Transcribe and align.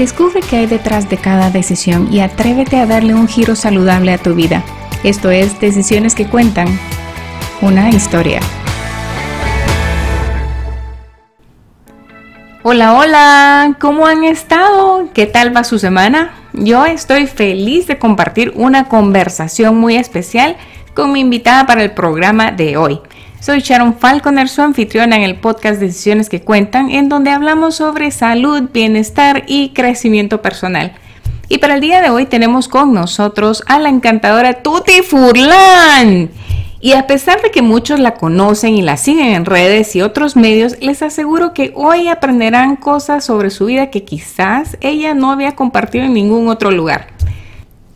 Descubre 0.00 0.40
qué 0.40 0.56
hay 0.56 0.66
detrás 0.66 1.10
de 1.10 1.18
cada 1.18 1.50
decisión 1.50 2.10
y 2.10 2.20
atrévete 2.20 2.78
a 2.78 2.86
darle 2.86 3.12
un 3.12 3.28
giro 3.28 3.54
saludable 3.54 4.14
a 4.14 4.16
tu 4.16 4.34
vida. 4.34 4.64
Esto 5.04 5.30
es 5.30 5.60
Decisiones 5.60 6.14
que 6.14 6.26
Cuentan, 6.26 6.68
una 7.60 7.90
historia. 7.90 8.40
Hola, 12.62 12.94
hola, 12.94 13.76
¿cómo 13.78 14.06
han 14.06 14.24
estado? 14.24 15.10
¿Qué 15.12 15.26
tal 15.26 15.54
va 15.54 15.64
su 15.64 15.78
semana? 15.78 16.30
Yo 16.54 16.86
estoy 16.86 17.26
feliz 17.26 17.86
de 17.86 17.98
compartir 17.98 18.54
una 18.56 18.84
conversación 18.84 19.76
muy 19.76 19.96
especial 19.96 20.56
con 20.94 21.12
mi 21.12 21.20
invitada 21.20 21.66
para 21.66 21.82
el 21.82 21.90
programa 21.90 22.52
de 22.52 22.78
hoy. 22.78 23.00
Soy 23.40 23.60
Sharon 23.60 23.94
Falconer, 23.94 24.50
su 24.50 24.60
anfitriona 24.60 25.16
en 25.16 25.22
el 25.22 25.36
podcast 25.36 25.80
Decisiones 25.80 26.28
que 26.28 26.42
Cuentan, 26.42 26.90
en 26.90 27.08
donde 27.08 27.30
hablamos 27.30 27.74
sobre 27.74 28.10
salud, 28.10 28.68
bienestar 28.70 29.44
y 29.46 29.70
crecimiento 29.70 30.42
personal. 30.42 30.92
Y 31.48 31.56
para 31.56 31.76
el 31.76 31.80
día 31.80 32.02
de 32.02 32.10
hoy 32.10 32.26
tenemos 32.26 32.68
con 32.68 32.92
nosotros 32.92 33.62
a 33.66 33.78
la 33.78 33.88
encantadora 33.88 34.62
Tuti 34.62 35.00
Furlan. 35.02 36.30
Y 36.82 36.92
a 36.92 37.06
pesar 37.06 37.40
de 37.40 37.50
que 37.50 37.62
muchos 37.62 37.98
la 37.98 38.12
conocen 38.14 38.74
y 38.76 38.82
la 38.82 38.98
siguen 38.98 39.28
en 39.28 39.46
redes 39.46 39.96
y 39.96 40.02
otros 40.02 40.36
medios, 40.36 40.76
les 40.82 41.00
aseguro 41.00 41.54
que 41.54 41.72
hoy 41.74 42.08
aprenderán 42.08 42.76
cosas 42.76 43.24
sobre 43.24 43.48
su 43.48 43.66
vida 43.66 43.88
que 43.88 44.04
quizás 44.04 44.76
ella 44.82 45.14
no 45.14 45.30
había 45.30 45.56
compartido 45.56 46.04
en 46.04 46.12
ningún 46.12 46.48
otro 46.48 46.70
lugar. 46.70 47.08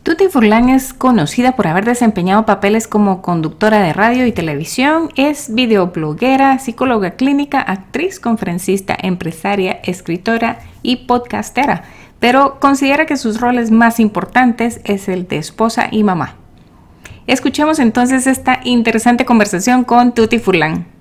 Tuti 0.05 0.27
Furlan 0.27 0.69
es 0.69 0.93
conocida 0.93 1.55
por 1.55 1.65
haber 1.65 1.83
desempeñado 1.83 2.45
papeles 2.45 2.87
como 2.87 3.23
conductora 3.23 3.81
de 3.81 3.91
radio 3.91 4.27
y 4.27 4.31
televisión, 4.31 5.09
es 5.15 5.51
videobloguera, 5.51 6.59
psicóloga 6.59 7.15
clínica, 7.15 7.59
actriz, 7.59 8.19
conferencista, 8.19 8.95
empresaria, 9.01 9.79
escritora 9.83 10.59
y 10.83 11.07
podcastera, 11.07 11.85
pero 12.19 12.59
considera 12.59 13.07
que 13.07 13.17
sus 13.17 13.41
roles 13.41 13.71
más 13.71 13.99
importantes 13.99 14.79
es 14.83 15.09
el 15.09 15.27
de 15.27 15.37
esposa 15.37 15.87
y 15.89 16.03
mamá. 16.03 16.35
Escuchemos 17.25 17.79
entonces 17.79 18.27
esta 18.27 18.59
interesante 18.63 19.25
conversación 19.25 19.83
con 19.85 20.13
Tuti 20.13 20.37
Furlan. 20.37 20.94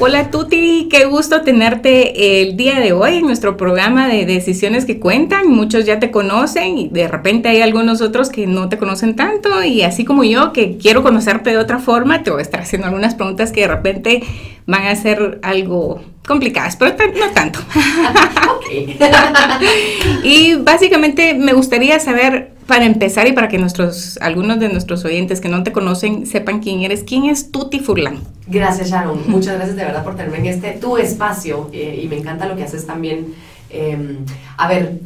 Hola 0.00 0.30
Tuti, 0.30 0.86
qué 0.88 1.06
gusto 1.06 1.42
tenerte 1.42 2.40
el 2.40 2.56
día 2.56 2.78
de 2.78 2.92
hoy 2.92 3.16
en 3.16 3.26
nuestro 3.26 3.56
programa 3.56 4.06
de 4.06 4.26
Decisiones 4.26 4.84
que 4.84 5.00
Cuentan. 5.00 5.48
Muchos 5.48 5.86
ya 5.86 5.98
te 5.98 6.12
conocen 6.12 6.78
y 6.78 6.88
de 6.88 7.08
repente 7.08 7.48
hay 7.48 7.62
algunos 7.62 8.00
otros 8.00 8.28
que 8.28 8.46
no 8.46 8.68
te 8.68 8.78
conocen 8.78 9.16
tanto 9.16 9.64
y 9.64 9.82
así 9.82 10.04
como 10.04 10.22
yo 10.22 10.52
que 10.52 10.76
quiero 10.76 11.02
conocerte 11.02 11.50
de 11.50 11.56
otra 11.56 11.80
forma, 11.80 12.22
te 12.22 12.30
voy 12.30 12.38
a 12.38 12.42
estar 12.42 12.60
haciendo 12.60 12.86
algunas 12.86 13.16
preguntas 13.16 13.50
que 13.50 13.62
de 13.62 13.66
repente 13.66 14.22
van 14.66 14.86
a 14.86 14.94
ser 14.94 15.40
algo 15.42 16.00
complicadas, 16.28 16.76
pero 16.76 16.94
no 16.96 17.30
tanto. 17.34 17.58
y 20.22 20.54
básicamente 20.54 21.34
me 21.34 21.54
gustaría 21.54 21.98
saber 21.98 22.57
para 22.68 22.84
empezar 22.84 23.26
y 23.26 23.32
para 23.32 23.48
que 23.48 23.56
nuestros, 23.56 24.18
algunos 24.20 24.60
de 24.60 24.68
nuestros 24.68 25.02
oyentes 25.06 25.40
que 25.40 25.48
no 25.48 25.62
te 25.62 25.72
conocen 25.72 26.26
sepan 26.26 26.60
quién 26.60 26.82
eres, 26.82 27.02
¿quién 27.02 27.24
es 27.24 27.50
Tuti 27.50 27.80
Furlan? 27.80 28.20
Gracias 28.46 28.90
Sharon, 28.90 29.22
muchas 29.26 29.54
gracias 29.54 29.74
de 29.74 29.84
verdad 29.84 30.04
por 30.04 30.16
tenerme 30.16 30.38
en 30.38 30.46
este 30.46 30.72
tu 30.72 30.98
espacio 30.98 31.70
eh, 31.72 31.98
y 32.02 32.06
me 32.08 32.18
encanta 32.18 32.46
lo 32.46 32.56
que 32.56 32.64
haces 32.64 32.86
también. 32.86 33.34
Em, 33.70 34.18
a 34.58 34.68
ver, 34.68 35.00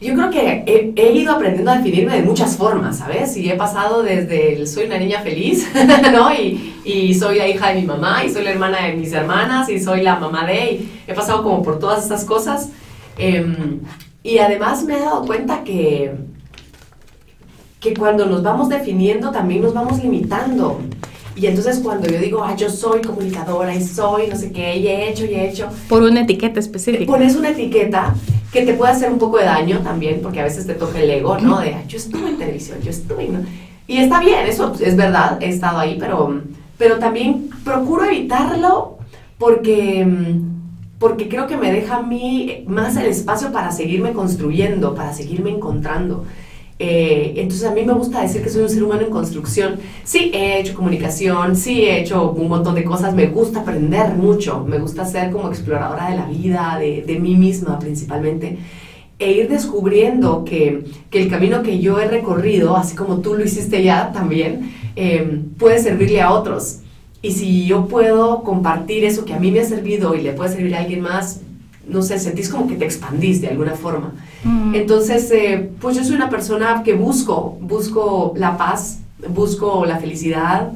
yo 0.00 0.14
creo 0.14 0.30
que 0.30 0.92
he, 0.94 1.12
ido 1.12 1.32
aprendiendo 1.32 1.72
a 1.72 1.78
definirme 1.78 2.14
de 2.14 2.22
muchas 2.22 2.56
formas, 2.56 2.98
¿sabes? 2.98 3.36
Y 3.36 3.50
he 3.50 3.56
pasado 3.56 4.04
desde 4.04 4.54
el 4.54 4.68
soy 4.68 4.84
una 4.86 4.98
niña 4.98 5.20
feliz, 5.20 5.68
¿no? 6.12 6.32
Y, 6.32 7.14
soy 7.14 7.38
la 7.38 7.48
hija 7.48 7.70
de 7.70 7.80
mi 7.80 7.86
mamá, 7.86 8.24
y 8.24 8.30
soy 8.30 8.44
la 8.44 8.50
hermana 8.52 8.86
de 8.86 8.94
mis 8.94 9.12
hermanas, 9.12 9.68
y 9.68 9.80
soy 9.80 10.02
la 10.02 10.16
mamá 10.16 10.46
de, 10.46 10.72
y 10.72 10.90
he 11.08 11.14
pasado 11.14 11.42
como 11.42 11.60
por 11.62 11.80
todas 11.80 12.04
estas 12.04 12.24
cosas. 12.24 12.70
Em, 13.18 13.80
y 14.22 14.38
además 14.38 14.84
me 14.84 14.96
he 14.96 15.00
dado 15.00 15.24
cuenta 15.26 15.64
que 15.64 16.12
que 17.82 17.94
cuando 17.94 18.26
nos 18.26 18.42
vamos 18.44 18.68
definiendo 18.68 19.32
también 19.32 19.60
nos 19.60 19.74
vamos 19.74 20.02
limitando. 20.02 20.78
Y 21.34 21.46
entonces 21.46 21.80
cuando 21.80 22.08
yo 22.08 22.18
digo, 22.18 22.44
ah, 22.44 22.54
yo 22.54 22.70
soy 22.70 23.00
comunicadora 23.00 23.74
y 23.74 23.82
soy 23.82 24.28
no 24.28 24.36
sé 24.36 24.52
qué, 24.52 24.76
y 24.76 24.86
he 24.86 25.10
hecho 25.10 25.24
y 25.24 25.34
he 25.34 25.48
hecho. 25.48 25.68
Por 25.88 26.02
una 26.02 26.20
etiqueta 26.20 26.60
específica. 26.60 27.10
Pones 27.10 27.34
una 27.34 27.50
etiqueta 27.50 28.14
que 28.52 28.62
te 28.62 28.74
puede 28.74 28.92
hacer 28.92 29.10
un 29.10 29.18
poco 29.18 29.38
de 29.38 29.46
daño 29.46 29.80
también, 29.80 30.20
porque 30.22 30.40
a 30.40 30.44
veces 30.44 30.66
te 30.66 30.74
toca 30.74 31.00
el 31.00 31.10
ego, 31.10 31.38
¿no? 31.38 31.58
De, 31.58 31.74
yo 31.88 31.96
estuve 31.96 32.28
en 32.28 32.38
televisión, 32.38 32.78
yo 32.82 32.90
estuve. 32.90 33.28
¿no? 33.28 33.40
Y 33.88 33.96
está 33.96 34.20
bien, 34.20 34.46
eso 34.46 34.72
es 34.80 34.94
verdad, 34.94 35.42
he 35.42 35.48
estado 35.48 35.78
ahí, 35.78 35.96
pero, 35.98 36.40
pero 36.78 36.98
también 36.98 37.50
procuro 37.64 38.04
evitarlo 38.04 38.98
porque, 39.38 40.06
porque 40.98 41.28
creo 41.28 41.48
que 41.48 41.56
me 41.56 41.72
deja 41.72 41.96
a 41.96 42.02
mí 42.02 42.62
más 42.68 42.96
el 42.96 43.06
espacio 43.06 43.50
para 43.50 43.72
seguirme 43.72 44.12
construyendo, 44.12 44.94
para 44.94 45.12
seguirme 45.12 45.50
encontrando. 45.50 46.24
Eh, 46.78 47.34
entonces 47.36 47.66
a 47.68 47.72
mí 47.72 47.84
me 47.84 47.92
gusta 47.92 48.22
decir 48.22 48.42
que 48.42 48.48
soy 48.48 48.62
un 48.62 48.68
ser 48.68 48.82
humano 48.82 49.02
en 49.02 49.10
construcción. 49.10 49.78
Sí, 50.04 50.30
he 50.34 50.60
hecho 50.60 50.74
comunicación, 50.74 51.56
sí 51.56 51.82
he 51.84 52.00
hecho 52.00 52.32
un 52.32 52.48
montón 52.48 52.74
de 52.74 52.84
cosas, 52.84 53.14
me 53.14 53.26
gusta 53.26 53.60
aprender 53.60 54.14
mucho, 54.14 54.64
me 54.66 54.78
gusta 54.78 55.04
ser 55.04 55.30
como 55.30 55.48
exploradora 55.48 56.10
de 56.10 56.16
la 56.16 56.26
vida, 56.26 56.76
de, 56.80 57.02
de 57.02 57.18
mí 57.18 57.36
misma 57.36 57.78
principalmente, 57.78 58.58
e 59.18 59.32
ir 59.32 59.48
descubriendo 59.48 60.44
que, 60.44 60.84
que, 61.10 61.22
el 61.22 61.28
camino 61.28 61.62
que 61.62 61.78
yo 61.78 62.00
he 62.00 62.08
recorrido, 62.08 62.76
así 62.76 62.96
como 62.96 63.18
tú 63.18 63.34
lo 63.34 63.44
hiciste 63.44 63.82
ya 63.84 64.10
también, 64.12 64.72
eh, 64.96 65.40
puede 65.58 65.78
servirle 65.78 66.20
a 66.20 66.32
otros. 66.32 66.80
Y 67.22 67.30
si 67.30 67.66
yo 67.66 67.86
puedo 67.86 68.42
compartir 68.42 69.04
eso 69.04 69.24
que 69.24 69.32
a 69.32 69.38
mí 69.38 69.52
me 69.52 69.60
ha 69.60 69.64
servido 69.64 70.16
y 70.16 70.22
le 70.22 70.32
puede 70.32 70.52
servir 70.52 70.74
a 70.74 70.80
alguien 70.80 71.02
más, 71.02 71.40
no 71.86 72.02
sé, 72.02 72.18
sentís 72.18 72.48
como 72.48 72.66
que 72.66 72.74
te 72.74 72.84
expandís 72.84 73.40
de 73.40 73.48
alguna 73.48 73.74
forma. 73.74 74.12
Mm. 74.44 74.74
Entonces, 74.74 75.30
eh, 75.30 75.70
pues 75.80 75.96
yo 75.96 76.04
soy 76.04 76.16
una 76.16 76.30
persona 76.30 76.82
que 76.84 76.94
busco, 76.94 77.58
busco 77.60 78.32
la 78.36 78.56
paz, 78.56 79.00
busco 79.28 79.84
la 79.86 79.98
felicidad, 79.98 80.72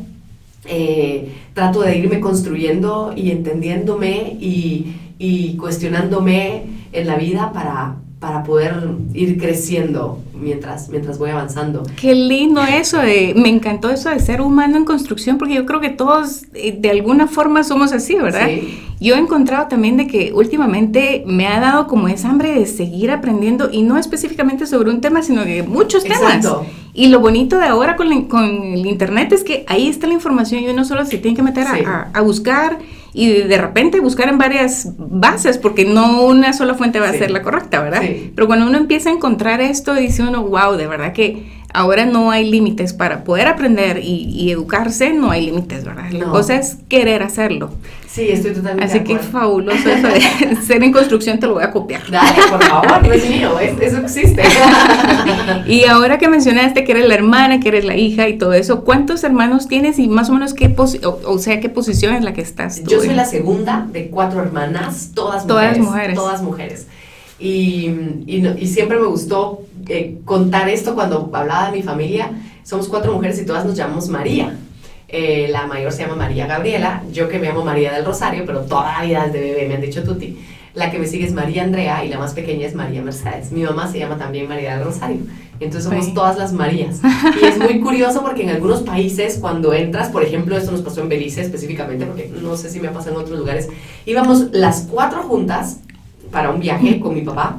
eh, 0.66 1.32
trato 1.54 1.82
de 1.82 1.96
irme 1.96 2.20
construyendo 2.20 3.12
y 3.16 3.30
entendiéndome 3.30 4.36
y, 4.40 4.96
y 5.18 5.56
cuestionándome 5.56 6.64
en 6.92 7.06
la 7.06 7.16
vida 7.16 7.52
para, 7.52 7.96
para 8.26 8.42
poder 8.42 8.74
ir 9.14 9.38
creciendo 9.38 10.18
mientras, 10.34 10.88
mientras 10.88 11.16
voy 11.16 11.30
avanzando. 11.30 11.84
Qué 12.00 12.12
lindo 12.12 12.60
eso, 12.60 12.98
de, 12.98 13.34
me 13.36 13.48
encantó 13.48 13.88
eso 13.88 14.10
de 14.10 14.18
ser 14.18 14.40
humano 14.40 14.76
en 14.76 14.84
construcción, 14.84 15.38
porque 15.38 15.54
yo 15.54 15.64
creo 15.64 15.80
que 15.80 15.90
todos 15.90 16.42
eh, 16.52 16.76
de 16.76 16.90
alguna 16.90 17.28
forma 17.28 17.62
somos 17.62 17.92
así, 17.92 18.16
¿verdad? 18.16 18.48
Yo 18.98 19.14
he 19.14 19.18
encontrado 19.18 19.68
también 19.68 19.96
de 19.96 20.08
que 20.08 20.32
últimamente 20.32 21.22
me 21.24 21.46
ha 21.46 21.60
dado 21.60 21.86
como 21.86 22.08
esa 22.08 22.28
hambre 22.28 22.52
de 22.52 22.66
seguir 22.66 23.12
aprendiendo 23.12 23.68
y 23.70 23.82
no 23.82 23.96
específicamente 23.96 24.66
sobre 24.66 24.90
un 24.90 25.00
tema, 25.00 25.22
sino 25.22 25.44
de 25.44 25.62
muchos 25.62 26.02
temas. 26.02 26.44
Y 26.94 27.06
lo 27.08 27.20
bonito 27.20 27.58
de 27.58 27.66
ahora 27.66 27.94
con, 27.94 28.24
con, 28.24 28.44
el 28.44 28.86
Internet 28.86 29.30
es 29.34 29.44
que 29.44 29.64
ahí 29.68 29.86
está 29.86 30.08
la 30.08 30.14
información 30.14 30.64
y 30.64 30.68
uno 30.68 30.84
solo 30.84 31.06
se 31.06 31.18
tiene 31.18 31.36
que 31.36 31.44
meter 31.44 31.68
a, 31.68 32.10
a 32.12 32.20
buscar 32.22 32.80
y 33.18 33.32
de 33.32 33.56
repente 33.56 33.98
buscar 34.00 34.28
en 34.28 34.36
varias 34.36 34.92
bases, 34.98 35.56
porque 35.56 35.86
no 35.86 36.20
una 36.26 36.52
sola 36.52 36.74
fuente 36.74 37.00
va 37.00 37.08
a 37.08 37.12
ser 37.14 37.30
la 37.30 37.40
correcta, 37.40 37.82
¿verdad? 37.82 38.02
Pero 38.34 38.46
cuando 38.46 38.66
uno 38.66 38.76
empieza 38.76 39.08
a 39.08 39.14
encontrar 39.14 39.62
esto, 39.62 39.94
dice 39.94 40.22
uno, 40.22 40.42
wow, 40.42 40.76
de 40.76 40.86
verdad 40.86 41.14
que 41.14 41.55
ahora 41.76 42.06
no 42.06 42.30
hay 42.30 42.50
límites 42.50 42.94
para 42.94 43.22
poder 43.22 43.48
aprender 43.48 44.00
y, 44.02 44.50
educarse, 44.50 45.12
no 45.12 45.30
hay 45.30 45.44
límites, 45.44 45.84
¿verdad? 45.84 46.10
La 46.10 46.24
cosa 46.24 46.56
es 46.56 46.78
querer 46.88 47.22
hacerlo. 47.22 47.70
Sí, 48.08 48.30
estoy 48.30 48.54
totalmente 48.54 48.84
Así 48.86 49.04
que 49.04 49.12
es 49.12 49.26
fabuloso 49.26 49.90
eso 49.90 50.08
de 50.08 50.56
ser 50.66 50.82
en 50.82 50.90
construcción, 50.90 51.38
te 51.38 51.46
lo 51.46 51.54
voy 51.54 51.64
a 51.64 51.70
copiar. 51.70 52.00
Dale, 52.10 52.30
por 52.50 52.64
favor, 52.64 53.06
no 53.06 53.12
es 53.12 53.28
mío, 53.28 53.58
eso 53.60 53.98
existe. 53.98 54.42
y 55.66 55.84
ahora 55.84 56.16
que 56.16 56.28
mencionaste 56.28 56.82
que 56.84 56.92
eres 56.92 57.08
la 57.08 57.14
hermana, 57.14 57.60
que 57.60 57.68
eres 57.68 57.84
la 57.84 57.94
hija 57.94 58.26
y 58.26 58.38
todo 58.38 58.54
eso, 58.54 58.82
¿cuántos 58.82 59.22
hermanos 59.22 59.68
tienes 59.68 59.98
y 59.98 60.08
más 60.08 60.30
o 60.30 60.32
menos 60.32 60.54
qué, 60.54 60.74
o, 60.78 61.38
sea, 61.38 61.60
qué 61.60 61.68
posición 61.68 62.14
es 62.14 62.24
la 62.24 62.32
que 62.32 62.40
estás 62.40 62.82
tú? 62.82 62.90
Yo 62.90 63.00
soy 63.00 63.14
la 63.14 63.26
segunda 63.26 63.86
de 63.92 64.08
cuatro 64.08 64.40
hermanas, 64.40 65.10
todas 65.14 65.44
mujeres. 65.44 65.74
Todas 65.74 65.78
mujeres. 65.78 66.14
Todas 66.16 66.42
mujeres. 66.42 66.86
Y, 67.38 67.90
y, 68.26 68.66
siempre 68.66 68.98
me 68.98 69.06
gustó 69.08 69.65
eh, 69.88 70.18
contar 70.24 70.68
esto 70.68 70.94
cuando 70.94 71.30
hablaba 71.32 71.70
de 71.70 71.76
mi 71.78 71.82
familia. 71.82 72.30
Somos 72.62 72.88
cuatro 72.88 73.12
mujeres 73.12 73.40
y 73.40 73.46
todas 73.46 73.64
nos 73.64 73.76
llamamos 73.76 74.08
María. 74.08 74.56
Eh, 75.08 75.48
la 75.50 75.66
mayor 75.66 75.92
se 75.92 76.02
llama 76.02 76.16
María 76.16 76.46
Gabriela, 76.46 77.04
yo 77.12 77.28
que 77.28 77.38
me 77.38 77.46
llamo 77.46 77.64
María 77.64 77.92
del 77.92 78.04
Rosario, 78.04 78.42
pero 78.44 78.62
toda 78.62 78.92
la 78.92 79.04
vida 79.04 79.26
desde 79.26 79.40
bebé 79.40 79.68
me 79.68 79.74
han 79.76 79.80
dicho 79.80 80.02
Tuti. 80.02 80.36
La 80.74 80.90
que 80.90 80.98
me 80.98 81.06
sigue 81.06 81.24
es 81.24 81.32
María 81.32 81.62
Andrea 81.62 82.04
y 82.04 82.08
la 82.08 82.18
más 82.18 82.34
pequeña 82.34 82.66
es 82.66 82.74
María 82.74 83.00
Mercedes. 83.02 83.50
Mi 83.52 83.62
mamá 83.62 83.90
se 83.90 83.98
llama 83.98 84.18
también 84.18 84.48
María 84.48 84.76
del 84.76 84.84
Rosario. 84.84 85.20
Entonces 85.58 85.84
somos 85.84 86.12
todas 86.12 86.36
las 86.36 86.52
Marías. 86.52 87.00
Y 87.40 87.44
es 87.46 87.58
muy 87.58 87.80
curioso 87.80 88.20
porque 88.22 88.42
en 88.42 88.50
algunos 88.50 88.82
países 88.82 89.38
cuando 89.40 89.72
entras, 89.72 90.10
por 90.10 90.22
ejemplo, 90.22 90.56
esto 90.56 90.72
nos 90.72 90.82
pasó 90.82 91.00
en 91.00 91.08
Belice 91.08 91.40
específicamente, 91.40 92.04
porque 92.04 92.30
no 92.42 92.56
sé 92.56 92.68
si 92.68 92.80
me 92.80 92.88
ha 92.88 92.92
pasado 92.92 93.16
en 93.16 93.22
otros 93.22 93.38
lugares, 93.38 93.68
íbamos 94.04 94.50
las 94.52 94.82
cuatro 94.90 95.22
juntas 95.22 95.78
para 96.30 96.50
un 96.50 96.60
viaje 96.60 97.00
con 97.00 97.14
mi 97.14 97.22
papá 97.22 97.58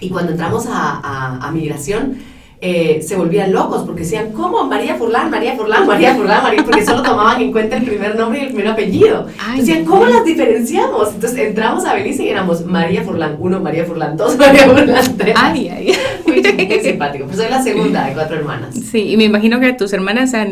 y 0.00 0.08
cuando 0.08 0.32
entramos 0.32 0.66
a, 0.66 1.00
a, 1.00 1.46
a 1.46 1.50
migración, 1.52 2.18
eh, 2.62 3.00
se 3.02 3.16
volvían 3.16 3.52
locos 3.52 3.84
porque 3.84 4.02
decían, 4.02 4.32
¿cómo? 4.32 4.64
María 4.64 4.96
Furlán, 4.96 5.30
María 5.30 5.56
Furlán, 5.56 5.86
María 5.86 6.14
Furlán, 6.14 6.42
María, 6.42 6.62
porque 6.62 6.84
solo 6.84 7.02
tomaban 7.02 7.40
en 7.40 7.52
cuenta 7.52 7.78
el 7.78 7.84
primer 7.84 8.16
nombre 8.16 8.40
y 8.40 8.42
el 8.42 8.48
primer 8.48 8.68
apellido. 8.68 9.26
decían, 9.56 9.86
¿cómo 9.86 10.04
las 10.04 10.26
diferenciamos? 10.26 11.14
Entonces 11.14 11.38
entramos 11.38 11.86
a 11.86 11.94
Belice 11.94 12.22
y 12.24 12.28
éramos 12.28 12.66
María 12.66 13.02
Furlán 13.02 13.36
1, 13.38 13.60
María 13.60 13.86
Furlán 13.86 14.14
2, 14.18 14.36
María 14.38 14.64
Furlán 14.68 15.16
3. 15.16 15.34
Ay, 15.38 15.68
ay. 15.68 15.92
Muy, 16.26 16.42
simpático. 16.82 17.24
Pues 17.24 17.38
soy 17.38 17.48
la 17.48 17.62
segunda 17.62 18.04
de 18.04 18.12
cuatro 18.12 18.36
hermanas. 18.36 18.74
Sí, 18.74 19.10
y 19.10 19.16
me 19.16 19.24
imagino 19.24 19.58
que 19.58 19.66
a 19.66 19.76
tus 19.78 19.94
hermanas, 19.94 20.34
a, 20.34 20.42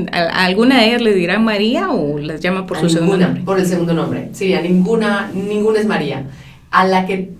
alguna 0.46 0.80
de 0.80 0.86
ellas 0.86 1.02
le 1.02 1.12
dirán 1.12 1.44
María 1.44 1.90
o 1.90 2.18
las 2.18 2.40
llama 2.40 2.66
por 2.66 2.78
su 2.78 2.88
segundo 2.88 3.18
nombre? 3.18 3.42
Por 3.42 3.58
el 3.58 3.66
segundo 3.66 3.92
nombre. 3.92 4.30
Sí, 4.32 4.54
a 4.54 4.62
ninguna, 4.62 5.30
ninguna 5.34 5.78
es 5.78 5.86
María. 5.86 6.24
A 6.70 6.86
la 6.86 7.04
que 7.04 7.32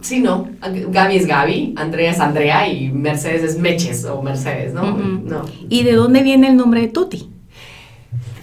sí, 0.00 0.20
no. 0.20 0.48
Gaby 0.60 1.16
es 1.16 1.26
Gaby, 1.26 1.74
Andrea 1.76 2.10
es 2.10 2.20
Andrea 2.20 2.68
y 2.68 2.90
Mercedes 2.90 3.42
es 3.42 3.58
Meches 3.58 4.04
o 4.04 4.22
Mercedes, 4.22 4.72
¿no? 4.72 4.96
no. 4.96 5.42
¿Y 5.68 5.82
de 5.82 5.92
dónde 5.92 6.22
viene 6.22 6.48
el 6.48 6.56
nombre 6.56 6.82
de 6.82 6.88
Tuti? 6.88 7.30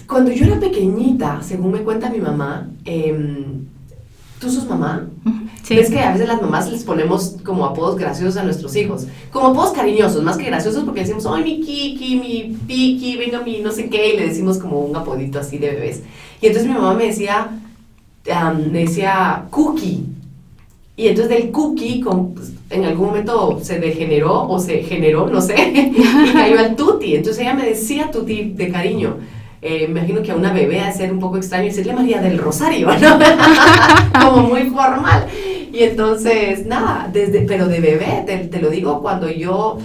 Cuando 0.08 0.32
yo 0.32 0.46
era 0.46 0.60
pequeñita, 0.60 1.42
según 1.42 1.74
me 1.74 1.80
cuenta 1.80 2.10
mi 2.10 2.20
mamá, 2.20 2.70
em, 2.86 3.66
¿tú 4.40 4.50
sos 4.50 4.68
mamá? 4.68 5.08
Sí. 5.64 5.76
Ves 5.76 5.90
que 5.90 6.00
a 6.00 6.14
veces 6.14 6.30
las 6.30 6.42
mamás 6.42 6.72
les 6.72 6.86
ponemos 6.86 7.36
como 7.44 7.66
apodos 7.66 7.98
graciosos 7.98 8.38
a 8.38 8.44
nuestros 8.44 8.74
hijos. 8.78 9.06
Como 9.34 9.48
apodos 9.48 9.74
cariñosos, 9.74 10.24
más 10.24 10.38
que 10.38 10.46
graciosos, 10.46 10.86
porque 10.86 11.02
decimos, 11.02 11.26
ay, 11.30 11.44
mi 11.44 11.60
Kiki, 11.60 12.16
mi 12.16 12.58
Piki, 12.66 13.18
venga 13.18 13.42
mi 13.42 13.60
no 13.60 13.74
sé 13.74 13.90
qué, 13.90 14.14
y 14.14 14.18
le 14.18 14.28
decimos 14.28 14.60
como 14.60 14.80
un 14.80 14.96
apodito 14.96 15.40
así 15.40 15.58
de 15.58 15.72
bebés. 15.72 16.04
Y 16.42 16.48
entonces 16.48 16.72
mi 16.72 16.78
mamá 16.78 16.94
me 16.94 17.08
decía, 17.08 17.50
me 18.72 18.80
decía 18.80 19.46
Cookie. 19.50 20.06
Y 21.00 21.10
entonces 21.10 21.38
del 21.38 21.52
cookie 21.52 22.02
con, 22.02 22.34
pues, 22.34 22.54
en 22.72 22.84
algún 22.84 23.10
momento 23.10 23.60
se 23.62 23.80
degeneró 23.80 24.50
o 24.50 24.60
se 24.60 24.80
generó, 24.80 25.30
no 25.30 25.40
sé, 25.40 25.56
y 25.96 26.34
cayó 26.34 26.60
al 26.60 26.76
tuti. 26.76 27.16
Entonces 27.16 27.44
ella 27.44 27.54
me 27.54 27.68
decía 27.68 28.10
tuti 28.10 28.52
de 28.56 28.70
cariño. 28.70 29.18
Eh, 29.62 29.86
imagino 29.88 30.24
que 30.24 30.32
a 30.32 30.36
una 30.36 30.52
bebé 30.52 30.80
a 30.80 30.92
ser 30.92 31.12
un 31.14 31.20
poco 31.20 31.38
extraño 31.38 31.66
decirle 31.66 31.94
María 31.94 32.20
del 32.20 32.40
Rosario, 32.40 32.88
¿no? 32.88 33.20
Como 34.22 34.48
muy 34.48 34.64
formal. 34.64 35.28
Y 35.72 35.84
entonces, 35.84 36.66
nada, 36.66 37.08
desde, 37.14 37.42
pero 37.42 37.68
de 37.68 37.80
bebé, 37.80 38.24
te, 38.26 38.38
te 38.40 38.60
lo 38.60 38.72
digo, 38.72 39.00
cuando 39.04 39.30
yo 39.30 39.78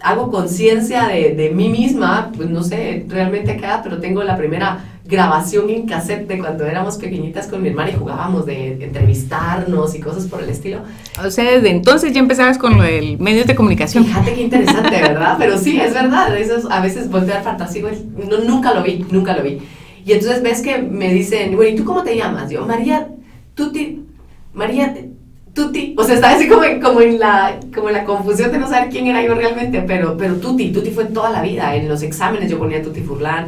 hago 0.00 0.30
conciencia 0.30 1.08
de, 1.08 1.34
de, 1.34 1.50
mí 1.50 1.68
misma, 1.68 2.32
pues 2.34 2.48
no 2.48 2.62
sé 2.62 3.04
realmente 3.08 3.52
acá, 3.52 3.80
pero 3.84 3.98
tengo 3.98 4.22
la 4.22 4.36
primera 4.38 4.82
grabación 5.04 5.68
en 5.68 5.86
cassette 5.86 6.26
de 6.26 6.38
cuando 6.38 6.64
éramos 6.64 6.96
pequeñitas 6.96 7.46
con 7.46 7.62
mi 7.62 7.68
hermana 7.68 7.90
y 7.90 7.94
jugábamos 7.94 8.46
de, 8.46 8.82
entrevistarnos 8.82 9.94
y 9.94 10.00
cosas 10.00 10.26
por 10.26 10.42
el 10.42 10.48
estilo. 10.48 10.78
O 11.22 11.30
sea, 11.30 11.44
desde 11.44 11.70
entonces 11.70 12.12
ya 12.12 12.20
empezabas 12.20 12.56
con 12.56 12.78
lo 12.78 12.82
del 12.82 13.18
medios 13.18 13.46
de 13.46 13.54
comunicación. 13.54 14.06
Fíjate 14.06 14.34
qué 14.34 14.42
interesante, 14.42 14.90
¿verdad? 15.02 15.36
Pero 15.38 15.58
sí, 15.58 15.78
es 15.78 15.92
verdad. 15.92 16.36
Eso 16.36 16.70
a 16.70 16.80
veces 16.80 17.10
voltear 17.10 17.42
fantástico, 17.42 17.88
no, 18.28 18.38
nunca 18.38 18.72
lo 18.72 18.82
vi, 18.82 19.04
nunca 19.10 19.36
lo 19.36 19.42
vi. 19.42 19.58
Y 20.06 20.12
entonces 20.12 20.42
ves 20.42 20.62
que 20.62 20.78
me 20.78 21.12
dicen, 21.12 21.54
bueno, 21.54 21.72
¿y 21.72 21.76
tú 21.76 21.84
cómo 21.84 22.02
te 22.02 22.16
llamas? 22.16 22.50
Yo, 22.50 22.66
María, 22.66 23.08
Tuti, 23.54 24.02
María, 24.54 24.94
Tuti. 25.52 25.94
O 25.98 26.04
sea, 26.04 26.14
estaba 26.14 26.34
así 26.34 26.48
como, 26.48 26.62
como, 26.82 27.00
en 27.02 27.18
la, 27.18 27.58
como 27.74 27.88
en 27.88 27.94
la 27.94 28.04
confusión 28.04 28.50
de 28.52 28.58
no 28.58 28.68
saber 28.68 28.88
quién 28.88 29.06
era 29.06 29.22
yo 29.22 29.34
realmente, 29.34 29.82
pero, 29.86 30.16
pero 30.16 30.36
Tuti, 30.36 30.72
Tuti 30.72 30.90
fue 30.90 31.06
toda 31.06 31.30
la 31.30 31.42
vida. 31.42 31.74
En 31.76 31.88
los 31.88 32.02
exámenes 32.02 32.50
yo 32.50 32.58
ponía 32.58 32.82
Tuti 32.82 33.00
Furlan 33.00 33.46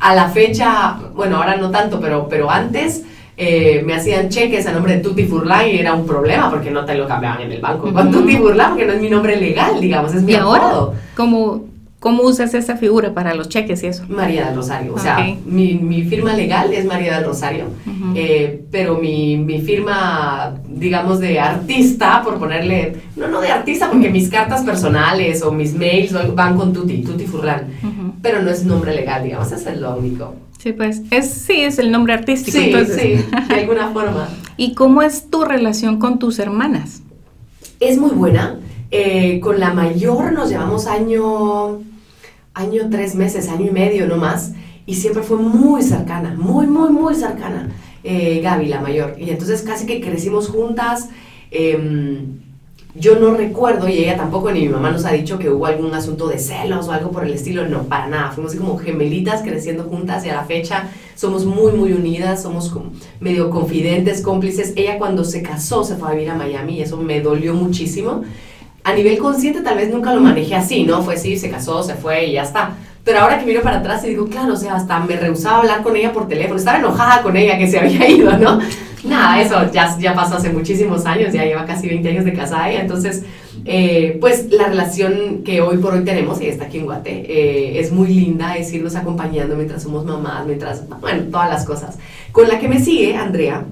a 0.00 0.14
la 0.14 0.28
fecha, 0.28 0.96
bueno, 1.14 1.36
ahora 1.36 1.56
no 1.56 1.70
tanto, 1.70 2.00
pero, 2.00 2.26
pero 2.28 2.50
antes 2.50 3.04
eh, 3.36 3.82
me 3.84 3.94
hacían 3.94 4.28
cheques 4.28 4.66
a 4.66 4.72
nombre 4.72 4.96
de 4.96 5.02
Tutti 5.02 5.24
Furlan 5.24 5.68
y 5.68 5.78
era 5.78 5.94
un 5.94 6.06
problema 6.06 6.50
porque 6.50 6.70
no 6.70 6.84
te 6.84 6.94
lo 6.94 7.06
cambiaban 7.06 7.42
en 7.42 7.52
el 7.52 7.60
banco. 7.60 7.92
Con 7.92 8.10
Tutti 8.10 8.36
Furlan, 8.36 8.70
porque 8.70 8.86
no 8.86 8.94
es 8.94 9.00
mi 9.00 9.10
nombre 9.10 9.36
legal, 9.36 9.80
digamos, 9.80 10.14
es 10.14 10.22
mi 10.22 10.32
¿Y 10.32 10.36
ahora? 10.36 10.88
¿Cómo, 11.14 11.64
¿Cómo 12.00 12.22
usas 12.22 12.54
esa 12.54 12.76
figura 12.76 13.14
para 13.14 13.34
los 13.34 13.48
cheques 13.48 13.82
y 13.82 13.86
eso? 13.86 14.04
María 14.08 14.46
del 14.46 14.56
Rosario. 14.56 14.94
O 14.94 14.98
sea, 14.98 15.18
mi, 15.44 15.74
mi, 15.74 16.02
firma 16.02 16.32
legal 16.32 16.72
es 16.72 16.84
María 16.86 17.16
del 17.16 17.26
Rosario, 17.26 17.66
eh, 18.14 18.64
pero 18.70 18.98
mi, 18.98 19.36
mi, 19.36 19.60
firma, 19.60 20.54
digamos, 20.66 21.20
de 21.20 21.38
artista, 21.38 22.22
por 22.24 22.38
ponerle, 22.38 22.96
no, 23.16 23.28
no 23.28 23.40
de 23.40 23.48
artista, 23.48 23.90
porque 23.90 24.08
mis 24.08 24.30
cartas 24.30 24.62
personales 24.62 25.42
o 25.42 25.52
mis 25.52 25.74
mails 25.74 26.14
van 26.34 26.56
con 26.56 26.72
Tutti, 26.72 27.02
Tutti 27.02 27.26
Furlan 27.26 27.66
pero 28.22 28.42
no 28.42 28.50
es 28.50 28.64
nombre 28.64 28.94
legal, 28.94 29.24
digamos, 29.24 29.50
es 29.52 29.78
lo 29.78 29.96
único. 29.96 30.34
Sí, 30.58 30.72
pues, 30.72 31.02
es, 31.10 31.30
sí, 31.30 31.62
es 31.62 31.78
el 31.78 31.90
nombre 31.90 32.12
artístico. 32.12 32.58
Sí, 32.58 32.74
sí, 32.86 33.24
de 33.48 33.54
alguna 33.54 33.90
forma. 33.90 34.28
¿Y 34.56 34.74
cómo 34.74 35.02
es 35.02 35.30
tu 35.30 35.44
relación 35.44 35.98
con 35.98 36.18
tus 36.18 36.38
hermanas? 36.38 37.02
Es 37.78 37.98
muy 37.98 38.10
buena. 38.10 38.58
Eh, 38.90 39.40
con 39.40 39.60
la 39.60 39.72
mayor 39.72 40.32
nos 40.32 40.50
llevamos 40.50 40.86
año, 40.86 41.78
año, 42.54 42.88
tres 42.90 43.14
meses, 43.14 43.48
año 43.48 43.66
y 43.66 43.70
medio 43.70 44.06
no 44.06 44.16
más, 44.16 44.52
y 44.86 44.94
siempre 44.94 45.22
fue 45.22 45.36
muy 45.36 45.82
cercana, 45.82 46.34
muy, 46.36 46.66
muy, 46.66 46.90
muy 46.90 47.14
cercana, 47.14 47.68
eh, 48.02 48.40
Gaby, 48.42 48.66
la 48.66 48.80
mayor. 48.80 49.16
Y 49.18 49.30
entonces 49.30 49.62
casi 49.62 49.86
que 49.86 50.00
crecimos 50.00 50.48
juntas. 50.48 51.08
Eh, 51.50 52.18
yo 52.94 53.20
no 53.20 53.34
recuerdo, 53.34 53.88
y 53.88 53.98
ella 53.98 54.16
tampoco, 54.16 54.50
ni 54.50 54.62
mi 54.62 54.68
mamá 54.68 54.90
nos 54.90 55.04
ha 55.04 55.12
dicho 55.12 55.38
que 55.38 55.48
hubo 55.48 55.66
algún 55.66 55.94
asunto 55.94 56.26
de 56.26 56.38
celos 56.38 56.88
o 56.88 56.92
algo 56.92 57.12
por 57.12 57.24
el 57.24 57.32
estilo, 57.32 57.68
no, 57.68 57.84
para 57.84 58.08
nada. 58.08 58.32
Fuimos 58.32 58.54
como 58.56 58.78
gemelitas 58.78 59.42
creciendo 59.42 59.84
juntas 59.84 60.26
y 60.26 60.28
a 60.28 60.34
la 60.34 60.44
fecha 60.44 60.88
somos 61.14 61.44
muy, 61.44 61.72
muy 61.72 61.92
unidas, 61.92 62.42
somos 62.42 62.68
como 62.68 62.90
medio 63.20 63.48
confidentes, 63.50 64.22
cómplices. 64.22 64.72
Ella 64.74 64.98
cuando 64.98 65.24
se 65.24 65.40
casó 65.42 65.84
se 65.84 65.96
fue 65.96 66.08
a 66.08 66.14
vivir 66.14 66.30
a 66.30 66.34
Miami 66.34 66.78
y 66.78 66.82
eso 66.82 66.96
me 66.96 67.20
dolió 67.20 67.54
muchísimo. 67.54 68.22
A 68.90 68.94
nivel 68.94 69.18
consciente 69.18 69.60
tal 69.60 69.76
vez 69.76 69.88
nunca 69.88 70.12
lo 70.12 70.20
manejé 70.20 70.56
así, 70.56 70.82
¿no? 70.82 71.00
Fue 71.02 71.16
sí, 71.16 71.38
se 71.38 71.48
casó, 71.48 71.80
se 71.84 71.94
fue 71.94 72.26
y 72.26 72.32
ya 72.32 72.42
está. 72.42 72.72
Pero 73.04 73.20
ahora 73.20 73.38
que 73.38 73.46
miro 73.46 73.62
para 73.62 73.78
atrás 73.78 74.04
y 74.04 74.08
digo, 74.08 74.26
claro, 74.26 74.54
o 74.54 74.56
sea, 74.56 74.74
hasta 74.74 74.98
me 74.98 75.14
rehusaba 75.14 75.58
hablar 75.58 75.82
con 75.84 75.94
ella 75.94 76.12
por 76.12 76.26
teléfono, 76.26 76.58
estaba 76.58 76.78
enojada 76.78 77.22
con 77.22 77.36
ella 77.36 77.56
que 77.56 77.68
se 77.68 77.78
había 77.78 78.08
ido, 78.10 78.36
¿no? 78.36 78.58
Nada, 79.04 79.40
eso 79.40 79.70
ya, 79.72 79.96
ya 79.96 80.12
pasó 80.12 80.36
hace 80.36 80.50
muchísimos 80.52 81.06
años, 81.06 81.32
ya 81.32 81.44
lleva 81.44 81.64
casi 81.66 81.86
20 81.86 82.08
años 82.08 82.24
de 82.24 82.32
casada 82.32 82.68
ella, 82.68 82.80
entonces, 82.80 83.22
eh, 83.64 84.18
pues 84.20 84.50
la 84.50 84.66
relación 84.66 85.42
que 85.44 85.60
hoy 85.60 85.76
por 85.76 85.94
hoy 85.94 86.04
tenemos, 86.04 86.40
y 86.40 86.46
está 86.46 86.64
aquí 86.64 86.78
en 86.78 86.86
Guate, 86.86 87.10
eh, 87.12 87.78
es 87.78 87.92
muy 87.92 88.08
linda, 88.08 88.56
es 88.56 88.72
irnos 88.72 88.96
acompañando 88.96 89.54
mientras 89.54 89.84
somos 89.84 90.04
mamás, 90.04 90.44
mientras, 90.46 90.86
bueno, 91.00 91.22
todas 91.30 91.48
las 91.48 91.64
cosas. 91.64 91.96
Con 92.32 92.48
la 92.48 92.58
que 92.58 92.68
me 92.68 92.80
sigue, 92.80 93.14
Andrea, 93.14 93.64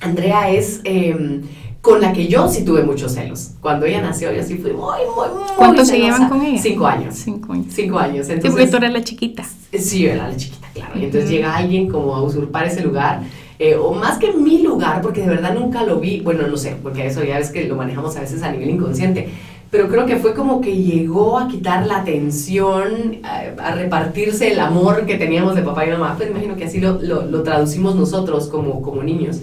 Andrea 0.00 0.48
es... 0.48 0.80
Em, 0.84 1.42
con 1.84 2.00
la 2.00 2.14
que 2.14 2.26
yo 2.28 2.48
sí 2.48 2.64
tuve 2.64 2.82
muchos 2.82 3.12
celos. 3.12 3.50
Cuando 3.60 3.84
ella 3.84 4.00
nació, 4.00 4.32
yo 4.32 4.42
sí 4.42 4.56
fui 4.56 4.72
muy, 4.72 4.80
muy, 5.14 5.28
muy 5.38 5.48
¿Cuánto 5.54 5.84
se 5.84 5.98
llevan 5.98 6.30
con 6.30 6.40
ella? 6.40 6.58
Cinco 6.58 6.86
años. 6.86 7.14
Cinco 7.14 7.52
años. 7.52 7.66
Cinco 7.68 7.98
años. 7.98 8.28
Entonces, 8.30 8.50
porque 8.52 8.66
tú 8.68 8.76
eras 8.78 8.92
la 8.94 9.04
chiquita. 9.04 9.44
Sí, 9.70 10.00
yo 10.00 10.12
era 10.12 10.28
la 10.28 10.34
chiquita, 10.34 10.66
claro. 10.72 10.98
Y 10.98 11.04
entonces 11.04 11.28
llega 11.28 11.54
alguien 11.54 11.90
como 11.90 12.16
a 12.16 12.22
usurpar 12.22 12.66
ese 12.66 12.82
lugar 12.82 13.20
eh, 13.58 13.76
o 13.76 13.92
más 13.92 14.16
que 14.16 14.32
mi 14.32 14.62
lugar, 14.62 15.02
porque 15.02 15.20
de 15.20 15.28
verdad 15.28 15.54
nunca 15.54 15.82
lo 15.82 16.00
vi, 16.00 16.20
bueno, 16.20 16.46
no 16.46 16.56
sé, 16.56 16.74
porque 16.82 17.06
eso 17.06 17.22
ya 17.22 17.38
es 17.38 17.50
que 17.50 17.64
lo 17.64 17.76
manejamos 17.76 18.16
a 18.16 18.20
veces 18.20 18.42
a 18.42 18.50
nivel 18.50 18.70
inconsciente, 18.70 19.28
pero 19.70 19.88
creo 19.88 20.06
que 20.06 20.16
fue 20.16 20.32
como 20.32 20.62
que 20.62 20.74
llegó 20.74 21.38
a 21.38 21.48
quitar 21.48 21.86
la 21.86 21.98
atención, 21.98 23.18
a, 23.22 23.72
repartirse 23.72 24.52
el 24.52 24.58
amor 24.58 25.04
que 25.04 25.16
teníamos 25.16 25.54
de 25.54 25.60
papá 25.60 25.86
y 25.86 25.90
mamá, 25.90 26.14
pues 26.16 26.30
imagino 26.30 26.56
que 26.56 26.64
así 26.64 26.80
lo, 26.80 26.98
lo, 27.02 27.42
traducimos 27.42 27.94
nosotros 27.94 28.48
como, 28.48 28.80
como 28.80 29.02
niños. 29.02 29.42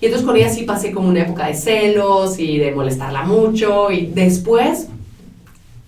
Y 0.00 0.06
entonces 0.06 0.26
con 0.26 0.36
ella 0.36 0.48
sí 0.48 0.62
pasé 0.62 0.92
como 0.92 1.08
una 1.08 1.22
época 1.22 1.46
de 1.46 1.54
celos 1.54 2.38
y 2.38 2.58
de 2.58 2.72
molestarla 2.72 3.24
mucho 3.24 3.90
y 3.90 4.06
después 4.06 4.88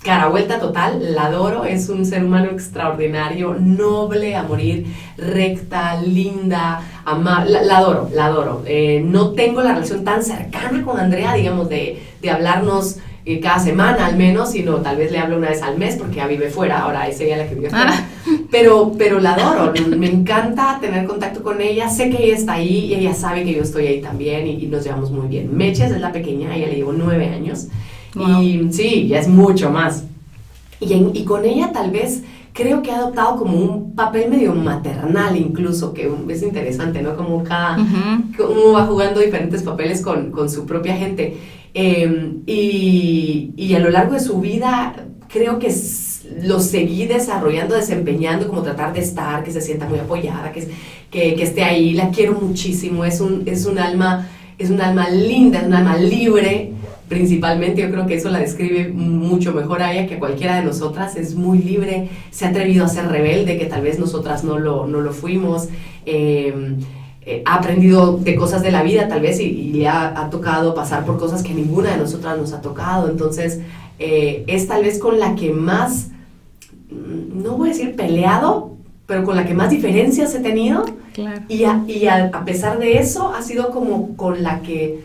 cara 0.02 0.28
vuelta 0.28 0.58
total, 0.58 1.14
la 1.14 1.26
adoro, 1.26 1.64
es 1.64 1.90
un 1.90 2.06
ser 2.06 2.24
humano 2.24 2.50
extraordinario, 2.50 3.54
noble 3.60 4.34
a 4.34 4.42
morir, 4.42 4.86
recta, 5.18 6.00
linda, 6.00 6.80
amable, 7.04 7.64
la, 7.64 7.78
adoro, 7.78 8.08
la 8.14 8.26
adoro. 8.26 8.62
Eh, 8.66 9.02
no 9.04 9.32
tengo 9.32 9.60
la 9.60 9.74
relación 9.74 10.02
tan 10.02 10.22
cercana 10.24 10.82
con 10.82 10.98
Andrea, 10.98 11.34
digamos, 11.34 11.68
de, 11.68 12.02
de 12.22 12.30
hablarnos 12.30 12.96
eh, 13.24 13.40
cada 13.40 13.58
semana 13.58 14.06
al 14.06 14.16
menos, 14.16 14.52
sino 14.52 14.76
tal 14.76 14.96
vez 14.96 15.12
le 15.12 15.18
hablo 15.18 15.36
una 15.36 15.50
vez 15.50 15.62
al 15.62 15.78
mes 15.78 15.96
porque 15.96 16.16
ya 16.16 16.26
vive 16.26 16.50
fuera, 16.50 16.80
ahora 16.80 17.08
es 17.08 17.20
ella 17.20 17.36
la 17.36 17.48
que 17.48 17.54
vive 17.54 17.70
fuera. 17.70 17.92
Ah. 17.92 18.06
Pero, 18.50 18.92
pero 18.98 19.20
la 19.20 19.34
adoro, 19.34 19.72
me 19.96 20.08
encanta 20.08 20.78
tener 20.80 21.06
contacto 21.06 21.42
con 21.42 21.60
ella, 21.60 21.88
sé 21.88 22.10
que 22.10 22.24
ella 22.24 22.36
está 22.36 22.54
ahí 22.54 22.86
y 22.86 22.94
ella 22.94 23.14
sabe 23.14 23.44
que 23.44 23.52
yo 23.52 23.62
estoy 23.62 23.86
ahí 23.86 24.00
también 24.00 24.46
y, 24.46 24.64
y 24.64 24.66
nos 24.66 24.84
llevamos 24.84 25.10
muy 25.10 25.28
bien. 25.28 25.56
Meches 25.56 25.90
es 25.92 26.00
la 26.00 26.12
pequeña, 26.12 26.54
ella 26.56 26.66
le 26.66 26.76
llevo 26.76 26.92
nueve 26.92 27.28
años. 27.28 27.68
Y 28.40 28.68
sí, 28.72 29.06
ya 29.06 29.20
es 29.20 29.28
mucho 29.28 29.70
más. 29.70 30.04
Y, 30.80 30.92
y 31.14 31.24
con 31.24 31.44
ella 31.44 31.70
tal 31.72 31.90
vez 31.90 32.22
creo 32.52 32.82
que 32.82 32.90
ha 32.90 32.96
adoptado 32.96 33.36
como 33.36 33.56
un 33.56 33.94
papel 33.94 34.28
medio 34.28 34.54
maternal 34.54 35.36
incluso, 35.36 35.94
que 35.94 36.10
es 36.28 36.42
interesante, 36.42 37.02
¿no? 37.02 37.16
Como 37.16 37.44
cada, 37.44 37.76
uno 37.76 38.72
va 38.72 38.86
jugando 38.86 39.20
diferentes 39.20 39.62
papeles 39.62 40.02
con, 40.02 40.30
con 40.30 40.50
su 40.50 40.66
propia 40.66 40.96
gente. 40.96 41.36
Em, 41.72 42.42
y, 42.46 43.52
y, 43.56 43.74
a 43.74 43.78
lo 43.78 43.90
largo 43.90 44.14
de 44.14 44.20
su 44.20 44.40
vida 44.40 45.06
creo 45.28 45.58
que 45.58 45.72
lo 46.42 46.60
seguí 46.60 47.06
desarrollando, 47.06 47.76
desempeñando, 47.76 48.48
como 48.48 48.62
tratar 48.62 48.92
de 48.92 49.00
estar, 49.00 49.44
que 49.44 49.52
se 49.52 49.60
sienta 49.60 49.88
muy 49.88 49.98
apoyada, 49.98 50.52
que, 50.52 50.68
que, 51.10 51.34
que 51.34 51.42
esté 51.42 51.62
ahí. 51.62 51.92
La 51.92 52.10
quiero 52.10 52.32
muchísimo, 52.40 53.04
es 53.04 53.20
un, 53.20 53.44
es 53.46 53.66
un 53.66 53.78
alma, 53.78 54.28
es 54.58 54.70
un 54.70 54.80
alma 54.80 55.08
linda, 55.10 55.60
es 55.60 55.66
un 55.66 55.74
alma 55.74 55.96
libre 55.96 56.72
principalmente. 57.10 57.82
Yo 57.82 57.90
creo 57.90 58.06
que 58.06 58.14
eso 58.14 58.30
la 58.30 58.38
describe 58.38 58.88
mucho 58.88 59.52
mejor 59.52 59.82
a 59.82 59.92
ella 59.92 60.06
que 60.06 60.18
cualquiera 60.18 60.56
de 60.56 60.62
nosotras, 60.62 61.16
es 61.16 61.34
muy 61.34 61.58
libre, 61.58 62.08
se 62.30 62.46
ha 62.46 62.48
atrevido 62.48 62.84
a 62.84 62.88
ser 62.88 63.08
rebelde, 63.08 63.58
que 63.58 63.66
tal 63.66 63.82
vez 63.82 63.98
nosotras 63.98 64.44
no 64.44 64.58
lo, 64.58 64.86
no 64.86 65.00
lo 65.00 65.12
fuimos, 65.12 65.68
eh, 66.06 66.76
eh, 67.30 67.42
ha 67.46 67.54
aprendido 67.54 68.16
de 68.16 68.34
cosas 68.34 68.60
de 68.60 68.72
la 68.72 68.82
vida 68.82 69.06
tal 69.06 69.20
vez 69.20 69.38
y, 69.38 69.72
le 69.72 69.86
ha, 69.86 70.28
tocado 70.32 70.74
pasar 70.74 71.04
por 71.04 71.16
cosas 71.16 71.44
que 71.44 71.54
ninguna 71.54 71.92
de 71.92 71.98
nosotras 71.98 72.36
nos 72.36 72.52
ha 72.52 72.60
tocado, 72.60 73.08
entonces 73.08 73.60
eh, 74.00 74.42
es 74.48 74.66
tal 74.66 74.82
vez 74.82 74.98
con 74.98 75.20
la 75.20 75.36
que 75.36 75.52
más, 75.52 76.08
mm, 76.90 77.40
no 77.40 77.56
voy 77.56 77.68
a 77.68 77.72
decir 77.72 77.94
peleado, 77.94 78.72
pero 79.06 79.22
con 79.22 79.36
la 79.36 79.46
que 79.46 79.54
más 79.54 79.70
diferencias 79.70 80.34
he 80.34 80.40
tenido. 80.40 80.84
Y, 81.48 81.64
a, 81.64 81.84
y 81.86 82.08
a, 82.08 82.30
pesar 82.44 82.80
de 82.80 82.98
eso, 82.98 83.32
ha 83.32 83.42
sido 83.42 83.70
como 83.70 84.16
con 84.16 84.42
la 84.42 84.60
que 84.60 85.04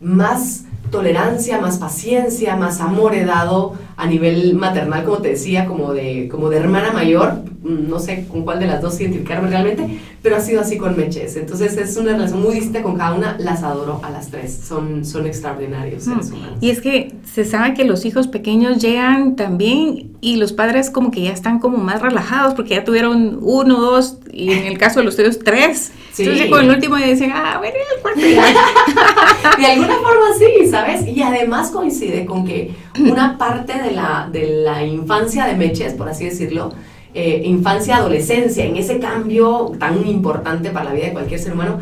más 0.00 0.64
tolerancia, 0.90 1.60
más 1.60 1.78
paciencia, 1.78 2.54
más 2.54 2.80
amor 2.80 3.14
he 3.14 3.24
dado 3.24 3.74
a 3.96 4.06
nivel 4.06 4.54
maternal, 4.54 5.04
como 5.04 5.18
te 5.18 5.30
decía, 5.30 5.66
como 5.66 5.92
de, 5.92 6.28
como 6.28 6.48
de 6.50 6.58
hermana 6.58 6.92
mayor, 6.92 7.42
no 7.64 7.98
sé 7.98 8.26
con 8.28 8.42
cuál 8.42 8.60
de 8.60 8.66
las 8.66 8.82
dos 8.82 9.00
identificarme 9.00 9.48
realmente, 9.48 9.98
pero 10.22 10.36
ha 10.36 10.40
sido 10.40 10.60
así 10.60 10.76
con 10.76 10.96
Meches. 10.96 11.36
Entonces 11.36 11.76
es 11.76 11.96
una 11.96 12.12
relación 12.12 12.42
muy 12.42 12.54
distinta 12.54 12.82
con 12.82 12.96
cada 12.96 13.14
una, 13.14 13.36
las 13.38 13.62
adoro 13.62 14.00
a 14.02 14.10
las 14.10 14.28
tres, 14.30 14.60
son, 14.66 15.04
son 15.04 15.26
extraordinarios 15.26 16.04
seres 16.04 16.30
mm. 16.30 16.34
humanos. 16.34 16.58
Y 16.60 16.70
es 16.70 16.80
que 16.80 17.14
se 17.32 17.44
sabe 17.44 17.74
que 17.74 17.84
los 17.84 18.04
hijos 18.04 18.28
pequeños 18.28 18.82
llegan 18.82 19.34
también 19.34 20.12
y 20.20 20.36
los 20.36 20.52
padres 20.52 20.90
como 20.90 21.10
que 21.10 21.22
ya 21.22 21.32
están 21.32 21.58
como 21.58 21.78
más 21.78 22.02
relajados 22.02 22.54
porque 22.54 22.74
ya 22.74 22.84
tuvieron 22.84 23.38
uno, 23.40 23.80
dos 23.80 24.18
y 24.30 24.52
en 24.52 24.64
el 24.64 24.78
caso 24.78 25.00
de 25.00 25.06
los 25.06 25.16
tuyos 25.16 25.38
tres. 25.38 25.92
Entonces 26.18 26.48
con 26.48 26.64
el 26.64 26.70
último 26.70 26.98
ya 26.98 27.06
dicen, 27.06 27.32
ah, 27.34 27.56
bueno, 27.58 27.74
el 27.96 28.02
cuarto 28.02 28.20
De 29.58 29.66
alguna 29.66 29.94
forma 29.96 30.26
sí, 30.38 30.66
¿sabes? 30.70 31.06
Y 31.08 31.22
además 31.22 31.70
coincide 31.70 32.24
con 32.26 32.46
que 32.46 32.72
una 32.98 33.36
parte 33.38 33.82
de 33.82 33.90
la, 33.92 34.28
de 34.30 34.62
la 34.62 34.84
infancia 34.84 35.46
de 35.46 35.54
Meches, 35.56 35.94
por 35.94 36.08
así 36.08 36.26
decirlo, 36.26 36.72
eh, 37.14 37.42
infancia, 37.44 37.96
adolescencia, 37.96 38.64
en 38.64 38.76
ese 38.76 38.98
cambio 38.98 39.72
tan 39.78 40.06
importante 40.06 40.70
para 40.70 40.86
la 40.86 40.92
vida 40.92 41.06
de 41.06 41.12
cualquier 41.12 41.40
ser 41.40 41.52
humano, 41.52 41.78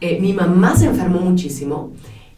eh, 0.00 0.18
mi 0.20 0.32
mamá 0.32 0.76
se 0.76 0.86
enfermó 0.86 1.20
muchísimo 1.20 1.92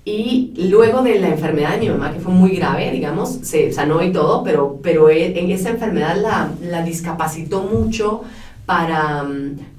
y 0.05 0.53
luego 0.69 1.03
de 1.03 1.19
la 1.19 1.29
enfermedad 1.29 1.73
de 1.73 1.79
mi 1.79 1.89
mamá, 1.89 2.13
que 2.13 2.21
fue 2.21 2.33
muy 2.33 2.51
grave, 2.57 2.91
digamos, 2.91 3.31
se 3.43 3.73
sanó 3.73 4.03
y 4.03 4.13
todo, 4.13 4.45
pero, 4.45 4.79
pero 4.83 5.09
e, 5.09 5.39
en 5.39 5.51
esa 5.51 5.71
enfermedad 5.71 6.17
la, 6.21 6.51
la 6.61 6.83
discapacitó 6.83 7.63
mucho 7.63 8.23
para, 8.67 9.25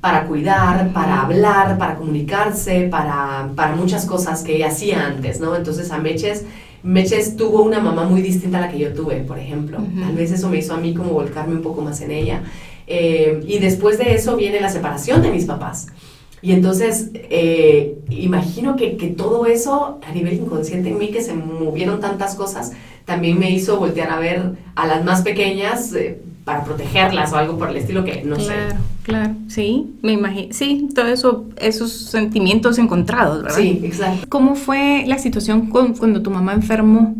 para 0.01 0.25
cuidar, 0.25 0.91
para 0.93 1.22
hablar, 1.22 1.77
para 1.77 1.95
comunicarse, 1.95 2.88
para, 2.89 3.50
para 3.55 3.75
muchas 3.75 4.05
cosas 4.05 4.41
que 4.41 4.55
ella 4.55 4.69
hacía 4.69 5.05
antes, 5.05 5.39
¿no? 5.39 5.55
Entonces 5.55 5.91
a 5.91 6.00
Meches 6.00 6.45
Meches 6.86 7.36
tuvo 7.36 7.63
una 7.63 7.80
mamá 7.80 8.06
muy 8.06 8.22
distinta 8.22 8.60
a 8.60 8.62
la 8.62 8.70
que 8.70 8.77
yo 8.77 8.94
tuve, 8.94 9.15
por 9.22 9.39
ejemplo. 9.39 9.80
Tal 10.00 10.15
vez 10.15 10.32
eso 10.32 10.50
me 10.50 10.60
hizo 10.60 10.74
a 10.74 10.77
mí 10.77 10.94
como 10.94 11.12
volcarme 11.12 11.56
un 11.56 11.63
poco 11.63 11.82
más 11.82 12.00
en 12.01 12.12
ella. 12.12 12.44
Eh, 12.86 13.42
y 13.48 13.58
después 13.58 13.98
de 13.98 14.13
eso 14.13 14.38
viene 14.38 14.62
la 14.62 14.70
separación 14.70 15.24
de 15.24 15.32
mis 15.32 15.46
papás. 15.46 15.88
Y 16.44 16.51
entonces, 16.51 17.10
eh, 17.13 17.98
imagino 18.12 18.75
que, 18.75 18.98
que, 18.98 19.08
todo 19.08 19.48
eso, 19.48 20.00
a 20.08 20.12
nivel 20.12 20.36
inconsciente 20.36 20.89
en 20.89 21.00
mí, 21.00 21.10
que 21.10 21.24
se 21.24 21.34
movieron 21.34 22.00
tantas 22.00 22.36
cosas, 22.36 22.74
también 23.04 23.39
me 23.39 23.50
hizo 23.50 23.77
voltear 23.77 24.12
a 24.12 24.20
ver 24.20 24.51
a 24.75 24.86
las 24.86 25.04
más 25.04 25.24
pequeñas 25.24 25.92
eh, 25.96 26.22
para 26.46 26.64
protegerlas 26.64 27.34
o 27.34 27.38
algo 27.38 27.58
por 27.58 27.70
el 27.70 27.78
estilo 27.78 28.06
que 28.06 28.24
no 28.24 28.40
sé. 28.40 28.46
Claro, 28.46 28.75
claro, 29.02 29.34
sí, 29.48 29.96
me 30.04 30.14
imagino, 30.14 30.54
sí, 30.54 30.90
todo 30.94 31.08
eso, 31.08 31.46
esos 31.58 31.92
sentimientos 31.92 32.78
encontrados, 32.78 33.44
¿verdad? 33.44 33.58
Sí, 33.58 33.82
exacto. 33.84 34.28
¿Cómo 34.30 34.56
fue 34.56 35.04
la 35.08 35.18
situación 35.18 35.70
cuando 35.70 36.22
tu 36.22 36.30
mamá 36.30 36.54
enfermó? 36.54 37.16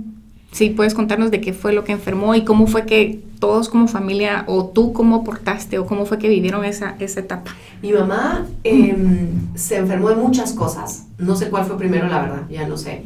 Sí, 0.52 0.70
puedes 0.70 0.94
contarnos 0.94 1.32
de 1.32 1.42
qué 1.42 1.52
fue 1.52 1.74
lo 1.74 1.84
que 1.84 1.92
enfermó 1.92 2.34
y 2.34 2.46
cómo 2.46 2.68
fue 2.68 2.86
que 2.86 3.20
todos 3.40 3.68
como 3.68 3.88
familia 3.88 4.46
o 4.48 4.68
tú 4.68 4.94
cómo 4.94 5.18
aportaste 5.18 5.80
o 5.80 5.86
cómo 5.86 6.06
fue 6.06 6.18
que 6.18 6.30
vivieron 6.30 6.64
esa, 6.64 6.96
esa 7.00 7.20
etapa. 7.20 7.52
Mi 7.82 7.92
mamá 7.92 8.46
em, 8.64 9.54
se 9.56 9.78
enfermó 9.78 10.10
de 10.10 10.16
muchas 10.16 10.54
cosas, 10.54 11.08
no 11.18 11.36
sé 11.36 11.50
cuál 11.50 11.66
fue 11.66 11.78
primero, 11.78 12.08
la 12.08 12.22
verdad, 12.22 12.44
ya 12.50 12.68
no 12.68 12.78
sé. 12.78 13.02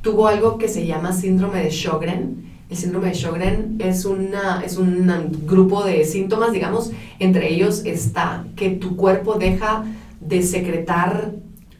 Tuvo 0.00 0.28
algo 0.28 0.56
que 0.56 0.68
se 0.68 0.86
llama 0.86 1.12
síndrome 1.12 1.60
de 1.60 1.70
Sjögren, 1.70 2.55
el 2.68 2.76
síndrome 2.76 3.08
de 3.08 3.14
Sjögren 3.14 3.76
es, 3.78 4.04
una, 4.04 4.62
es 4.64 4.76
un 4.76 5.06
grupo 5.46 5.84
de 5.84 6.04
síntomas, 6.04 6.52
digamos, 6.52 6.90
entre 7.18 7.52
ellos 7.52 7.82
está 7.84 8.44
que 8.56 8.70
tu 8.70 8.96
cuerpo 8.96 9.34
deja 9.34 9.84
de 10.20 10.42
secretar, 10.42 11.32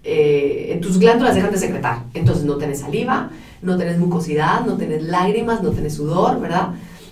eh, 0.05 0.79
tus 0.81 0.99
glándulas 0.99 1.35
dejan 1.35 1.51
de 1.51 1.59
secretar, 1.59 2.05
entonces 2.15 2.45
no 2.45 2.57
tienes 2.57 2.81
saliva, 2.81 3.31
no 3.63 3.77
tienes 3.77 3.99
mucosidad, 3.99 4.65
no 4.65 4.77
tienes 4.77 5.03
lágrimas, 5.03 5.63
no 5.63 5.71
tienes 5.71 5.95
sudor, 5.95 6.41
¿verdad? 6.41 6.69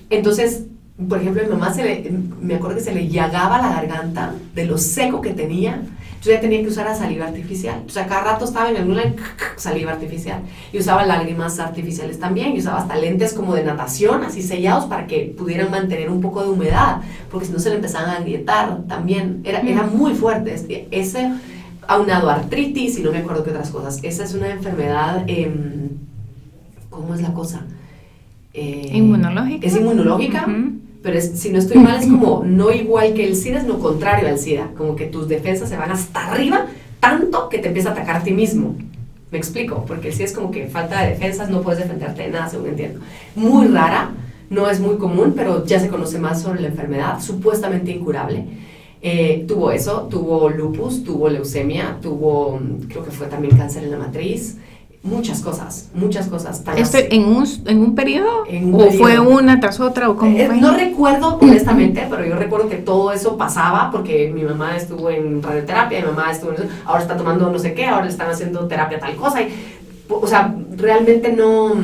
Entonces, 0.09 0.67
por 1.09 1.19
ejemplo, 1.19 1.43
mi 1.43 1.49
mamá 1.49 1.75
se 1.75 2.13
me 2.41 2.55
acuerdo 2.55 2.77
que 2.77 2.83
se 2.83 2.95
le 2.95 3.09
llagaba 3.09 3.59
la 3.59 3.71
garganta 3.71 4.35
de 4.55 4.67
lo 4.67 4.79
seco 4.79 5.21
que 5.21 5.31
tenía 5.31 5.83
yo 6.25 6.33
ya 6.33 6.41
tenía 6.41 6.63
que 6.63 6.69
usar 6.69 6.87
la 6.87 6.95
saliva 6.95 7.27
artificial. 7.27 7.83
O 7.87 7.91
sea, 7.91 8.07
cada 8.07 8.33
rato 8.33 8.47
estaba 8.47 8.71
en 8.71 8.79
alguna 8.79 9.03
saliva 9.57 9.93
artificial. 9.93 10.41
Y 10.73 10.79
usaba 10.79 11.05
lágrimas 11.05 11.59
artificiales 11.59 12.19
también. 12.19 12.57
Y 12.57 12.61
usaba 12.61 12.79
hasta 12.79 12.97
lentes 12.97 13.35
como 13.35 13.55
de 13.55 13.63
natación, 13.63 14.25
así 14.25 14.41
sellados, 14.41 14.87
para 14.87 15.07
que 15.07 15.35
pudieran 15.37 15.71
mantener 15.71 16.09
un 16.09 16.23
poco 16.23 16.43
de 16.43 16.49
humedad. 16.49 17.03
Porque 17.31 17.47
si 17.47 17.53
no 17.53 17.59
se 17.59 17.69
le 17.69 17.77
empezaban 17.77 18.09
a 18.09 18.17
agrietar 18.17 18.85
también. 18.89 19.43
Era, 19.45 19.61
era 19.61 19.83
muy 19.83 20.15
fuerte. 20.15 20.55
Este, 20.55 20.89
ese, 20.91 21.31
aunado 21.87 22.31
a 22.31 22.37
artritis 22.37 22.99
y 22.99 23.03
no 23.03 23.13
me 23.13 23.19
acuerdo 23.19 23.45
qué 23.45 23.51
otras 23.51 23.71
cosas. 23.71 24.01
Esa 24.03 24.25
es 24.25 24.33
una 24.33 24.49
enfermedad. 24.49 25.25
Em, 25.27 25.91
¿Cómo 26.89 27.15
es 27.15 27.21
la 27.21 27.35
cosa? 27.35 27.67
Eh, 28.55 28.93
inmunológica. 28.95 29.67
Es 29.67 29.77
inmunológica 29.77 30.47
pero 31.05 31.21
si 31.21 31.51
no 31.51 31.59
estoy 31.59 31.77
mal 31.81 32.01
es 32.01 32.07
como 32.07 32.45
no 32.47 32.73
igual 32.73 33.13
que 33.13 33.27
el 33.27 33.37
SIDA, 33.37 33.59
es 33.59 33.67
lo 33.67 33.79
contrario 33.79 34.27
al 34.27 34.39
SIDA, 34.39 34.71
como 34.75 34.97
que 34.97 35.05
tus 35.05 35.29
defensas 35.29 35.69
se 35.69 35.77
van 35.77 35.91
hasta 35.91 36.33
arriba 36.33 36.65
tanto 36.99 37.51
que 37.51 37.59
te 37.59 37.69
empieza 37.69 37.91
a 37.91 37.93
atacar 37.93 38.17
a 38.17 38.25
ti 38.25 38.33
mismo. 38.33 38.75
Me 39.31 39.37
explico, 39.37 39.85
porque 39.87 40.09
el 40.09 40.15
SIDA 40.15 40.25
es 40.25 40.33
como 40.33 40.51
que 40.51 40.67
falta 40.67 41.03
de 41.03 41.11
defensas, 41.11 41.51
no 41.51 41.61
puedes 41.61 41.81
defenderte 41.81 42.23
de 42.23 42.31
nada, 42.31 42.49
según 42.49 42.69
entiendo. 42.69 43.01
Muy 43.35 43.67
rara, 43.67 44.13
no 44.49 44.71
es 44.71 44.81
muy 44.81 44.97
común, 44.97 45.35
pero 45.37 45.67
ya 45.67 45.79
se 45.79 45.89
conoce 45.89 46.19
más 46.19 46.41
sobre 46.41 46.63
la 46.63 46.69
enfermedad, 46.69 47.21
supuestamente 47.21 47.91
incurable. 47.91 48.47
Eh, 49.03 49.45
tuvo 49.47 49.73
eso, 49.73 50.09
tuvo 50.11 50.49
lupus, 50.49 51.05
tuvo 51.05 51.29
leucemia, 51.29 51.99
tuvo, 52.01 52.59
creo 52.89 53.05
que 53.05 53.11
fue 53.11 53.27
también 53.27 53.59
cáncer 53.59 53.85
en 53.85 53.91
la 53.91 53.99
matriz, 53.99 54.57
muchas 55.05 55.41
cosas, 55.43 55.91
muchas 55.95 56.27
cosas. 56.29 56.63
¿Esto 56.77 56.99
en 56.99 57.25
un, 57.25 57.47
en 57.67 57.81
un 57.81 57.95
periodo? 57.95 58.45
¿O 58.73 58.91
fue 58.93 59.21
una 59.21 59.61
tras 59.61 59.79
otra? 59.79 60.09
¿o 60.09 60.17
cómo 60.17 60.37
eh, 60.37 60.49
No 60.59 60.75
recuerdo 60.75 61.39
honestamente, 61.41 62.07
pero 62.09 62.25
yo 62.25 62.35
recuerdo 62.37 62.69
que 62.69 62.77
todo 62.77 63.13
eso 63.13 63.37
pasaba 63.37 63.91
porque 63.93 64.33
mi 64.35 64.43
mamá 64.43 64.77
estuvo 64.77 65.11
en 65.11 65.43
radioterapia, 65.43 66.01
mi 66.01 66.07
mamá 66.07 66.33
estuvo 66.33 66.53
en 66.53 66.69
ahora 66.87 67.03
está 67.03 67.17
tomando 67.17 67.51
no 67.51 67.59
sé 67.59 67.75
qué, 67.75 67.85
ahora 67.85 68.07
le 68.07 68.11
están 68.11 68.31
haciendo 68.31 68.67
terapia 68.67 68.99
tal 68.99 69.15
cosa. 69.15 69.43
Y, 69.43 69.55
o 70.09 70.27
sea, 70.27 70.55
realmente 70.77 71.33
no... 71.33 71.75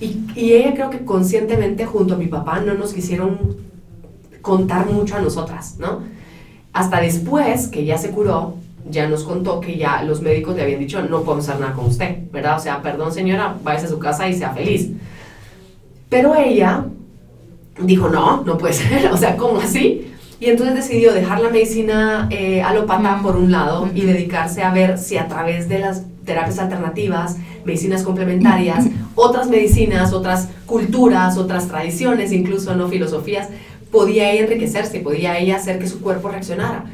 Y, 0.00 0.24
y 0.34 0.54
ella 0.54 0.74
creo 0.74 0.90
que 0.90 1.04
conscientemente 1.04 1.84
junto 1.84 2.14
a 2.14 2.16
mi 2.16 2.26
papá 2.26 2.58
no 2.60 2.74
nos 2.74 2.94
quisieron 2.94 3.38
contar 4.40 4.90
mucho 4.90 5.16
a 5.16 5.20
nosotras, 5.20 5.76
¿no? 5.78 6.00
Hasta 6.72 7.00
después 7.00 7.68
que 7.68 7.84
ya 7.84 7.98
se 7.98 8.10
curó, 8.10 8.54
ya 8.90 9.08
nos 9.08 9.24
contó 9.24 9.60
que 9.60 9.76
ya 9.76 10.02
los 10.02 10.22
médicos 10.22 10.56
le 10.56 10.62
habían 10.62 10.80
dicho, 10.80 11.02
no 11.02 11.22
podemos 11.22 11.48
hacer 11.48 11.60
nada 11.60 11.72
con 11.72 11.86
usted, 11.86 12.16
¿verdad? 12.32 12.56
O 12.56 12.60
sea, 12.60 12.82
perdón 12.82 13.12
señora, 13.12 13.56
váyase 13.62 13.86
a 13.86 13.88
su 13.88 13.98
casa 13.98 14.28
y 14.28 14.34
sea 14.34 14.50
feliz. 14.52 14.90
Pero 16.08 16.34
ella 16.34 16.84
dijo, 17.80 18.08
no, 18.08 18.42
no 18.44 18.58
puede 18.58 18.74
ser, 18.74 19.10
o 19.10 19.16
sea, 19.16 19.36
¿cómo 19.36 19.60
así? 19.60 20.08
Y 20.40 20.46
entonces 20.46 20.74
decidió 20.74 21.12
dejar 21.12 21.40
la 21.40 21.50
medicina 21.50 22.26
eh, 22.30 22.62
alopata 22.62 23.20
por 23.22 23.36
un 23.36 23.52
lado 23.52 23.88
y 23.94 24.02
dedicarse 24.02 24.62
a 24.62 24.72
ver 24.72 24.98
si 24.98 25.16
a 25.16 25.28
través 25.28 25.68
de 25.68 25.78
las 25.78 26.02
terapias 26.24 26.58
alternativas, 26.58 27.36
medicinas 27.64 28.02
complementarias, 28.02 28.86
otras 29.14 29.48
medicinas, 29.48 30.12
otras 30.12 30.48
culturas, 30.66 31.38
otras 31.38 31.68
tradiciones, 31.68 32.32
incluso 32.32 32.74
no 32.74 32.88
filosofías, 32.88 33.48
podía 33.92 34.32
ella 34.32 34.42
enriquecerse, 34.42 34.98
podía 34.98 35.38
ella 35.38 35.56
hacer 35.56 35.78
que 35.78 35.86
su 35.86 36.00
cuerpo 36.00 36.28
reaccionara 36.28 36.86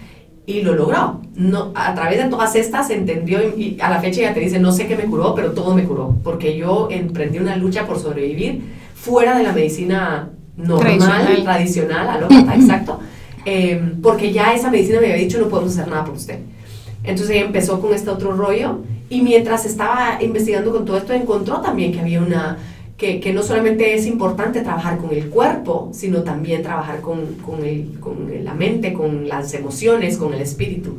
y 0.49 0.63
lo 0.63 0.75
logró. 0.75 1.21
No, 1.37 1.73
a 1.75 1.95
través 1.95 2.25
de 2.25 2.31
todas 2.31 2.57
estas 2.57 2.89
entendió 2.89 3.39
y, 3.55 3.77
a 3.81 3.91
la 3.91 4.01
fecha 4.01 4.23
ya 4.23 4.33
te 4.33 4.41
dice, 4.41 4.59
no 4.59 4.73
sé 4.73 4.87
qué 4.87 4.97
me 4.97 5.05
curó, 5.05 5.35
pero 5.35 5.53
todo 5.53 5.75
me 5.75 5.85
curó, 5.85 6.17
porque 6.25 6.57
yo 6.57 6.89
emprendí 6.91 7.39
una 7.39 7.55
lucha 7.55 7.87
por 7.87 7.99
sobrevivir 7.99 8.63
fuera 8.95 9.37
de 9.37 9.45
la 9.45 9.53
medicina 9.53 10.31
normal, 10.57 11.43
tradicional, 11.45 12.09
alópata, 12.09 12.55
exacto, 12.57 12.99
em, 13.45 14.01
porque 14.01 14.33
ya 14.33 14.55
esa 14.55 14.71
medicina 14.71 15.01
me 15.01 15.13
había 15.13 15.23
dicho, 15.23 15.39
no 15.39 15.49
podemos 15.49 15.75
hacer 15.75 15.87
nada 15.87 16.07
por 16.07 16.15
usted. 16.15 16.39
Entonces 17.05 17.37
ella 17.37 17.45
empezó 17.45 17.79
con 17.79 17.93
este 17.93 18.09
otro 18.09 18.33
rollo 18.33 18.79
y 19.11 19.21
mientras 19.21 19.67
estaba 19.67 20.17
investigando 20.23 20.73
con 20.73 20.87
todo 20.87 20.97
esto 20.97 21.13
encontró 21.13 21.61
también 21.61 21.93
que 21.93 22.01
había 22.01 22.21
una 22.21 22.57
que, 22.99 23.21
que, 23.21 23.33
no 23.33 23.45
solamente 23.45 23.95
es 23.95 24.07
importante 24.07 24.61
trabajar 24.61 24.99
con 24.99 25.13
el 25.13 25.29
cuerpo, 25.29 25.89
sino 25.93 26.25
también 26.25 26.65
trabajar 26.65 27.01
con, 27.01 27.37
con, 27.47 27.65
el, 27.65 27.97
con 28.01 28.29
la 28.43 28.55
mente, 28.55 28.93
con 28.93 29.29
las 29.29 29.55
emociones, 29.55 30.17
con 30.17 30.35
el 30.35 30.41
espíritu. 30.41 30.99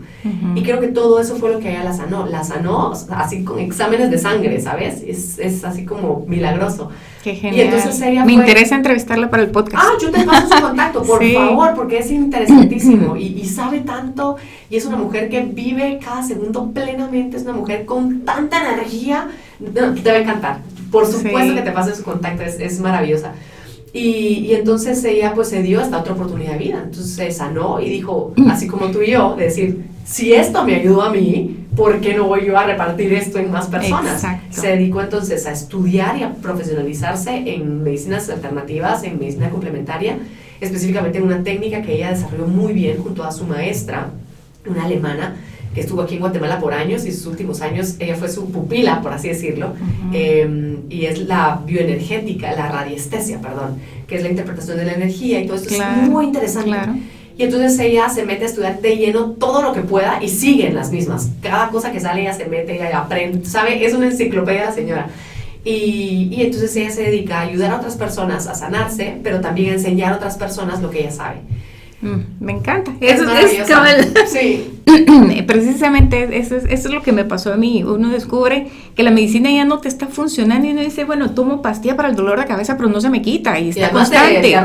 Y 0.55 0.63
creo 0.63 0.79
que 0.79 0.87
todo 0.87 1.19
eso 1.19 1.35
fue 1.35 1.51
lo 1.51 1.59
que 1.59 1.71
ella 1.71 1.83
la 1.83 1.91
sanó. 1.91 2.25
La 2.25 2.45
sanó 2.45 2.93
así 3.09 3.43
con 3.43 3.59
exámenes 3.59 4.09
de 4.11 4.17
sangre, 4.17 4.61
¿sabes? 4.61 5.03
Es, 5.05 5.39
es 5.39 5.65
así 5.65 5.83
como 5.83 6.25
milagroso. 6.25 6.89
Qué 7.21 7.35
genial. 7.35 7.55
Y 7.57 7.61
entonces 7.67 8.01
ella 8.01 8.23
Me 8.23 8.31
interesa 8.31 8.75
entrevistarla 8.75 9.29
para 9.29 9.43
el 9.43 9.49
podcast. 9.49 9.83
Ah, 9.85 9.91
yo 10.01 10.09
te 10.09 10.23
paso 10.23 10.55
su 10.55 10.61
contacto, 10.61 11.03
por 11.03 11.21
favor, 11.33 11.73
porque 11.75 11.97
es 11.97 12.09
interesantísimo 12.11 13.17
y, 13.17 13.25
y, 13.25 13.43
sabe 13.43 13.81
tanto. 13.81 14.37
Y 14.69 14.77
es 14.77 14.85
una 14.85 14.95
mujer 14.95 15.29
que 15.29 15.41
vive 15.41 15.99
cada 16.01 16.23
segundo 16.23 16.71
plenamente. 16.71 17.35
Es 17.35 17.43
una 17.43 17.53
mujer 17.53 17.85
con 17.85 18.21
tanta 18.21 18.73
energía. 18.73 19.27
te 19.59 19.81
va 19.81 20.15
a 20.15 20.21
encantar. 20.21 20.78
Por 20.91 21.05
supuesto 21.05 21.55
que 21.55 21.61
te 21.61 21.71
pase 21.71 21.95
su 21.95 22.03
contacto, 22.03 22.43
es, 22.43 22.59
es 22.59 22.79
maravillosa. 22.79 23.33
Y, 23.91 24.45
y, 24.45 24.53
entonces 24.53 25.03
ella 25.03 25.33
pues 25.33 25.49
se 25.49 25.63
dio 25.63 25.81
esta 25.81 25.99
otra 25.99 26.13
oportunidad 26.13 26.53
de 26.53 26.59
vida. 26.59 26.81
Entonces 26.83 27.13
se 27.13 27.31
sanó 27.31 27.79
y 27.79 27.89
dijo, 27.89 28.33
así 28.49 28.67
como 28.67 28.91
tú 28.91 29.01
y 29.01 29.11
yo, 29.11 29.35
de 29.35 29.45
decir, 29.45 29.85
si 30.05 30.33
esto 30.33 30.63
me 30.63 30.75
ayudó 30.75 31.03
a 31.03 31.11
mí, 31.11 31.67
¿por 31.75 31.99
qué 32.01 32.13
no 32.13 32.25
voy 32.25 32.45
yo 32.45 32.57
a 32.57 32.65
repartir 32.65 33.13
esto 33.13 33.39
en 33.39 33.51
más 33.51 33.67
personas? 33.67 34.25
Se 34.49 34.67
dedicó 34.67 35.01
entonces 35.01 35.45
a 35.45 35.51
estudiar 35.51 36.17
y 36.17 36.23
a 36.23 36.33
profesionalizarse 36.33 37.53
en 37.53 37.83
medicinas 37.83 38.29
alternativas, 38.29 39.03
en 39.03 39.19
medicina 39.19 39.49
complementaria, 39.49 40.17
específicamente 40.59 41.19
en 41.19 41.25
una 41.25 41.43
técnica 41.43 41.81
que 41.81 41.95
ella 41.95 42.11
desarrolló 42.11 42.47
muy 42.47 42.73
bien 42.73 42.97
junto 42.97 43.23
a 43.23 43.31
su 43.31 43.45
maestra, 43.45 44.09
una 44.67 44.85
alemana, 44.85 45.35
que 45.79 45.85
estuvo 45.85 46.01
aquí 46.01 46.15
en 46.15 46.19
Guatemala 46.19 46.59
por 46.59 46.73
años 46.73 47.05
y 47.05 47.13
sus 47.13 47.25
últimos 47.25 47.61
años 47.61 47.95
ella 47.99 48.15
fue 48.15 48.27
su 48.27 48.51
pupila, 48.51 49.01
por 49.01 49.13
así 49.13 49.29
decirlo, 49.29 49.73
em, 50.11 50.79
y 50.89 51.05
es 51.05 51.19
la 51.19 51.61
bioenergética, 51.65 52.51
la 52.51 52.69
radiestesia, 52.69 53.39
perdón, 53.39 53.77
que 54.05 54.17
es 54.17 54.23
la 54.23 54.29
interpretación 54.29 54.75
de 54.75 54.83
la 54.83 54.93
energía 54.93 55.39
y 55.39 55.47
todo 55.47 55.55
esto 55.55 55.73
es 55.73 56.09
muy 56.09 56.25
interesante. 56.25 56.77
Y 57.37 57.43
entonces 57.43 57.79
ella 57.79 58.09
se 58.09 58.25
mete 58.25 58.43
a 58.43 58.47
estudiar 58.47 58.81
de 58.81 58.97
lleno 58.97 59.31
todo 59.31 59.61
lo 59.61 59.71
que 59.71 59.79
pueda 59.79 60.21
y 60.21 60.27
sigue 60.27 60.67
en 60.67 60.75
las 60.75 60.91
mismas. 60.91 61.29
Cada 61.41 61.69
cosa 61.69 61.93
que 61.93 62.01
sale 62.01 62.23
ella 62.23 62.33
se 62.33 62.45
mete, 62.47 62.75
y 62.75 62.79
aprende, 62.81 63.45
¿sabe? 63.45 63.85
Es 63.85 63.93
una 63.93 64.07
enciclopedia 64.07 64.65
la 64.65 64.73
señora. 64.73 65.07
Y, 65.63 66.27
y, 66.29 66.41
entonces 66.41 66.75
ella 66.75 66.89
se 66.89 67.03
dedica 67.03 67.39
a 67.39 67.41
ayudar 67.43 67.71
a 67.71 67.77
otras 67.77 67.95
personas 67.95 68.47
a 68.47 68.55
sanarse, 68.55 69.17
pero 69.23 69.39
también 69.39 69.69
a 69.69 69.73
enseñar 69.75 70.11
a 70.11 70.17
otras 70.17 70.35
personas 70.35 70.81
lo 70.81 70.89
que 70.89 70.99
ella 70.99 71.11
sabe. 71.11 71.37
Mm, 72.01 72.43
me 72.45 72.53
encanta. 72.53 72.93
Eso 73.01 73.25
es, 73.29 74.31
Sí. 74.31 74.79
Precisamente 75.47 76.37
eso 76.39 76.55
es, 76.55 76.63
eso 76.65 76.87
es 76.87 76.93
lo 76.93 77.01
que 77.03 77.11
me 77.11 77.25
pasó 77.25 77.53
a 77.53 77.57
mí. 77.57 77.83
Uno 77.83 78.09
descubre 78.09 78.67
que 78.95 79.03
la 79.03 79.11
medicina 79.11 79.51
ya 79.51 79.65
no 79.65 79.79
te 79.79 79.87
está 79.87 80.07
funcionando 80.07 80.67
y 80.67 80.71
uno 80.71 80.81
dice, 80.81 81.03
bueno, 81.03 81.31
tomo 81.31 81.61
pastilla 81.61 81.95
para 81.95 82.09
el 82.09 82.15
dolor 82.15 82.39
de 82.39 82.45
cabeza, 82.45 82.77
pero 82.77 82.89
no 82.89 83.01
se 83.01 83.09
me 83.09 83.21
quita 83.21 83.59
y 83.59 83.69
está 83.69 83.91
constante. 83.91 84.55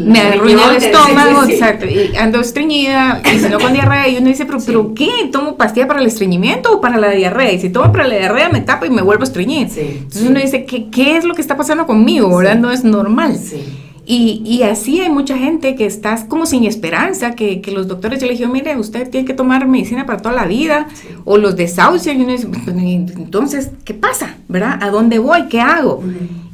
me 0.00 0.20
arruina 0.20 0.70
el 0.70 0.76
estómago, 0.76 1.44
exacto. 1.44 1.86
Y 1.86 2.16
ando 2.16 2.40
estreñida 2.40 3.22
y 3.34 3.38
si 3.38 3.48
no 3.48 3.58
con 3.58 3.72
diarrea 3.72 4.08
y 4.08 4.16
uno 4.16 4.28
dice, 4.28 4.46
pero, 4.46 4.58
pero 4.64 4.94
¿qué? 4.94 5.10
¿Tomo 5.30 5.56
pastilla 5.56 5.86
para 5.86 6.00
el 6.00 6.06
estreñimiento 6.06 6.72
o 6.72 6.80
para 6.80 6.96
la 6.98 7.10
diarrea? 7.10 7.52
Y 7.52 7.60
si 7.60 7.70
tomo 7.70 7.92
para 7.92 8.08
la 8.08 8.16
diarrea 8.16 8.48
me 8.48 8.62
tapo 8.62 8.86
y 8.86 8.90
me 8.90 9.02
vuelvo 9.02 9.22
a 9.22 9.26
estreñir. 9.26 9.68
Entonces 9.76 10.22
uno 10.28 10.40
dice, 10.40 10.64
¿qué, 10.64 10.88
¿qué 10.88 11.16
es 11.18 11.24
lo 11.24 11.34
que 11.34 11.42
está 11.42 11.56
pasando 11.56 11.86
conmigo? 11.86 12.34
¿Verdad? 12.36 12.56
No 12.56 12.70
es 12.70 12.82
normal. 12.82 13.36
Sí. 13.36 13.62
Y, 14.10 14.40
y, 14.42 14.62
así 14.62 15.00
hay 15.00 15.10
mucha 15.10 15.36
gente 15.36 15.74
que 15.74 15.84
está 15.84 16.26
como 16.28 16.46
sin 16.46 16.64
esperanza, 16.64 17.32
que, 17.32 17.60
que, 17.60 17.72
los 17.72 17.88
doctores 17.88 18.22
le 18.22 18.30
dijeron, 18.30 18.52
mire, 18.52 18.74
usted 18.78 19.10
tiene 19.10 19.26
que 19.26 19.34
tomar 19.34 19.68
medicina 19.68 20.06
para 20.06 20.22
toda 20.22 20.34
la 20.34 20.46
vida, 20.46 20.88
o 21.26 21.36
los 21.36 21.56
desahucian, 21.56 22.18
y 22.18 22.22
uno 22.22 22.32
dice, 22.32 22.48
entonces, 23.18 23.70
¿qué 23.84 23.92
pasa? 23.92 24.36
¿Verdad? 24.48 24.78
¿A 24.82 24.88
dónde 24.88 25.18
voy? 25.18 25.48
¿Qué 25.50 25.60
hago? 25.60 26.02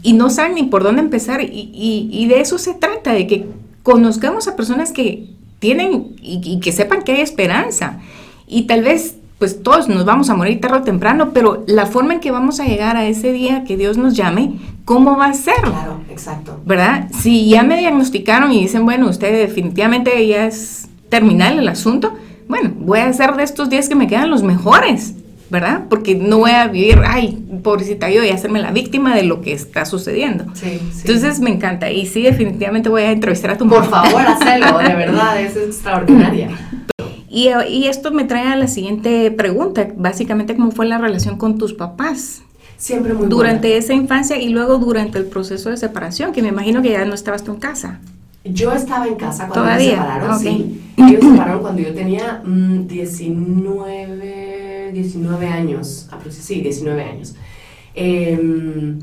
Y 0.02 0.14
no 0.14 0.30
saben 0.30 0.56
ni 0.56 0.64
por 0.64 0.82
dónde 0.82 1.00
empezar, 1.02 1.42
y, 1.42 1.70
y, 1.72 2.08
y, 2.10 2.26
de 2.26 2.40
eso 2.40 2.58
se 2.58 2.74
trata, 2.74 3.12
de 3.12 3.28
que 3.28 3.46
conozcamos 3.84 4.48
a 4.48 4.56
personas 4.56 4.90
que 4.90 5.28
tienen 5.60 6.16
y, 6.20 6.58
que 6.60 6.72
sepan 6.72 7.02
que 7.02 7.12
hay 7.12 7.20
esperanza. 7.20 8.00
Y 8.46 8.62
tal 8.62 8.82
vez 8.82 9.16
pues 9.44 9.62
todos 9.62 9.90
nos 9.90 10.06
vamos 10.06 10.30
a 10.30 10.34
morir 10.34 10.58
tarde 10.58 10.78
o 10.78 10.82
temprano, 10.84 11.32
pero 11.34 11.64
la 11.66 11.84
forma 11.84 12.14
en 12.14 12.20
que 12.20 12.30
vamos 12.30 12.60
a 12.60 12.64
llegar 12.64 12.96
a 12.96 13.04
ese 13.04 13.30
día 13.30 13.64
que 13.64 13.76
Dios 13.76 13.98
nos 13.98 14.16
llame, 14.16 14.54
¿cómo 14.86 15.18
va 15.18 15.26
a 15.26 15.34
ser? 15.34 15.60
Claro, 15.60 16.00
exacto. 16.08 16.62
¿Verdad? 16.64 17.10
Si 17.12 17.50
ya 17.50 17.62
me 17.62 17.76
diagnosticaron 17.76 18.50
y 18.52 18.62
dicen, 18.62 18.86
bueno, 18.86 19.06
usted 19.06 19.46
definitivamente 19.46 20.26
ya 20.26 20.46
es 20.46 20.88
terminal 21.10 21.58
el 21.58 21.68
asunto, 21.68 22.14
bueno, 22.48 22.72
voy 22.74 23.00
a 23.00 23.08
hacer 23.08 23.34
de 23.36 23.42
estos 23.42 23.68
días 23.68 23.86
que 23.90 23.94
me 23.94 24.06
quedan 24.06 24.30
los 24.30 24.42
mejores, 24.42 25.12
¿verdad? 25.50 25.82
Porque 25.90 26.14
no 26.14 26.38
voy 26.38 26.52
a 26.52 26.66
vivir, 26.68 27.02
ay, 27.06 27.44
pobrecita 27.62 28.08
yo, 28.08 28.24
y 28.24 28.30
hacerme 28.30 28.62
la 28.62 28.70
víctima 28.70 29.14
de 29.14 29.24
lo 29.24 29.42
que 29.42 29.52
está 29.52 29.84
sucediendo. 29.84 30.46
Sí, 30.54 30.80
sí. 30.90 31.02
Entonces 31.04 31.40
me 31.40 31.50
encanta 31.50 31.90
y 31.90 32.06
sí, 32.06 32.22
definitivamente 32.22 32.88
voy 32.88 33.02
a 33.02 33.12
entrevistar 33.12 33.50
a 33.50 33.58
tu 33.58 33.68
Por 33.68 33.84
favor, 33.90 34.22
hazlo, 34.26 34.78
de 34.78 34.94
verdad, 34.94 35.38
es 35.38 35.54
extraordinaria. 35.54 36.48
Y, 37.34 37.48
esto 37.88 38.12
me 38.12 38.24
trae 38.24 38.46
a 38.46 38.54
la 38.54 38.68
siguiente 38.68 39.32
pregunta, 39.32 39.88
básicamente 39.96 40.54
cómo 40.54 40.70
fue 40.70 40.86
la 40.86 40.98
relación 40.98 41.36
con 41.36 41.58
tus 41.58 41.72
papás. 41.72 42.42
Siempre 42.76 43.12
muy 43.12 43.26
Durante 43.26 43.76
esa 43.76 43.92
infancia 43.92 44.40
y 44.40 44.50
luego 44.50 44.78
durante 44.78 45.18
el 45.18 45.26
proceso 45.26 45.70
de 45.70 45.76
separación, 45.76 46.32
que 46.32 46.42
me 46.42 46.50
imagino 46.50 46.80
que 46.80 46.90
ya 46.90 47.04
no 47.04 47.12
estabas 47.12 47.42
tú 47.42 47.50
en 47.52 47.58
casa. 47.58 47.98
Yo 48.44 48.72
estaba 48.72 49.08
en 49.08 49.16
casa 49.16 49.48
cuando 49.48 49.64
¿Todavía? 49.64 49.90
se 49.90 49.96
separaron, 49.96 50.38
sí. 50.38 50.80
Ellos 50.96 51.24
se 51.24 51.30
separaron 51.30 51.60
cuando 51.60 51.82
yo 51.82 51.92
tenía 51.92 52.40
19, 52.44 54.90
mm, 54.90 54.94
19 54.94 55.46
años, 55.48 56.08
sí, 56.30 56.60
19 56.60 57.02
años. 57.02 57.34
Em, 57.96 59.00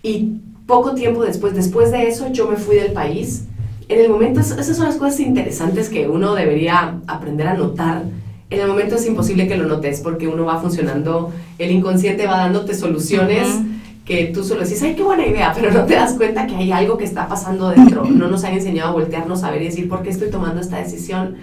y 0.00 0.36
poco 0.66 0.94
tiempo 0.94 1.24
después, 1.24 1.54
después 1.54 1.90
de 1.90 2.06
eso, 2.06 2.30
yo 2.30 2.48
me 2.48 2.56
fui 2.56 2.76
del 2.76 2.92
país 2.92 3.46
en 3.88 4.00
el 4.00 4.08
momento, 4.08 4.40
esas 4.40 4.76
son 4.76 4.86
las 4.86 4.96
cosas 4.96 5.20
interesantes 5.20 5.88
que 5.88 6.08
uno 6.08 6.34
debería 6.34 7.00
aprender 7.06 7.46
a 7.46 7.54
notar. 7.54 8.02
En 8.50 8.60
el 8.60 8.68
momento 8.68 8.96
es 8.96 9.06
imposible 9.06 9.48
que 9.48 9.56
lo 9.56 9.66
notes 9.66 10.00
porque 10.00 10.28
uno 10.28 10.44
va 10.44 10.60
funcionando, 10.60 11.32
el 11.58 11.70
inconsciente 11.70 12.26
va 12.26 12.38
dándote 12.38 12.74
soluciones 12.74 13.48
que 14.04 14.26
tú 14.26 14.44
solo 14.44 14.60
dices, 14.60 14.82
ay, 14.82 14.94
qué 14.94 15.02
buena 15.02 15.26
idea, 15.26 15.52
pero 15.54 15.72
no 15.72 15.84
te 15.86 15.94
das 15.94 16.12
cuenta 16.14 16.46
que 16.46 16.54
hay 16.54 16.72
algo 16.72 16.98
que 16.98 17.04
está 17.04 17.26
pasando 17.26 17.70
dentro. 17.70 18.04
No 18.04 18.28
nos 18.28 18.44
han 18.44 18.52
enseñado 18.52 18.90
a 18.90 18.92
voltearnos 18.92 19.42
a 19.42 19.50
ver 19.50 19.62
y 19.62 19.66
decir, 19.66 19.88
¿por 19.88 20.02
qué 20.02 20.10
estoy 20.10 20.30
tomando 20.30 20.60
esta 20.60 20.76
decisión? 20.76 21.36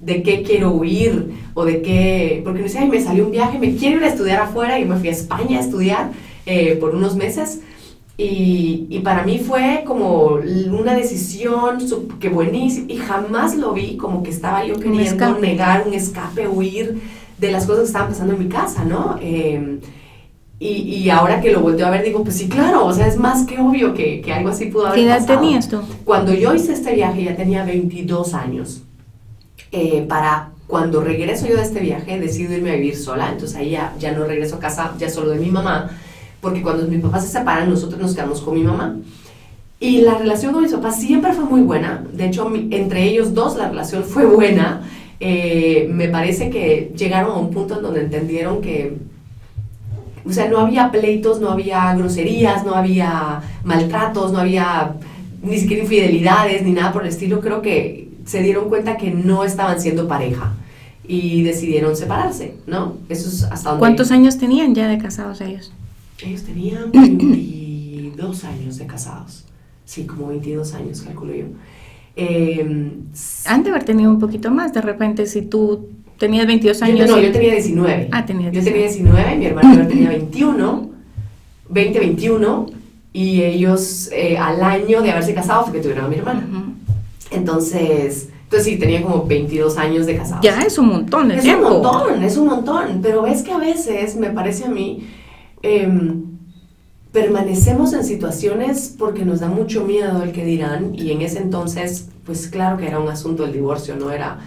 ¿De 0.00 0.22
qué 0.22 0.42
quiero 0.42 0.72
huir? 0.72 1.32
¿O 1.54 1.64
de 1.64 1.80
qué? 1.80 2.40
Porque 2.44 2.58
no 2.58 2.64
dice, 2.64 2.78
ay, 2.80 2.88
me 2.88 3.00
salió 3.00 3.24
un 3.24 3.30
viaje, 3.30 3.58
me 3.58 3.76
quiero 3.76 3.98
ir 3.98 4.04
a 4.04 4.08
estudiar 4.08 4.40
afuera 4.40 4.80
y 4.80 4.84
me 4.84 4.96
fui 4.96 5.08
a 5.08 5.12
España 5.12 5.58
a 5.58 5.60
estudiar 5.60 6.10
eh, 6.46 6.76
por 6.80 6.94
unos 6.94 7.14
meses 7.14 7.60
y, 8.20 8.88
y, 8.90 8.98
para 8.98 9.22
mí 9.22 9.38
fue 9.38 9.84
como 9.86 10.40
una 10.72 10.94
decisión 10.96 11.78
que 12.18 12.28
buenísima 12.28 12.92
y 12.92 12.96
jamás 12.96 13.54
lo 13.54 13.72
vi 13.72 13.96
como 13.96 14.24
que 14.24 14.30
estaba 14.30 14.64
yo 14.64 14.74
queriendo 14.74 15.38
negar 15.38 15.84
un 15.86 15.94
escape, 15.94 16.48
huir 16.48 17.00
de 17.38 17.52
las 17.52 17.64
cosas 17.64 17.82
que 17.82 17.86
estaban 17.86 18.08
pasando 18.08 18.32
en 18.32 18.40
mi 18.40 18.48
casa, 18.48 18.84
¿no? 18.84 19.16
Em, 19.22 19.78
y, 20.58 20.68
y, 20.68 21.10
ahora 21.10 21.40
que 21.40 21.52
lo 21.52 21.60
volteo 21.60 21.86
a 21.86 21.90
ver 21.90 22.02
digo, 22.02 22.24
pues 22.24 22.38
sí, 22.38 22.48
claro, 22.48 22.86
o 22.86 22.92
sea, 22.92 23.06
es 23.06 23.16
más 23.16 23.46
que 23.46 23.60
obvio 23.60 23.94
que, 23.94 24.20
que 24.20 24.32
algo 24.32 24.48
así 24.48 24.64
pudo 24.66 24.88
haber 24.88 25.06
pasado. 25.06 25.18
¿Qué 25.18 25.24
edad 25.24 25.40
tenías 25.40 25.68
tú? 25.68 25.80
Cuando 26.04 26.34
yo 26.34 26.52
hice 26.52 26.72
este 26.72 26.96
viaje 26.96 27.22
ya 27.22 27.36
tenía 27.36 27.64
22 27.64 28.34
años. 28.34 28.82
Eh, 29.70 30.04
para 30.08 30.50
cuando 30.66 31.02
regreso 31.02 31.46
yo 31.46 31.54
de 31.54 31.62
este 31.62 31.78
viaje 31.78 32.18
decido 32.18 32.52
irme 32.52 32.72
a 32.72 32.74
vivir 32.74 32.96
sola, 32.96 33.30
entonces 33.30 33.56
ahí 33.56 33.70
ya, 33.70 33.94
ya 34.00 34.10
no 34.10 34.24
regreso 34.24 34.56
a 34.56 34.58
casa, 34.58 34.92
ya 34.98 35.08
solo 35.08 35.30
de 35.30 35.38
mi 35.38 35.52
mamá 35.52 35.88
porque 36.40 36.62
cuando 36.62 36.86
mis 36.86 37.00
papás 37.00 37.24
se 37.24 37.38
separan, 37.38 37.68
nosotros 37.68 38.00
nos 38.00 38.14
quedamos 38.14 38.40
con 38.40 38.54
mi 38.54 38.62
mamá. 38.62 38.96
Y 39.80 40.00
la 40.00 40.18
relación 40.18 40.52
con 40.52 40.62
mis 40.62 40.72
papás 40.72 41.00
siempre 41.00 41.32
fue 41.32 41.44
muy 41.44 41.60
buena. 41.60 42.04
De 42.12 42.26
hecho, 42.26 42.50
entre 42.70 43.04
ellos 43.04 43.34
dos 43.34 43.56
la 43.56 43.68
relación 43.68 44.02
fue 44.04 44.26
buena. 44.26 44.82
Eh, 45.20 45.88
me 45.92 46.08
parece 46.08 46.50
que 46.50 46.92
llegaron 46.96 47.32
a 47.32 47.38
un 47.38 47.50
punto 47.50 47.76
en 47.76 47.82
donde 47.82 48.00
entendieron 48.00 48.60
que, 48.60 48.96
o 50.24 50.32
sea, 50.32 50.48
no 50.48 50.58
había 50.58 50.90
pleitos, 50.90 51.40
no 51.40 51.50
había 51.50 51.94
groserías, 51.94 52.64
no 52.64 52.74
había 52.74 53.40
maltratos, 53.64 54.32
no 54.32 54.38
había 54.38 54.94
ni 55.42 55.58
siquiera 55.58 55.82
infidelidades, 55.82 56.62
ni 56.62 56.72
nada 56.72 56.92
por 56.92 57.02
el 57.02 57.08
estilo. 57.08 57.40
Creo 57.40 57.62
que 57.62 58.08
se 58.24 58.42
dieron 58.42 58.68
cuenta 58.68 58.96
que 58.96 59.10
no 59.10 59.44
estaban 59.44 59.80
siendo 59.80 60.06
pareja 60.06 60.54
y 61.06 61.42
decidieron 61.42 61.96
separarse, 61.96 62.54
¿no? 62.66 62.94
Eso 63.08 63.28
es 63.28 63.44
hasta 63.44 63.70
donde... 63.70 63.80
¿Cuántos 63.80 64.10
años 64.10 64.38
tenían 64.38 64.74
ya 64.74 64.88
de 64.88 64.98
casados 64.98 65.40
ellos? 65.40 65.72
Ellos 66.22 66.42
tenían 66.42 66.90
22 66.92 68.44
años 68.44 68.78
de 68.78 68.86
casados. 68.86 69.44
Sí, 69.84 70.04
como 70.04 70.28
22 70.28 70.74
años, 70.74 71.02
calculo 71.02 71.34
yo. 71.34 71.46
Eh, 72.16 72.92
Han 73.46 73.62
de 73.62 73.70
haber 73.70 73.84
tenido 73.84 74.10
un 74.10 74.18
poquito 74.18 74.50
más, 74.50 74.72
de 74.72 74.80
repente, 74.80 75.26
si 75.26 75.42
tú 75.42 75.88
tenías 76.18 76.46
22 76.46 76.82
años. 76.82 77.08
no, 77.08 77.20
yo 77.20 77.30
tenía 77.30 77.52
19. 77.52 78.08
Ah, 78.10 78.26
tenías 78.26 78.52
Yo 78.52 78.62
tenía 78.62 78.82
19, 78.82 79.36
mi 79.36 79.46
hermano 79.46 79.86
tenía 79.86 80.08
21, 80.10 80.90
20, 81.68 81.98
21, 82.00 82.66
y 83.12 83.42
ellos 83.42 84.10
eh, 84.12 84.36
al 84.36 84.62
año 84.62 85.00
de 85.00 85.12
haberse 85.12 85.32
casado 85.32 85.64
fue 85.64 85.74
que 85.74 85.80
tuvieron 85.80 86.06
a 86.06 86.08
mi 86.08 86.16
hermana. 86.16 86.46
Entonces, 87.30 88.30
entonces 88.44 88.72
sí, 88.72 88.78
tenía 88.78 89.02
como 89.02 89.24
22 89.26 89.78
años 89.78 90.06
de 90.06 90.16
casados. 90.16 90.42
Ya 90.42 90.62
es 90.62 90.76
un 90.78 90.88
montón 90.88 91.28
de 91.28 91.36
es 91.36 91.42
tiempo. 91.42 91.68
Es 91.68 91.74
un 91.74 91.82
montón, 91.82 92.22
es 92.24 92.36
un 92.36 92.46
montón, 92.48 93.00
pero 93.02 93.26
es 93.26 93.42
que 93.42 93.52
a 93.52 93.58
veces 93.58 94.16
me 94.16 94.30
parece 94.30 94.64
a 94.64 94.68
mí 94.70 95.06
Em, 95.62 96.24
permanecemos 97.12 97.92
en 97.94 98.04
situaciones 98.04 98.94
porque 98.98 99.24
nos 99.24 99.40
da 99.40 99.48
mucho 99.48 99.84
miedo 99.84 100.22
el 100.22 100.32
que 100.32 100.44
dirán 100.44 100.94
y 100.94 101.10
en 101.10 101.22
ese 101.22 101.38
entonces, 101.38 102.08
pues 102.24 102.48
claro 102.48 102.76
que 102.76 102.86
era 102.86 103.00
un 103.00 103.08
asunto 103.08 103.44
del 103.44 103.52
divorcio, 103.52 103.96
no 103.96 104.10
era... 104.10 104.38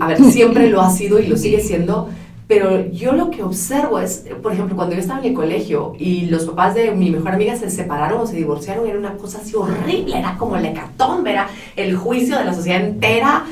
a 0.00 0.06
ver, 0.06 0.22
siempre 0.24 0.68
lo 0.68 0.80
ha 0.80 0.90
sido 0.90 1.18
y 1.20 1.26
lo 1.26 1.36
sigue 1.36 1.60
siendo, 1.60 2.08
pero 2.50 2.90
yo 2.90 3.12
lo 3.12 3.30
que 3.30 3.44
observo 3.44 4.00
es, 4.00 4.24
por 4.42 4.52
ejemplo, 4.52 4.74
cuando 4.74 4.96
yo 4.96 5.00
estaba 5.00 5.20
en 5.20 5.26
el 5.26 5.34
colegio 5.34 5.92
y 5.96 6.26
los 6.26 6.46
papás 6.46 6.74
de 6.74 6.90
mi 6.90 7.08
mejor 7.10 7.30
amiga 7.30 7.54
se 7.54 7.70
separaron 7.70 8.22
o 8.22 8.26
se 8.26 8.36
divorciaron, 8.36 8.88
era 8.88 8.98
una 8.98 9.16
cosa 9.16 9.38
así 9.38 9.54
horrible, 9.54 10.18
era 10.18 10.36
como 10.36 10.56
el 10.56 10.66
hecatombe, 10.66 11.30
era 11.30 11.48
el 11.76 11.96
juicio 11.96 12.36
de 12.36 12.44
la 12.44 12.52
sociedad 12.52 12.84
entera 12.84 13.44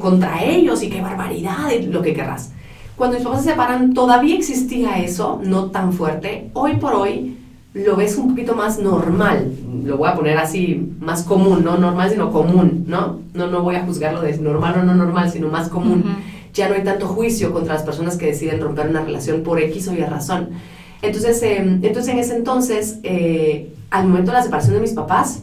contra 0.00 0.42
ellos 0.42 0.82
y 0.82 0.90
qué 0.90 1.00
barbaridad, 1.00 1.70
lo 1.88 2.02
que 2.02 2.14
querrás. 2.14 2.50
Cuando 3.02 3.16
mis 3.16 3.26
papás 3.26 3.42
se 3.42 3.50
separan, 3.50 3.94
todavía 3.94 4.36
existía 4.36 5.00
eso, 5.00 5.40
no 5.42 5.72
tan 5.72 5.92
fuerte. 5.92 6.50
Hoy 6.52 6.76
por 6.76 6.94
hoy 6.94 7.36
lo 7.74 7.96
ves 7.96 8.16
un 8.16 8.28
poquito 8.28 8.54
más 8.54 8.78
normal, 8.78 9.52
lo 9.82 9.96
voy 9.96 10.08
a 10.08 10.14
poner 10.14 10.38
así, 10.38 10.94
más 11.00 11.24
común, 11.24 11.64
no 11.64 11.76
normal, 11.76 12.10
sino 12.10 12.30
común, 12.30 12.84
¿no? 12.86 13.18
No, 13.34 13.48
no 13.48 13.62
voy 13.62 13.74
a 13.74 13.84
juzgarlo 13.84 14.22
de 14.22 14.38
normal 14.38 14.76
o 14.78 14.84
no 14.84 14.94
normal, 14.94 15.32
sino 15.32 15.48
más 15.48 15.68
común 15.68 16.04
ya 16.54 16.68
no 16.68 16.76
hay 16.76 16.84
tanto 16.84 17.08
juicio 17.08 17.52
contra 17.52 17.74
las 17.74 17.82
personas 17.82 18.16
que 18.16 18.26
deciden 18.26 18.60
romper 18.60 18.88
una 18.88 19.02
relación 19.02 19.42
por 19.42 19.58
X 19.58 19.88
o 19.88 19.94
Y 19.94 20.04
razón. 20.04 20.50
Entonces, 21.02 21.42
em, 21.42 21.80
entonces 21.82 22.12
en 22.12 22.20
ese 22.20 22.36
entonces, 22.36 23.00
eh, 23.02 23.74
al 23.90 24.06
momento 24.06 24.30
de 24.30 24.36
la 24.36 24.44
separación 24.44 24.76
de 24.76 24.80
mis 24.80 24.92
papás, 24.92 25.42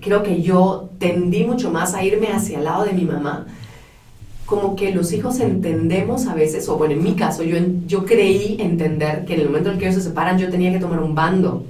creo 0.00 0.22
que 0.22 0.42
yo 0.42 0.90
tendí 1.00 1.42
mucho 1.42 1.72
más 1.72 1.94
a 1.94 2.04
irme 2.04 2.28
hacia 2.28 2.58
el 2.58 2.66
lado 2.66 2.84
de 2.84 2.92
mi 2.92 3.04
mamá. 3.04 3.46
Como 4.48 4.74
que 4.76 4.92
los 4.92 5.12
hijos 5.12 5.40
entendemos 5.40 6.26
a 6.26 6.34
veces, 6.34 6.68
o 6.68 6.78
bueno, 6.78 6.94
en 6.94 7.02
mi 7.02 7.14
caso, 7.14 7.42
yo, 7.42 7.58
yo 7.86 8.04
creí 8.06 8.56
entender 8.58 9.24
que 9.26 9.34
en 9.34 9.40
el 9.40 9.46
momento 9.48 9.68
en 9.68 9.74
el 9.74 9.78
que 9.78 9.88
ellos 9.88 10.02
se 10.02 10.08
separan 10.08 10.38
yo 10.38 10.48
tenía 10.48 10.72
que 10.72 10.78
tomar 10.78 11.00
un 11.00 11.14
bando. 11.14 11.64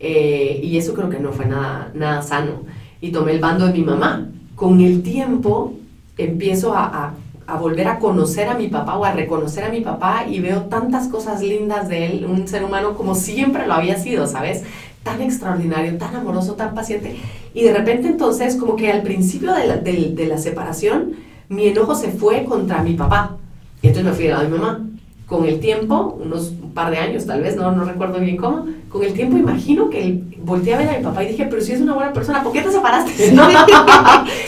Eh, 0.00 0.60
y 0.62 0.76
eso 0.76 0.94
creo 0.94 1.08
que 1.08 1.20
no 1.20 1.32
fue 1.32 1.46
nada, 1.46 1.92
nada 1.94 2.22
sano. 2.22 2.62
Y 3.00 3.12
tomé 3.12 3.32
el 3.32 3.40
bando 3.40 3.66
de 3.66 3.72
mi 3.72 3.82
mamá. 3.82 4.28
Con 4.56 4.80
el 4.80 5.02
tiempo 5.02 5.74
empiezo 6.16 6.74
a 6.74 7.14
a 7.48 7.56
volver 7.56 7.88
a 7.88 7.98
conocer 7.98 8.46
a 8.46 8.54
mi 8.54 8.68
papá 8.68 8.98
o 8.98 9.06
a 9.06 9.12
reconocer 9.12 9.64
a 9.64 9.70
mi 9.70 9.80
papá 9.80 10.26
y 10.28 10.38
veo 10.38 10.64
tantas 10.64 11.08
cosas 11.08 11.40
lindas 11.40 11.88
de 11.88 12.04
él, 12.04 12.26
un 12.26 12.46
ser 12.46 12.62
humano 12.62 12.94
como 12.94 13.14
siempre 13.14 13.66
lo 13.66 13.72
había 13.72 13.98
sido, 13.98 14.26
¿sabes? 14.26 14.64
Tan 15.02 15.22
extraordinario, 15.22 15.96
tan 15.96 16.14
amoroso, 16.14 16.54
tan 16.54 16.74
paciente. 16.74 17.16
Y 17.54 17.62
de 17.62 17.72
repente 17.72 18.06
entonces, 18.06 18.54
como 18.56 18.76
que 18.76 18.92
al 18.92 19.00
principio 19.00 19.54
de 19.54 19.66
la, 19.66 19.76
de, 19.78 20.26
la 20.28 20.36
separación, 20.36 21.14
mi 21.48 21.68
enojo 21.68 21.94
se 21.94 22.10
fue 22.10 22.44
contra 22.44 22.82
mi 22.82 22.94
papá. 22.94 23.36
Y 23.82 23.88
entonces 23.88 24.10
me 24.10 24.16
fui 24.16 24.28
a 24.28 24.30
lado 24.32 24.42
de 24.44 24.48
mi 24.48 24.58
mamá 24.58 24.88
con 25.28 25.44
el 25.44 25.60
tiempo, 25.60 26.18
unos 26.24 26.54
par 26.72 26.90
de 26.90 26.96
años 26.96 27.26
tal 27.26 27.42
vez, 27.42 27.54
no, 27.54 27.70
no 27.72 27.84
recuerdo 27.84 28.18
bien 28.18 28.38
cómo, 28.38 28.66
con 28.88 29.02
el 29.04 29.12
tiempo 29.12 29.36
imagino 29.36 29.90
que 29.90 30.22
volteé 30.38 30.72
a 30.72 30.78
ver 30.78 30.88
a 30.88 30.98
mi 30.98 31.04
papá 31.04 31.22
y 31.22 31.28
dije, 31.28 31.46
pero 31.50 31.60
si 31.60 31.72
es 31.72 31.82
una 31.82 31.92
buena 31.92 32.14
persona, 32.14 32.42
¿por 32.42 32.50
qué 32.50 32.62
te 32.62 32.72
separaste? 32.72 33.12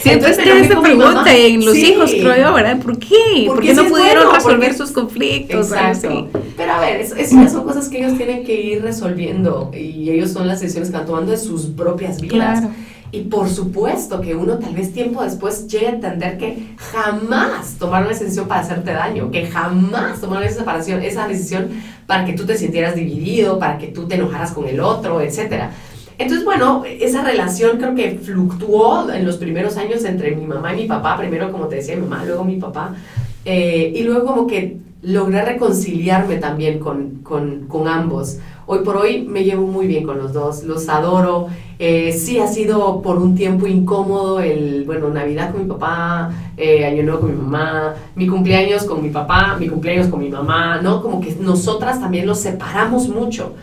Siempre 0.00 0.30
está 0.30 0.42
esa 0.42 0.80
pregunta 0.80 1.36
en 1.36 1.66
los 1.66 1.76
hijos, 1.76 2.10
creo 2.10 2.34
yo, 2.34 2.54
¿verdad? 2.54 2.78
¿Por 2.78 2.98
qué? 2.98 3.44
¿Por, 3.46 3.60
qué 3.60 3.74
no 3.74 3.84
pudieron 3.84 4.32
resolver 4.32 4.74
sus 4.74 4.90
conflictos? 4.90 5.70
Exacto. 5.70 6.28
Pero 6.56 6.72
a 6.72 6.80
ver, 6.80 7.00
esas 7.02 7.52
son 7.52 7.64
cosas 7.64 7.88
que 7.90 7.98
ellos 7.98 8.16
tienen 8.16 8.44
que 8.44 8.58
ir 8.58 8.82
resolviendo 8.82 9.70
y 9.74 10.08
ellos 10.08 10.30
son 10.30 10.48
las 10.48 10.60
decisiones 10.60 10.88
que 10.88 10.96
están 10.96 11.06
tomando 11.06 11.32
de 11.32 11.38
sus 11.38 11.66
propias 11.66 12.22
vidas. 12.22 12.60
Claro. 12.60 12.74
Y 13.12 13.22
por 13.22 13.48
supuesto 13.48 14.20
que 14.20 14.36
uno 14.36 14.58
tal 14.58 14.74
vez 14.74 14.92
tiempo 14.92 15.22
después 15.22 15.66
llegue 15.66 15.88
a 15.88 15.90
entender 15.90 16.38
que 16.38 16.74
jamás 16.76 17.74
tomaron 17.78 18.10
esa 18.10 18.24
decisión 18.24 18.46
para 18.46 18.60
hacerte 18.60 18.92
daño, 18.92 19.30
que 19.32 19.46
jamás 19.46 20.20
tomaron 20.20 20.44
esa 20.44 20.60
separación, 20.60 21.02
esa 21.02 21.26
decisión 21.26 21.70
para 22.06 22.24
que 22.24 22.34
tú 22.34 22.46
te 22.46 22.56
sintieras 22.56 22.94
dividido, 22.94 23.58
para 23.58 23.78
que 23.78 23.88
tú 23.88 24.06
te 24.06 24.14
enojaras 24.14 24.52
con 24.52 24.66
el 24.68 24.78
otro, 24.78 25.20
etc. 25.20 25.70
Entonces, 26.18 26.44
bueno, 26.44 26.84
esa 26.84 27.24
relación 27.24 27.78
creo 27.78 27.94
que 27.96 28.20
fluctuó 28.22 29.10
en 29.10 29.26
los 29.26 29.38
primeros 29.38 29.76
años 29.76 30.04
entre 30.04 30.36
mi 30.36 30.46
mamá 30.46 30.74
y 30.74 30.82
mi 30.82 30.86
papá, 30.86 31.16
primero 31.16 31.50
como 31.50 31.66
te 31.66 31.76
decía 31.76 31.96
mi 31.96 32.02
mamá, 32.02 32.24
luego 32.24 32.44
mi 32.44 32.56
papá, 32.56 32.94
eh, 33.44 33.92
y 33.94 34.02
luego 34.02 34.26
como 34.26 34.46
que 34.46 34.76
logré 35.02 35.44
reconciliarme 35.44 36.36
también 36.36 36.78
con, 36.78 37.22
con, 37.22 37.66
con 37.66 37.88
ambos. 37.88 38.38
Hoy 38.72 38.84
por 38.84 38.98
hoy 38.98 39.22
me 39.22 39.42
llevo 39.42 39.66
muy 39.66 39.88
bien 39.88 40.04
con 40.04 40.16
los 40.18 40.32
dos, 40.32 40.62
los 40.62 40.88
adoro. 40.88 41.48
Eh, 41.80 42.12
sí 42.12 42.38
ha 42.38 42.46
sido 42.46 43.02
por 43.02 43.18
un 43.18 43.34
tiempo 43.34 43.66
incómodo 43.66 44.38
el, 44.38 44.84
bueno, 44.84 45.08
Navidad 45.10 45.50
con 45.50 45.62
mi 45.62 45.68
papá, 45.68 46.30
eh, 46.56 46.84
Año 46.84 47.02
Nuevo 47.02 47.22
con 47.22 47.32
mi 47.32 47.36
mamá, 47.36 47.96
mi 48.14 48.28
cumpleaños 48.28 48.84
con 48.84 49.02
mi 49.02 49.08
papá, 49.10 49.56
mi 49.58 49.66
cumpleaños 49.66 50.06
con 50.06 50.20
mi 50.20 50.28
mamá, 50.28 50.80
¿no? 50.80 51.02
Como 51.02 51.20
que 51.20 51.34
nosotras 51.40 51.98
también 51.98 52.28
los 52.28 52.38
separamos 52.38 53.08
mucho. 53.08 53.54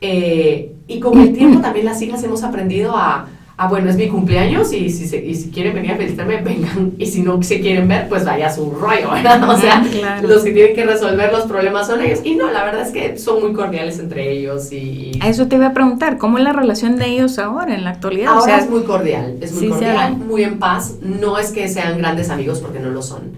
Eh, 0.00 0.72
y 0.86 1.00
con 1.00 1.18
el 1.18 1.32
tiempo 1.32 1.60
también 1.60 1.84
las 1.84 2.00
hijas 2.00 2.22
hemos 2.22 2.44
aprendido 2.44 2.96
a, 2.96 3.26
ah, 3.62 3.68
bueno, 3.68 3.90
es 3.90 3.96
mi 3.96 4.08
cumpleaños 4.08 4.72
y 4.72 4.90
si, 4.90 5.16
y 5.16 5.34
si 5.34 5.50
quieren 5.50 5.74
venir 5.74 5.92
a 5.92 5.96
felicitarme, 5.96 6.42
vengan. 6.42 6.92
Y 6.98 7.06
si 7.06 7.22
no 7.22 7.42
se 7.42 7.60
quieren 7.60 7.86
ver, 7.88 8.08
pues 8.08 8.24
vaya 8.24 8.48
a 8.48 8.54
su 8.54 8.70
rollo, 8.70 9.10
¿verdad? 9.12 9.48
O 9.48 9.56
sea, 9.56 9.84
los 10.22 10.42
que 10.42 10.50
tienen 10.52 10.74
que 10.74 10.84
resolver 10.84 11.32
los 11.32 11.44
problemas 11.44 11.86
son 11.86 12.00
ellos. 12.00 12.20
Y 12.24 12.34
no, 12.34 12.50
la 12.50 12.64
verdad 12.64 12.82
es 12.82 12.92
que 12.92 13.18
son 13.18 13.42
muy 13.42 13.52
cordiales 13.52 13.98
entre 13.98 14.32
ellos. 14.32 14.72
y 14.72 15.12
A 15.20 15.28
eso 15.28 15.46
te 15.46 15.56
iba 15.56 15.66
a 15.66 15.72
preguntar, 15.72 16.18
¿cómo 16.18 16.38
es 16.38 16.44
la 16.44 16.52
relación 16.52 16.96
de 16.96 17.06
ellos 17.06 17.38
ahora, 17.38 17.74
en 17.74 17.84
la 17.84 17.90
actualidad? 17.90 18.32
Ahora 18.32 18.58
es 18.58 18.68
muy 18.68 18.82
cordial, 18.82 19.38
es 19.40 19.52
muy 19.52 19.68
cordial, 19.68 20.16
muy 20.16 20.42
en 20.42 20.58
paz. 20.58 20.96
No 21.00 21.38
es 21.38 21.50
que 21.50 21.68
sean 21.68 21.98
grandes 21.98 22.30
amigos 22.30 22.60
porque 22.60 22.80
no 22.80 22.90
lo 22.90 23.02
son. 23.02 23.32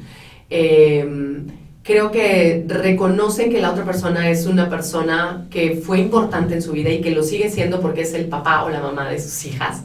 Eh, 0.51 1.45
creo 1.83 2.11
que 2.11 2.65
reconocen 2.67 3.51
que 3.51 3.61
la 3.61 3.71
otra 3.71 3.85
persona 3.85 4.31
es 4.31 4.47
una 4.47 4.69
persona 4.71 5.47
que 5.51 5.83
fue 5.85 6.01
importante 6.01 6.55
en 6.55 6.63
su 6.63 6.73
vida 6.73 6.91
y 6.91 7.01
que 7.01 7.11
lo 7.11 7.23
sigue 7.23 7.51
siendo 7.51 7.81
porque 7.81 8.01
es 8.03 8.15
el 8.15 8.27
papá 8.27 8.65
o 8.65 8.71
la 8.71 8.81
mamá 8.81 9.11
de 9.11 9.21
sus 9.21 9.45
hijas. 9.45 9.83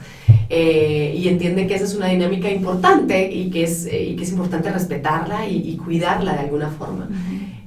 Eh, 0.51 1.13
y 1.15 1.27
entienden 1.27 1.67
que 1.67 1.75
esa 1.75 1.85
es 1.85 1.95
una 1.95 2.07
dinámica 2.07 2.49
importante 2.49 3.31
y 3.31 3.51
que 3.51 3.63
es, 3.63 3.85
eh, 3.85 4.03
y 4.03 4.15
que 4.15 4.23
es 4.23 4.31
importante 4.31 4.71
respetarla 4.71 5.47
y, 5.47 5.77
cuidarla 5.77 6.33
de 6.33 6.39
alguna 6.39 6.69
forma. 6.69 7.07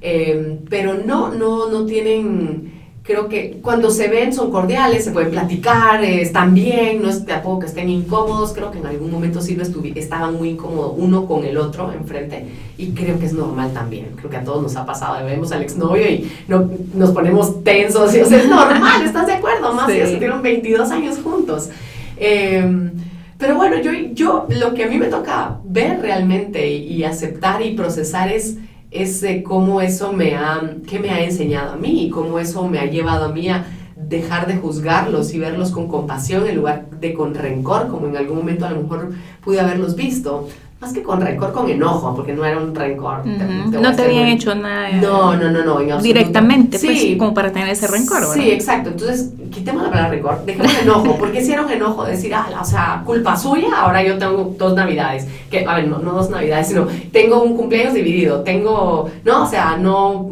Eh, 0.01 0.59
pero 0.69 0.95
no, 0.95 1.33
no, 1.33 1.69
no 1.69 1.85
tienen 1.85 2.73
creo 3.03 3.27
que 3.27 3.59
cuando 3.61 3.91
se 3.91 4.07
ven 4.07 4.33
son 4.33 4.49
cordiales, 4.49 5.03
se 5.03 5.11
pueden 5.11 5.29
platicar, 5.29 6.03
están 6.03 6.53
bien, 6.53 7.01
no 7.01 7.09
es 7.09 7.25
tampoco 7.25 7.59
que 7.59 7.65
estén 7.65 7.89
incómodos, 7.89 8.53
creo 8.53 8.71
que 8.71 8.79
en 8.79 8.85
algún 8.85 9.11
momento 9.11 9.41
sí 9.41 9.57
estaban 9.95 10.35
muy 10.35 10.51
incómodos 10.51 10.93
uno 10.97 11.25
con 11.25 11.43
el 11.43 11.57
otro 11.57 11.91
enfrente 11.91 12.45
y 12.77 12.91
creo 12.91 13.19
que 13.19 13.25
es 13.25 13.33
normal 13.33 13.73
también, 13.73 14.11
creo 14.15 14.29
que 14.29 14.37
a 14.37 14.43
todos 14.43 14.63
nos 14.63 14.75
ha 14.77 14.85
pasado, 14.85 15.25
vemos 15.25 15.51
al 15.51 15.61
exnovio 15.61 16.09
y 16.09 16.31
no, 16.47 16.69
nos 16.95 17.11
ponemos 17.11 17.61
tensos 17.63 18.15
y 18.15 18.21
o 18.21 18.25
sea, 18.25 18.37
es 18.37 18.47
normal, 18.47 19.01
¿estás 19.05 19.27
de 19.27 19.33
acuerdo? 19.33 19.73
Más 19.73 19.87
sí. 19.87 19.97
ellos 19.97 20.13
tuvieron 20.13 20.41
22 20.41 20.89
años 20.91 21.17
juntos. 21.21 21.69
Em, 22.17 22.91
pero 23.37 23.55
bueno, 23.55 23.81
yo, 23.81 23.91
yo 24.13 24.47
lo 24.49 24.73
que 24.73 24.85
a 24.85 24.87
mí 24.87 24.97
me 24.97 25.07
toca 25.07 25.59
ver 25.65 25.99
realmente 26.01 26.69
y 26.69 27.03
aceptar 27.03 27.61
y 27.61 27.75
procesar 27.75 28.29
es 28.31 28.57
es 28.93 29.25
cómo 29.43 29.81
eso 29.81 30.13
me 30.13 30.35
ha, 30.35 30.61
qué 30.87 30.99
me 30.99 31.09
ha 31.09 31.23
enseñado 31.23 31.73
a 31.73 31.75
mí 31.77 32.05
y 32.05 32.09
cómo 32.09 32.37
eso 32.39 32.67
me 32.67 32.79
ha 32.79 32.85
llevado 32.85 33.25
a 33.25 33.29
mí 33.29 33.49
a 33.49 33.65
dejar 33.95 34.47
de 34.47 34.57
juzgarlos 34.57 35.33
y 35.33 35.39
verlos 35.39 35.71
con 35.71 35.87
compasión 35.87 36.47
en 36.47 36.57
lugar 36.57 36.89
de 36.99 37.13
con 37.13 37.33
rencor, 37.33 37.87
como 37.87 38.07
en 38.07 38.17
algún 38.17 38.37
momento 38.37 38.65
a 38.65 38.71
lo 38.71 38.83
mejor 38.83 39.11
pude 39.43 39.59
haberlos 39.59 39.95
visto 39.95 40.47
más 40.83 40.93
que 40.93 41.01
con 41.01 41.21
rencor, 41.21 41.53
con 41.53 41.69
enojo, 41.69 42.13
porque 42.13 42.33
no 42.33 42.43
era 42.43 42.57
un 42.57 42.75
rencor. 42.75 43.25
no 43.25 43.95
te 43.95 44.01
habían 44.01 44.27
hecho 44.27 44.53
nada. 44.53 44.89
No, 44.91 45.35
no, 45.35 45.49
no, 45.49 45.63
no. 45.63 46.01
Directamente, 46.01 46.77
pues, 46.77 47.15
como 47.17 47.33
para 47.33 47.51
tener 47.51 47.69
ese 47.69 47.87
rencor, 47.87 48.19
¿verdad? 48.19 48.33
Sí, 48.33 48.51
exacto. 48.51 48.89
Entonces, 48.89 49.31
quitemos 49.51 49.83
la 49.83 49.89
palabra 49.89 50.11
rencor, 50.11 50.45
dejemos 50.45 50.81
enojo, 50.81 51.15
porque 51.17 51.41
si 51.41 51.53
era 51.53 51.65
un 51.65 51.71
enojo, 51.71 52.03
decir, 52.03 52.33
ah, 52.35 52.47
o 52.61 52.65
sea, 52.65 53.01
culpa 53.05 53.37
suya, 53.37 53.69
ahora 53.77 54.03
yo 54.03 54.17
tengo 54.17 54.53
dos 54.57 54.73
navidades, 54.75 55.25
que, 55.49 55.65
a 55.65 55.75
ver, 55.75 55.87
no, 55.87 55.99
no 55.99 56.11
dos 56.11 56.29
navidades, 56.29 56.67
sino 56.67 56.87
tengo 57.13 57.41
un 57.41 57.55
cumpleaños 57.55 57.93
dividido, 57.93 58.41
tengo, 58.41 59.09
no, 59.23 59.43
o 59.43 59.47
sea, 59.47 59.77
no, 59.77 60.29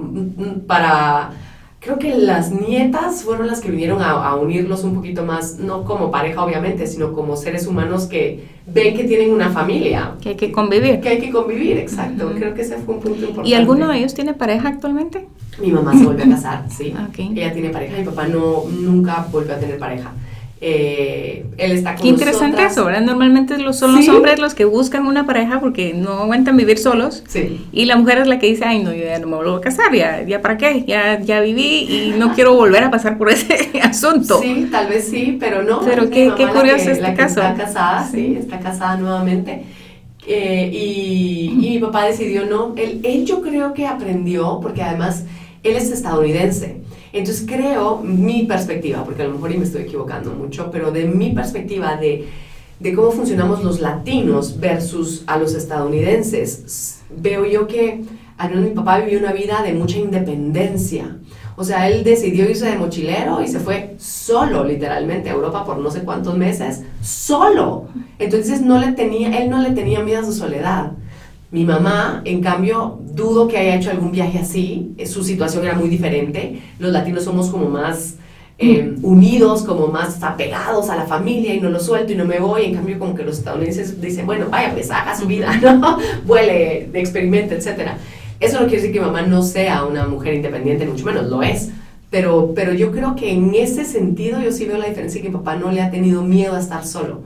para 0.67 1.31
creo 1.81 1.97
que 1.97 2.15
las 2.15 2.51
nietas 2.51 3.23
fueron 3.23 3.47
las 3.47 3.59
que 3.59 3.71
vinieron 3.71 4.03
a, 4.03 4.35
unirlos 4.35 4.83
un 4.83 4.93
poquito 4.93 5.25
más, 5.25 5.57
no 5.57 5.83
como 5.83 6.11
pareja 6.11 6.43
obviamente, 6.43 6.85
sino 6.85 7.11
como 7.11 7.35
seres 7.35 7.65
humanos 7.65 8.05
que 8.05 8.45
ven 8.67 8.95
que 8.95 9.03
tienen 9.03 9.31
una 9.31 9.49
familia. 9.49 10.13
Que 10.21 10.29
hay 10.29 10.35
que 10.35 10.51
convivir. 10.51 11.01
Que 11.01 11.09
hay 11.09 11.19
que 11.19 11.31
convivir, 11.31 11.77
exacto. 11.77 12.31
Creo 12.35 12.53
que 12.53 12.61
ese 12.61 12.77
fue 12.77 12.95
un 12.95 13.01
punto 13.01 13.19
importante. 13.19 13.49
¿Y 13.49 13.55
alguno 13.55 13.87
de 13.87 13.97
ellos 13.97 14.13
tiene 14.13 14.35
pareja 14.35 14.69
actualmente? 14.69 15.27
Mi 15.59 15.71
mamá 15.71 15.97
se 15.97 16.05
volvió 16.05 16.23
a 16.23 16.29
casar, 16.29 16.65
sí. 16.69 16.93
Ella 17.17 17.51
tiene 17.51 17.71
pareja, 17.71 17.97
mi 17.97 18.05
papá 18.05 18.27
no, 18.27 18.63
nunca 18.69 19.25
volvió 19.31 19.55
a 19.55 19.57
tener 19.57 19.79
pareja. 19.79 20.11
Eh, 20.63 21.43
él 21.57 21.71
está 21.71 21.95
con 21.95 22.03
Qué 22.03 22.09
interesante 22.09 22.63
eso, 22.63 22.85
¿verdad? 22.85 23.01
Normalmente 23.01 23.55
son 23.73 23.95
los 23.95 24.07
hombres 24.07 24.37
los 24.37 24.53
que 24.53 24.63
buscan 24.63 25.07
una 25.07 25.25
pareja 25.25 25.59
porque 25.59 25.95
no 25.95 26.11
aguantan 26.19 26.55
vivir 26.55 26.77
solos. 26.77 27.23
Sí. 27.27 27.65
Y 27.71 27.85
la 27.85 27.95
mujer 27.95 28.19
es 28.19 28.27
la 28.27 28.37
que 28.37 28.45
dice, 28.45 28.65
ay, 28.65 28.83
no, 28.83 28.93
yo 28.93 29.03
ya 29.03 29.17
no 29.17 29.25
me 29.25 29.37
vuelvo 29.37 29.55
a 29.55 29.61
casar, 29.61 29.91
ya, 29.91 30.21
ya 30.21 30.39
para 30.39 30.57
qué, 30.57 30.85
ya, 30.85 31.19
ya 31.19 31.41
viví 31.41 31.87
y 31.89 32.13
no 32.15 32.35
quiero 32.35 32.53
volver 32.53 32.83
a 32.83 32.91
pasar 32.91 33.17
por 33.17 33.31
ese 33.31 33.71
asunto. 33.81 34.39
Sí, 34.39 34.67
tal 34.71 34.87
vez 34.87 35.07
sí, 35.07 35.37
pero 35.39 35.63
no. 35.63 35.81
Pero 35.81 36.11
qué, 36.11 36.31
qué 36.37 36.45
curioso 36.45 36.91
este 36.91 37.13
caso. 37.15 37.41
Está 37.41 37.55
casada, 37.55 38.07
sí, 38.07 38.37
está 38.39 38.59
casada 38.59 38.97
nuevamente. 38.97 39.63
Eh, 40.27 40.69
y, 40.71 41.57
y, 41.59 41.69
mi 41.71 41.79
papá 41.79 42.05
decidió 42.05 42.45
no. 42.45 42.75
Él, 42.77 43.01
él 43.03 43.25
yo 43.25 43.41
creo 43.41 43.73
que 43.73 43.87
aprendió, 43.87 44.59
porque 44.61 44.83
además 44.83 45.25
él 45.63 45.75
es 45.75 45.91
estadounidense. 45.91 46.80
Entonces 47.13 47.45
creo, 47.47 47.97
mi 47.97 48.43
perspectiva, 48.43 49.03
porque 49.03 49.23
a 49.23 49.25
lo 49.25 49.33
mejor 49.33 49.51
y 49.51 49.57
me 49.57 49.65
estoy 49.65 49.83
equivocando 49.83 50.31
mucho, 50.31 50.69
pero 50.71 50.91
de 50.91 51.05
mi 51.05 51.31
perspectiva 51.31 51.97
de, 51.97 52.27
de 52.79 52.93
cómo 52.93 53.11
funcionamos 53.11 53.63
los 53.63 53.79
latinos 53.81 54.59
versus 54.59 55.23
a 55.27 55.37
los 55.37 55.53
estadounidenses, 55.53 57.01
veo 57.09 57.45
yo 57.45 57.67
que 57.67 58.01
al 58.37 58.49
menos 58.49 58.65
mi 58.65 58.71
papá 58.71 58.99
vivió 58.99 59.19
una 59.19 59.33
vida 59.33 59.61
de 59.61 59.73
mucha 59.73 59.97
independencia. 59.97 61.17
O 61.57 61.63
sea, 61.63 61.87
él 61.87 62.03
decidió 62.03 62.49
irse 62.49 62.65
de 62.65 62.77
mochilero 62.77 63.43
y 63.43 63.47
se 63.47 63.59
fue 63.59 63.95
solo, 63.99 64.63
literalmente, 64.63 65.29
a 65.29 65.33
Europa 65.33 65.63
por 65.63 65.77
no 65.77 65.91
sé 65.91 66.01
cuántos 66.01 66.35
meses, 66.37 66.81
solo. 67.03 67.85
Entonces 68.17 68.61
no 68.61 68.79
le 68.79 68.93
tenía, 68.93 69.37
él 69.37 69.49
no 69.49 69.61
le 69.61 69.71
tenía 69.71 69.99
miedo 69.99 70.21
a 70.21 70.25
su 70.25 70.33
soledad. 70.33 70.93
Mi 71.51 71.65
mamá, 71.65 72.21
en 72.23 72.41
cambio, 72.41 73.01
dudo 73.13 73.49
que 73.49 73.57
haya 73.57 73.75
hecho 73.75 73.91
algún 73.91 74.13
viaje 74.13 74.39
así. 74.39 74.95
Su 75.05 75.21
situación 75.21 75.65
era 75.65 75.75
muy 75.75 75.89
diferente. 75.89 76.61
Los 76.79 76.93
latinos 76.93 77.25
somos 77.25 77.49
como 77.49 77.67
más 77.67 78.15
eh, 78.57 78.95
unidos, 79.01 79.63
como 79.63 79.87
más 79.87 80.23
apegados 80.23 80.89
a 80.89 80.95
la 80.95 81.05
familia 81.05 81.53
y 81.53 81.59
no 81.59 81.69
lo 81.69 81.81
suelto 81.81 82.13
y 82.13 82.15
no 82.15 82.23
me 82.23 82.39
voy. 82.39 82.65
En 82.65 82.75
cambio, 82.75 82.97
como 82.97 83.15
que 83.15 83.23
los 83.23 83.39
estadounidenses 83.39 83.99
dicen, 83.99 84.25
bueno, 84.25 84.45
vaya, 84.49 84.71
pues 84.71 84.89
haga 84.91 85.13
su 85.13 85.25
vida, 85.27 85.53
¿no? 85.61 85.97
Vuele, 86.25 86.89
experimente, 86.93 87.55
etc. 87.55 87.97
Eso 88.39 88.61
no 88.61 88.67
quiere 88.67 88.77
decir 88.77 88.93
que 88.93 89.01
mi 89.01 89.07
mamá 89.07 89.23
no 89.23 89.43
sea 89.43 89.83
una 89.83 90.07
mujer 90.07 90.35
independiente, 90.35 90.85
mucho 90.85 91.05
menos, 91.05 91.27
lo 91.29 91.43
es. 91.43 91.69
Pero, 92.09 92.53
pero 92.55 92.73
yo 92.73 92.93
creo 92.93 93.17
que 93.17 93.29
en 93.29 93.53
ese 93.55 93.83
sentido 93.83 94.39
yo 94.39 94.53
sí 94.53 94.65
veo 94.65 94.77
la 94.77 94.87
diferencia 94.87 95.21
que 95.21 95.27
mi 95.27 95.35
papá 95.35 95.57
no 95.57 95.69
le 95.69 95.81
ha 95.81 95.91
tenido 95.91 96.23
miedo 96.23 96.55
a 96.55 96.59
estar 96.59 96.85
solo 96.85 97.23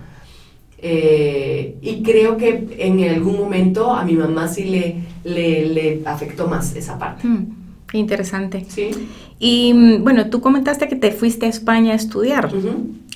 eh, 0.77 1.77
y 1.81 2.03
creo 2.03 2.37
que 2.37 2.67
en 2.77 3.03
algún 3.09 3.37
momento 3.37 3.93
a 3.93 4.03
mi 4.03 4.13
mamá 4.13 4.47
sí 4.47 4.65
le, 4.65 4.97
le, 5.23 6.01
afectó 6.05 6.47
más 6.47 6.75
esa 6.75 6.99
parte. 6.99 7.27
Mm, 7.27 7.47
interesante. 7.93 8.65
Sí. 8.67 8.91
Y 9.39 9.73
mm, 9.73 10.03
bueno, 10.03 10.29
tú 10.29 10.41
comentaste 10.41 10.87
que 10.87 10.95
te 10.95 11.11
fuiste 11.11 11.45
a 11.45 11.49
España 11.49 11.93
a 11.93 11.95
estudiar. 11.95 12.51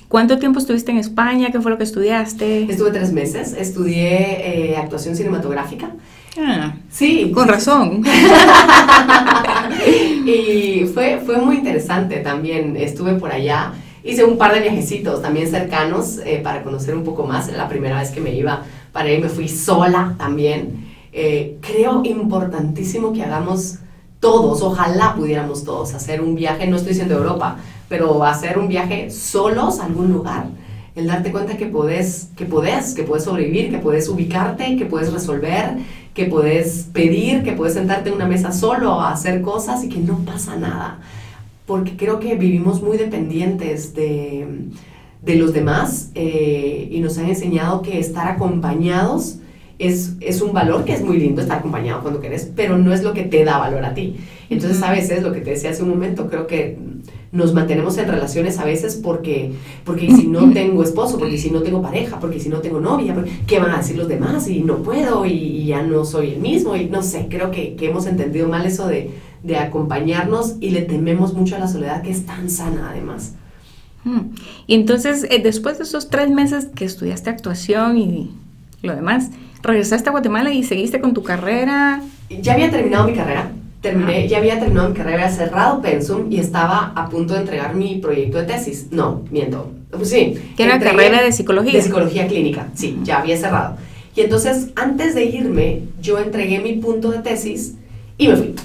¿Cuánto 0.08 0.40
tiempo 0.40 0.60
estuviste 0.60 0.92
en 0.92 0.98
España? 0.98 1.52
¿Qué 1.52 1.62
fue 1.62 1.70
lo 1.70 1.78
que 1.78 1.84
estudiaste? 1.84 2.64
Estuve 2.64 2.92
tres 2.92 3.14
meses. 3.14 3.54
Estudié 3.54 4.72
eh, 4.72 4.78
actuación 4.78 5.16
cinematográfica. 5.16 5.92
Ah, 6.40 6.74
sí. 6.90 7.32
Con 7.32 7.48
razón. 7.48 8.04
y 10.26 10.86
fue, 10.94 11.22
fue 11.24 11.38
muy 11.38 11.58
interesante 11.58 12.18
también. 12.18 12.76
Estuve 12.76 13.14
por 13.14 13.32
allá. 13.32 13.74
Hice 14.04 14.24
un 14.24 14.38
par 14.38 14.54
de 14.54 14.62
viajecitos 14.62 15.22
también 15.22 15.50
cercanos 15.50 16.20
eh, 16.26 16.40
para 16.42 16.64
conocer 16.64 16.96
un 16.96 17.04
poco 17.04 17.26
más. 17.26 17.52
La 17.52 17.68
primera 17.68 18.00
vez 18.00 18.12
que 18.12 18.22
me 18.22 18.34
iba 18.34 18.64
para 18.94 19.10
ahí, 19.10 19.20
me 19.20 19.28
fui 19.28 19.50
sola 19.50 20.16
también. 20.18 20.88
Eh, 21.12 21.58
creo 21.62 22.02
importantísimo 22.06 23.12
que 23.12 23.24
hagamos 23.24 23.76
todos, 24.20 24.62
ojalá 24.62 25.16
pudiéramos 25.16 25.64
todos 25.64 25.94
hacer 25.94 26.22
un 26.22 26.36
viaje, 26.36 26.68
no 26.68 26.76
estoy 26.76 26.90
diciendo 26.90 27.16
Europa, 27.16 27.58
pero 27.88 28.24
hacer 28.24 28.58
un 28.58 28.68
viaje 28.68 29.12
solos 29.12 29.80
a 29.80 29.86
algún 29.86 30.12
lugar. 30.12 30.48
El 30.96 31.08
darte 31.08 31.32
cuenta 31.32 31.58
que 31.58 31.66
puedes, 31.66 32.30
que 32.36 32.46
puedes, 32.46 32.94
que 32.94 33.04
puedes 33.04 33.24
sobrevivir, 33.24 33.70
que 33.70 33.78
puedes 33.78 34.08
ubicarte, 34.10 34.76
que 34.76 34.86
puedes 34.86 35.12
resolver, 35.12 35.78
que 36.14 36.26
puedes 36.26 36.88
pedir, 36.94 37.44
que 37.44 37.54
puedes 37.54 37.74
sentarte 37.74 38.10
en 38.10 38.16
una 38.16 38.28
mesa 38.28 38.52
solo 38.52 39.00
a 39.00 39.12
hacer 39.12 39.42
cosas 39.42 39.84
y 39.84 39.90
que 39.90 40.00
no 40.00 40.20
pasa 40.20 40.56
nada 40.56 41.00
porque 41.70 41.96
creo 41.96 42.20
que 42.20 42.34
vivimos 42.34 42.82
muy 42.82 42.98
dependientes 42.98 43.94
de, 43.94 44.44
de 45.22 45.36
los 45.36 45.54
demás 45.54 46.10
eh, 46.16 46.88
y 46.90 47.00
nos 47.00 47.20
han 47.20 47.30
enseñado 47.30 47.84
que 47.84 48.00
estar 48.00 48.28
acompañados 48.28 49.38
es, 49.78 50.16
es, 50.20 50.42
un 50.42 50.52
valor 50.52 50.84
que 50.84 50.94
es 50.94 51.02
muy 51.02 51.20
lindo 51.20 51.44
estar 51.44 51.60
acompañado 51.60 52.02
cuando 52.02 52.22
quieres, 52.22 52.52
pero 52.56 52.80
no 52.80 52.92
es 52.92 53.04
lo 53.04 53.14
que 53.14 53.22
te 53.22 53.46
da 53.46 53.60
valor 53.60 53.86
a 53.86 53.94
ti. 53.94 54.16
Entonces, 54.50 54.82
a 54.82 54.92
veces, 54.92 55.22
lo 55.22 55.32
que 55.32 55.42
te 55.42 55.52
decía 55.52 55.70
hace 55.70 55.84
un 55.84 55.90
momento, 55.90 56.28
creo 56.28 56.48
que 56.48 56.80
nos 57.32 57.54
mantenemos 57.54 57.96
en 58.00 58.08
relaciones 58.08 58.58
a 58.58 58.66
veces 58.66 58.96
porque, 58.96 59.52
porque 59.86 60.12
si 60.12 60.26
no 60.26 60.52
tengo 60.52 60.82
esposo, 60.82 61.20
porque 61.20 61.38
si 61.38 61.52
no 61.52 61.62
tengo 61.62 61.84
pareja, 61.84 62.20
porque 62.20 62.40
si 62.40 62.50
no 62.50 62.62
tengo 62.62 62.80
novia, 62.80 63.16
¿qué 63.46 63.60
van 63.60 63.70
a 63.70 63.78
decir 63.78 63.96
los 63.96 64.08
demás? 64.08 64.50
Y 64.50 64.62
no 64.62 64.78
puedo 64.78 65.24
y, 65.28 65.68
ya 65.68 65.84
no 65.84 66.04
soy 66.04 66.32
el 66.32 66.40
mismo 66.40 66.76
y 66.76 66.86
no 66.86 67.04
sé, 67.04 67.28
creo 67.30 67.52
que, 67.52 67.76
que 67.76 67.90
hemos 67.90 68.08
entendido 68.08 68.50
mal 68.50 68.66
eso 68.66 68.88
de 68.88 69.12
de 69.44 69.58
acompañarnos 69.58 70.56
y 70.60 70.72
le 70.72 70.82
tememos 70.82 71.34
mucho 71.34 71.56
a 71.56 71.60
la 71.60 71.68
soledad 71.68 72.02
que 72.02 72.12
es 72.12 72.26
tan 72.26 72.50
sana 72.50 72.90
además. 72.92 73.34
Mm. 74.04 74.20
Y 74.68 74.76
entonces, 74.76 75.26
eh, 75.30 75.40
después 75.44 75.78
de 75.78 75.84
esos 75.84 76.10
tres 76.10 76.30
meses 76.30 76.68
que 76.74 76.86
estudiaste 76.86 77.30
actuación 77.30 77.98
y 77.98 78.32
lo 78.82 78.96
demás, 78.96 79.30
regresaste 79.62 80.10
a 80.10 80.12
Guatemala 80.12 80.54
y 80.54 80.64
seguiste 80.64 81.02
con 81.02 81.14
tu 81.14 81.24
carrera. 81.24 82.02
Ya 82.30 82.54
había 82.54 82.72
terminado 82.72 83.08
mi 83.08 83.14
carrera, 83.14 83.52
terminé, 83.82 84.28
ya 84.28 84.38
había 84.38 84.60
terminado 84.60 84.90
mi 84.90 84.96
carrera, 84.96 85.24
había 85.24 85.36
cerrado 85.36 85.82
Pensum 85.82 86.32
y 86.32 86.40
estaba 86.40 86.94
a 86.96 87.10
punto 87.10 87.34
de 87.34 87.42
entregar 87.42 87.76
mi 87.76 87.96
proyecto 87.98 88.38
de 88.38 88.46
tesis. 88.46 88.88
No, 88.92 89.24
miento. 89.32 89.72
Pues 89.92 90.10
sí. 90.10 90.36
Que 90.56 90.64
era 90.64 90.80
carrera 90.80 91.22
de 91.22 91.32
psicología. 91.32 91.74
De 91.74 91.82
psicología 91.82 92.28
clínica, 92.28 92.68
sí, 92.76 93.00
ya 93.04 93.20
había 93.20 93.38
cerrado. 93.38 93.78
Y 94.16 94.22
entonces, 94.22 94.70
antes 94.76 95.16
de 95.16 95.26
irme, 95.26 95.82
yo 96.02 96.20
entregué 96.20 96.60
mi 96.60 96.74
punto 96.74 97.12
de 97.12 97.20
tesis 97.20 97.76
y 98.18 98.28
me 98.28 98.36
fui. 98.36 98.56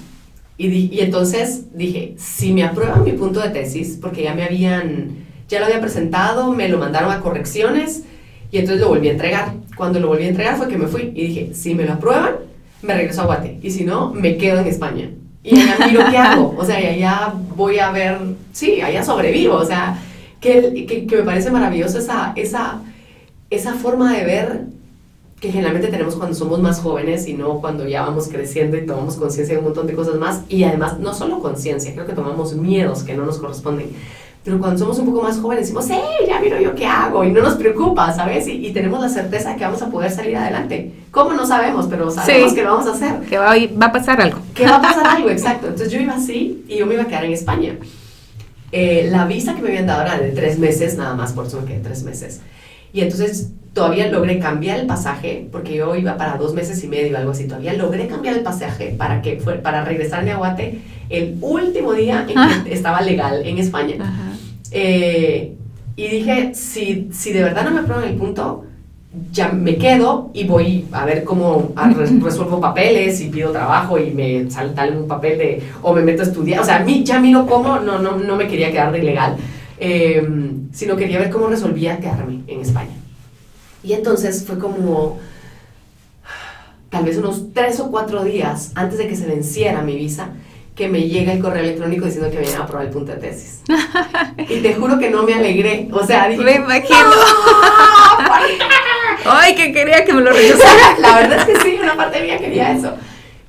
Y, 0.57 0.69
y, 0.69 1.01
entonces 1.01 1.65
dije, 1.75 2.15
si 2.17 2.53
me 2.53 2.63
aprueban 2.63 3.03
mi 3.03 3.13
punto 3.13 3.41
de 3.41 3.49
tesis, 3.49 3.99
porque 4.01 4.23
ya 4.23 4.35
me 4.35 4.45
habían, 4.45 5.17
ya 5.49 5.59
lo 5.59 5.67
había 5.67 5.81
presentado, 5.81 6.53
me 6.53 6.69
lo 6.69 6.79
mandaron 6.79 7.11
a 7.11 7.21
correcciones 7.21 8.05
y 8.53 8.59
entonces 8.59 8.81
lo 8.81 8.89
volví 8.89 9.09
a 9.09 9.13
entregar. 9.13 9.53
Cuando 9.77 9.99
lo 9.99 10.09
volví 10.09 10.25
a 10.25 10.29
entregar 10.29 10.57
fue 10.57 10.69
que 10.69 10.79
me 10.79 10.87
fui 10.87 11.13
y 11.15 11.27
dije, 11.27 11.55
si 11.55 11.75
me 11.75 11.85
lo 11.85 11.95
aprueban, 11.95 12.37
me 12.83 12.95
regreso 12.95 13.23
a 13.23 13.27
Guate 13.27 13.59
y 13.63 13.71
si 13.71 13.85
no, 13.85 14.13
me 14.13 14.37
quedo 14.37 14.61
en 14.61 14.67
España. 14.69 15.11
Y 15.43 15.61
allá 15.61 15.87
miro 15.87 16.03
qué 16.09 16.17
hago, 16.17 16.55
o 16.57 16.65
sea, 16.65 16.81
y 16.81 16.87
allá 16.87 17.35
voy 17.55 17.79
a 17.79 17.91
ver, 17.91 18.19
sí, 18.53 18.81
allá 18.81 19.05
sobrevivo, 19.05 19.57
o 19.57 19.65
sea, 19.65 19.99
que, 20.41 20.87
que, 20.87 21.07
que 21.07 21.17
me 21.17 21.23
parece 21.23 21.51
maravilloso 21.51 21.99
esa, 21.99 22.33
esa, 22.37 22.81
esa 23.51 23.75
forma 23.75 24.17
de 24.17 24.25
ver 24.25 24.61
que 25.45 25.53
generalmente 25.53 25.89
tenemos 25.89 26.17
cuando 26.17 26.35
somos 26.35 26.59
más 26.63 26.81
jóvenes 26.81 27.29
y 27.29 27.35
no 27.35 27.61
cuando 27.61 27.87
ya 27.87 28.01
vamos 28.01 28.29
creciendo 28.29 28.79
y 28.79 28.87
tomamos 28.87 29.17
conciencia 29.17 29.55
de 29.55 29.59
un 29.59 29.67
montón 29.67 29.87
de 29.87 29.93
cosas 29.93 30.15
más. 30.15 30.41
Y 30.49 30.65
además, 30.65 30.99
no 30.99 31.13
solo 31.13 31.41
conciencia, 31.41 31.93
creo 31.93 32.07
que 32.07 32.15
tomamos 32.15 32.55
miedos 32.55 33.03
que 33.03 33.13
no 33.13 33.27
nos 33.27 33.37
corresponden. 33.37 33.91
Pero 34.43 34.59
cuando 34.59 34.79
somos 34.79 34.99
un 34.99 35.05
poco 35.05 35.21
más 35.21 35.39
jóvenes 35.39 35.65
decimos, 35.65 35.85
sí, 35.85 35.99
ya 36.27 36.41
miro 36.41 36.59
yo 36.59 36.75
qué 36.75 36.87
hago 36.87 37.25
y 37.25 37.31
no 37.31 37.43
nos 37.43 37.57
preocupa, 37.57 38.11
¿sabes? 38.15 38.49
Y, 38.49 38.73
tenemos 38.73 39.03
la 39.03 39.11
certeza 39.11 39.51
de 39.51 39.57
que 39.57 39.65
vamos 39.65 39.83
a 39.83 39.91
poder 39.91 40.11
salir 40.11 40.35
adelante. 40.35 40.95
¿Cómo 41.11 41.35
no 41.35 41.45
sabemos? 41.45 41.89
Pero 41.91 42.11
sabemos 42.11 42.55
que 42.55 42.63
lo 42.63 42.71
vamos 42.71 42.87
a 42.87 42.95
hacer. 42.95 43.29
Que 43.29 43.37
va, 43.37 43.55
va, 43.55 43.87
a 43.87 43.93
pasar 43.93 44.23
algo. 44.23 44.39
Que 44.55 44.65
va 44.65 44.77
a 44.77 44.83
pasar 44.83 45.07
algo, 45.07 45.29
exacto. 45.31 45.67
Entonces 45.67 45.93
yo 45.93 46.01
iba 46.01 46.15
así 46.15 46.65
y 46.69 46.79
yo 46.79 46.87
me 46.87 46.95
iba 46.95 47.03
a 47.03 47.07
quedar 47.07 47.27
en 47.27 47.35
España. 47.35 47.77
Eh, 48.73 49.09
la 49.11 49.27
visa 49.27 49.55
que 49.55 49.61
me 49.61 49.69
habían 49.69 49.87
dado 49.87 50.01
era 50.01 50.19
de 50.19 50.31
tres 50.31 50.59
meses, 50.59 50.97
nada 50.97 51.15
más, 51.15 51.35
por 51.35 51.47
eso 51.47 51.61
me 51.61 51.67
quedé 51.67 51.81
tres 51.81 52.03
meses. 52.03 52.41
Y 52.95 53.03
entonces 53.03 53.51
todavía 53.75 54.07
logré 54.09 54.39
cambiar 54.39 54.79
el 54.79 54.87
pasaje, 54.87 55.49
porque 55.51 55.75
yo 55.75 55.95
iba 55.97 56.17
para 56.17 56.37
dos 56.37 56.55
meses 56.55 56.83
y 56.85 56.89
medio, 56.89 57.19
algo 57.19 57.33
así, 57.33 57.47
todavía 57.47 57.75
logré 57.75 58.07
cambiar 58.07 58.37
el 58.37 58.43
pasaje 58.43 58.95
para, 58.97 59.21
que 59.21 59.37
fue, 59.39 59.55
para 59.55 59.85
regresarme 59.85 60.31
a 60.31 60.37
Guate 60.37 60.79
el 61.11 61.37
último 61.41 61.93
día 61.93 62.21
en 62.21 62.27
que 62.29 62.35
ah. 62.37 62.65
estaba 62.71 63.03
legal 63.03 63.43
en 63.45 63.59
España. 63.59 63.97
Eh, 64.71 65.55
y 65.97 66.09
dije, 66.09 66.55
si, 66.55 67.09
si 67.13 67.33
de 67.33 67.43
verdad 67.43 67.65
no 67.65 67.73
me 67.73 67.81
aprueban 67.81 68.09
el 68.09 68.15
punto, 68.15 68.65
ya 69.31 69.49
me 69.49 69.77
quedo 69.77 70.31
y 70.35 70.45
voy 70.45 70.87
a 70.93 71.05
ver 71.05 71.23
cómo 71.25 71.73
resuelvo 72.21 72.61
papeles 72.61 73.21
y 73.21 73.29
pido 73.29 73.53
trabajo 73.53 73.99
y 73.99 74.11
me 74.11 74.51
salta 74.51 74.89
un 74.89 75.07
papel 75.07 75.39
de, 75.39 75.63
o 75.83 75.93
me 75.93 76.03
meto 76.03 76.23
a 76.23 76.27
estudiar. 76.27 76.61
O 76.61 76.65
sea, 76.65 76.77
a 76.77 76.85
mí 76.85 77.05
ya 77.05 77.21
miro 77.21 77.45
cómo, 77.47 77.79
no, 77.81 77.99
no, 77.99 78.17
no 78.17 78.37
me 78.37 78.47
quería 78.47 78.71
quedar 78.71 78.93
de 78.93 79.01
ilegal, 79.01 79.37
eh, 79.79 80.27
sino 80.73 80.97
quería 80.97 81.19
ver 81.19 81.31
cómo 81.31 81.49
resolvía 81.49 81.99
quedarme 81.99 82.41
en 82.47 82.61
España. 82.61 83.04
Y 83.85 83.93
entonces 83.93 84.45
fue 84.47 84.59
como 84.59 85.21
tal 86.89 87.05
vez 87.05 87.19
unos 87.19 87.53
tres 87.53 87.79
o 87.81 87.91
cuatro 87.91 88.25
días 88.25 88.73
antes 88.75 88.99
de 88.99 89.09
que 89.09 89.17
se 89.17 89.27
venciera 89.27 89.83
mi 89.83 89.95
visa, 89.95 90.29
que 90.75 90.89
me 90.89 91.03
llega 91.03 91.33
el 91.33 91.41
correo 91.41 91.63
electrónico 91.63 92.07
diciendo 92.07 92.31
que 92.31 92.39
me 92.39 92.49
iban 92.49 92.63
a 92.63 92.65
aprobar 92.65 92.87
el 92.87 92.93
punto 92.93 93.13
de 93.13 93.19
tesis. 93.19 93.61
y 94.49 94.61
te 94.61 94.75
juro 94.75 94.99
que 94.99 95.11
no 95.11 95.23
me 95.23 95.35
alegré. 95.35 95.89
O 95.93 96.05
sea, 96.05 96.29
dije, 96.29 96.43
me 96.43 96.55
imagino. 96.55 96.99
Ay, 99.27 99.55
que 99.55 99.73
quería 99.73 100.05
que 100.05 100.13
me 100.13 100.23
lo 100.23 100.33
rechazara. 100.33 100.97
La 100.99 101.17
verdad 101.17 101.39
es 101.41 101.45
que 101.45 101.63
sí, 101.63 101.79
una 101.81 101.97
parte 101.97 102.23
mía 102.23 102.39
quería 102.39 102.73
eso. 102.73 102.95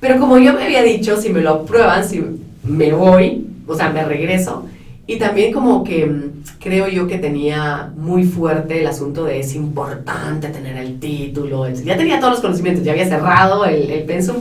Pero 0.00 0.20
como 0.20 0.38
yo 0.38 0.52
me 0.52 0.64
había 0.64 0.82
dicho, 0.82 1.20
si 1.20 1.30
me 1.30 1.40
lo 1.40 1.50
aprueban, 1.50 2.06
si 2.06 2.22
me 2.62 2.92
voy, 2.92 3.46
o 3.66 3.74
sea, 3.74 3.90
me 3.90 4.04
regreso, 4.04 4.66
y 5.06 5.16
también 5.16 5.52
como 5.52 5.84
que 5.84 6.04
mm, 6.06 6.42
creo 6.58 6.88
yo 6.88 7.06
que 7.06 7.18
tenía 7.18 7.92
muy 7.96 8.24
fuerte 8.24 8.80
el 8.80 8.86
asunto 8.86 9.24
de 9.24 9.38
es 9.38 9.54
importante 9.54 10.48
tener 10.48 10.76
el 10.76 10.98
título. 10.98 11.68
Ya 11.70 11.96
tenía 11.96 12.18
todos 12.18 12.34
los 12.34 12.40
conocimientos, 12.42 12.84
ya 12.84 12.92
había 12.92 13.08
cerrado 13.08 13.64
el, 13.64 13.90
el 13.90 14.04
pensum. 14.04 14.36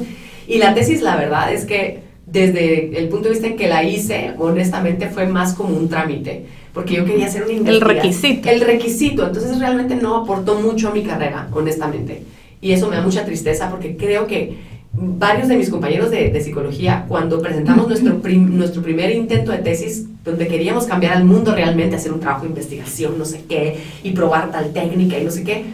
Y 0.48 0.58
la 0.58 0.74
tesis, 0.74 1.02
la 1.02 1.16
verdad 1.16 1.54
es 1.54 1.66
que 1.66 2.06
desde 2.26 2.98
el 2.98 3.10
punto 3.10 3.26
de 3.26 3.36
vista 3.36 3.48
en 3.48 3.56
que 3.56 3.68
la 3.68 3.84
hice, 3.84 4.34
honestamente 4.38 5.08
fue 5.08 5.28
más 5.28 5.54
como 5.54 5.78
un 5.78 5.88
trámite, 5.88 6.46
porque 6.74 6.96
yo 6.96 7.06
quería 7.06 7.28
hacer 7.28 7.44
un. 7.44 7.68
El 7.68 7.82
requisito. 7.82 8.50
El 8.50 8.62
requisito, 8.62 9.28
entonces 9.28 9.60
realmente 9.60 9.96
no 9.96 10.16
aportó 10.18 10.56
mucho 10.56 10.90
a 10.90 10.92
mi 10.92 11.04
carrera, 11.04 11.48
honestamente. 11.54 12.24
Y 12.62 12.72
eso 12.72 12.90
me 12.90 12.96
da 12.96 13.04
mucha 13.04 13.26
tristeza 13.26 13.70
porque 13.70 13.96
creo 13.96 14.26
que 14.26 14.58
varios 14.98 15.48
de 15.48 15.58
mis 15.58 15.70
compañeros 15.70 16.10
de, 16.10 16.42
psicología, 16.42 17.06
cuando 17.08 17.42
presentamos 17.42 17.88
nuestro, 17.88 18.14
nuestro 18.14 18.82
primer 18.82 19.12
intento 19.12 19.52
de 19.52 19.60
tesis, 19.60 20.06
donde 20.24 20.48
queríamos 20.48 20.86
cambiar 20.86 21.18
al 21.18 21.26
mundo 21.26 21.54
realmente, 21.54 21.96
hacer 21.96 22.14
un 22.14 22.20
trabajo 22.20 22.44
de 22.44 22.50
investigación, 22.50 23.18
no 23.18 23.26
sé 23.26 23.44
qué, 23.48 23.80
y 24.04 24.12
probar 24.12 24.52
tal 24.52 24.72
técnica 24.72 25.18
y 25.18 25.26
no 25.26 25.32
sé 25.32 25.44
qué, 25.44 25.66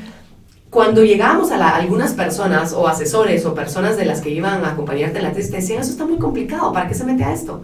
cuando 0.71 1.03
llegábamos 1.03 1.51
a, 1.51 1.75
algunas 1.75 2.13
personas 2.13 2.73
o 2.73 2.87
asesores 2.87 3.45
o 3.45 3.53
personas 3.53 3.97
de 3.97 4.05
las 4.05 4.21
que 4.21 4.29
iban 4.29 4.63
a 4.63 4.71
acompañarte 4.71 5.17
en 5.17 5.25
la 5.25 5.33
tesis, 5.33 5.51
te 5.51 5.57
decían, 5.57 5.81
eso 5.81 5.91
está 5.91 6.05
muy 6.05 6.17
complicado, 6.17 6.71
¿para 6.71 6.87
qué 6.87 6.95
se 6.95 7.03
mete 7.03 7.23
a 7.23 7.33
esto? 7.33 7.61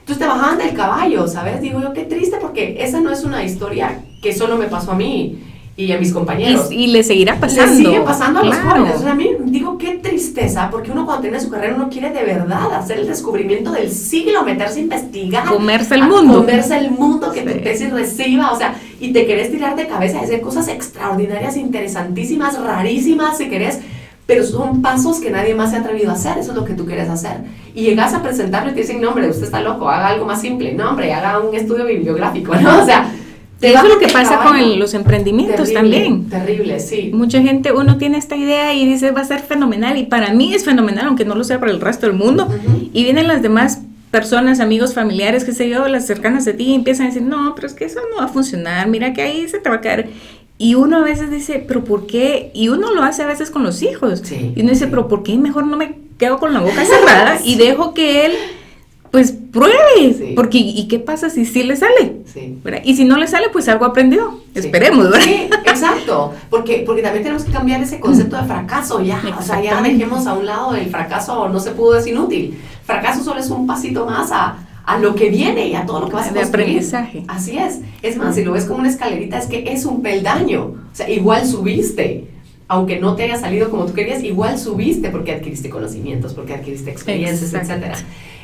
Entonces 0.00 0.18
te 0.18 0.26
bajaban 0.26 0.58
del 0.58 0.74
caballo, 0.74 1.28
¿sabes? 1.28 1.60
Digo 1.60 1.80
yo, 1.80 1.92
qué 1.92 2.04
triste, 2.04 2.38
porque 2.40 2.82
esa 2.82 3.00
no 3.00 3.10
es 3.12 3.22
una 3.22 3.44
historia 3.44 4.02
que 4.20 4.34
solo 4.34 4.56
me 4.56 4.66
pasó 4.66 4.92
a 4.92 4.96
mí 4.96 5.38
y 5.84 5.92
a 5.92 5.98
mis 5.98 6.12
compañeros. 6.12 6.70
Y, 6.70 6.88
le 6.88 7.02
seguirá 7.02 7.38
pasando. 7.38 7.72
Le 7.72 7.84
sigue 7.84 8.00
pasando 8.00 8.40
a 8.40 8.44
los 8.44 8.56
jóvenes. 8.56 8.96
O 8.96 8.98
sea, 9.00 9.12
a 9.12 9.14
mí 9.14 9.30
digo, 9.46 9.78
qué 9.78 9.98
tristeza, 9.98 10.68
porque 10.70 10.90
uno 10.90 11.06
cuando 11.06 11.22
tiene 11.22 11.40
su 11.40 11.50
carrera, 11.50 11.74
uno 11.74 11.88
quiere 11.88 12.10
de 12.10 12.22
verdad 12.22 12.72
hacer 12.74 12.98
el 12.98 13.06
descubrimiento 13.06 13.72
del 13.72 13.90
siglo, 13.90 14.44
meterse 14.44 14.80
a 14.80 14.82
investigar. 14.82 15.44
Comerse 15.46 15.94
el 15.94 16.04
mundo. 16.04 16.38
Comerse 16.38 16.76
el 16.76 16.90
mundo, 16.90 17.32
que 17.32 17.42
tu 17.42 17.60
tesis 17.62 17.90
reciba, 17.90 18.52
o 18.52 18.56
sea, 18.56 18.74
y 19.00 19.12
te 19.12 19.26
querés 19.26 19.50
tirar 19.50 19.76
de 19.76 19.86
cabeza 19.86 20.20
hacer 20.20 20.40
cosas 20.40 20.68
extraordinarias, 20.68 21.56
interesantísimas, 21.56 22.60
rarísimas, 22.60 23.38
si 23.38 23.48
querés, 23.48 23.80
pero 24.26 24.44
son 24.44 24.82
pasos 24.82 25.18
que 25.18 25.30
nadie 25.30 25.54
más 25.54 25.70
se 25.70 25.76
ha 25.76 25.80
atrevido 25.80 26.10
a 26.10 26.14
hacer, 26.14 26.38
eso 26.38 26.52
es 26.52 26.56
lo 26.56 26.64
que 26.64 26.74
tú 26.74 26.86
quieres 26.86 27.08
hacer. 27.08 27.38
Y 27.74 27.82
llegas 27.82 28.14
a 28.14 28.22
presentarlo 28.22 28.70
y 28.70 28.74
te 28.74 28.80
dicen, 28.82 29.00
no, 29.00 29.08
hombre, 29.08 29.28
usted 29.28 29.44
está 29.44 29.60
loco, 29.60 29.88
haga 29.88 30.08
algo 30.08 30.26
más 30.26 30.40
simple, 30.40 30.74
no, 30.74 30.90
hombre, 30.90 31.12
haga 31.12 31.40
un 31.40 31.54
estudio 31.54 31.86
bibliográfico, 31.86 32.54
¿no? 32.54 32.82
O 32.82 32.84
sea, 32.84 33.09
eso 33.60 33.82
es 33.82 33.88
lo 33.88 33.98
que 33.98 34.08
pasa 34.08 34.40
con 34.42 34.78
los 34.78 34.94
emprendimientos 34.94 35.72
también. 35.72 36.28
Terrible, 36.28 36.80
sí. 36.80 37.10
Mucha 37.12 37.42
gente, 37.42 37.72
uno 37.72 37.98
tiene 37.98 38.18
esta 38.18 38.36
idea 38.36 38.74
y 38.74 38.86
dice 38.86 39.10
va 39.10 39.20
a 39.20 39.24
ser 39.24 39.40
fenomenal 39.40 39.98
y 39.98 40.04
para 40.04 40.32
mí 40.32 40.54
es 40.54 40.64
fenomenal, 40.64 41.06
aunque 41.06 41.24
no 41.24 41.34
lo 41.34 41.44
sea 41.44 41.60
para 41.60 41.72
el 41.72 41.80
resto 41.80 42.06
del 42.06 42.16
mundo. 42.16 42.48
Y 42.92 43.04
vienen 43.04 43.28
las 43.28 43.42
demás 43.42 43.82
personas, 44.10 44.60
amigos, 44.60 44.94
familiares, 44.94 45.44
que 45.44 45.52
se 45.52 45.68
yo, 45.68 45.86
las 45.88 46.06
cercanas 46.06 46.44
de 46.44 46.54
ti 46.54 46.64
y 46.64 46.74
empiezan 46.74 47.06
a 47.06 47.08
decir, 47.10 47.22
no, 47.22 47.54
pero 47.54 47.66
es 47.66 47.74
que 47.74 47.84
eso 47.84 48.00
no 48.10 48.16
va 48.16 48.24
a 48.24 48.28
funcionar, 48.28 48.88
mira 48.88 49.12
que 49.12 49.22
ahí 49.22 49.48
se 49.48 49.58
te 49.58 49.68
va 49.68 49.76
a 49.76 49.80
caer. 49.80 50.08
Y 50.58 50.74
uno 50.74 50.98
a 50.98 51.02
veces 51.02 51.30
dice, 51.30 51.64
pero 51.66 51.84
¿por 51.84 52.06
qué? 52.06 52.50
Y 52.52 52.68
uno 52.68 52.92
lo 52.92 53.02
hace 53.02 53.22
a 53.22 53.26
veces 53.26 53.50
con 53.50 53.62
los 53.62 53.82
hijos. 53.82 54.22
y 54.30 54.60
uno 54.60 54.70
dice, 54.70 54.88
pero 54.88 55.08
¿por 55.08 55.22
qué 55.22 55.36
mejor 55.38 55.66
no 55.66 55.76
me 55.76 55.96
quedo 56.18 56.38
con 56.38 56.52
la 56.52 56.60
boca 56.60 56.84
cerrada 56.84 57.38
y 57.44 57.56
dejo 57.56 57.94
que 57.94 58.26
él 58.26 58.32
pues 59.10 59.32
pruebe, 59.32 60.34
porque 60.36 60.58
¿y 60.58 60.86
qué 60.86 61.00
pasa 61.00 61.30
si 61.30 61.44
sí 61.44 61.64
le 61.64 61.76
sale? 61.76 62.22
Y 62.84 62.94
si 62.96 63.04
no 63.04 63.16
le 63.16 63.26
sale, 63.26 63.48
pues 63.50 63.68
algo 63.68 63.84
aprendió. 63.84 64.40
Esperemos, 64.54 65.10
¿verdad? 65.10 65.20
Sí, 65.20 65.48
exacto, 65.66 66.32
porque, 66.48 66.84
porque 66.86 67.02
también 67.02 67.24
tenemos 67.24 67.44
que 67.44 67.52
cambiar 67.52 67.82
ese 67.82 67.98
concepto 67.98 68.36
de 68.36 68.44
fracaso 68.44 69.00
ya, 69.00 69.20
o 69.38 69.42
sea, 69.42 69.60
ya 69.62 69.82
dejemos 69.82 70.26
a 70.26 70.34
un 70.34 70.46
lado 70.46 70.74
el 70.74 70.88
fracaso 70.90 71.48
no 71.48 71.58
se 71.58 71.72
pudo, 71.72 71.98
es 71.98 72.06
inútil. 72.06 72.58
Fracaso 72.84 73.22
solo 73.22 73.40
es 73.40 73.50
un 73.50 73.66
pasito 73.66 74.06
más 74.06 74.30
a, 74.32 74.58
a 74.84 74.98
lo 74.98 75.14
que 75.14 75.30
viene 75.30 75.68
y 75.68 75.74
a 75.74 75.86
todo 75.86 76.00
lo 76.00 76.08
que 76.08 76.14
vas 76.14 76.28
a 76.28 76.34
construir. 76.34 76.66
De 76.66 76.72
aprendizaje. 76.72 77.24
Así 77.28 77.58
es. 77.58 77.80
Es 78.02 78.16
más, 78.16 78.34
si 78.34 78.44
lo 78.44 78.52
ves 78.52 78.64
como 78.64 78.80
una 78.80 78.88
escalerita, 78.88 79.38
es 79.38 79.46
que 79.46 79.72
es 79.72 79.84
un 79.84 80.02
peldaño. 80.02 80.62
O 80.62 80.94
sea, 80.94 81.08
igual 81.08 81.46
subiste 81.46 82.28
aunque 82.70 83.00
no 83.00 83.16
te 83.16 83.24
haya 83.24 83.36
salido 83.36 83.68
como 83.68 83.84
tú 83.84 83.94
querías, 83.94 84.22
igual 84.22 84.56
subiste 84.56 85.10
porque 85.10 85.32
adquiriste 85.32 85.68
conocimientos, 85.68 86.34
porque 86.34 86.54
adquiriste 86.54 86.88
experiencias, 86.88 87.52
etcétera. 87.52 87.96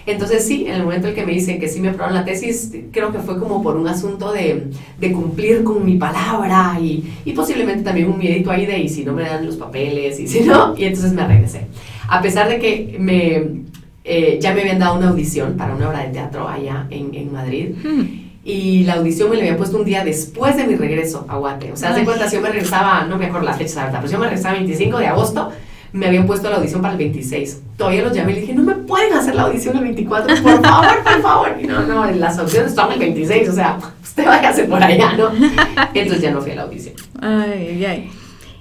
Entonces 0.04 0.44
sí, 0.44 0.66
en 0.66 0.74
el 0.74 0.82
momento 0.82 1.06
en 1.06 1.14
que 1.14 1.24
me 1.24 1.30
dicen 1.30 1.60
que 1.60 1.68
sí 1.68 1.80
me 1.80 1.90
aprobaron 1.90 2.16
la 2.16 2.24
tesis, 2.24 2.72
creo 2.90 3.12
que 3.12 3.20
fue 3.20 3.38
como 3.38 3.62
por 3.62 3.76
un 3.76 3.86
asunto 3.86 4.32
de, 4.32 4.66
de 4.98 5.12
cumplir 5.12 5.62
con 5.62 5.84
mi 5.84 5.96
palabra 5.96 6.76
y, 6.80 7.04
y, 7.24 7.32
posiblemente 7.34 7.84
también 7.84 8.10
un 8.10 8.18
miedito 8.18 8.50
ahí 8.50 8.66
de 8.66 8.80
y 8.80 8.88
si 8.88 9.04
no 9.04 9.12
me 9.12 9.22
dan 9.22 9.46
los 9.46 9.54
papeles 9.54 10.18
y 10.18 10.26
si 10.26 10.40
no, 10.40 10.74
y 10.76 10.86
entonces 10.86 11.12
me 11.12 11.24
regresé. 11.24 11.68
A 12.08 12.20
pesar 12.20 12.48
de 12.48 12.58
que 12.58 12.96
me, 12.98 13.62
eh, 14.02 14.40
ya 14.40 14.52
me 14.52 14.62
habían 14.62 14.80
dado 14.80 14.98
una 14.98 15.10
audición 15.10 15.56
para 15.56 15.76
una 15.76 15.88
obra 15.88 16.04
de 16.04 16.08
teatro 16.08 16.48
allá 16.48 16.88
en, 16.90 17.14
en 17.14 17.32
Madrid. 17.32 17.76
Hmm. 17.80 18.25
Y 18.48 18.84
la 18.84 18.94
audición 18.94 19.28
me 19.28 19.34
la 19.34 19.42
había 19.42 19.56
puesto 19.56 19.76
un 19.76 19.84
día 19.84 20.04
después 20.04 20.56
de 20.56 20.68
mi 20.68 20.76
regreso 20.76 21.26
a 21.28 21.36
Guate. 21.36 21.72
O 21.72 21.76
sea, 21.76 21.90
hace 21.90 22.04
cuenta, 22.04 22.30
si 22.30 22.36
yo 22.36 22.42
me 22.42 22.48
regresaba, 22.48 23.04
no 23.04 23.18
me 23.18 23.26
acuerdo 23.26 23.44
la 23.44 23.54
fecha, 23.54 23.88
pero 23.90 24.06
si 24.06 24.12
yo 24.12 24.20
me 24.20 24.26
regresaba 24.26 24.54
el 24.54 24.60
25 24.60 24.98
de 24.98 25.06
agosto, 25.08 25.50
me 25.92 26.06
habían 26.06 26.28
puesto 26.28 26.48
la 26.48 26.58
audición 26.58 26.80
para 26.80 26.92
el 26.92 26.98
26. 26.98 27.60
Todavía 27.76 28.02
los 28.02 28.12
llamé 28.12 28.30
y 28.30 28.34
le 28.36 28.40
dije, 28.42 28.54
no 28.54 28.62
me 28.62 28.76
pueden 28.76 29.14
hacer 29.14 29.34
la 29.34 29.42
audición 29.42 29.76
el 29.78 29.82
24, 29.82 30.42
por 30.44 30.62
favor, 30.62 31.02
por 31.02 31.22
favor. 31.22 31.56
Y 31.60 31.66
no, 31.66 31.82
no, 31.86 32.08
las 32.12 32.38
audiciones 32.38 32.70
están 32.70 32.92
el 32.92 33.00
26, 33.00 33.48
o 33.48 33.52
sea, 33.52 33.78
usted 34.00 34.24
váyase 34.24 34.62
por 34.64 34.80
allá, 34.80 35.14
¿no? 35.14 35.30
Entonces 35.92 36.22
ya 36.22 36.30
no 36.30 36.40
fui 36.40 36.52
a 36.52 36.54
la 36.54 36.62
audición. 36.62 36.94
Ay, 37.20 37.84
ay. 37.84 38.10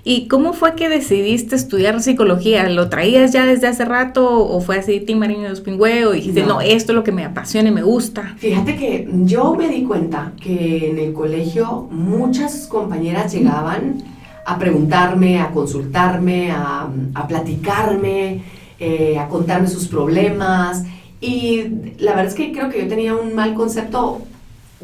¿Y 0.07 0.27
cómo 0.27 0.53
fue 0.53 0.75
que 0.75 0.87
decidiste 0.87 1.55
estudiar 1.55 1.99
psicología? 1.99 2.69
¿Lo 2.69 2.89
traías 2.89 3.33
ya 3.33 3.43
desde 3.43 3.65
hace 3.65 3.85
rato 3.85 4.45
o 4.47 4.61
fue 4.61 4.77
así 4.77 4.99
Tim 4.99 5.17
Marino 5.17 5.41
de 5.41 5.49
los 5.49 5.61
Pingüe 5.61 6.05
o 6.05 6.11
dijiste, 6.11 6.43
no. 6.45 6.61
esto 6.61 6.91
es 6.91 6.95
lo 6.95 7.03
que 7.03 7.11
me 7.11 7.25
apasiona 7.25 7.69
y 7.69 7.71
me 7.71 7.81
gusta? 7.81 8.35
Fíjate 8.37 8.75
que 8.75 9.09
yo 9.23 9.55
me 9.55 9.67
di 9.67 9.81
cuenta 9.81 10.33
que 10.39 10.91
en 10.91 10.99
el 10.99 11.11
colegio 11.11 11.87
muchas 11.89 12.67
compañeras 12.67 13.33
llegaban 13.33 14.03
a 14.45 14.59
preguntarme, 14.59 15.39
a 15.39 15.49
consultarme, 15.49 16.51
a, 16.51 16.87
platicarme, 17.27 18.43
eh, 18.79 19.17
a 19.17 19.27
contarme 19.27 19.67
sus 19.67 19.87
problemas. 19.87 20.83
Y 21.19 21.63
la 21.97 22.11
verdad 22.11 22.27
es 22.27 22.35
que 22.35 22.51
creo 22.51 22.69
que 22.69 22.83
yo 22.83 22.87
tenía 22.87 23.15
un 23.15 23.33
mal 23.33 23.55
concepto 23.55 24.21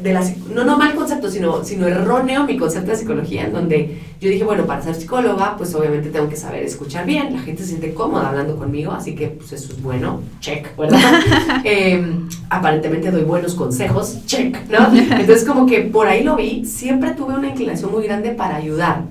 de 0.02 0.12
la 0.12 0.22
no 0.54 0.64
no 0.64 0.76
mal 0.76 0.94
concepto 0.94 1.30
sino 1.30 1.64
sino 1.64 1.86
erróneo 1.86 2.44
mi 2.44 2.56
concepto 2.56 2.90
de 2.90 2.96
psicología 2.96 3.44
en 3.44 3.52
donde 3.52 3.98
yo 4.20 4.28
dije 4.28 4.44
bueno 4.44 4.66
para 4.66 4.82
ser 4.82 4.94
psicóloga 4.94 5.56
pues 5.56 5.74
obviamente 5.74 6.10
tengo 6.10 6.28
que 6.28 6.36
saber 6.36 6.62
escuchar 6.62 7.06
bien. 7.06 7.32
La 7.32 7.40
gente 7.40 7.62
se 7.62 7.70
siente 7.70 7.94
cómoda 7.94 8.28
hablando 8.28 8.56
conmigo 8.56 8.92
así 8.92 9.14
que 9.14 9.28
pues 9.28 9.52
eso 9.52 9.72
es 9.72 9.82
bueno. 9.82 10.20
Check 10.40 10.76
verdad 10.76 10.98
em, 11.64 12.28
aparentemente 12.50 13.10
doy 13.10 13.22
buenos 13.22 13.54
consejos. 13.54 14.24
Check 14.26 14.68
no 14.68 14.92
entonces 14.94 15.44
como 15.44 15.66
que 15.66 15.80
por 15.80 16.06
ahí 16.06 16.22
lo 16.22 16.36
vi. 16.36 16.64
Siempre 16.64 17.12
tuve 17.12 17.34
una 17.34 17.48
inclinación 17.48 17.90
muy 17.90 18.04
grande 18.04 18.30
para 18.30 18.56
ayudar 18.56 19.04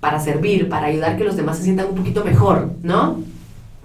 para 0.00 0.20
servir, 0.20 0.68
para 0.68 0.86
ayudar 0.86 1.16
que 1.16 1.24
los 1.24 1.36
demás 1.36 1.56
se 1.56 1.64
sientan 1.64 1.88
un 1.88 1.96
poquito 1.96 2.24
mejor, 2.24 2.70
¿no? 2.82 3.22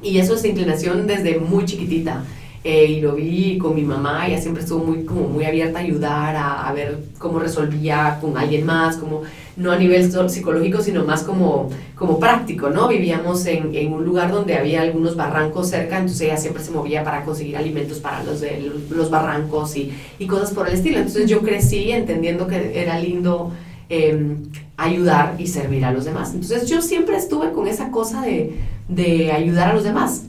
Y 0.03 0.19
eso 0.19 0.35
es 0.35 0.45
inclinación 0.45 1.07
desde 1.07 1.39
muy 1.39 1.65
chiquitita. 1.65 2.23
Eh, 2.63 2.85
y 2.85 3.01
lo 3.01 3.15
vi 3.15 3.57
con 3.57 3.73
mi 3.73 3.81
mamá, 3.81 4.27
ella 4.27 4.39
siempre 4.39 4.61
estuvo 4.61 4.83
muy, 4.85 5.03
como 5.03 5.27
muy 5.27 5.45
abierta 5.45 5.79
a 5.79 5.81
ayudar, 5.81 6.35
a, 6.37 6.71
ver 6.73 6.99
cómo 7.17 7.39
resolvía 7.39 8.19
con 8.21 8.37
alguien 8.37 8.67
más, 8.67 8.97
como 8.97 9.23
no 9.57 9.71
a 9.71 9.77
nivel 9.77 10.11
psicológico, 10.29 10.79
sino 10.79 11.03
más 11.03 11.23
como, 11.23 11.69
como 11.95 12.19
práctico, 12.19 12.69
¿no? 12.69 12.87
Vivíamos 12.87 13.47
en, 13.47 13.73
en, 13.73 13.91
un 13.91 14.05
lugar 14.05 14.31
donde 14.31 14.55
había 14.55 14.83
algunos 14.83 15.15
barrancos 15.15 15.69
cerca, 15.69 15.97
entonces 15.97 16.21
ella 16.21 16.37
siempre 16.37 16.63
se 16.63 16.69
movía 16.69 17.03
para 17.03 17.25
conseguir 17.25 17.57
alimentos 17.57 17.97
para 17.97 18.23
los, 18.23 18.41
de, 18.41 18.71
los 18.91 19.09
barrancos 19.09 19.75
y, 19.75 19.91
y 20.19 20.27
cosas 20.27 20.51
por 20.51 20.67
el 20.67 20.75
estilo. 20.75 20.97
Entonces 20.97 21.27
yo 21.27 21.41
crecí 21.41 21.91
entendiendo 21.91 22.45
que 22.45 22.79
era 22.79 22.99
lindo 22.99 23.51
eh, 23.89 24.37
ayudar 24.77 25.35
y 25.39 25.47
servir 25.47 25.83
a 25.83 25.91
los 25.91 26.05
demás. 26.05 26.33
Entonces 26.33 26.69
yo 26.69 26.81
siempre 26.81 27.17
estuve 27.17 27.51
con 27.51 27.67
esa 27.67 27.91
cosa 27.91 28.21
de, 28.21 28.55
de 28.87 29.31
ayudar 29.31 29.71
a 29.71 29.73
los 29.73 29.83
demás. 29.83 30.25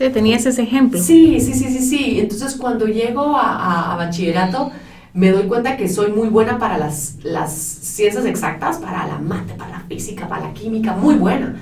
Sí, 0.00 0.08
tenías 0.08 0.46
ese 0.46 0.62
ejemplo. 0.62 0.98
Sí, 0.98 1.38
sí, 1.40 1.52
sí, 1.52 1.68
sí, 1.68 1.78
sí. 1.80 2.20
Entonces 2.20 2.56
cuando 2.56 2.86
llego 2.86 3.36
a, 3.36 3.92
a, 3.92 3.96
bachillerato 3.96 4.72
me 5.12 5.30
doy 5.30 5.42
cuenta 5.42 5.76
que 5.76 5.90
soy 5.90 6.10
muy 6.10 6.28
buena 6.28 6.58
para 6.58 6.78
las, 6.78 7.18
las 7.22 7.52
ciencias 7.52 8.24
exactas, 8.24 8.78
para 8.78 9.06
la 9.06 9.18
mate, 9.18 9.52
para 9.52 9.72
la 9.72 9.80
física, 9.80 10.26
para 10.26 10.46
la 10.46 10.54
química, 10.54 10.94
muy 10.94 11.16
buena. 11.16 11.54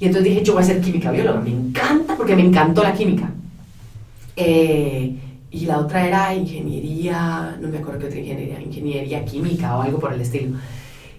Y 0.00 0.06
entonces 0.06 0.32
dije, 0.32 0.42
yo 0.42 0.54
voy 0.54 0.62
a 0.62 0.64
ser 0.64 0.80
química 0.80 1.10
bióloga, 1.10 1.42
me 1.42 1.50
encanta 1.50 2.16
porque 2.16 2.34
me 2.34 2.40
encantó 2.46 2.82
la 2.82 2.94
química. 2.94 3.28
Eh, 4.34 5.14
y 5.50 5.66
la 5.66 5.78
otra 5.80 6.06
era 6.06 6.34
ingeniería, 6.34 7.54
no 7.60 7.68
me 7.68 7.78
acuerdo 7.78 8.00
qué 8.00 8.06
otra 8.06 8.18
ingeniería, 8.18 8.62
ingeniería 8.62 9.24
química 9.26 9.76
o 9.76 9.82
algo 9.82 9.98
por 9.98 10.14
el 10.14 10.22
estilo. 10.22 10.56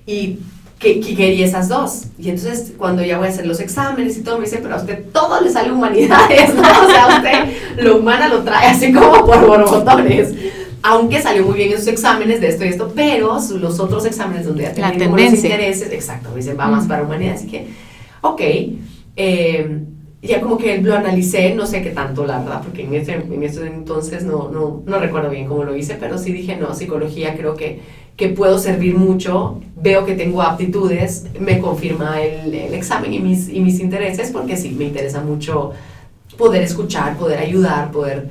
Y 0.07 0.39
que, 0.79 1.01
quería 1.01 1.45
esas 1.45 1.67
dos. 1.67 2.03
Y 2.17 2.29
entonces 2.29 2.73
cuando 2.77 3.03
ya 3.03 3.17
voy 3.17 3.27
a 3.27 3.29
hacer 3.29 3.45
los 3.45 3.59
exámenes 3.59 4.17
y 4.17 4.21
todo, 4.21 4.37
me 4.37 4.45
dice, 4.45 4.59
pero 4.61 4.75
a 4.75 4.77
usted 4.77 5.05
todo 5.11 5.41
le 5.41 5.51
sale 5.51 5.71
humanidades, 5.71 6.53
¿no? 6.55 6.61
O 6.61 6.89
sea, 6.89 7.17
usted 7.17 7.83
lo 7.83 7.97
humana 7.97 8.29
lo 8.29 8.43
trae 8.43 8.67
así 8.67 8.91
como 8.93 9.25
por 9.25 9.45
borbotones. 9.45 10.33
Aunque 10.81 11.21
salió 11.21 11.45
muy 11.45 11.55
bien 11.57 11.73
en 11.73 11.77
sus 11.77 11.87
exámenes 11.87 12.39
de 12.39 12.47
esto 12.47 12.63
y 12.63 12.69
esto, 12.69 12.93
pero 12.95 13.37
los 13.59 13.79
otros 13.81 14.05
exámenes 14.05 14.45
donde 14.45 14.63
ya 14.63 14.71
tenía 14.71 15.07
los 15.09 15.33
intereses, 15.33 15.91
exacto, 15.91 16.29
me 16.29 16.37
dicen, 16.37 16.57
va 16.57 16.69
más 16.69 16.87
para 16.87 17.03
humanidad, 17.03 17.35
así 17.35 17.47
que, 17.47 17.67
ok. 18.21 18.41
Eh, 19.17 19.81
ya 20.21 20.41
como 20.41 20.57
que 20.57 20.81
lo 20.81 20.95
analicé, 20.95 21.53
no 21.53 21.65
sé 21.65 21.81
qué 21.81 21.91
tanto, 21.91 22.25
la 22.25 22.39
verdad, 22.39 22.61
porque 22.61 22.83
en 22.83 22.93
ese, 22.93 23.13
en 23.13 23.43
ese 23.43 23.67
entonces 23.67 24.23
no, 24.23 24.49
no, 24.49 24.83
no 24.85 24.99
recuerdo 24.99 25.29
bien 25.29 25.47
cómo 25.47 25.63
lo 25.63 25.75
hice, 25.75 25.95
pero 25.95 26.17
sí 26.17 26.33
dije, 26.33 26.57
no, 26.57 26.75
psicología 26.75 27.35
creo 27.37 27.55
que, 27.55 27.79
que 28.19 28.27
puedo 28.27 28.59
servir 28.59 28.95
mucho, 28.95 29.61
veo 29.81 30.05
que 30.05 30.13
tengo 30.13 30.41
aptitudes, 30.41 31.27
me 31.39 31.59
confirma 31.59 32.21
el, 32.21 32.53
el 32.53 32.73
examen 32.73 33.13
y 33.13 33.19
mis, 33.19 33.47
y 33.47 33.61
mis 33.61 33.79
intereses, 33.79 34.29
porque 34.31 34.57
sí, 34.57 34.75
me 34.77 34.83
interesa 34.83 35.21
mucho 35.21 35.71
poder 36.37 36.61
escuchar, 36.61 37.17
poder 37.17 37.39
ayudar, 37.39 37.91
poder 37.91 38.29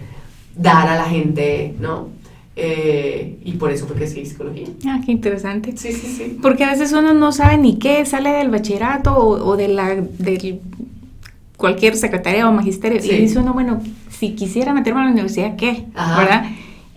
dar 0.54 0.88
a 0.88 0.96
la 0.96 1.06
gente, 1.06 1.74
¿no? 1.80 2.08
Eh, 2.54 3.38
y 3.42 3.52
por 3.52 3.72
eso 3.72 3.86
porque 3.86 4.06
sí, 4.06 4.26
psicología. 4.26 4.66
Ah, 4.86 5.00
qué 5.06 5.12
interesante. 5.12 5.74
Sí, 5.74 5.92
sí, 5.92 6.06
sí. 6.06 6.38
Porque 6.42 6.64
a 6.64 6.72
veces 6.72 6.92
uno 6.92 7.14
no 7.14 7.32
sabe 7.32 7.56
ni 7.56 7.78
qué, 7.78 8.04
sale 8.04 8.28
del 8.30 8.50
bachillerato 8.50 9.16
o, 9.16 9.42
o 9.42 9.56
de 9.56 9.68
la, 9.68 9.94
del 9.94 10.60
cualquier 11.56 11.96
secretaría 11.96 12.46
o 12.46 12.52
magisterio. 12.52 13.00
Sí. 13.00 13.10
Y 13.10 13.16
dice 13.20 13.38
uno, 13.38 13.54
bueno, 13.54 13.80
si 14.10 14.34
quisiera 14.34 14.74
meterme 14.74 15.00
a 15.00 15.04
la 15.04 15.12
universidad, 15.12 15.56
¿qué? 15.56 15.86
Ajá. 15.94 16.20
¿Verdad? 16.20 16.44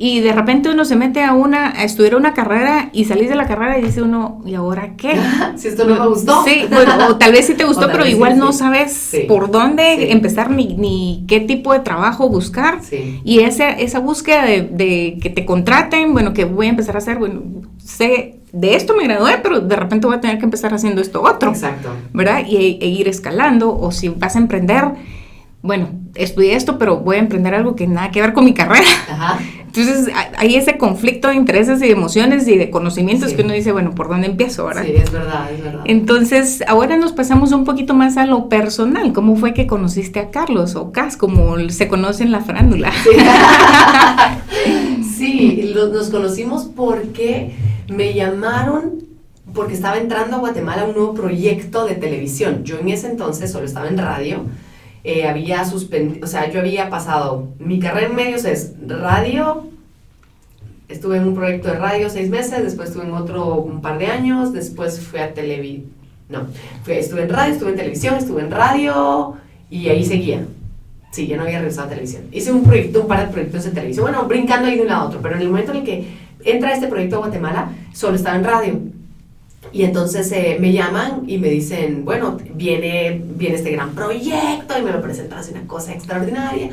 Y 0.04 0.20
de 0.22 0.32
repente 0.34 0.68
uno 0.72 0.84
se 0.84 0.96
mete 0.96 1.22
a 1.24 1.34
una, 1.34 1.80
a 1.80 1.84
estudiar 1.84 2.16
una 2.16 2.34
carrera 2.34 2.90
y 2.92 3.06
salís 3.06 3.30
de 3.30 3.36
la 3.36 3.46
carrera 3.46 3.78
y 3.78 3.84
dice 3.84 4.02
uno, 4.02 4.42
¿y 4.48 4.56
ahora 4.56 4.96
qué? 4.98 5.14
si 5.58 5.68
esto 5.68 5.86
no 5.86 5.94
me 5.96 6.08
gustó. 6.08 6.44
Sí, 6.44 6.66
bueno, 6.72 6.94
o 7.10 7.18
tal 7.18 7.32
vez 7.34 7.46
sí 7.46 7.54
te 7.54 7.64
gustó, 7.72 7.86
pero 7.92 8.06
sí, 8.06 8.10
igual 8.14 8.40
no 8.40 8.52
sabes 8.52 8.92
Sí. 8.94 9.26
por 9.28 9.52
dónde 9.52 9.98
Sí. 10.00 10.08
empezar 10.10 10.50
ni, 10.50 10.74
ni 10.74 11.24
qué 11.28 11.40
tipo 11.40 11.72
de 11.72 11.82
trabajo 11.82 12.30
buscar. 12.30 12.80
Y 13.24 13.42
esa, 13.42 13.70
esa 13.70 14.00
búsqueda 14.00 14.44
de, 14.46 14.64
de 14.64 15.20
que 15.22 15.30
te 15.30 15.46
contraten, 15.46 16.14
bueno, 16.14 16.34
que 16.34 16.46
voy 16.46 16.66
a 16.66 16.70
empezar 16.70 16.96
a 16.96 16.98
hacer, 16.98 17.20
bueno, 17.20 17.44
sé, 17.78 18.40
de 18.54 18.76
esto 18.76 18.96
me 18.98 19.04
gradué, 19.04 19.38
pero 19.44 19.60
de 19.60 19.76
repente 19.76 20.08
voy 20.08 20.16
a 20.16 20.20
tener 20.20 20.40
que 20.40 20.46
empezar 20.46 20.74
haciendo 20.74 21.00
esto 21.02 21.22
otro, 21.22 21.52
Exacto. 21.52 21.90
¿verdad? 22.12 22.44
Y, 22.48 22.80
e 22.82 22.88
ir 22.88 23.08
escalando, 23.08 23.78
o 23.80 23.92
si 23.92 24.10
vas 24.10 24.36
a 24.36 24.40
emprender, 24.40 24.86
bueno, 25.64 25.90
estudié 26.16 26.56
esto, 26.56 26.78
pero 26.78 26.98
voy 26.98 27.18
a 27.18 27.20
emprender 27.20 27.54
algo 27.54 27.76
que 27.76 27.86
nada 27.88 28.10
que 28.12 28.20
ver 28.22 28.34
con 28.34 28.46
mi 28.46 28.54
carrera. 28.54 28.88
Ajá. 29.10 29.40
Entonces 29.74 30.10
ha- 30.14 30.32
hay 30.38 30.56
ese 30.56 30.78
conflicto 30.78 31.30
de 31.30 31.36
intereses 31.36 31.82
y 31.82 31.86
de 31.86 31.92
emociones 31.94 32.46
y 32.50 32.58
de 32.58 32.70
conocimientos 32.70 33.30
Sí. 33.30 33.36
que 33.38 33.44
uno 33.44 33.54
dice, 33.54 33.72
bueno, 33.72 33.92
¿por 33.96 34.10
dónde 34.10 34.28
empiezo, 34.28 34.66
verdad? 34.66 34.84
Sí, 34.84 34.92
es 34.98 35.12
verdad, 35.12 35.50
es 35.50 35.64
verdad. 35.64 35.82
Entonces, 35.86 36.62
ahora 36.68 36.98
nos 36.98 37.14
pasamos 37.14 37.54
un 37.54 37.64
poquito 37.64 37.94
más 37.94 38.18
a 38.18 38.26
lo 38.26 38.50
personal. 38.50 39.14
¿Cómo 39.14 39.38
fue 39.38 39.54
que 39.54 39.68
conociste 39.68 40.20
a 40.20 40.30
Carlos 40.30 40.76
o 40.76 40.92
Cas, 40.92 41.16
como 41.16 41.58
se 41.70 41.88
conoce 41.88 42.24
en 42.24 42.32
la 42.34 42.42
farándula? 42.42 42.92
Sí, 45.18 45.72
lo- 45.74 45.90
nos 45.90 46.10
conocimos 46.10 46.70
porque 46.76 47.52
me 47.88 48.14
llamaron 48.14 49.04
porque 49.54 49.74
estaba 49.74 49.98
entrando 49.98 50.38
a 50.38 50.40
Guatemala 50.40 50.86
un 50.86 50.94
nuevo 50.96 51.14
proyecto 51.14 51.86
de 51.86 51.96
televisión. 51.96 52.64
Yo 52.64 52.80
en 52.80 52.90
ese 52.90 53.08
entonces 53.10 53.52
solo 53.52 53.66
estaba 53.66 53.88
en 53.88 53.98
radio. 53.98 54.46
Eh, 55.04 55.28
había 55.28 55.66
suspendido, 55.66 56.26
o 56.26 56.28
sea, 56.28 56.50
yo 56.52 56.60
había 56.60 56.90
pasado, 56.90 57.48
mi 57.60 57.80
carrera 57.80 58.08
en 58.08 58.16
medios 58.16 58.46
es 58.46 58.74
radio, 58.88 59.66
estuve 60.90 61.18
en 61.18 61.28
un 61.28 61.36
proyecto 61.36 61.70
de 61.70 61.76
radio 61.76 62.10
seis 62.10 62.30
meses, 62.30 62.64
después 62.64 62.90
estuve 62.90 63.06
en 63.06 63.14
otro 63.14 63.56
un 63.56 63.82
par 63.82 63.98
de 63.98 64.08
años, 64.08 64.54
después 64.54 65.00
fui 65.00 65.20
a 65.20 65.34
televisión, 65.34 65.86
no, 66.30 66.48
fui- 66.84 66.96
estuve 66.96 67.24
en 67.24 67.30
radio, 67.30 67.54
estuve 67.54 67.70
en 67.72 67.76
televisión, 67.78 68.16
estuve 68.16 68.42
en 68.42 68.52
radio 68.52 69.36
y 69.70 69.90
ahí 69.90 70.06
seguía. 70.06 70.46
Sí, 71.12 71.28
ya 71.28 71.36
no 71.36 71.44
había 71.44 71.58
regresado 71.60 71.88
a 71.88 71.90
televisión. 71.90 72.24
Hice 72.32 72.54
un 72.54 72.64
proyecto, 72.64 73.02
un 73.02 73.08
par 73.08 73.26
de 73.28 73.34
proyectos 73.34 73.66
de 73.66 73.72
televisión, 73.72 74.06
bueno, 74.06 74.24
brincando 74.30 74.68
ahí 74.70 74.76
de 74.76 74.82
un 74.84 74.88
lado 74.88 75.02
a 75.02 75.06
otro, 75.08 75.20
pero 75.22 75.36
en 75.36 75.42
el 75.42 75.50
momento 75.50 75.72
en 75.72 75.78
el 75.80 75.84
que 75.84 76.08
entra 76.46 76.72
este 76.74 76.88
proyecto 76.88 77.18
a 77.18 77.20
Guatemala, 77.20 77.70
solo 77.94 78.16
estaba 78.16 78.38
en 78.38 78.44
radio. 78.46 78.80
Y 79.74 79.84
entonces 79.84 80.32
eh, 80.32 80.58
me 80.60 80.74
llaman 80.74 81.24
y 81.28 81.38
me 81.38 81.50
dicen, 81.50 82.04
bueno, 82.04 82.38
viene, 82.56 83.22
viene 83.36 83.56
este 83.56 83.72
gran 83.72 83.92
proyecto 83.92 84.78
y 84.78 84.82
me 84.82 84.92
lo 84.92 85.02
presentan 85.02 85.44
una 85.52 85.66
cosa 85.68 85.94
extraordinaria. 85.94 86.70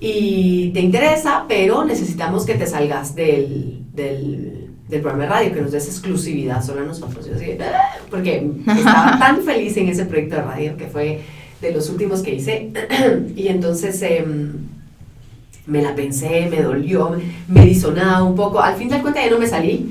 Y 0.00 0.70
te 0.74 0.80
interesa, 0.80 1.44
pero 1.48 1.84
necesitamos 1.84 2.44
que 2.44 2.54
te 2.54 2.66
salgas 2.66 3.14
del, 3.14 3.80
del, 3.94 4.68
del 4.88 5.00
programa 5.00 5.24
de 5.24 5.30
radio, 5.30 5.54
que 5.54 5.62
nos 5.62 5.72
des 5.72 5.86
exclusividad 5.86 6.62
solo 6.62 6.82
a 6.82 6.84
nosotros. 6.84 7.26
Yo 7.26 7.34
así, 7.34 7.52
"Ah", 7.60 7.96
porque 8.10 8.46
estaba 8.66 9.16
tan 9.18 9.40
feliz 9.42 9.76
en 9.78 9.88
ese 9.88 10.04
proyecto 10.04 10.36
de 10.36 10.42
radio 10.42 10.76
que 10.76 10.86
fue 10.86 11.20
de 11.62 11.72
los 11.72 11.88
últimos 11.88 12.20
que 12.22 12.34
hice. 12.34 12.70
y 13.36 13.48
entonces 13.48 14.00
em, 14.02 14.52
me 15.66 15.80
la 15.82 15.94
pensé, 15.94 16.46
me 16.50 16.60
dolió, 16.62 17.16
me 17.48 17.64
disonaba 17.64 18.22
un 18.22 18.36
poco. 18.36 18.60
Al 18.60 18.76
fin 18.76 18.88
de 18.88 19.00
cuentas 19.00 19.24
ya 19.24 19.30
no 19.30 19.38
me 19.38 19.46
salí, 19.46 19.90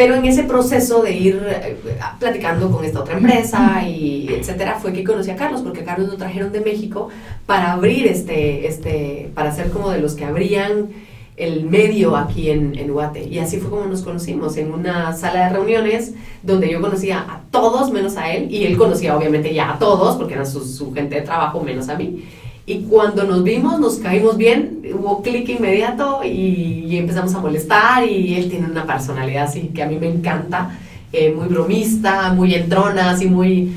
pero 0.00 0.14
en 0.14 0.24
ese 0.24 0.44
proceso 0.44 1.02
de 1.02 1.12
ir 1.12 1.46
eh, 1.46 1.76
platicando 2.18 2.70
con 2.70 2.82
esta 2.82 3.00
otra 3.00 3.18
empresa 3.18 3.86
y 3.86 4.30
etcétera, 4.30 4.78
fue 4.80 4.94
que 4.94 5.04
conocí 5.04 5.30
a 5.30 5.36
Carlos, 5.36 5.60
porque 5.60 5.82
a 5.82 5.84
Carlos 5.84 6.08
lo 6.08 6.16
trajeron 6.16 6.52
de 6.52 6.62
México 6.62 7.10
para 7.44 7.72
abrir 7.72 8.06
este, 8.06 8.66
este, 8.66 9.30
para 9.34 9.54
ser 9.54 9.68
como 9.68 9.90
de 9.90 10.00
los 10.00 10.14
que 10.14 10.24
abrían 10.24 10.88
el 11.36 11.66
medio 11.66 12.16
aquí 12.16 12.48
en, 12.48 12.78
en 12.78 12.90
Guate. 12.90 13.28
Y 13.28 13.40
así 13.40 13.58
fue 13.58 13.68
como 13.68 13.84
nos 13.84 14.00
conocimos, 14.00 14.56
en 14.56 14.72
una 14.72 15.12
sala 15.12 15.44
de 15.44 15.50
reuniones 15.50 16.14
donde 16.42 16.70
yo 16.70 16.80
conocía 16.80 17.18
a 17.18 17.42
todos 17.50 17.92
menos 17.92 18.16
a 18.16 18.32
él, 18.32 18.50
y 18.50 18.64
él 18.64 18.78
conocía 18.78 19.14
obviamente 19.14 19.52
ya 19.52 19.74
a 19.74 19.78
todos, 19.78 20.16
porque 20.16 20.32
eran 20.32 20.46
su, 20.46 20.64
su 20.64 20.94
gente 20.94 21.16
de 21.16 21.20
trabajo 21.20 21.60
menos 21.60 21.90
a 21.90 21.96
mí. 21.96 22.24
Y 22.70 22.82
cuando 22.82 23.24
nos 23.24 23.42
vimos, 23.42 23.80
nos 23.80 23.96
caímos 23.96 24.36
bien, 24.36 24.80
hubo 24.96 25.22
clic 25.22 25.48
inmediato 25.48 26.20
y, 26.22 26.86
y 26.88 26.98
empezamos 26.98 27.34
a 27.34 27.40
molestar 27.40 28.06
y 28.06 28.36
él 28.36 28.48
tiene 28.48 28.70
una 28.70 28.86
personalidad 28.86 29.46
así 29.46 29.72
que 29.74 29.82
a 29.82 29.86
mí 29.88 29.98
me 29.98 30.06
encanta, 30.06 30.78
eh, 31.12 31.34
muy 31.36 31.48
bromista, 31.48 32.32
muy 32.32 32.54
entrona, 32.54 33.10
así 33.10 33.26
muy, 33.26 33.72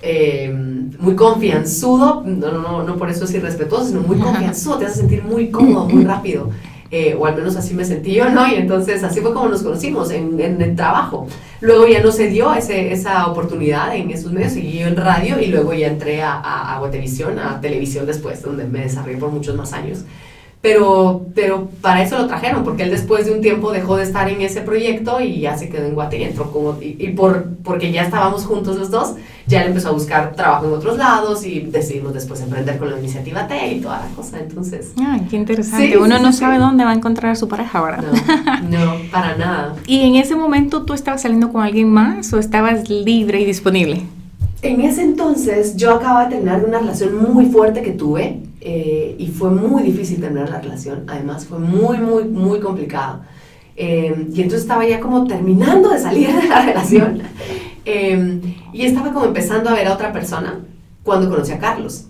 eh, 0.00 0.54
muy 1.00 1.16
confianzudo, 1.16 2.22
no, 2.24 2.52
no, 2.52 2.62
no, 2.62 2.82
no 2.84 2.96
por 2.96 3.10
eso 3.10 3.24
es 3.24 3.34
irrespetuoso, 3.34 3.88
sino 3.88 4.02
muy 4.02 4.18
confianzudo, 4.18 4.78
te 4.78 4.86
hace 4.86 5.00
sentir 5.00 5.24
muy 5.24 5.50
cómodo, 5.50 5.88
muy 5.88 6.04
rápido. 6.04 6.50
Eh, 6.90 7.16
o 7.18 7.26
al 7.26 7.36
menos 7.36 7.56
así 7.56 7.74
me 7.74 7.84
sentí 7.84 8.14
yo, 8.14 8.28
¿no? 8.30 8.46
Y 8.48 8.54
entonces 8.54 9.02
así 9.04 9.20
fue 9.20 9.32
como 9.32 9.48
nos 9.48 9.62
conocimos 9.62 10.10
en, 10.10 10.40
en 10.40 10.60
el 10.60 10.74
trabajo. 10.74 11.26
Luego 11.60 11.86
ya 11.86 12.02
no 12.02 12.10
se 12.10 12.28
dio 12.28 12.52
ese, 12.54 12.92
esa 12.92 13.26
oportunidad 13.26 13.94
en 13.94 14.10
esos 14.10 14.32
medios, 14.32 14.52
seguí 14.52 14.78
yo 14.78 14.86
en 14.86 14.96
radio 14.96 15.40
y 15.40 15.46
luego 15.46 15.72
ya 15.72 15.88
entré 15.88 16.22
a, 16.22 16.32
a, 16.32 16.74
a 16.74 16.78
Guatevisión, 16.78 17.38
a 17.38 17.60
televisión 17.60 18.06
después, 18.06 18.42
donde 18.42 18.64
me 18.64 18.80
desarrollé 18.80 19.18
por 19.18 19.30
muchos 19.30 19.54
más 19.56 19.72
años. 19.72 20.04
Pero, 20.62 21.22
pero 21.34 21.70
para 21.80 22.02
eso 22.02 22.18
lo 22.18 22.26
trajeron, 22.26 22.64
porque 22.64 22.82
él 22.82 22.90
después 22.90 23.24
de 23.24 23.32
un 23.32 23.40
tiempo 23.40 23.72
dejó 23.72 23.96
de 23.96 24.02
estar 24.02 24.28
en 24.28 24.42
ese 24.42 24.60
proyecto 24.60 25.18
y 25.22 25.40
ya 25.40 25.56
se 25.56 25.70
quedó 25.70 25.86
en 25.86 25.94
Guate 25.94 26.18
y 26.18 26.24
entró 26.24 26.50
como, 26.52 26.76
y, 26.82 26.96
y 26.98 27.12
por, 27.12 27.46
porque 27.64 27.92
ya 27.92 28.02
estábamos 28.02 28.44
juntos 28.44 28.76
los 28.76 28.90
dos, 28.90 29.14
ya 29.50 29.62
él 29.62 29.68
empezó 29.68 29.88
a 29.88 29.92
buscar 29.92 30.32
trabajo 30.34 30.66
en 30.66 30.72
otros 30.74 30.96
lados 30.96 31.44
y 31.44 31.60
decidimos 31.60 32.14
después 32.14 32.40
emprender 32.40 32.78
con 32.78 32.88
la 32.88 32.98
iniciativa 32.98 33.48
T 33.48 33.74
y 33.74 33.80
toda 33.80 33.98
la 33.98 34.14
cosa, 34.14 34.38
entonces... 34.38 34.92
Ay, 35.04 35.26
qué 35.28 35.36
interesante. 35.36 35.88
Sí, 35.88 35.96
Uno 35.96 36.16
sí, 36.18 36.22
no 36.22 36.32
sí, 36.32 36.38
sabe 36.38 36.58
dónde 36.58 36.84
va 36.84 36.90
a 36.90 36.94
encontrar 36.94 37.32
a 37.32 37.34
su 37.34 37.48
pareja 37.48 37.80
ahora. 37.80 38.00
No, 38.00 38.78
no, 38.78 38.94
para 39.10 39.36
nada. 39.36 39.74
¿Y 39.86 40.02
en 40.02 40.14
ese 40.14 40.36
momento 40.36 40.84
tú 40.84 40.94
estabas 40.94 41.22
saliendo 41.22 41.52
con 41.52 41.62
alguien 41.62 41.90
más 41.90 42.32
o 42.32 42.38
estabas 42.38 42.88
libre 42.88 43.40
y 43.40 43.44
disponible? 43.44 44.02
En 44.62 44.82
ese 44.82 45.02
entonces 45.02 45.76
yo 45.76 45.94
acababa 45.94 46.26
de 46.26 46.36
terminar 46.36 46.64
una 46.64 46.78
relación 46.78 47.16
muy 47.32 47.46
fuerte 47.46 47.82
que 47.82 47.90
tuve 47.90 48.42
eh, 48.60 49.16
y 49.18 49.26
fue 49.26 49.50
muy 49.50 49.82
difícil 49.82 50.20
terminar 50.20 50.48
la 50.48 50.60
relación, 50.60 51.04
además 51.08 51.46
fue 51.46 51.58
muy, 51.58 51.98
muy, 51.98 52.24
muy 52.24 52.60
complicado. 52.60 53.20
Eh, 53.76 54.26
y 54.32 54.42
entonces 54.42 54.62
estaba 54.62 54.86
ya 54.86 55.00
como 55.00 55.26
terminando 55.26 55.88
de 55.88 55.98
salir 55.98 56.28
de 56.28 56.46
la 56.46 56.62
relación 56.66 57.22
eh, 57.84 58.40
y 58.72 58.84
estaba 58.84 59.12
como 59.12 59.26
empezando 59.26 59.70
a 59.70 59.74
ver 59.74 59.86
a 59.88 59.94
otra 59.94 60.12
persona 60.12 60.60
cuando 61.02 61.28
conocí 61.30 61.52
a 61.52 61.58
Carlos. 61.58 62.04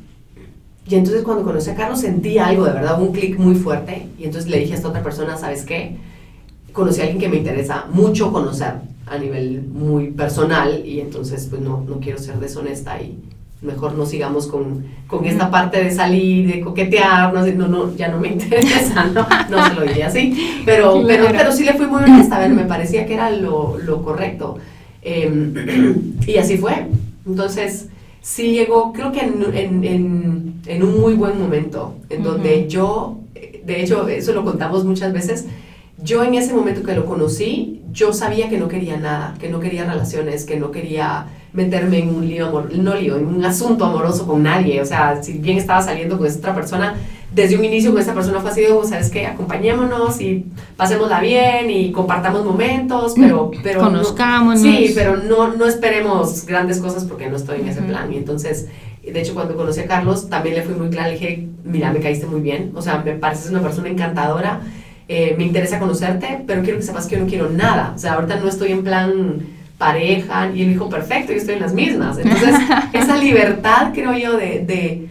Y 0.87 0.95
entonces 0.97 1.23
cuando 1.23 1.45
conocí 1.45 1.71
a 1.71 1.75
Carlos 1.75 2.01
sentí 2.01 2.39
algo, 2.39 2.65
de 2.65 2.73
verdad, 2.73 3.01
un 3.01 3.13
clic 3.13 3.39
muy 3.39 3.55
fuerte 3.55 4.09
y 4.19 4.25
entonces 4.25 4.51
le 4.51 4.59
dije 4.59 4.73
a 4.73 4.77
esta 4.77 4.89
otra 4.89 5.03
persona, 5.03 5.37
¿sabes 5.37 5.65
qué? 5.65 5.97
Conocí 6.73 7.01
a 7.01 7.05
alguien 7.05 7.21
que 7.21 7.29
me 7.29 7.37
interesa 7.37 7.87
mucho 7.93 8.33
conocer 8.33 8.75
a 9.07 9.19
nivel 9.19 9.63
muy 9.63 10.11
personal 10.11 10.85
y 10.85 11.01
entonces 11.01 11.47
pues 11.49 11.63
no, 11.63 11.85
no 11.89 12.01
quiero 12.01 12.19
ser 12.19 12.39
deshonesta 12.39 13.01
y 13.01 13.19
mejor 13.63 13.95
no 13.95 14.07
sigamos 14.07 14.47
con, 14.47 14.87
con 15.07 15.25
esta 15.27 15.51
parte 15.51 15.83
de 15.85 15.91
salir, 15.91 16.53
de 16.53 16.61
coquetear, 16.61 17.33
no, 17.35 17.45
sé, 17.45 17.55
no, 17.55 17.69
no, 17.69 17.95
ya 17.95 18.09
no 18.09 18.19
me 18.19 18.29
interesa, 18.33 19.05
no, 19.07 19.27
no 19.51 19.69
se 19.69 19.75
lo 19.75 19.83
diría 19.83 20.07
así, 20.07 20.63
pero, 20.65 21.03
pero, 21.07 21.25
Claro. 21.25 21.39
pero 21.39 21.53
sí 21.53 21.65
le 21.65 21.75
fui 21.75 21.87
muy 21.87 22.03
honesta, 22.03 22.37
a 22.37 22.41
ver, 22.41 22.51
me 22.51 22.65
parecía 22.65 23.05
que 23.07 23.15
era 23.15 23.31
lo, 23.31 23.79
lo 23.79 24.03
correcto. 24.03 24.59
Eh, 25.03 25.95
y 26.27 26.37
así 26.37 26.57
fue. 26.59 26.87
Entonces, 27.27 27.89
sí 28.21 28.53
llegó, 28.53 28.93
creo 28.93 29.13
que 29.13 29.21
en, 29.21 29.45
en, 29.55 29.85
en, 29.85 30.55
en 30.67 30.83
un 30.83 31.01
muy 31.01 31.15
buen 31.15 31.39
momento, 31.39 31.95
en 32.09 32.23
donde 32.23 32.69
yo, 32.69 33.19
de 33.65 33.83
hecho, 33.83 34.09
eso 34.09 34.33
lo 34.33 34.45
contamos 34.45 34.85
muchas 34.85 35.13
veces, 35.13 35.47
yo 36.03 36.25
en 36.25 36.35
ese 36.35 36.55
momento 36.55 36.83
que 36.83 36.95
lo 36.95 37.05
conocí, 37.05 37.83
yo 37.93 38.13
sabía 38.13 38.49
que 38.49 38.59
no 38.59 38.69
quería 38.69 38.97
nada, 38.97 39.35
que 39.39 39.49
no 39.49 39.61
quería 39.61 39.85
relaciones, 39.85 40.45
que 40.45 40.57
no 40.57 40.71
quería 40.71 41.27
meterme 41.53 41.99
en 41.99 42.15
un 42.15 42.27
lío, 42.27 42.47
amor, 42.47 42.75
no 42.75 42.95
lío, 42.95 43.17
en 43.17 43.27
un 43.27 43.45
asunto 43.45 43.85
amoroso 43.85 44.27
con 44.27 44.43
nadie. 44.43 44.81
O 44.81 44.85
sea, 44.85 45.23
si 45.23 45.35
bien 45.35 45.59
estaba 45.59 45.83
saliendo 45.83 46.17
con 46.17 46.27
esta 46.27 46.39
otra 46.39 46.55
persona, 46.55 46.97
desde 47.33 47.57
un 47.57 47.65
inicio 47.65 47.93
con 47.93 48.01
esta 48.01 48.13
persona 48.15 48.41
fue 48.41 48.51
así, 48.51 48.61
de, 48.63 48.69
¿sabes 48.89 49.11
qué? 49.11 49.27
Acompañémonos 49.27 50.21
y 50.21 50.47
pasémosla 50.77 51.21
bien 51.21 51.71
y 51.71 51.93
compartamos 51.93 52.45
momentos, 52.45 53.15
pero... 53.17 53.51
pero 53.63 53.83
no- 53.83 53.91
Conozcámonos. 53.91 54.61
sí, 54.61 54.93
pero 54.95 55.17
no, 55.17 55.55
no 55.55 55.67
esperemos 55.67 56.45
grandes 56.47 56.79
cosas 56.79 57.05
porque 57.05 57.29
no 57.29 57.37
estoy 57.37 57.61
en 57.61 57.69
ese 57.69 57.81
Ujú. 57.81 57.89
plan. 57.89 58.13
Y 58.13 58.17
entonces, 58.17 58.67
de 59.05 59.21
hecho, 59.21 59.35
cuando 59.35 59.55
conocí 59.57 59.81
a 59.81 59.87
Carlos, 59.87 60.29
también 60.29 60.57
le 60.57 60.63
fui 60.63 60.75
muy 60.75 60.89
clara, 60.91 61.09
le 61.09 61.15
dije, 61.15 61.47
mira, 61.65 61.93
me 61.93 62.01
caíste 62.01 62.27
muy 62.27 62.41
bien, 62.41 62.73
o 62.75 62.83
sea, 62.83 62.99
me 63.05 63.13
pareces 63.13 63.51
una 63.51 63.61
persona 63.63 63.89
encantadora, 63.89 64.61
eh, 65.09 65.35
me 65.39 65.45
interesa 65.45 65.79
conocerte, 65.79 66.43
pero 66.47 66.63
quiero 66.63 66.79
que 66.79 66.85
sepas 66.85 67.07
que 67.07 67.17
yo 67.17 67.23
no 67.23 67.29
quiero 67.29 67.49
nada. 67.51 67.93
O 67.95 67.99
sea, 67.99 68.15
ahorita 68.15 68.37
no 68.37 68.49
estoy 68.49 68.73
en 68.73 68.83
plan 68.85 69.13
pareja, 69.79 70.51
y 70.55 70.63
él 70.63 70.69
dijo, 70.71 70.89
perfecto, 70.91 71.33
yo 71.33 71.39
estoy 71.39 71.55
en 71.55 71.61
las 71.63 71.73
mismas. 71.73 72.19
Entonces, 72.19 72.55
esa 72.93 73.17
libertad, 73.17 73.93
creo 73.95 74.13
yo, 74.17 74.37
de, 74.37 74.61
de, 74.61 75.09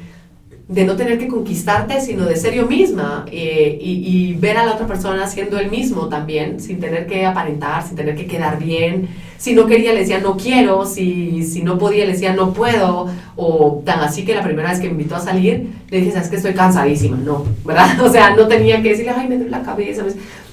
de 0.69 0.85
no 0.85 0.95
tener 0.95 1.17
que 1.17 1.27
conquistarte, 1.27 1.99
sino 1.99 2.25
de 2.25 2.35
ser 2.35 2.53
yo 2.53 2.67
misma 2.67 3.25
eh, 3.31 3.75
y, 3.81 4.33
ver 4.35 4.55
a 4.55 4.65
la 4.67 4.75
otra 4.75 4.85
persona 4.85 5.27
siendo 5.27 5.57
el 5.57 5.71
mismo 5.71 6.07
también, 6.09 6.59
sin 6.59 6.79
tener 6.79 7.07
que 7.07 7.25
aparentar, 7.25 7.85
sin 7.85 7.95
tener 7.95 8.15
que 8.15 8.27
quedar 8.27 8.59
bien. 8.59 9.09
Si 9.39 9.53
no 9.53 9.65
quería, 9.65 9.93
le 9.93 10.01
decía 10.01 10.19
no 10.19 10.37
quiero, 10.37 10.85
si, 10.85 11.43
si 11.43 11.63
no 11.63 11.79
podía, 11.79 12.05
le 12.05 12.11
decía 12.11 12.33
no 12.33 12.53
puedo, 12.53 13.09
o 13.35 13.81
tan 13.83 14.01
así 14.01 14.23
que 14.23 14.35
la 14.35 14.43
primera 14.43 14.69
vez 14.69 14.79
que 14.79 14.85
me 14.85 14.91
invitó 14.91 15.15
a 15.15 15.19
salir, 15.19 15.69
le 15.89 15.97
dije, 15.97 16.11
sabes 16.11 16.29
que 16.29 16.35
estoy 16.35 16.53
cansadísima, 16.53 17.17
no, 17.17 17.45
¿verdad? 17.65 17.99
O 18.03 18.11
sea, 18.11 18.35
no 18.35 18.47
tenía 18.47 18.83
que 18.83 18.89
decirle, 18.89 19.11
ay, 19.17 19.27
me 19.27 19.37
duele 19.37 19.49
la 19.49 19.63
cabeza. 19.63 20.03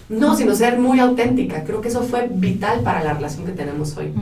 No, 0.09 0.35
sino 0.35 0.55
ser 0.55 0.79
muy 0.79 0.99
auténtica. 0.99 1.65
Creo 1.65 1.83
que 1.83 1.89
eso 1.89 2.03
fue 2.03 2.29
vital 2.33 2.81
para 2.81 3.05
la 3.05 3.13
relación 3.13 3.45
que 3.45 3.53
tenemos 3.53 3.95
hoy. 3.97 4.13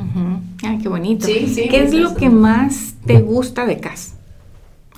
Ay, 0.67 0.79
qué 0.79 0.89
bonito. 0.89 1.27
Sí, 1.27 1.53
sí, 1.55 1.69
¿Qué 1.69 1.85
es 1.85 1.95
lo 1.95 2.17
que 2.17 2.31
más 2.31 2.95
te 3.07 3.21
gusta 3.21 3.65
de 3.65 3.79
Cas? 3.79 4.14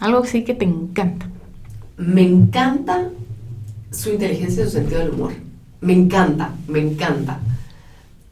Algo 0.01 0.19
así 0.19 0.45
que 0.45 0.55
te 0.55 0.65
encanta. 0.65 1.27
Me 1.97 2.23
encanta 2.23 3.09
su 3.91 4.11
inteligencia 4.11 4.63
y 4.63 4.67
su 4.67 4.73
sentido 4.73 5.01
del 5.01 5.11
humor. 5.11 5.33
Me 5.81 5.95
encanta, 5.95 6.53
me 6.69 6.81
encanta. 6.81 7.41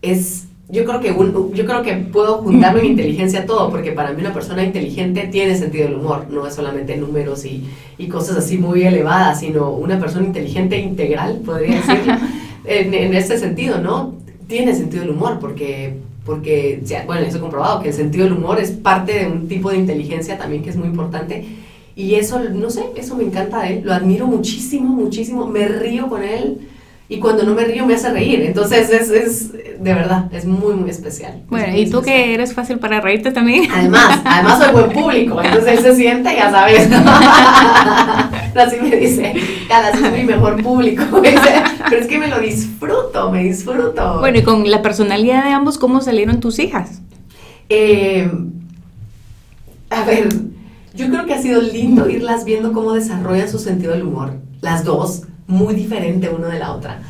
Es, 0.02 0.44
yo 0.68 0.84
creo 0.84 1.00
que 1.00 1.08
yo 1.54 1.64
creo 1.66 1.82
que 1.82 1.94
puedo 1.94 2.38
juntarme 2.38 2.82
mi 2.82 2.88
inteligencia 2.94 3.40
a 3.40 3.46
todo, 3.46 3.70
porque 3.70 3.92
para 3.92 4.12
mí 4.12 4.20
una 4.20 4.34
persona 4.34 4.62
inteligente 4.62 5.28
tiene 5.28 5.56
sentido 5.56 5.88
del 5.88 5.96
humor, 5.96 6.26
no 6.30 6.46
es 6.46 6.54
solamente 6.54 6.96
números 6.96 7.44
y, 7.46 7.64
y 7.96 8.08
cosas 8.08 8.36
así 8.36 8.58
muy 8.58 8.82
elevadas, 8.82 9.40
sino 9.40 9.70
una 9.70 9.98
persona 9.98 10.26
inteligente 10.26 10.78
integral, 10.78 11.40
podría 11.44 11.76
decirlo, 11.76 12.14
en, 12.64 12.92
en 12.92 13.14
este 13.14 13.38
sentido, 13.38 13.80
¿no? 13.80 14.14
Tiene 14.46 14.74
sentido 14.74 15.02
del 15.02 15.12
humor, 15.12 15.38
porque 15.40 15.98
porque, 16.24 16.82
bueno, 17.06 17.26
eso 17.26 17.38
he 17.38 17.40
comprobado, 17.40 17.82
que 17.82 17.88
el 17.88 17.94
sentido 17.94 18.24
del 18.24 18.34
humor 18.34 18.58
es 18.58 18.70
parte 18.70 19.12
de 19.20 19.26
un 19.26 19.48
tipo 19.48 19.70
de 19.70 19.76
inteligencia 19.76 20.38
también 20.38 20.62
que 20.62 20.70
es 20.70 20.76
muy 20.76 20.88
importante. 20.88 21.44
Y 21.96 22.14
eso, 22.14 22.40
no 22.40 22.70
sé, 22.70 22.86
eso 22.96 23.14
me 23.14 23.24
encanta 23.24 23.62
de 23.62 23.74
él, 23.74 23.82
lo 23.84 23.92
admiro 23.92 24.26
muchísimo, 24.26 24.88
muchísimo, 24.88 25.46
me 25.46 25.68
río 25.68 26.08
con 26.08 26.22
él 26.22 26.68
y 27.14 27.20
cuando 27.20 27.44
no 27.44 27.54
me 27.54 27.64
río 27.64 27.86
me 27.86 27.94
hace 27.94 28.10
reír. 28.10 28.42
Entonces 28.42 28.90
es, 28.90 29.10
es 29.10 29.52
de 29.52 29.94
verdad, 29.94 30.28
es 30.32 30.44
muy, 30.44 30.74
muy 30.74 30.90
especial. 30.90 31.42
Bueno, 31.48 31.76
y 31.76 31.88
tú 31.88 32.02
que 32.02 32.34
eres 32.34 32.54
fácil 32.54 32.78
para 32.78 33.00
reírte 33.00 33.30
también. 33.30 33.70
Además, 33.70 34.20
además 34.24 34.58
soy 34.58 34.72
buen 34.72 34.90
público, 34.90 35.40
entonces 35.42 35.78
él 35.78 35.78
se 35.78 35.96
siente, 35.96 36.34
ya 36.34 36.50
sabes. 36.50 36.88
Así 38.54 38.76
me 38.80 38.96
dice, 38.96 39.34
ya 39.68 39.90
es 39.90 40.12
mi 40.12 40.24
mejor 40.24 40.62
público. 40.62 41.04
Pero 41.22 42.00
es 42.00 42.06
que 42.06 42.18
me 42.18 42.28
lo 42.28 42.40
disfruto, 42.40 43.30
me 43.30 43.44
disfruto. 43.44 44.18
Bueno, 44.20 44.38
y 44.38 44.42
con 44.42 44.68
la 44.70 44.82
personalidad 44.82 45.44
de 45.44 45.50
ambos, 45.50 45.78
¿cómo 45.78 46.00
salieron 46.00 46.40
tus 46.40 46.58
hijas? 46.58 47.00
Eh, 47.68 48.30
a 49.90 50.04
ver, 50.04 50.28
yo 50.94 51.08
creo 51.08 51.26
que 51.26 51.34
ha 51.34 51.42
sido 51.42 51.60
lindo 51.60 52.08
irlas 52.08 52.44
viendo 52.44 52.72
cómo 52.72 52.92
desarrollan 52.92 53.48
su 53.48 53.58
sentido 53.58 53.92
del 53.92 54.02
humor, 54.02 54.34
las 54.60 54.84
dos 54.84 55.24
muy 55.46 55.74
diferente 55.74 56.28
una 56.28 56.48
de 56.48 56.58
la 56.58 56.72
otra. 56.72 57.00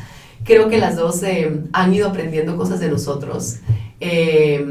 Creo 0.45 0.69
que 0.69 0.77
las 0.77 0.95
dos 0.95 1.23
eh, 1.23 1.51
han 1.73 1.93
ido 1.93 2.07
aprendiendo 2.07 2.55
cosas 2.55 2.79
de 2.79 2.87
nosotros 2.87 3.57
eh, 3.99 4.63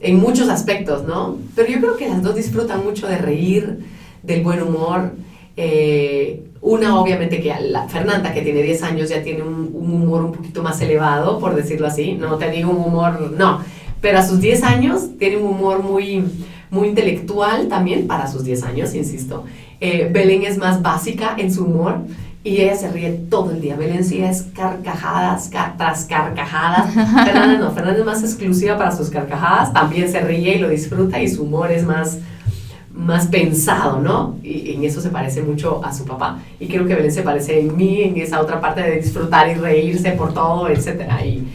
en 0.00 0.16
muchos 0.18 0.48
aspectos, 0.48 1.04
¿no? 1.04 1.38
Pero 1.54 1.68
yo 1.68 1.78
creo 1.78 1.96
que 1.96 2.08
las 2.08 2.20
dos 2.20 2.34
disfrutan 2.34 2.84
mucho 2.84 3.06
de 3.06 3.16
reír, 3.16 3.78
del 4.24 4.42
buen 4.42 4.60
humor. 4.60 5.12
Eh, 5.56 6.42
una 6.60 6.98
obviamente 6.98 7.40
que 7.40 7.54
la 7.60 7.88
Fernanda, 7.88 8.34
que 8.34 8.42
tiene 8.42 8.60
10 8.62 8.82
años, 8.82 9.08
ya 9.08 9.22
tiene 9.22 9.42
un, 9.42 9.70
humor 9.72 10.24
un 10.24 10.32
poquito 10.32 10.64
más 10.64 10.80
elevado, 10.80 11.38
por 11.38 11.54
decirlo 11.54 11.86
así. 11.86 12.14
No 12.14 12.36
te 12.36 12.50
digo 12.50 12.70
un 12.72 12.78
humor, 12.78 13.32
no. 13.36 13.60
Pero 14.00 14.18
a 14.18 14.26
sus 14.26 14.40
10 14.40 14.64
años 14.64 15.16
tiene 15.16 15.36
un 15.36 15.46
humor 15.46 15.80
muy, 15.84 16.24
muy 16.70 16.88
intelectual 16.88 17.68
también, 17.68 18.08
para 18.08 18.26
sus 18.26 18.42
10 18.42 18.64
años, 18.64 18.94
insisto. 18.96 19.44
Belén 19.80 20.42
es 20.42 20.58
más 20.58 20.82
básica 20.82 21.36
en 21.38 21.52
su 21.52 21.64
humor. 21.64 22.00
Y 22.42 22.62
ella 22.62 22.74
se 22.74 22.90
ríe 22.90 23.10
todo 23.28 23.50
el 23.50 23.60
día. 23.60 23.76
Belén 23.76 24.02
sí 24.02 24.22
es 24.22 24.46
carcajadas 24.54 25.50
tras 25.76 26.04
carcajadas. 26.06 26.92
Fernanda 26.94 27.58
no, 27.58 27.70
Fernanda 27.72 28.00
es 28.00 28.06
más 28.06 28.22
exclusiva 28.22 28.78
para 28.78 28.96
sus 28.96 29.10
carcajadas. 29.10 29.72
También 29.74 30.10
se 30.10 30.20
ríe 30.20 30.56
y 30.56 30.58
lo 30.58 30.70
disfruta 30.70 31.20
y 31.20 31.28
su 31.28 31.42
humor 31.42 31.70
es 31.70 31.84
más, 31.84 32.16
más 32.94 33.26
pensado, 33.26 34.00
¿no? 34.00 34.36
Y 34.42 34.72
en 34.72 34.84
eso 34.84 35.02
se 35.02 35.10
parece 35.10 35.42
mucho 35.42 35.84
a 35.84 35.92
su 35.92 36.06
papá. 36.06 36.38
Y 36.58 36.66
creo 36.68 36.86
que 36.86 36.94
Belén 36.94 37.12
se 37.12 37.20
parece 37.20 37.60
en 37.60 37.76
mí, 37.76 38.00
en 38.02 38.16
esa 38.16 38.40
otra 38.40 38.58
parte 38.58 38.82
de 38.82 39.00
disfrutar 39.00 39.50
y 39.50 39.54
reírse 39.54 40.12
por 40.12 40.32
todo, 40.32 40.70
etc. 40.70 41.02
Y, 41.22 41.46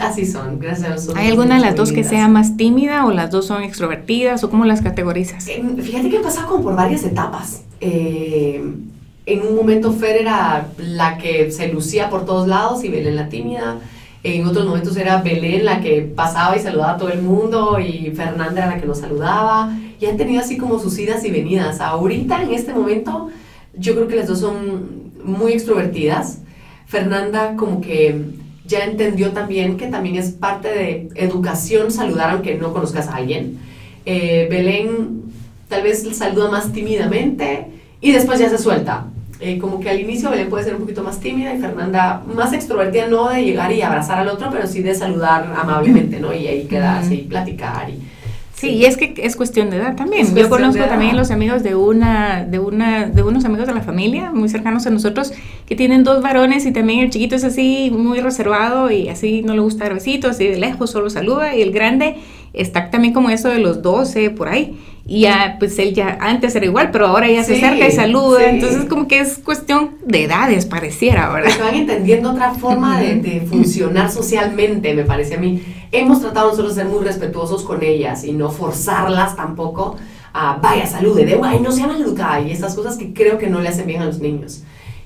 así 0.00 0.24
son, 0.24 0.58
gracias 0.58 1.10
a 1.10 1.18
¿Hay 1.18 1.28
alguna 1.28 1.56
de 1.56 1.60
las 1.60 1.76
dos 1.76 1.92
que 1.92 2.04
sea 2.04 2.28
más 2.28 2.56
tímida 2.56 3.04
o 3.04 3.10
las 3.10 3.30
dos 3.30 3.46
son 3.46 3.62
extrovertidas 3.64 4.44
o 4.44 4.48
cómo 4.48 4.64
las 4.64 4.80
categorizas? 4.80 5.44
Fíjate 5.44 6.08
que 6.08 6.16
he 6.16 6.20
pasado 6.20 6.48
como 6.48 6.62
por 6.64 6.76
varias 6.76 7.04
etapas. 7.04 7.64
Eh, 7.80 8.62
en 9.32 9.46
un 9.46 9.56
momento 9.56 9.92
Fer 9.92 10.16
era 10.16 10.68
la 10.78 11.18
que 11.18 11.50
se 11.50 11.68
lucía 11.68 12.10
por 12.10 12.26
todos 12.26 12.46
lados 12.46 12.84
y 12.84 12.88
Belén 12.88 13.16
la 13.16 13.28
tímida. 13.28 13.78
En 14.22 14.46
otros 14.46 14.66
momentos 14.66 14.96
era 14.96 15.22
Belén 15.22 15.64
la 15.64 15.80
que 15.80 16.02
pasaba 16.02 16.56
y 16.56 16.60
saludaba 16.60 16.92
a 16.92 16.96
todo 16.96 17.10
el 17.10 17.22
mundo 17.22 17.78
y 17.80 18.12
Fernanda 18.14 18.62
era 18.62 18.74
la 18.74 18.80
que 18.80 18.86
nos 18.86 18.98
saludaba. 18.98 19.76
Y 19.98 20.06
han 20.06 20.16
tenido 20.16 20.40
así 20.40 20.56
como 20.56 20.78
sus 20.78 20.98
idas 20.98 21.24
y 21.24 21.30
venidas. 21.30 21.80
Ahorita, 21.80 22.42
en 22.42 22.52
este 22.52 22.72
momento, 22.72 23.30
yo 23.74 23.94
creo 23.94 24.08
que 24.08 24.16
las 24.16 24.26
dos 24.26 24.40
son 24.40 25.12
muy 25.24 25.52
extrovertidas. 25.52 26.38
Fernanda 26.86 27.56
como 27.56 27.80
que 27.80 28.22
ya 28.66 28.84
entendió 28.84 29.32
también 29.32 29.76
que 29.76 29.86
también 29.86 30.16
es 30.16 30.30
parte 30.30 30.68
de 30.68 31.08
educación 31.14 31.90
saludar 31.90 32.30
aunque 32.30 32.54
no 32.56 32.72
conozcas 32.72 33.08
a 33.08 33.16
alguien. 33.16 33.58
Eh, 34.04 34.46
Belén 34.50 35.22
tal 35.68 35.82
vez 35.82 36.06
saluda 36.16 36.50
más 36.50 36.72
tímidamente 36.72 37.66
y 38.00 38.12
después 38.12 38.38
ya 38.38 38.50
se 38.50 38.58
suelta. 38.58 39.06
Eh, 39.44 39.58
como 39.58 39.80
que 39.80 39.90
al 39.90 39.98
inicio 39.98 40.30
Belén 40.30 40.48
puede 40.48 40.62
ser 40.62 40.74
un 40.74 40.82
poquito 40.82 41.02
más 41.02 41.18
tímida 41.18 41.52
y 41.52 41.58
Fernanda 41.58 42.22
más 42.32 42.52
extrovertida, 42.52 43.08
no 43.08 43.28
de 43.28 43.44
llegar 43.44 43.72
y 43.72 43.82
abrazar 43.82 44.20
al 44.20 44.28
otro, 44.28 44.50
pero 44.52 44.68
sí 44.68 44.82
de 44.82 44.94
saludar 44.94 45.52
amablemente, 45.58 46.20
¿no? 46.20 46.32
Y 46.32 46.46
ahí 46.46 46.64
quedarse 46.64 47.14
y 47.16 47.22
platicar 47.22 47.90
y... 47.90 47.98
Sí, 48.54 48.68
y 48.68 48.84
es 48.84 48.96
que 48.96 49.14
es 49.16 49.34
cuestión 49.34 49.70
de 49.70 49.78
edad 49.78 49.96
también. 49.96 50.32
Yo 50.36 50.48
conozco 50.48 50.84
también 50.84 51.16
los 51.16 51.32
amigos 51.32 51.64
de 51.64 51.74
una, 51.74 52.44
de 52.44 52.60
una, 52.60 53.06
de 53.06 53.24
unos 53.24 53.44
amigos 53.44 53.66
de 53.66 53.74
la 53.74 53.80
familia 53.80 54.30
muy 54.30 54.48
cercanos 54.48 54.86
a 54.86 54.90
nosotros 54.90 55.32
que 55.66 55.74
tienen 55.74 56.04
dos 56.04 56.22
varones 56.22 56.64
y 56.64 56.70
también 56.70 57.00
el 57.00 57.10
chiquito 57.10 57.34
es 57.34 57.42
así 57.42 57.90
muy 57.92 58.20
reservado 58.20 58.92
y 58.92 59.08
así 59.08 59.42
no 59.42 59.54
le 59.54 59.60
gusta 59.62 59.86
dar 59.86 59.94
besitos, 59.94 60.30
así 60.30 60.46
de 60.46 60.60
lejos 60.60 60.92
solo 60.92 61.10
saluda 61.10 61.56
y 61.56 61.62
el 61.62 61.72
grande 61.72 62.18
está 62.52 62.88
también 62.90 63.12
como 63.12 63.30
eso 63.30 63.48
de 63.48 63.58
los 63.58 63.82
12 63.82 64.30
por 64.30 64.48
ahí 64.48 64.78
y 65.04 65.22
ya, 65.22 65.56
pues 65.58 65.78
él 65.78 65.94
ya 65.94 66.16
antes 66.20 66.54
era 66.54 66.64
igual, 66.64 66.90
pero 66.92 67.06
ahora 67.06 67.28
ya 67.28 67.42
se 67.42 67.56
acerca 67.56 67.88
y 67.88 67.92
saluda. 67.92 68.48
Entonces, 68.48 68.84
como 68.84 69.08
que 69.08 69.18
es 69.18 69.38
cuestión 69.38 69.96
de 70.04 70.24
edades, 70.24 70.64
pareciera, 70.66 71.28
¿verdad? 71.32 71.50
Se 71.50 71.60
van 71.60 71.74
entendiendo 71.74 72.30
otra 72.30 72.54
forma 72.54 73.00
de, 73.00 73.40
funcionar 73.48 74.10
socialmente, 74.10 74.94
me 74.94 75.02
parece 75.02 75.34
a 75.34 75.38
mí. 75.38 75.62
Hemos 75.90 76.20
tratado 76.20 76.50
nosotros 76.50 76.76
de 76.76 76.82
ser 76.82 76.90
muy 76.90 77.04
respetuosos 77.04 77.64
con 77.64 77.82
ellas 77.82 78.24
y 78.24 78.32
no 78.32 78.50
forzarlas 78.50 79.36
tampoco 79.36 79.96
a 80.32 80.56
vaya, 80.62 80.86
salude, 80.86 81.26
de 81.26 81.34
guay, 81.34 81.60
no 81.60 81.72
sea 81.72 81.86
maleducada 81.88 82.40
y 82.40 82.52
estas 82.52 82.74
cosas 82.74 82.96
que 82.96 83.12
creo 83.12 83.36
que 83.36 83.48
no 83.48 83.60
le 83.60 83.68
hacen 83.68 83.86
bien 83.86 84.02
a 84.02 84.06
los 84.06 84.20
niños. 84.20 84.62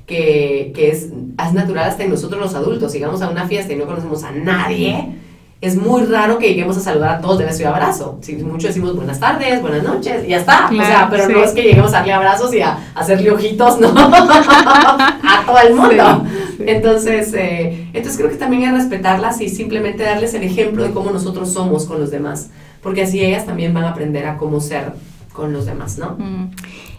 Que, 0.06 0.70
que 0.72 0.90
es, 0.90 1.08
es 1.44 1.52
natural 1.52 1.88
hasta 1.88 2.04
en 2.04 2.10
nosotros 2.10 2.40
los 2.40 2.54
adultos. 2.54 2.92
Si 2.92 3.00
vamos 3.00 3.22
a 3.22 3.30
una 3.30 3.48
fiesta 3.48 3.72
y 3.72 3.76
no 3.76 3.86
conocemos 3.86 4.22
a 4.22 4.30
nadie 4.30 5.16
es 5.60 5.74
muy 5.74 6.04
raro 6.04 6.38
que 6.38 6.48
lleguemos 6.48 6.76
a 6.76 6.80
saludar 6.80 7.16
a 7.16 7.20
todos 7.20 7.38
de 7.38 7.46
beso 7.46 7.62
y 7.62 7.64
abrazo. 7.64 8.18
Si 8.20 8.36
mucho 8.36 8.66
decimos 8.66 8.94
buenas 8.94 9.18
tardes, 9.18 9.62
buenas 9.62 9.82
noches, 9.82 10.24
y 10.24 10.28
ya 10.28 10.38
está. 10.38 10.68
o 10.70 10.74
sea, 10.76 11.08
pero 11.10 11.28
no 11.28 11.42
es 11.42 11.52
que 11.52 11.62
lleguemos 11.62 11.92
a 11.94 11.98
darle 11.98 12.12
abrazos 12.12 12.52
y 12.54 12.60
a, 12.60 12.78
hacerle 12.94 13.30
ojitos, 13.30 13.80
¿no? 13.80 13.88
a 13.96 15.42
todo 15.46 15.58
el 15.66 15.74
mundo. 15.74 16.24
Entonces, 16.58 17.32
eh, 17.34 17.88
entonces 17.94 18.18
creo 18.18 18.30
que 18.30 18.36
también 18.36 18.64
es 18.64 18.74
respetarlas 18.74 19.40
y 19.40 19.48
simplemente 19.48 20.02
darles 20.02 20.34
el 20.34 20.42
ejemplo 20.42 20.82
de 20.82 20.90
cómo 20.90 21.10
nosotros 21.10 21.50
somos 21.52 21.86
con 21.86 22.00
los 22.00 22.10
demás, 22.10 22.50
porque 22.82 23.02
así 23.02 23.24
ellas 23.24 23.46
también 23.46 23.72
van 23.72 23.84
a 23.84 23.90
aprender 23.90 24.26
a 24.26 24.36
cómo 24.36 24.60
ser 24.60 24.92
con 25.32 25.52
los 25.54 25.64
demás, 25.64 25.96
¿no? 25.96 26.16
Mm. 26.18 26.50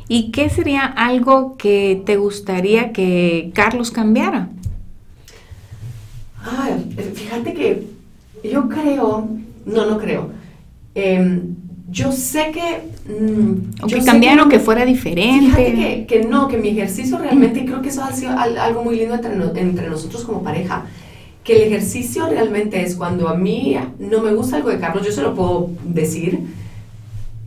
¿Y 0.08 0.32
qué 0.32 0.50
sería 0.50 0.86
algo 0.86 1.58
que 1.58 2.02
te 2.06 2.18
gustaría 2.18 2.92
que 2.92 3.52
Carlos 3.54 3.92
cambiara? 3.92 4.50
Ay, 6.44 6.96
fíjate 7.14 7.54
que 7.54 7.97
yo 8.44 8.70
creo, 8.70 9.28
no, 9.66 9.86
no 9.86 9.98
creo. 9.98 10.30
Em, 10.96 11.56
yo 11.90 12.12
sé 12.12 12.52
que... 12.52 13.12
Mm, 13.12 13.84
o 13.84 13.88
que 13.88 14.04
cambiaron, 14.04 14.50
que, 14.50 14.60
fuera 14.60 14.86
diferente. 14.86 15.56
Fíjate 15.56 16.06
que, 16.06 16.24
no, 16.26 16.48
que 16.48 16.58
mi 16.58 16.70
ejercicio 16.70 17.18
realmente, 17.18 17.66
creo 17.66 17.82
que 17.82 17.90
eso 17.90 18.04
ha 18.04 18.12
sido 18.12 18.38
algo 18.38 18.84
muy 18.84 18.98
lindo 18.98 19.16
entre, 19.16 19.62
entre 19.62 19.90
nosotros 19.90 20.26
como 20.26 20.44
pareja, 20.44 20.86
que 21.44 21.56
el 21.56 21.62
ejercicio 21.64 22.28
realmente 22.28 22.82
es 22.82 22.96
cuando 22.96 23.30
a 23.30 23.36
mí 23.36 23.78
no 24.00 24.22
me 24.22 24.34
gusta 24.34 24.58
algo 24.58 24.70
de 24.70 24.80
Carlos, 24.80 25.06
yo 25.06 25.14
se 25.14 25.22
lo 25.22 25.34
puedo 25.34 25.70
decir, 25.86 26.40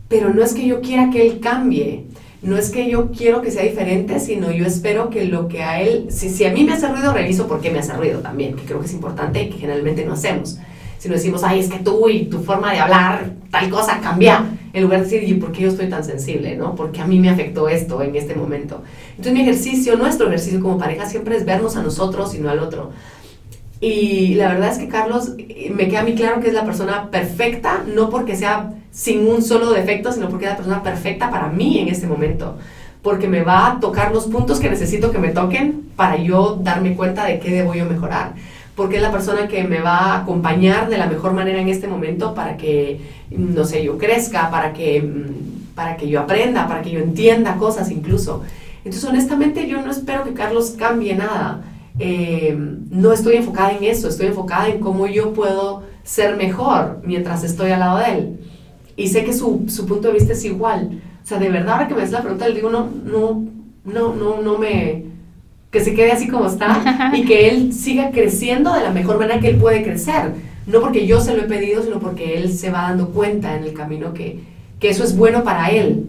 pero 0.07 0.33
no 0.33 0.43
es 0.43 0.53
que 0.53 0.65
yo 0.65 0.81
quiera 0.81 1.11
que 1.11 1.21
él 1.21 1.39
cambie, 1.39 2.05
no 2.41 2.57
es 2.57 2.71
que 2.71 2.89
yo 2.89 3.11
quiero 3.11 3.43
que 3.43 3.51
sea 3.51 3.63
diferente, 3.63 4.19
sino 4.19 4.51
yo 4.51 4.65
espero 4.65 5.11
que 5.11 5.25
lo 5.25 5.47
que 5.47 5.61
a 5.61 5.81
él, 5.81 6.07
si, 6.09 6.29
si 6.29 6.45
a 6.45 6.51
mí 6.51 6.63
me 6.63 6.73
hace 6.73 6.87
ruido, 6.87 7.13
reviso 7.13 7.47
por 7.47 7.61
qué 7.61 7.69
me 7.69 7.77
hace 7.77 7.93
ruido 7.93 8.21
también, 8.21 8.55
que 8.55 8.63
creo 8.63 8.79
que 8.79 8.87
es 8.87 8.93
importante 8.93 9.43
y 9.43 9.49
que 9.51 9.59
generalmente 9.59 10.03
no 10.03 10.13
hacemos 10.13 10.57
sino 11.01 11.15
decimos, 11.15 11.43
ay, 11.43 11.61
es 11.61 11.67
que 11.67 11.79
tú 11.79 12.07
y 12.07 12.25
tu 12.25 12.43
forma 12.43 12.71
de 12.71 12.79
hablar, 12.79 13.31
tal 13.49 13.71
cosa 13.71 13.99
cambia, 14.01 14.45
en 14.71 14.83
lugar 14.83 14.99
de 14.99 15.05
decir, 15.05 15.27
¿y 15.27 15.33
por 15.33 15.51
qué 15.51 15.63
yo 15.63 15.69
estoy 15.69 15.89
tan 15.89 16.03
sensible? 16.03 16.55
¿no? 16.55 16.75
Porque 16.75 17.01
a 17.01 17.07
mí 17.07 17.17
me 17.17 17.31
afectó 17.31 17.67
esto 17.67 18.03
en 18.03 18.15
este 18.15 18.35
momento. 18.35 18.83
Entonces 19.09 19.33
mi 19.33 19.41
ejercicio, 19.41 19.95
nuestro 19.97 20.27
ejercicio 20.27 20.59
como 20.61 20.77
pareja 20.77 21.07
siempre 21.07 21.35
es 21.35 21.43
vernos 21.43 21.75
a 21.75 21.81
nosotros 21.81 22.35
y 22.35 22.37
no 22.37 22.51
al 22.51 22.59
otro. 22.59 22.91
Y 23.79 24.35
la 24.35 24.49
verdad 24.49 24.71
es 24.71 24.77
que 24.77 24.89
Carlos, 24.89 25.31
me 25.73 25.87
queda 25.87 26.01
a 26.01 26.03
mí 26.03 26.13
claro 26.13 26.39
que 26.39 26.49
es 26.49 26.53
la 26.53 26.65
persona 26.65 27.09
perfecta, 27.09 27.83
no 27.91 28.11
porque 28.11 28.35
sea 28.35 28.71
sin 28.91 29.27
un 29.27 29.41
solo 29.41 29.71
defecto, 29.71 30.11
sino 30.11 30.29
porque 30.29 30.45
es 30.45 30.51
la 30.51 30.57
persona 30.57 30.83
perfecta 30.83 31.31
para 31.31 31.47
mí 31.47 31.79
en 31.79 31.87
este 31.87 32.05
momento. 32.05 32.59
Porque 33.01 33.27
me 33.27 33.41
va 33.41 33.71
a 33.71 33.79
tocar 33.79 34.11
los 34.11 34.25
puntos 34.27 34.59
que 34.59 34.69
necesito 34.69 35.11
que 35.11 35.17
me 35.17 35.29
toquen 35.29 35.89
para 35.95 36.17
yo 36.17 36.59
darme 36.61 36.93
cuenta 36.93 37.25
de 37.25 37.39
qué 37.39 37.49
debo 37.49 37.73
yo 37.73 37.85
mejorar. 37.87 38.35
Porque 38.75 38.97
es 38.97 39.01
la 39.01 39.11
persona 39.11 39.47
que 39.47 39.63
me 39.63 39.81
va 39.81 39.97
a 39.97 40.21
acompañar 40.21 40.89
de 40.89 40.97
la 40.97 41.07
mejor 41.07 41.33
manera 41.33 41.59
en 41.59 41.67
este 41.67 41.87
momento 41.87 42.33
para 42.33 42.57
que, 42.57 43.01
no 43.29 43.65
sé, 43.65 43.83
yo 43.83 43.97
crezca, 43.97 44.49
para 44.49 44.73
que, 44.73 45.01
mm, 45.01 45.75
para 45.75 45.97
que 45.97 46.07
yo 46.07 46.21
aprenda, 46.21 46.67
para 46.67 46.81
que 46.81 46.91
yo 46.91 46.99
entienda 46.99 47.57
cosas 47.57 47.91
incluso. 47.91 48.43
Entonces, 48.83 49.03
honestamente, 49.03 49.67
yo 49.67 49.81
no 49.81 49.91
espero 49.91 50.23
que 50.23 50.33
Carlos 50.33 50.75
cambie 50.77 51.15
nada 51.15 51.61
eh, 51.99 52.57
no 52.89 53.11
estoy 53.11 53.35
enfocada 53.35 53.73
en 53.73 53.83
eso, 53.83 54.07
estoy 54.07 54.27
enfocada 54.27 54.69
en 54.69 54.79
cómo 54.79 55.07
yo 55.07 55.33
puedo 55.33 55.83
ser 56.03 56.35
mejor 56.35 57.01
mientras 57.03 57.43
estoy 57.43 57.71
al 57.71 57.79
lado 57.79 57.99
de 57.99 58.05
él. 58.05 58.39
Y 58.95 59.07
sé 59.07 59.23
que 59.23 59.33
su, 59.33 59.65
su 59.67 59.85
punto 59.85 60.07
de 60.07 60.15
vista 60.15 60.33
es 60.33 60.43
igual. 60.45 61.01
O 61.23 61.27
sea, 61.27 61.37
de 61.37 61.49
verdad, 61.49 61.73
ahora 61.73 61.87
que 61.87 61.93
me 61.93 62.01
hace 62.01 62.13
la 62.13 62.21
pregunta, 62.21 62.47
le 62.47 62.55
digo, 62.55 62.69
no, 62.69 62.89
no, 63.05 63.43
no, 63.85 64.15
no, 64.15 64.41
no 64.41 64.57
me... 64.57 65.10
Que 65.71 65.83
se 65.83 65.95
quede 65.95 66.11
así 66.11 66.27
como 66.27 66.47
está 66.47 67.11
y 67.15 67.25
que 67.25 67.49
él 67.49 67.73
siga 67.73 68.11
creciendo 68.11 68.73
de 68.73 68.81
la 68.81 68.91
mejor 68.91 69.17
manera 69.17 69.39
que 69.39 69.49
él 69.49 69.57
puede 69.57 69.83
crecer. 69.83 70.33
No 70.67 70.81
porque 70.81 71.07
yo 71.07 71.21
se 71.21 71.35
lo 71.35 71.43
he 71.43 71.47
pedido, 71.47 71.81
sino 71.81 71.99
porque 71.99 72.37
él 72.37 72.53
se 72.53 72.69
va 72.69 72.83
dando 72.83 73.09
cuenta 73.09 73.55
en 73.55 73.63
el 73.63 73.73
camino 73.73 74.13
que, 74.13 74.39
que 74.79 74.89
eso 74.89 75.03
es 75.03 75.15
bueno 75.15 75.43
para 75.43 75.71
él 75.71 76.07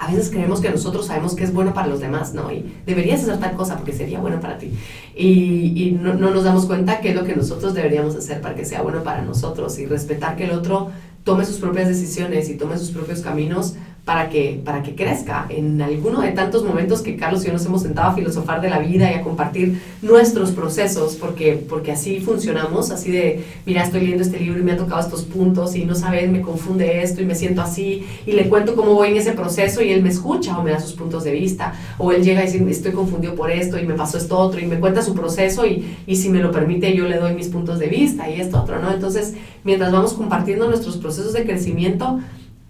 a 0.00 0.10
veces 0.10 0.30
creemos 0.30 0.62
que 0.62 0.70
nosotros 0.70 1.06
sabemos 1.06 1.34
que 1.34 1.44
es 1.44 1.52
bueno 1.52 1.74
para 1.74 1.86
los 1.86 2.00
demás, 2.00 2.32
¿no? 2.32 2.50
Y 2.50 2.72
deberías 2.86 3.20
hacer 3.22 3.38
tal 3.38 3.54
cosa 3.54 3.76
porque 3.76 3.92
sería 3.92 4.18
bueno 4.18 4.40
para 4.40 4.56
ti. 4.56 4.72
Y, 5.14 5.74
y 5.76 5.92
no, 5.92 6.14
no, 6.14 6.30
nos 6.30 6.42
damos 6.42 6.64
cuenta 6.64 7.00
qué 7.00 7.10
es 7.10 7.14
lo 7.14 7.24
que 7.24 7.36
nosotros 7.36 7.74
deberíamos 7.74 8.16
hacer 8.16 8.40
para 8.40 8.54
que 8.54 8.64
sea 8.64 8.80
bueno 8.80 9.02
para 9.02 9.20
nosotros 9.20 9.78
y 9.78 9.84
respetar 9.84 10.36
que 10.36 10.44
el 10.44 10.52
otro 10.52 10.90
tome 11.22 11.44
sus 11.44 11.58
propias 11.58 11.86
decisiones 11.86 12.48
y 12.48 12.54
tome 12.54 12.78
sus 12.78 12.92
propios 12.92 13.20
caminos 13.20 13.74
para 14.10 14.28
que, 14.28 14.60
para 14.64 14.82
que 14.82 14.96
crezca. 14.96 15.46
En 15.50 15.80
alguno 15.80 16.20
de 16.20 16.32
tantos 16.32 16.64
momentos 16.64 17.00
que 17.00 17.14
Carlos 17.14 17.44
y 17.44 17.46
yo 17.46 17.52
nos 17.52 17.64
hemos 17.64 17.82
sentado 17.82 18.10
a 18.10 18.14
filosofar 18.16 18.60
de 18.60 18.68
la 18.68 18.80
vida 18.80 19.08
y 19.08 19.14
a 19.14 19.22
compartir 19.22 19.80
nuestros 20.02 20.50
procesos, 20.50 21.14
porque, 21.14 21.64
porque 21.68 21.92
así 21.92 22.18
funcionamos, 22.18 22.90
así 22.90 23.12
de, 23.12 23.44
mira, 23.66 23.84
estoy 23.84 24.00
leyendo 24.00 24.24
este 24.24 24.40
libro 24.40 24.58
y 24.58 24.64
me 24.64 24.72
ha 24.72 24.76
tocado 24.76 25.00
estos 25.00 25.22
puntos 25.22 25.76
y 25.76 25.84
no 25.84 25.94
sabes, 25.94 26.28
me 26.28 26.40
confunde 26.40 27.04
esto 27.04 27.22
y 27.22 27.24
me 27.24 27.36
siento 27.36 27.62
así 27.62 28.04
y 28.26 28.32
le 28.32 28.48
cuento 28.48 28.74
cómo 28.74 28.94
voy 28.94 29.10
en 29.10 29.16
ese 29.16 29.30
proceso 29.30 29.80
y 29.80 29.92
él 29.92 30.02
me 30.02 30.08
escucha 30.08 30.58
o 30.58 30.64
me 30.64 30.72
da 30.72 30.80
sus 30.80 30.94
puntos 30.94 31.22
de 31.22 31.30
vista 31.30 31.74
o 31.96 32.10
él 32.10 32.24
llega 32.24 32.42
y 32.42 32.46
dice, 32.46 32.68
estoy 32.68 32.90
confundido 32.90 33.36
por 33.36 33.52
esto 33.52 33.78
y 33.78 33.86
me 33.86 33.94
pasó 33.94 34.18
esto 34.18 34.36
otro 34.36 34.58
y 34.58 34.66
me 34.66 34.80
cuenta 34.80 35.02
su 35.02 35.14
proceso 35.14 35.64
y, 35.64 35.98
y 36.08 36.16
si 36.16 36.30
me 36.30 36.40
lo 36.40 36.50
permite 36.50 36.96
yo 36.96 37.06
le 37.06 37.18
doy 37.18 37.32
mis 37.34 37.46
puntos 37.46 37.78
de 37.78 37.86
vista 37.86 38.28
y 38.28 38.40
esto 38.40 38.60
otro, 38.60 38.80
¿no? 38.80 38.92
Entonces, 38.92 39.34
mientras 39.62 39.92
vamos 39.92 40.14
compartiendo 40.14 40.66
nuestros 40.68 40.96
procesos 40.96 41.32
de 41.32 41.44
crecimiento, 41.44 42.18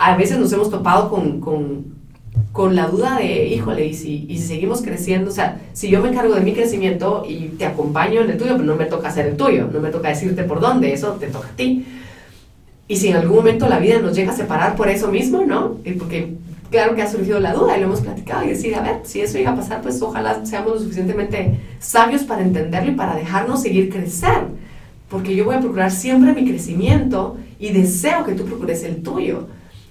a 0.01 0.17
veces 0.17 0.39
nos 0.39 0.51
hemos 0.55 0.71
topado 0.71 1.11
con, 1.11 1.41
con, 1.41 1.85
con 2.53 2.75
la 2.75 2.87
duda 2.87 3.19
de, 3.19 3.49
híjole, 3.49 3.85
¿y 3.85 3.93
si, 3.93 4.25
y 4.31 4.39
si 4.39 4.45
seguimos 4.45 4.81
creciendo? 4.81 5.31
O 5.31 5.33
sea, 5.33 5.61
si 5.75 5.91
yo 5.91 6.01
me 6.01 6.09
encargo 6.09 6.35
de 6.35 6.41
mi 6.41 6.55
crecimiento 6.55 7.23
y 7.29 7.49
te 7.59 7.67
acompaño 7.67 8.23
en 8.23 8.31
el 8.31 8.39
tuyo, 8.39 8.53
pero 8.53 8.65
no 8.65 8.77
me 8.77 8.87
toca 8.87 9.09
hacer 9.09 9.27
el 9.27 9.37
tuyo, 9.37 9.69
no 9.71 9.79
me 9.79 9.91
toca 9.91 10.09
decirte 10.09 10.43
por 10.45 10.59
dónde, 10.59 10.95
eso 10.95 11.13
te 11.21 11.27
toca 11.27 11.49
a 11.49 11.57
ti. 11.57 11.85
Y 12.89 12.97
si 12.97 13.09
en 13.09 13.17
algún 13.17 13.37
momento 13.37 13.69
la 13.69 13.79
vida 13.79 13.99
nos 13.99 14.17
llega 14.17 14.33
a 14.33 14.35
separar 14.35 14.75
por 14.75 14.89
eso 14.89 15.09
mismo, 15.09 15.45
¿no? 15.45 15.77
Porque 15.99 16.33
claro 16.71 16.95
que 16.95 17.03
ha 17.03 17.11
surgido 17.11 17.39
la 17.39 17.53
duda 17.53 17.77
y 17.77 17.81
lo 17.81 17.89
hemos 17.89 18.01
platicado 18.01 18.47
y 18.47 18.49
decir, 18.49 18.75
a 18.77 18.81
ver, 18.81 19.01
si 19.05 19.21
eso 19.21 19.37
llega 19.37 19.51
a 19.51 19.57
pasar, 19.57 19.83
pues 19.83 20.01
ojalá 20.01 20.47
seamos 20.47 20.73
lo 20.73 20.81
suficientemente 20.81 21.61
sabios 21.79 22.23
para 22.23 22.41
entenderlo 22.41 22.93
y 22.93 22.95
para 22.95 23.17
dejarnos 23.17 23.61
seguir 23.61 23.91
crecer. 23.91 24.45
Porque 25.11 25.37
yo 25.37 25.45
voy 25.45 25.57
a 25.57 25.61
procurar 25.61 25.91
siempre 25.91 26.33
mi 26.33 26.49
crecimiento 26.49 27.37
y 27.59 27.71
deseo 27.73 28.25
que 28.25 28.33
tú 28.33 28.47
procures 28.47 28.83
el 28.83 29.03
tuyo 29.03 29.47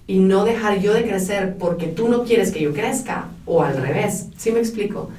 y 0.10 0.18
no 0.18 0.44
dejar 0.44 0.80
yo 0.80 0.92
de 0.96 1.04
crecer 1.04 1.56
porque 1.60 1.86
tú 1.86 2.10
no 2.10 2.24
quieres 2.24 2.52
que 2.52 2.60
yo 2.60 2.74
crezca 2.74 3.28
o 3.46 3.62
al 3.62 3.78
revés. 3.78 4.26
¿Sí 4.38 4.52
me 4.52 4.58
explico? 4.58 5.12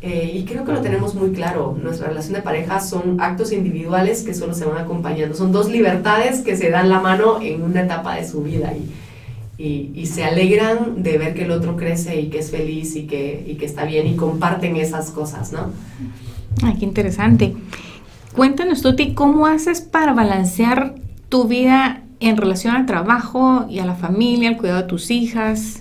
Eh, 0.00 0.32
y 0.34 0.44
creo 0.46 0.64
que 0.64 0.72
lo 0.72 0.80
tenemos 0.80 1.14
muy 1.14 1.32
claro. 1.32 1.76
Nuestra 1.82 2.08
relación 2.08 2.32
de 2.32 2.40
pareja 2.40 2.80
son 2.80 3.20
actos 3.20 3.52
individuales 3.52 4.22
que 4.22 4.32
solo 4.32 4.54
se 4.54 4.64
van 4.64 4.78
acompañando. 4.78 5.36
Son 5.36 5.52
dos 5.52 5.70
libertades 5.70 6.40
que 6.40 6.56
se 6.56 6.70
dan 6.70 6.88
la 6.88 7.00
mano 7.00 7.38
en 7.42 7.60
una 7.60 7.82
etapa 7.82 8.14
de 8.14 8.26
su 8.26 8.42
vida 8.42 8.72
y, 8.72 9.62
y, 9.62 9.92
y 9.94 10.06
se 10.06 10.24
alegran 10.24 11.02
de 11.02 11.18
ver 11.18 11.34
que 11.34 11.44
el 11.44 11.50
otro 11.50 11.76
crece 11.76 12.18
y 12.18 12.30
que 12.30 12.38
es 12.38 12.50
feliz 12.50 12.96
y 12.96 13.06
que, 13.06 13.44
y 13.46 13.56
que 13.56 13.66
está 13.66 13.84
bien 13.84 14.06
y 14.06 14.16
comparten 14.16 14.76
esas 14.76 15.10
cosas, 15.10 15.52
¿no? 15.52 15.66
Ay, 16.62 16.76
qué 16.78 16.86
interesante. 16.86 17.54
Cuéntanos, 18.34 18.80
Tuti, 18.80 19.12
¿cómo 19.12 19.46
haces 19.46 19.82
para 19.82 20.14
balancear 20.14 20.94
tu 21.28 21.44
vida 21.44 22.04
en 22.20 22.36
relación 22.36 22.76
al 22.76 22.86
trabajo 22.86 23.66
y 23.68 23.78
a 23.78 23.86
la 23.86 23.94
familia, 23.94 24.50
al 24.50 24.56
cuidado 24.56 24.82
de 24.82 24.88
tus 24.88 25.10
hijas? 25.10 25.80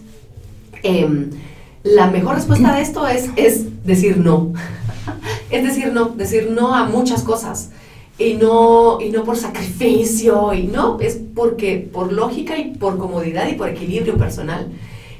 Eh, 0.83 1.29
la 1.83 2.09
mejor 2.09 2.35
respuesta 2.35 2.75
de 2.75 2.81
esto 2.81 3.07
es, 3.07 3.29
es 3.35 3.85
decir 3.85 4.17
no. 4.17 4.53
es 5.49 5.63
decir 5.63 5.91
no, 5.93 6.05
decir 6.09 6.49
no 6.51 6.73
a 6.73 6.85
muchas 6.85 7.23
cosas. 7.23 7.71
Y 8.17 8.33
no, 8.33 8.99
y 8.99 9.11
no 9.11 9.23
por 9.23 9.37
sacrificio, 9.37 10.53
y 10.53 10.63
no, 10.63 10.99
es 10.99 11.19
porque 11.33 11.89
por 11.91 12.11
lógica 12.11 12.57
y 12.57 12.75
por 12.75 12.97
comodidad 12.97 13.47
y 13.47 13.53
por 13.53 13.69
equilibrio 13.69 14.17
personal. 14.17 14.67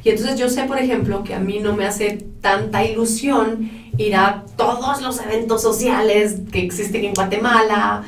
Y 0.03 0.09
entonces 0.09 0.37
yo 0.37 0.49
sé, 0.49 0.63
por 0.63 0.79
ejemplo, 0.79 1.23
que 1.23 1.33
a 1.33 1.39
mí 1.39 1.59
no 1.59 1.75
me 1.75 1.85
hace 1.85 2.25
tanta 2.41 2.83
ilusión 2.83 3.71
ir 3.97 4.15
a 4.15 4.43
todos 4.55 5.01
los 5.01 5.19
eventos 5.21 5.61
sociales 5.61 6.37
que 6.51 6.61
existen 6.61 7.05
en 7.05 7.13
Guatemala, 7.13 8.03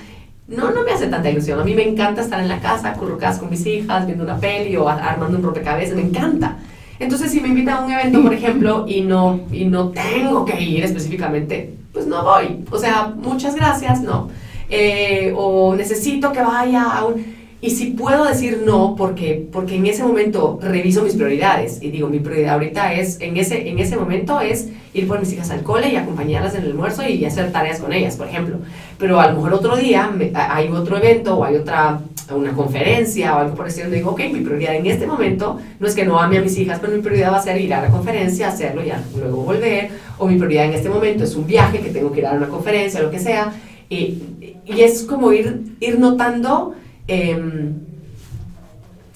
no, 0.51 0.71
no 0.71 0.83
me 0.83 0.91
hace 0.91 1.07
tanta 1.07 1.29
ilusión. 1.29 1.59
A 1.59 1.63
mí 1.63 1.73
me 1.73 1.87
encanta 1.87 2.21
estar 2.21 2.39
en 2.39 2.47
la 2.47 2.59
casa, 2.59 2.89
acurrucadas 2.89 3.39
con 3.39 3.49
mis 3.49 3.65
hijas, 3.65 4.05
viendo 4.05 4.23
una 4.23 4.37
peli 4.37 4.75
o 4.75 4.87
armando 4.87 5.37
un 5.37 5.43
rompecabezas, 5.43 5.95
me 5.95 6.03
encanta. 6.03 6.57
Entonces, 6.99 7.31
si 7.31 7.39
me 7.39 7.47
invitan 7.47 7.77
a 7.77 7.85
un 7.85 7.91
evento, 7.91 8.21
por 8.21 8.33
ejemplo, 8.33 8.85
y 8.87 9.01
no, 9.01 9.39
y 9.51 9.65
no 9.65 9.89
tengo 9.89 10.45
que 10.45 10.61
ir 10.61 10.83
específicamente, 10.83 11.73
pues 11.93 12.05
no 12.05 12.23
voy. 12.23 12.63
O 12.69 12.77
sea, 12.77 13.13
muchas 13.15 13.55
gracias, 13.55 14.01
no. 14.01 14.29
Eh, 14.69 15.33
o 15.35 15.75
necesito 15.75 16.31
que 16.31 16.41
vaya 16.41 16.83
a 16.83 17.05
un 17.05 17.40
y 17.63 17.69
si 17.69 17.91
puedo 17.91 18.25
decir 18.25 18.63
no, 18.65 18.95
porque, 18.95 19.47
porque 19.51 19.75
en 19.75 19.85
ese 19.85 20.01
momento 20.01 20.57
reviso 20.59 21.03
mis 21.03 21.13
prioridades 21.13 21.77
y 21.79 21.91
digo, 21.91 22.09
mi 22.09 22.19
prioridad 22.19 22.55
ahorita 22.55 22.95
es, 22.95 23.21
en 23.21 23.37
ese, 23.37 23.69
en 23.69 23.77
ese 23.77 23.97
momento 23.97 24.41
es 24.41 24.69
ir 24.95 25.07
por 25.07 25.19
mis 25.19 25.31
hijas 25.31 25.51
al 25.51 25.61
cole 25.61 25.89
y 25.89 25.95
acompañarlas 25.95 26.55
en 26.55 26.63
el 26.63 26.71
almuerzo 26.71 27.07
y 27.07 27.23
hacer 27.23 27.51
tareas 27.51 27.79
con 27.79 27.93
ellas, 27.93 28.15
por 28.15 28.27
ejemplo. 28.27 28.57
Pero 28.97 29.19
a 29.19 29.27
lo 29.27 29.35
mejor 29.35 29.53
otro 29.53 29.77
día 29.77 30.11
hay 30.33 30.69
otro 30.69 30.97
evento 30.97 31.37
o 31.37 31.43
hay 31.43 31.55
otra, 31.55 32.01
una 32.35 32.51
conferencia 32.53 33.35
o 33.35 33.39
algo 33.39 33.55
por 33.55 33.65
decirlo, 33.65 33.91
digo, 33.91 34.09
ok, 34.09 34.21
mi 34.33 34.39
prioridad 34.39 34.75
en 34.75 34.87
este 34.87 35.05
momento 35.05 35.59
no 35.79 35.87
es 35.87 35.93
que 35.93 36.03
no 36.03 36.19
ame 36.19 36.39
a 36.39 36.41
mis 36.41 36.57
hijas, 36.57 36.79
pero 36.81 36.93
mi 36.93 37.03
prioridad 37.03 37.31
va 37.31 37.37
a 37.37 37.43
ser 37.43 37.61
ir 37.61 37.75
a 37.75 37.81
la 37.83 37.89
conferencia, 37.89 38.47
hacerlo 38.47 38.81
y 38.83 38.91
luego 39.19 39.43
volver, 39.43 39.91
o 40.17 40.25
mi 40.25 40.35
prioridad 40.35 40.65
en 40.65 40.73
este 40.73 40.89
momento 40.89 41.25
es 41.25 41.35
un 41.35 41.45
viaje 41.45 41.79
que 41.79 41.91
tengo 41.91 42.11
que 42.11 42.21
ir 42.21 42.25
a 42.25 42.31
una 42.31 42.47
conferencia, 42.47 43.03
lo 43.03 43.11
que 43.11 43.19
sea. 43.19 43.53
Y, 43.87 44.17
y 44.65 44.81
es 44.81 45.03
como 45.03 45.31
ir, 45.31 45.75
ir 45.79 45.99
notando 45.99 46.73
Em, 47.07 47.73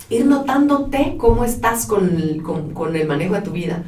ir 0.09 0.25
notándote 0.25 1.15
cómo 1.17 1.43
estás 1.43 1.85
con 1.85 2.09
el, 2.09 2.41
con, 2.43 2.95
el, 2.95 3.07
manejo 3.07 3.35
de 3.35 3.41
tu 3.41 3.51
vida 3.51 3.83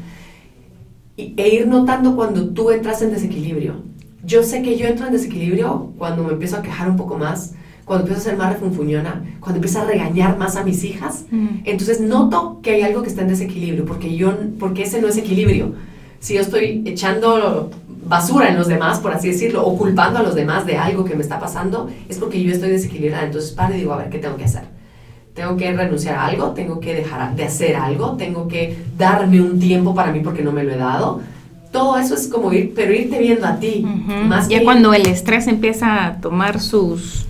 e 1.17 1.49
ir 1.49 1.67
notando 1.67 2.15
cuando 2.15 2.49
tú 2.49 2.71
entras 2.71 3.01
en 3.01 3.11
desequilibrio. 3.11 3.75
Yo 4.23 4.43
sé 4.43 4.61
que 4.61 4.77
yo 4.77 4.87
entro 4.87 5.07
en 5.07 5.13
desequilibrio 5.13 5.93
cuando 5.97 6.23
me 6.23 6.33
empiezo 6.33 6.57
a 6.57 6.61
quejar 6.61 6.89
un 6.89 6.97
poco 6.97 7.17
más, 7.17 7.55
cuando 7.85 8.03
empiezo 8.03 8.21
a 8.21 8.31
ser 8.31 8.37
más 8.37 8.53
refunfuñona, 8.53 9.23
cuando 9.39 9.57
empiezo 9.57 9.79
a 9.79 9.85
regañar 9.85 10.37
más 10.37 10.57
a 10.57 10.63
mis 10.63 10.83
hijas. 10.83 11.25
Mm. 11.31 11.61
Entonces 11.63 12.01
noto 12.01 12.59
que 12.61 12.71
hay 12.71 12.81
algo 12.81 13.01
que 13.01 13.09
está 13.09 13.21
en 13.21 13.29
desequilibrio, 13.29 13.85
porque, 13.85 14.15
yo, 14.15 14.33
porque 14.59 14.83
ese 14.83 15.01
no 15.01 15.07
es 15.07 15.17
equilibrio. 15.17 15.73
Si 16.19 16.33
yo 16.35 16.41
estoy 16.41 16.83
echando 16.85 17.71
basura 18.05 18.49
en 18.49 18.57
los 18.57 18.67
demás, 18.67 18.99
por 18.99 19.13
así 19.13 19.29
decirlo, 19.29 19.65
o 19.65 19.77
culpando 19.77 20.19
a 20.19 20.23
los 20.23 20.35
demás 20.35 20.65
de 20.65 20.77
algo 20.77 21.05
que 21.05 21.15
me 21.15 21.21
está 21.21 21.39
pasando, 21.39 21.89
es 22.07 22.17
porque 22.17 22.41
yo 22.41 22.51
estoy 22.51 22.69
desequilibrada. 22.69 23.25
Entonces 23.25 23.51
paro 23.51 23.73
y 23.75 23.79
digo, 23.79 23.93
a 23.93 23.97
ver, 23.97 24.09
¿qué 24.09 24.19
tengo 24.19 24.37
que 24.37 24.45
hacer? 24.45 24.63
Tengo 25.33 25.55
que 25.55 25.71
renunciar 25.71 26.15
a 26.15 26.25
algo, 26.25 26.51
tengo 26.51 26.79
que 26.79 26.95
dejar 26.95 27.35
de 27.35 27.43
hacer 27.43 27.75
algo, 27.75 28.13
tengo 28.13 28.47
que 28.47 28.77
darme 28.97 29.41
un 29.41 29.59
tiempo 29.59 29.93
para 29.93 30.11
mí 30.11 30.21
porque 30.21 30.41
no 30.41 30.51
me 30.51 30.63
lo 30.63 30.71
he 30.71 30.77
dado. 30.77 31.21
Todo 31.71 31.97
eso 31.97 32.15
es 32.15 32.27
como 32.27 32.51
ir, 32.53 32.73
pero 32.75 32.93
irte 32.93 33.19
viendo 33.19 33.45
a 33.45 33.59
ti. 33.59 33.85
más 34.25 34.47
ya 34.47 34.63
cuando 34.63 34.93
el 34.93 35.05
estrés 35.05 35.47
empieza 35.47 36.05
a 36.05 36.21
tomar 36.21 36.59
sus 36.59 37.27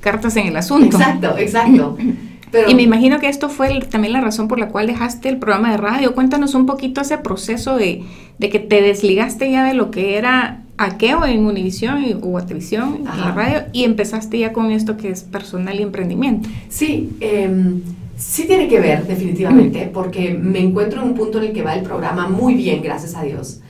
cartas 0.00 0.36
en 0.36 0.48
el 0.48 0.56
asunto. 0.56 0.96
Exacto, 0.96 1.38
exacto. 1.38 1.96
y 2.68 2.74
me 2.74 2.82
imagino 2.82 3.18
que 3.18 3.28
esto 3.28 3.48
fue 3.48 3.80
también 3.90 4.12
la 4.12 4.20
razón 4.20 4.48
por 4.48 4.58
la 4.58 4.68
cual 4.68 4.86
dejaste 4.86 5.28
el 5.28 5.38
programa 5.38 5.70
de 5.70 5.76
radio. 5.76 6.14
Cuéntanos 6.14 6.54
un 6.54 6.66
poquito 6.66 7.00
ese 7.00 7.18
proceso 7.18 7.76
de, 7.76 8.02
de, 8.38 8.48
que 8.50 8.58
te 8.58 8.82
desligaste 8.82 9.50
ya 9.50 9.64
de 9.64 9.74
lo 9.74 9.90
que 9.90 10.16
era 10.16 10.62
a 10.76 10.98
qué 10.98 11.14
o 11.14 11.24
en 11.24 11.46
Univisión 11.46 12.02
o 12.22 12.38
a 12.38 12.46
televisión, 12.46 12.98
en 12.98 13.20
la 13.20 13.32
radio, 13.32 13.62
y 13.72 13.84
empezaste 13.84 14.38
ya 14.38 14.52
con 14.52 14.70
esto 14.70 14.96
que 14.96 15.10
es 15.10 15.22
personal 15.22 15.78
y 15.78 15.82
emprendimiento. 15.82 16.48
Sí, 16.68 17.10
em, 17.20 17.82
sí 18.16 18.46
tiene 18.46 18.68
que 18.68 18.80
ver 18.80 19.06
definitivamente, 19.06 19.90
porque 19.92 20.34
me 20.34 20.58
encuentro 20.58 21.02
en 21.02 21.08
un 21.08 21.14
punto 21.14 21.38
en 21.38 21.44
el 21.44 21.52
que 21.52 21.62
va 21.62 21.74
el 21.74 21.82
programa 21.82 22.28
muy 22.28 22.54
bien, 22.54 22.82
gracias 22.82 23.14
a 23.14 23.22
Dios. 23.22 23.60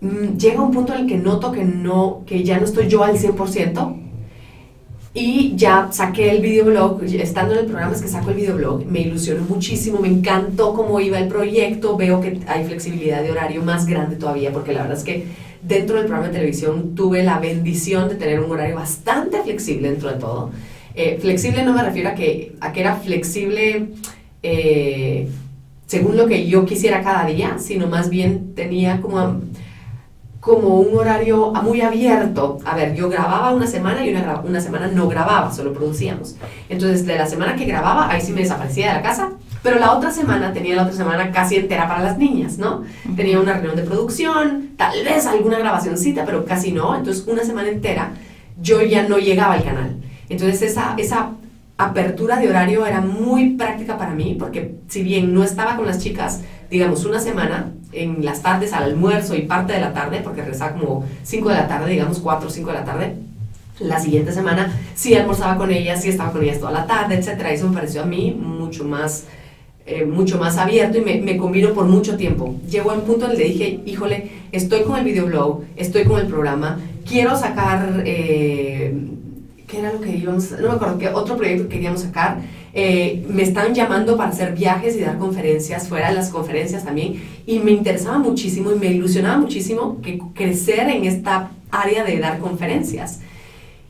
Mm, 0.00 0.36
llega 0.36 0.60
un 0.60 0.70
punto 0.70 0.92
en 0.94 1.02
el 1.02 1.06
que 1.06 1.16
noto 1.16 1.52
que, 1.52 1.64
no, 1.64 2.22
que 2.26 2.44
ya 2.44 2.58
no 2.58 2.64
estoy 2.64 2.88
yo 2.88 3.04
al 3.04 3.16
100%, 3.16 4.01
y 5.14 5.54
ya 5.56 5.88
saqué 5.92 6.30
el 6.30 6.40
videoblog, 6.40 7.02
estando 7.04 7.52
en 7.52 7.60
el 7.60 7.66
programa 7.66 7.92
es 7.94 8.00
que 8.00 8.08
saco 8.08 8.30
el 8.30 8.36
videoblog, 8.36 8.86
me 8.86 9.00
ilusionó 9.00 9.44
muchísimo, 9.44 10.00
me 10.00 10.08
encantó 10.08 10.72
cómo 10.72 11.00
iba 11.00 11.18
el 11.18 11.28
proyecto, 11.28 11.96
veo 11.96 12.20
que 12.20 12.40
hay 12.46 12.64
flexibilidad 12.64 13.22
de 13.22 13.30
horario 13.30 13.62
más 13.62 13.86
grande 13.86 14.16
todavía, 14.16 14.52
porque 14.52 14.72
la 14.72 14.82
verdad 14.82 14.96
es 14.96 15.04
que 15.04 15.26
dentro 15.62 15.96
del 15.96 16.06
programa 16.06 16.28
de 16.28 16.34
televisión 16.34 16.94
tuve 16.94 17.22
la 17.22 17.38
bendición 17.38 18.08
de 18.08 18.14
tener 18.14 18.40
un 18.40 18.50
horario 18.50 18.76
bastante 18.76 19.42
flexible 19.42 19.90
dentro 19.90 20.10
de 20.10 20.18
todo. 20.18 20.50
Eh, 20.94 21.18
flexible 21.20 21.62
no 21.64 21.74
me 21.74 21.82
refiero 21.82 22.08
a 22.08 22.14
que, 22.14 22.54
a 22.60 22.72
que 22.72 22.80
era 22.80 22.96
flexible 22.96 23.88
eh, 24.42 25.28
según 25.86 26.16
lo 26.16 26.26
que 26.26 26.46
yo 26.46 26.64
quisiera 26.64 27.02
cada 27.02 27.26
día, 27.26 27.58
sino 27.58 27.86
más 27.86 28.08
bien 28.08 28.54
tenía 28.54 29.02
como 29.02 29.42
como 30.42 30.80
un 30.80 30.98
horario 30.98 31.52
muy 31.62 31.82
abierto. 31.82 32.58
A 32.64 32.74
ver, 32.74 32.96
yo 32.96 33.08
grababa 33.08 33.54
una 33.54 33.68
semana 33.68 34.04
y 34.04 34.12
una, 34.12 34.40
una 34.40 34.60
semana 34.60 34.88
no 34.88 35.06
grababa, 35.06 35.52
solo 35.52 35.72
producíamos. 35.72 36.34
Entonces, 36.68 37.06
de 37.06 37.14
la 37.14 37.26
semana 37.26 37.54
que 37.54 37.64
grababa, 37.64 38.10
ahí 38.10 38.20
sí 38.20 38.32
me 38.32 38.40
desaparecía 38.40 38.88
de 38.88 38.94
la 38.94 39.02
casa, 39.02 39.30
pero 39.62 39.78
la 39.78 39.92
otra 39.92 40.10
semana 40.10 40.52
tenía 40.52 40.74
la 40.74 40.82
otra 40.82 40.94
semana 40.94 41.30
casi 41.30 41.54
entera 41.54 41.86
para 41.86 42.02
las 42.02 42.18
niñas, 42.18 42.58
¿no? 42.58 42.82
Tenía 43.14 43.38
una 43.38 43.52
reunión 43.52 43.76
de 43.76 43.84
producción, 43.84 44.70
tal 44.76 45.04
vez 45.04 45.26
alguna 45.26 45.60
grabacióncita, 45.60 46.24
pero 46.24 46.44
casi 46.44 46.72
no. 46.72 46.96
Entonces, 46.96 47.24
una 47.28 47.44
semana 47.44 47.68
entera 47.68 48.10
yo 48.60 48.82
ya 48.82 49.06
no 49.06 49.18
llegaba 49.18 49.54
al 49.54 49.62
canal. 49.62 50.02
Entonces, 50.28 50.60
esa, 50.62 50.96
esa 50.98 51.30
apertura 51.78 52.38
de 52.40 52.48
horario 52.48 52.84
era 52.84 53.00
muy 53.00 53.50
práctica 53.50 53.96
para 53.96 54.12
mí, 54.12 54.34
porque 54.36 54.74
si 54.88 55.04
bien 55.04 55.32
no 55.32 55.44
estaba 55.44 55.76
con 55.76 55.86
las 55.86 56.00
chicas, 56.00 56.40
digamos, 56.72 57.04
una 57.04 57.20
semana, 57.20 57.70
en 57.92 58.24
las 58.24 58.42
tardes 58.42 58.72
al 58.72 58.84
almuerzo 58.84 59.36
y 59.36 59.42
parte 59.42 59.74
de 59.74 59.80
la 59.80 59.92
tarde, 59.92 60.22
porque 60.24 60.40
regresaba 60.40 60.72
como 60.72 61.04
5 61.22 61.48
de 61.50 61.54
la 61.54 61.68
tarde, 61.68 61.90
digamos 61.90 62.18
4 62.18 62.48
o 62.48 62.50
5 62.50 62.68
de 62.70 62.74
la 62.74 62.84
tarde. 62.84 63.14
La 63.78 64.00
siguiente 64.00 64.32
semana 64.32 64.72
sí 64.94 65.14
almorzaba 65.14 65.56
con 65.56 65.70
ellas, 65.70 66.02
sí 66.02 66.08
estaba 66.08 66.32
con 66.32 66.42
ellas 66.42 66.58
toda 66.58 66.72
la 66.72 66.86
tarde, 66.86 67.16
etc. 67.16 67.46
Eso 67.50 67.68
me 67.68 67.74
pareció 67.74 68.02
a 68.02 68.06
mí 68.06 68.32
mucho 68.32 68.84
más, 68.84 69.24
eh, 69.84 70.06
mucho 70.06 70.38
más 70.38 70.56
abierto 70.56 70.96
y 70.96 71.02
me, 71.02 71.20
me 71.20 71.36
combino 71.36 71.74
por 71.74 71.84
mucho 71.84 72.16
tiempo. 72.16 72.56
Llegó 72.70 72.90
a 72.90 72.94
un 72.94 73.02
punto 73.02 73.26
en 73.26 73.32
el 73.32 73.36
que 73.36 73.44
dije, 73.44 73.80
híjole, 73.84 74.30
estoy 74.50 74.82
con 74.84 74.98
el 74.98 75.04
videoblog, 75.04 75.64
estoy 75.76 76.04
con 76.04 76.20
el 76.20 76.26
programa, 76.26 76.80
quiero 77.06 77.36
sacar, 77.36 78.02
eh, 78.06 78.94
¿qué 79.66 79.78
era 79.78 79.92
lo 79.92 80.00
que 80.00 80.16
íbamos? 80.16 80.52
No 80.52 80.68
me 80.68 80.74
acuerdo, 80.74 80.96
¿qué 80.96 81.08
otro 81.08 81.36
proyecto 81.36 81.64
que 81.64 81.74
queríamos 81.74 82.00
sacar? 82.00 82.38
Eh, 82.74 83.24
me 83.28 83.42
están 83.42 83.74
llamando 83.74 84.16
para 84.16 84.30
hacer 84.30 84.54
viajes 84.54 84.96
y 84.96 85.00
dar 85.00 85.18
conferencias, 85.18 85.88
fuera 85.88 86.08
de 86.08 86.14
las 86.14 86.30
conferencias 86.30 86.84
también, 86.84 87.22
y 87.46 87.58
me 87.58 87.70
interesaba 87.72 88.18
muchísimo 88.18 88.72
y 88.72 88.78
me 88.78 88.86
ilusionaba 88.86 89.38
muchísimo 89.38 90.00
que 90.00 90.18
crecer 90.32 90.88
en 90.88 91.04
esta 91.04 91.50
área 91.70 92.04
de 92.04 92.18
dar 92.18 92.38
conferencias. 92.38 93.20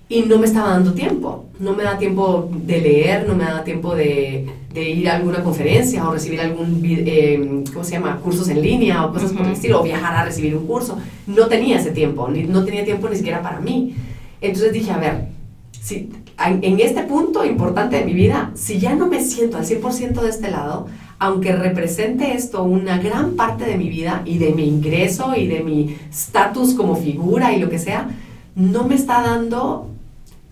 Y 0.08 0.22
no 0.22 0.38
me 0.38 0.46
estaba 0.46 0.70
dando 0.70 0.92
tiempo, 0.92 1.46
no 1.58 1.74
me 1.74 1.84
da 1.84 1.96
tiempo 1.96 2.50
de 2.52 2.80
leer, 2.80 3.26
no 3.26 3.34
me 3.34 3.44
da 3.44 3.64
tiempo 3.64 3.94
de, 3.94 4.46
de 4.74 4.90
ir 4.90 5.08
a 5.08 5.16
alguna 5.16 5.42
conferencia 5.42 6.06
o 6.06 6.12
recibir 6.12 6.40
algún, 6.40 6.82
eh, 6.84 7.64
¿cómo 7.72 7.84
se 7.84 7.92
llama?, 7.92 8.18
cursos 8.18 8.48
en 8.48 8.60
línea 8.60 9.06
o 9.06 9.12
cosas 9.12 9.32
por 9.32 9.46
el 9.46 9.52
estilo, 9.52 9.80
o 9.80 9.84
viajar 9.84 10.14
a 10.14 10.24
recibir 10.24 10.54
un 10.54 10.66
curso. 10.66 10.98
No 11.26 11.46
tenía 11.46 11.78
ese 11.78 11.92
tiempo, 11.92 12.28
ni, 12.28 12.42
no 12.42 12.64
tenía 12.64 12.84
tiempo 12.84 13.08
ni 13.08 13.16
siquiera 13.16 13.40
para 13.42 13.60
mí. 13.60 13.94
Entonces 14.42 14.72
dije, 14.72 14.90
a 14.90 14.98
ver, 14.98 15.31
si, 15.80 16.10
en 16.38 16.80
este 16.80 17.02
punto 17.02 17.44
importante 17.44 17.96
de 17.96 18.04
mi 18.04 18.14
vida, 18.14 18.50
si 18.54 18.78
ya 18.78 18.94
no 18.94 19.06
me 19.06 19.22
siento 19.22 19.56
al 19.56 19.64
100% 19.64 20.20
de 20.20 20.28
este 20.28 20.50
lado, 20.50 20.86
aunque 21.18 21.52
represente 21.54 22.34
esto 22.34 22.64
una 22.64 22.98
gran 22.98 23.34
parte 23.34 23.64
de 23.64 23.76
mi 23.76 23.88
vida 23.88 24.22
y 24.24 24.38
de 24.38 24.52
mi 24.52 24.66
ingreso 24.66 25.34
y 25.36 25.46
de 25.46 25.60
mi 25.60 25.96
estatus 26.10 26.74
como 26.74 26.96
figura 26.96 27.52
y 27.52 27.60
lo 27.60 27.70
que 27.70 27.78
sea, 27.78 28.08
no 28.54 28.84
me 28.84 28.96
está 28.96 29.22
dando 29.22 29.88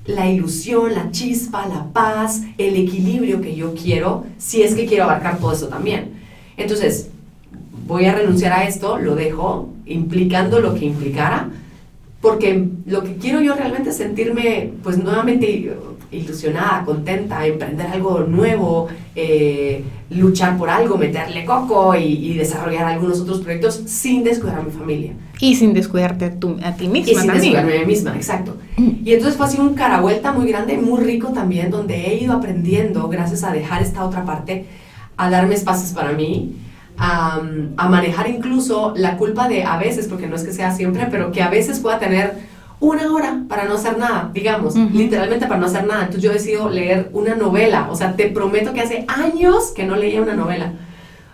la 0.06 0.30
ilusión, 0.30 0.94
la 0.94 1.10
chispa, 1.10 1.66
la 1.66 1.84
paz, 1.92 2.42
el 2.56 2.76
equilibrio 2.76 3.40
que 3.40 3.54
yo 3.54 3.74
quiero, 3.74 4.24
si 4.38 4.62
es 4.62 4.74
que 4.74 4.86
quiero 4.86 5.04
abarcar 5.04 5.38
todo 5.38 5.52
eso 5.52 5.68
también. 5.68 6.12
Entonces, 6.56 7.08
voy 7.86 8.06
a 8.06 8.14
renunciar 8.14 8.52
a 8.52 8.66
esto, 8.66 8.98
lo 8.98 9.14
dejo, 9.14 9.68
implicando 9.86 10.60
lo 10.60 10.74
que 10.74 10.86
implicara, 10.86 11.50
porque 12.20 12.68
lo 12.86 13.02
que 13.02 13.16
quiero 13.16 13.40
yo 13.40 13.54
realmente 13.54 13.90
es 13.90 13.96
sentirme, 13.96 14.72
pues 14.82 14.98
nuevamente 14.98 15.72
ilusionada, 16.10 16.84
contenta, 16.84 17.46
emprender 17.46 17.86
algo 17.86 18.20
nuevo, 18.20 18.88
eh, 19.14 19.82
luchar 20.10 20.58
por 20.58 20.68
algo, 20.68 20.98
meterle 20.98 21.44
coco 21.44 21.94
y, 21.94 22.34
desarrollar 22.34 22.84
algunos 22.84 23.20
otros 23.20 23.40
proyectos 23.40 23.82
sin 23.86 24.24
descuidar 24.24 24.58
a 24.58 24.62
mi 24.62 24.70
familia. 24.70 25.12
Y 25.40 25.54
sin 25.54 25.72
descuidarte 25.72 26.24
a, 26.26 26.68
a 26.68 26.74
ti 26.74 26.88
misma. 26.88 27.12
Y 27.12 27.14
sin 27.14 27.32
descuidarme 27.32 27.76
a 27.76 27.80
mí 27.80 27.86
misma, 27.86 28.16
exacto. 28.16 28.56
Mm. 28.76 28.90
Y 29.04 29.12
entonces 29.12 29.36
fue 29.36 29.46
así 29.46 29.58
un 29.58 29.74
caravuelta 29.74 30.32
muy 30.32 30.48
grande, 30.48 30.76
muy 30.76 31.02
rico 31.02 31.28
también, 31.28 31.70
donde 31.70 31.94
he 31.94 32.22
ido 32.22 32.34
aprendiendo, 32.34 33.08
gracias 33.08 33.44
a 33.44 33.52
dejar 33.52 33.82
esta 33.82 34.04
otra 34.04 34.24
parte, 34.24 34.66
a 35.16 35.30
darme 35.30 35.54
espacios 35.54 35.92
para 35.92 36.12
mí, 36.12 36.54
a, 37.00 37.88
manejar 37.88 38.28
incluso 38.28 38.92
la 38.94 39.16
culpa 39.16 39.48
de 39.48 39.64
a 39.64 39.78
veces, 39.78 40.06
porque 40.06 40.26
no 40.26 40.36
es 40.36 40.44
que 40.44 40.52
sea 40.52 40.70
siempre, 40.72 41.08
pero 41.10 41.32
que 41.32 41.42
a 41.42 41.48
veces 41.48 41.80
pueda 41.80 41.98
tener 41.98 42.34
una 42.78 43.12
hora 43.12 43.42
para 43.48 43.64
no 43.64 43.74
hacer 43.74 43.98
nada, 43.98 44.30
digamos, 44.32 44.74
literalmente 44.74 45.46
para 45.46 45.60
no 45.60 45.66
hacer 45.66 45.86
nada. 45.86 46.02
Entonces 46.02 46.22
yo 46.22 46.32
decido 46.32 46.68
leer 46.68 47.10
una 47.12 47.34
novela, 47.34 47.88
o 47.90 47.96
sea, 47.96 48.16
te 48.16 48.26
prometo 48.28 48.72
que 48.74 48.82
hace 48.82 49.04
años 49.08 49.72
que 49.74 49.84
no 49.84 49.96
leía 49.96 50.20
una 50.20 50.34
novela. 50.34 50.72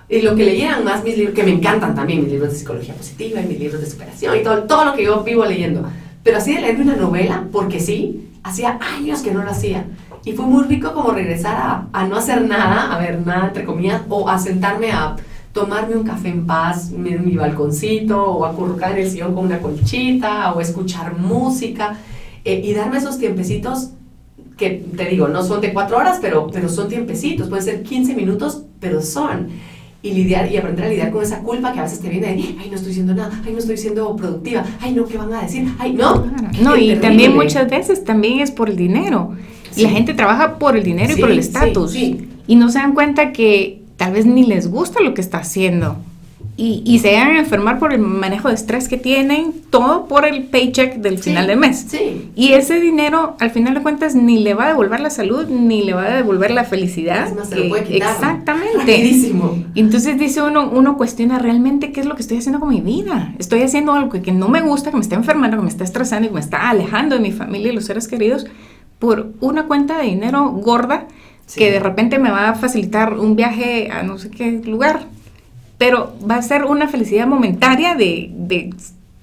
Y 0.09 0.23
lo 0.23 0.37
que 0.37 0.45
leían 0.45 0.85
más 0.85 1.03
mis 1.03 1.19
libros, 1.19 1.35
que 1.35 1.43
me 1.43 1.51
encantan 1.51 1.97
también, 1.97 2.23
mis 2.23 2.31
libros 2.31 2.53
de 2.53 2.59
psicología 2.59 2.95
positiva 2.95 3.41
y 3.41 3.47
mis 3.47 3.59
libros 3.59 3.81
de 3.81 3.91
superación 3.91 4.37
y 4.37 4.43
todo, 4.45 4.63
todo 4.63 4.85
lo 4.85 4.95
que 4.95 5.05
yo 5.05 5.25
vivo 5.25 5.45
leyendo. 5.45 5.85
Pero 6.23 6.39
así 6.39 6.55
de 6.55 6.61
leer 6.61 6.81
una 6.81 6.95
novela, 6.95 7.45
porque 7.51 7.81
sí, 7.81 8.31
hacía 8.45 8.79
años 8.81 9.21
que 9.21 9.33
no 9.33 9.43
lo 9.43 9.51
hacía. 9.51 9.85
Y 10.25 10.33
fue 10.33 10.47
muy 10.47 10.65
rico 10.65 10.93
como 10.93 11.11
regresar 11.11 11.57
a, 11.57 11.87
a 11.93 12.07
no 12.07 12.17
hacer 12.17 12.43
nada, 12.43 12.95
a 12.95 12.99
ver 12.99 13.25
nada 13.27 13.49
entre 13.49 13.65
comillas, 13.65 14.03
o 14.09 14.29
a 14.29 14.39
sentarme 14.39 14.93
a 14.93 15.17
tomarme 15.57 15.97
un 15.97 16.05
café 16.05 16.29
en 16.29 16.47
paz 16.47 16.93
en 16.93 17.25
mi 17.25 17.35
balconcito 17.35 18.23
o 18.23 18.45
acurrucar 18.45 18.93
en 18.93 19.05
el 19.07 19.11
sillón 19.11 19.35
con 19.35 19.47
una 19.47 19.59
colchita 19.59 20.53
o 20.53 20.61
escuchar 20.61 21.19
música 21.19 21.97
eh, 22.45 22.61
y 22.63 22.75
darme 22.75 22.99
esos 22.99 23.19
tiempecitos 23.19 23.93
que 24.59 24.85
te 24.95 25.07
digo, 25.07 25.29
no 25.29 25.43
son 25.43 25.63
de 25.63 25.73
cuatro 25.73 25.97
horas, 25.97 26.19
pero, 26.21 26.49
pero 26.53 26.69
son 26.69 26.89
tiempecitos, 26.89 27.49
pueden 27.49 27.65
ser 27.65 27.83
15 27.83 28.15
minutos, 28.15 28.65
pero 28.81 29.01
son. 29.01 29.49
Y 30.03 30.13
lidiar 30.13 30.53
y 30.53 30.59
aprender 30.59 30.85
a 30.85 30.89
lidiar 30.89 31.11
con 31.11 31.23
esa 31.23 31.41
culpa 31.41 31.73
que 31.73 31.81
a 31.81 31.83
veces 31.85 32.01
te 32.01 32.11
viene 32.11 32.27
de, 32.27 32.33
ay, 32.61 32.69
no 32.71 32.77
estoy 32.77 32.93
haciendo 32.93 33.15
nada, 33.15 33.43
ay, 33.45 33.53
no 33.53 33.59
estoy 33.59 33.79
siendo 33.79 34.15
productiva, 34.15 34.63
ay, 34.81 34.93
no, 34.93 35.07
¿qué 35.07 35.17
van 35.17 35.33
a 35.33 35.43
decir? 35.43 35.67
Ay, 35.79 35.95
no. 35.95 36.27
No, 36.61 36.77
y 36.77 36.95
también 36.97 37.35
muchas 37.35 37.69
veces 37.69 38.05
también 38.05 38.41
es 38.41 38.51
por 38.51 38.69
el 38.69 38.77
dinero. 38.77 39.35
La 39.77 39.89
gente 39.89 40.13
trabaja 40.15 40.59
por 40.59 40.77
el 40.77 40.85
dinero 40.85 41.15
y 41.17 41.21
por 41.21 41.31
el 41.31 41.39
estatus. 41.39 41.95
y 41.95 42.57
no 42.57 42.71
se 42.71 42.79
dan 42.79 42.93
cuenta 42.93 43.33
que 43.33 43.86
tal 43.97 44.13
vez 44.13 44.27
ni 44.27 44.45
les 44.45 44.71
gusta 44.71 45.01
lo 45.01 45.15
que 45.15 45.21
está 45.21 45.39
haciendo. 45.39 45.97
Y, 46.59 46.83
y, 46.87 47.01
se 47.01 47.13
van 47.13 47.33
a 47.33 47.39
enfermar 47.39 47.79
por 47.79 47.93
el 47.93 47.99
manejo 47.99 48.49
de 48.49 48.55
estrés 48.55 48.89
que 48.89 48.97
tienen, 48.97 49.53
todo 49.69 50.07
por 50.07 50.25
el 50.25 50.45
paycheck 50.45 50.97
del 50.97 51.19
final 51.19 51.47
de 51.47 51.55
mes. 51.55 51.85
Sí. 51.87 52.31
Y 52.35 52.53
ese 52.53 52.81
dinero, 52.81 53.37
al 53.41 53.51
final 53.51 53.75
de 53.75 53.83
cuentas, 53.83 54.15
ni 54.15 54.39
le 54.39 54.55
va 54.55 54.65
a 54.65 54.69
devolver 54.69 55.01
la 55.01 55.11
salud, 55.11 55.47
ni 55.49 55.83
le 55.83 55.93
va 55.93 56.05
a 56.05 56.17
devolver 56.17 56.51
la 56.51 56.65
felicidad. 56.65 57.29
Es 57.29 57.35
más, 57.35 57.51
se 57.51 57.57
lo 57.57 57.69
puede 57.69 57.85
quitar. 57.85 58.15
Exactamente. 58.15 58.99
Y 59.75 59.81
entonces 59.81 60.19
dice 60.19 60.41
uno, 60.41 60.71
uno 60.71 60.97
cuestiona 60.97 61.39
realmente 61.39 61.93
qué 61.93 62.01
es 62.01 62.07
lo 62.07 62.15
que 62.15 62.23
estoy 62.23 62.39
haciendo 62.39 62.59
con 62.59 62.71
mi 62.71 62.81
vida. 62.81 63.35
Estoy 63.39 63.61
haciendo 63.61 63.93
algo 63.93 64.09
que, 64.09 64.23
que 64.23 64.33
no 64.33 64.49
me 64.49 64.63
gusta, 64.63 64.91
que 64.91 64.97
me 64.97 65.03
está 65.03 65.17
enfermando, 65.17 65.59
que 65.59 65.63
me 65.63 65.69
está 65.69 65.85
estresando 65.85 66.25
y 66.25 66.29
que 66.29 66.35
me 66.37 66.41
está 66.41 66.71
alejando 66.71 67.17
de 67.17 67.21
mi 67.21 67.33
familia 67.33 67.71
y 67.71 67.75
los 67.75 67.85
seres 67.85 68.09
queridos 68.09 68.47
por 68.99 69.33
una 69.41 69.67
cuenta 69.67 69.99
de 69.99 70.05
dinero 70.05 70.49
gorda 70.53 71.07
que 71.55 71.71
de 71.71 71.81
repente 71.81 72.19
me 72.19 72.31
va 72.31 72.51
a 72.51 72.55
facilitar 72.55 73.15
un 73.15 73.37
viaje 73.37 73.89
a 73.91 74.03
no 74.03 74.19
sé 74.19 74.31
qué 74.31 74.51
lugar, 74.65 75.05
pero 75.79 76.15
va 76.29 76.37
a 76.37 76.43
ser 76.43 76.65
una 76.65 76.89
felicidad 76.89 77.27
momentaria 77.27 77.95
de, 77.95 78.31
de 78.33 78.71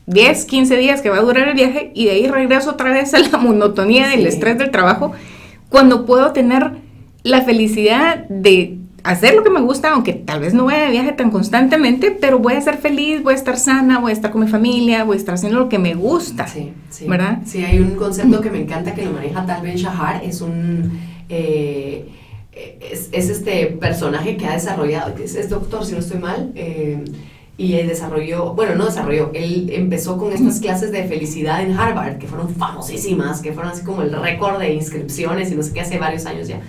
10, 0.06 0.46
15 0.46 0.78
días 0.78 1.02
que 1.02 1.10
va 1.10 1.18
a 1.18 1.22
durar 1.22 1.50
el 1.50 1.56
viaje 1.56 1.92
y 1.94 2.06
de 2.06 2.12
ahí 2.12 2.28
regreso 2.28 2.72
otra 2.72 2.92
vez 2.92 3.14
a 3.14 3.20
la 3.20 3.38
monotonía 3.38 4.08
del 4.08 4.26
estrés 4.26 4.58
del 4.58 4.72
trabajo, 4.72 5.14
cuando 5.70 6.06
puedo 6.06 6.32
tener 6.32 6.72
la 7.24 7.42
felicidad 7.42 8.26
de 8.30 8.78
hacer 9.04 9.36
lo 9.36 9.44
que 9.44 9.50
me 9.50 9.60
gusta, 9.62 9.92
aunque 9.92 10.14
tal 10.14 10.40
vez 10.40 10.54
no 10.54 10.66
vaya 10.66 10.86
de 10.86 10.92
viaje 10.92 11.12
tan 11.12 11.30
constantemente, 11.30 12.12
pero 12.12 12.40
voy 12.40 12.54
a 12.54 12.62
ser 12.62 12.78
feliz, 12.78 13.22
voy 13.22 13.34
a 13.34 13.36
estar 13.36 13.58
sana, 13.58 14.00
voy 14.00 14.12
a 14.12 14.14
estar 14.14 14.32
con 14.32 14.42
mi 14.42 14.48
familia, 14.48 15.04
voy 15.04 15.16
a 15.16 15.20
estar 15.20 15.36
haciendo 15.36 15.60
lo 15.60 15.70
que 15.70 15.80
me 15.80 15.94
gusta. 15.94 16.48
Sí, 16.48 16.72
sí. 16.90 17.06
¿Verdad? 17.08 17.40
Sí, 17.46 17.64
hay 17.64 17.80
un 17.80 17.96
concepto 17.96 18.40
que 18.40 18.50
me 18.50 18.62
encanta 18.62 18.94
que 18.94 19.04
lo 19.04 19.12
maneja 19.12 19.46
Tal 19.46 19.62
Ben 19.62 19.76
Shahar, 19.76 20.24
es 20.24 20.42
un 20.42 20.92
eh, 21.30 22.06
es, 23.12 23.30
este 23.30 23.68
personaje 23.68 24.38
que 24.38 24.46
ha 24.46 24.54
desarrollado, 24.54 25.16
que 25.16 25.24
es, 25.24 25.50
doctor, 25.50 25.86
si 25.86 25.94
no 25.94 26.00
estoy 26.00 26.20
mal, 26.20 26.52
eh, 26.56 27.04
y 27.58 27.76
él 27.76 27.88
desarrolló, 27.88 28.54
bueno, 28.54 28.76
no 28.76 28.86
desarrolló, 28.86 29.32
él 29.34 29.70
empezó 29.74 30.18
con 30.18 30.34
estas 30.34 30.60
clases 30.60 30.92
de 30.92 31.04
felicidad 31.06 31.62
en 31.62 31.78
Harvard, 31.78 32.18
que 32.18 32.28
fueron 32.28 32.50
famosísimas, 32.56 33.42
que 33.42 33.54
fueron 33.54 33.72
así 33.72 33.84
como 33.84 34.02
el 34.02 34.12
récord 34.12 34.60
de 34.60 34.74
inscripciones 34.74 35.52
y 35.52 35.56
no 35.56 35.64
sé 35.64 35.74
qué, 35.74 35.82
hace 35.82 36.00
varios 36.00 36.26
años 36.26 36.48
ya. 36.48 36.62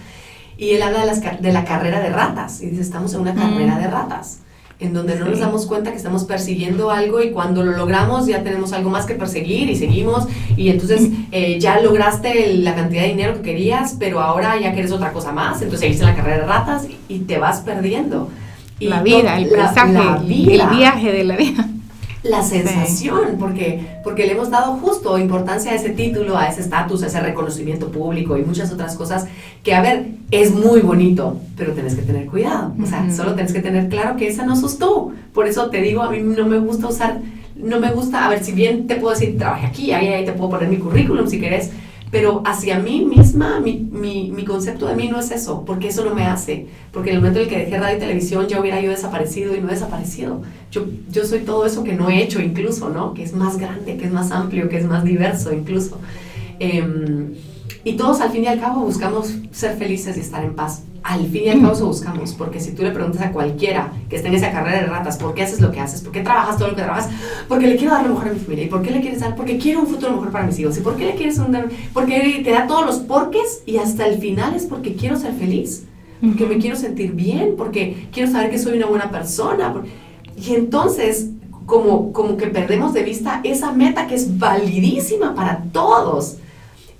Y 0.56 0.70
él 0.70 0.82
habla 0.82 1.00
de, 1.00 1.06
las, 1.06 1.42
de 1.42 1.52
la 1.52 1.64
carrera 1.64 2.00
de 2.00 2.10
ratas, 2.10 2.62
y 2.62 2.66
dice, 2.66 2.82
estamos 2.82 3.12
en 3.14 3.20
una 3.20 3.34
carrera 3.34 3.78
de 3.78 3.88
ratas, 3.88 4.40
en 4.80 4.92
donde 4.92 5.18
no 5.18 5.26
nos 5.26 5.38
damos 5.38 5.66
cuenta 5.66 5.90
que 5.90 5.96
estamos 5.96 6.24
persiguiendo 6.24 6.90
algo 6.90 7.22
y 7.22 7.30
cuando 7.30 7.64
lo 7.64 7.72
logramos 7.72 8.26
ya 8.26 8.42
tenemos 8.42 8.72
algo 8.72 8.90
más 8.90 9.06
que 9.06 9.14
perseguir 9.14 9.70
y 9.70 9.76
seguimos, 9.76 10.26
y 10.56 10.68
entonces 10.68 11.10
eh, 11.32 11.58
ya 11.60 11.80
lograste 11.80 12.54
la 12.58 12.74
cantidad 12.74 13.02
de 13.02 13.08
dinero 13.08 13.34
que 13.34 13.42
querías, 13.42 13.96
pero 13.98 14.20
ahora 14.20 14.58
ya 14.60 14.72
quieres 14.72 14.92
otra 14.92 15.12
cosa 15.12 15.32
más, 15.32 15.56
entonces 15.62 15.80
seguiste 15.80 16.04
en 16.04 16.10
la 16.10 16.16
carrera 16.16 16.38
de 16.38 16.46
ratas 16.46 16.86
y 17.08 17.20
te 17.20 17.38
vas 17.38 17.60
perdiendo. 17.60 18.30
La 18.80 19.02
vida, 19.02 19.38
el 19.38 19.48
paisaje, 19.48 20.26
el 20.26 20.68
viaje 20.76 21.12
de 21.12 21.24
la 21.24 21.36
vida. 21.36 21.68
La 22.24 22.42
sensación, 22.42 23.36
porque, 23.38 23.86
porque 24.02 24.26
le 24.26 24.32
hemos 24.32 24.50
dado 24.50 24.72
justo 24.78 25.18
importancia 25.18 25.72
a 25.72 25.74
ese 25.74 25.90
título, 25.90 26.38
a 26.38 26.48
ese 26.48 26.62
estatus, 26.62 27.02
a 27.02 27.08
ese 27.08 27.20
reconocimiento 27.20 27.92
público 27.92 28.38
y 28.38 28.42
muchas 28.42 28.72
otras 28.72 28.96
cosas 28.96 29.26
que, 29.62 29.74
a 29.74 29.82
ver, 29.82 30.06
es 30.30 30.54
muy 30.54 30.80
bonito, 30.80 31.38
pero 31.54 31.72
tienes 31.72 31.94
que 31.94 32.00
tener 32.00 32.26
cuidado. 32.26 32.72
O 32.82 32.86
sea, 32.86 33.10
solo 33.12 33.34
tienes 33.34 33.52
que 33.52 33.60
tener 33.60 33.90
claro 33.90 34.16
que 34.16 34.26
esa 34.26 34.46
no 34.46 34.56
sos 34.56 34.78
tú. 34.78 35.12
Por 35.34 35.46
eso 35.46 35.68
te 35.68 35.82
digo, 35.82 36.02
a 36.02 36.10
mí 36.10 36.18
no 36.20 36.46
me 36.46 36.58
gusta 36.58 36.88
usar, 36.88 37.20
no 37.56 37.78
me 37.78 37.90
gusta, 37.90 38.24
a 38.24 38.30
ver, 38.30 38.42
si 38.42 38.52
bien 38.52 38.86
te 38.86 38.96
puedo 38.96 39.12
decir, 39.12 39.36
trabaje 39.36 39.66
aquí, 39.66 39.92
ahí, 39.92 40.08
ahí 40.08 40.24
te 40.24 40.32
puedo 40.32 40.48
poner 40.48 40.70
mi 40.70 40.78
currículum 40.78 41.28
si 41.28 41.38
querés, 41.38 41.72
pero 42.14 42.42
hacia 42.44 42.78
mí 42.78 43.04
misma, 43.04 43.58
mi, 43.58 43.88
mi, 43.90 44.30
mi, 44.30 44.44
concepto 44.44 44.86
de 44.86 44.94
mí 44.94 45.08
no 45.08 45.18
es 45.18 45.32
eso, 45.32 45.64
porque 45.66 45.88
eso 45.88 46.04
no 46.04 46.14
me 46.14 46.24
hace, 46.24 46.68
porque 46.92 47.10
en 47.10 47.16
el 47.16 47.20
momento 47.20 47.40
en 47.40 47.46
el 47.46 47.50
que 47.50 47.58
dejé 47.58 47.76
radio 47.76 47.96
y 47.96 47.98
televisión 47.98 48.46
ya 48.46 48.60
hubiera 48.60 48.80
yo 48.80 48.90
desaparecido 48.90 49.56
y 49.56 49.60
no 49.60 49.66
he 49.66 49.72
desaparecido. 49.72 50.40
Yo, 50.70 50.86
yo 51.10 51.24
soy 51.24 51.40
todo 51.40 51.66
eso 51.66 51.82
que 51.82 51.94
no 51.94 52.08
he 52.08 52.22
hecho 52.22 52.40
incluso, 52.40 52.88
¿no? 52.88 53.14
Que 53.14 53.24
es 53.24 53.34
más 53.34 53.58
grande, 53.58 53.96
que 53.96 54.04
es 54.04 54.12
más 54.12 54.30
amplio, 54.30 54.68
que 54.68 54.76
es 54.76 54.86
más 54.86 55.02
diverso 55.02 55.52
incluso. 55.52 55.98
Eh, 56.60 56.84
y 57.84 57.94
todos 57.94 58.20
al 58.20 58.30
fin 58.30 58.44
y 58.44 58.46
al 58.46 58.60
cabo 58.60 58.80
buscamos 58.80 59.34
ser 59.52 59.76
felices 59.76 60.16
y 60.16 60.20
estar 60.20 60.42
en 60.42 60.54
paz 60.54 60.82
al 61.04 61.26
fin 61.26 61.42
y 61.44 61.48
al 61.50 61.60
cabo 61.60 61.74
eso 61.74 61.86
buscamos, 61.86 62.32
porque 62.32 62.58
si 62.58 62.72
tú 62.72 62.82
le 62.82 62.90
preguntas 62.90 63.20
a 63.20 63.30
cualquiera 63.30 63.92
que 64.08 64.16
esté 64.16 64.28
en 64.28 64.34
esa 64.34 64.50
carrera 64.50 64.80
de 64.80 64.86
ratas, 64.86 65.18
¿por 65.18 65.34
qué 65.34 65.42
haces 65.42 65.60
lo 65.60 65.70
que 65.70 65.78
haces? 65.78 66.00
¿Por 66.00 66.12
qué 66.12 66.20
trabajas 66.20 66.56
todo 66.56 66.68
lo 66.68 66.74
que 66.74 66.80
trabajas? 66.80 67.10
Porque 67.46 67.66
le 67.66 67.76
quiero 67.76 67.92
dar 67.92 68.04
lo 68.04 68.14
mejor 68.14 68.28
a 68.28 68.32
mi 68.32 68.38
familia. 68.38 68.64
¿Y 68.64 68.68
por 68.68 68.80
qué 68.80 68.90
le 68.90 69.02
quieres 69.02 69.20
dar? 69.20 69.36
Porque 69.36 69.58
quiero 69.58 69.80
un 69.80 69.86
futuro 69.86 70.12
mejor 70.12 70.30
para 70.30 70.46
mis 70.46 70.58
hijos. 70.58 70.78
¿Y 70.78 70.80
por 70.80 70.96
qué 70.96 71.04
le 71.04 71.14
quieres 71.14 71.36
un 71.36 71.54
Porque 71.92 72.40
te 72.42 72.50
da 72.50 72.66
todos 72.66 72.86
los 72.86 72.96
porques 73.00 73.62
y 73.66 73.76
hasta 73.76 74.06
el 74.06 74.18
final 74.18 74.54
es 74.54 74.64
porque 74.64 74.94
quiero 74.94 75.18
ser 75.18 75.34
feliz, 75.34 75.84
porque 76.22 76.46
me 76.46 76.56
quiero 76.56 76.74
sentir 76.74 77.12
bien, 77.12 77.52
porque 77.58 78.08
quiero 78.10 78.32
saber 78.32 78.50
que 78.50 78.58
soy 78.58 78.78
una 78.78 78.86
buena 78.86 79.10
persona. 79.10 79.74
Y 80.38 80.54
entonces, 80.54 81.28
como, 81.66 82.14
como 82.14 82.38
que 82.38 82.46
perdemos 82.46 82.94
de 82.94 83.02
vista 83.02 83.42
esa 83.44 83.72
meta 83.72 84.06
que 84.06 84.14
es 84.14 84.38
validísima 84.38 85.34
para 85.34 85.64
todos 85.70 86.38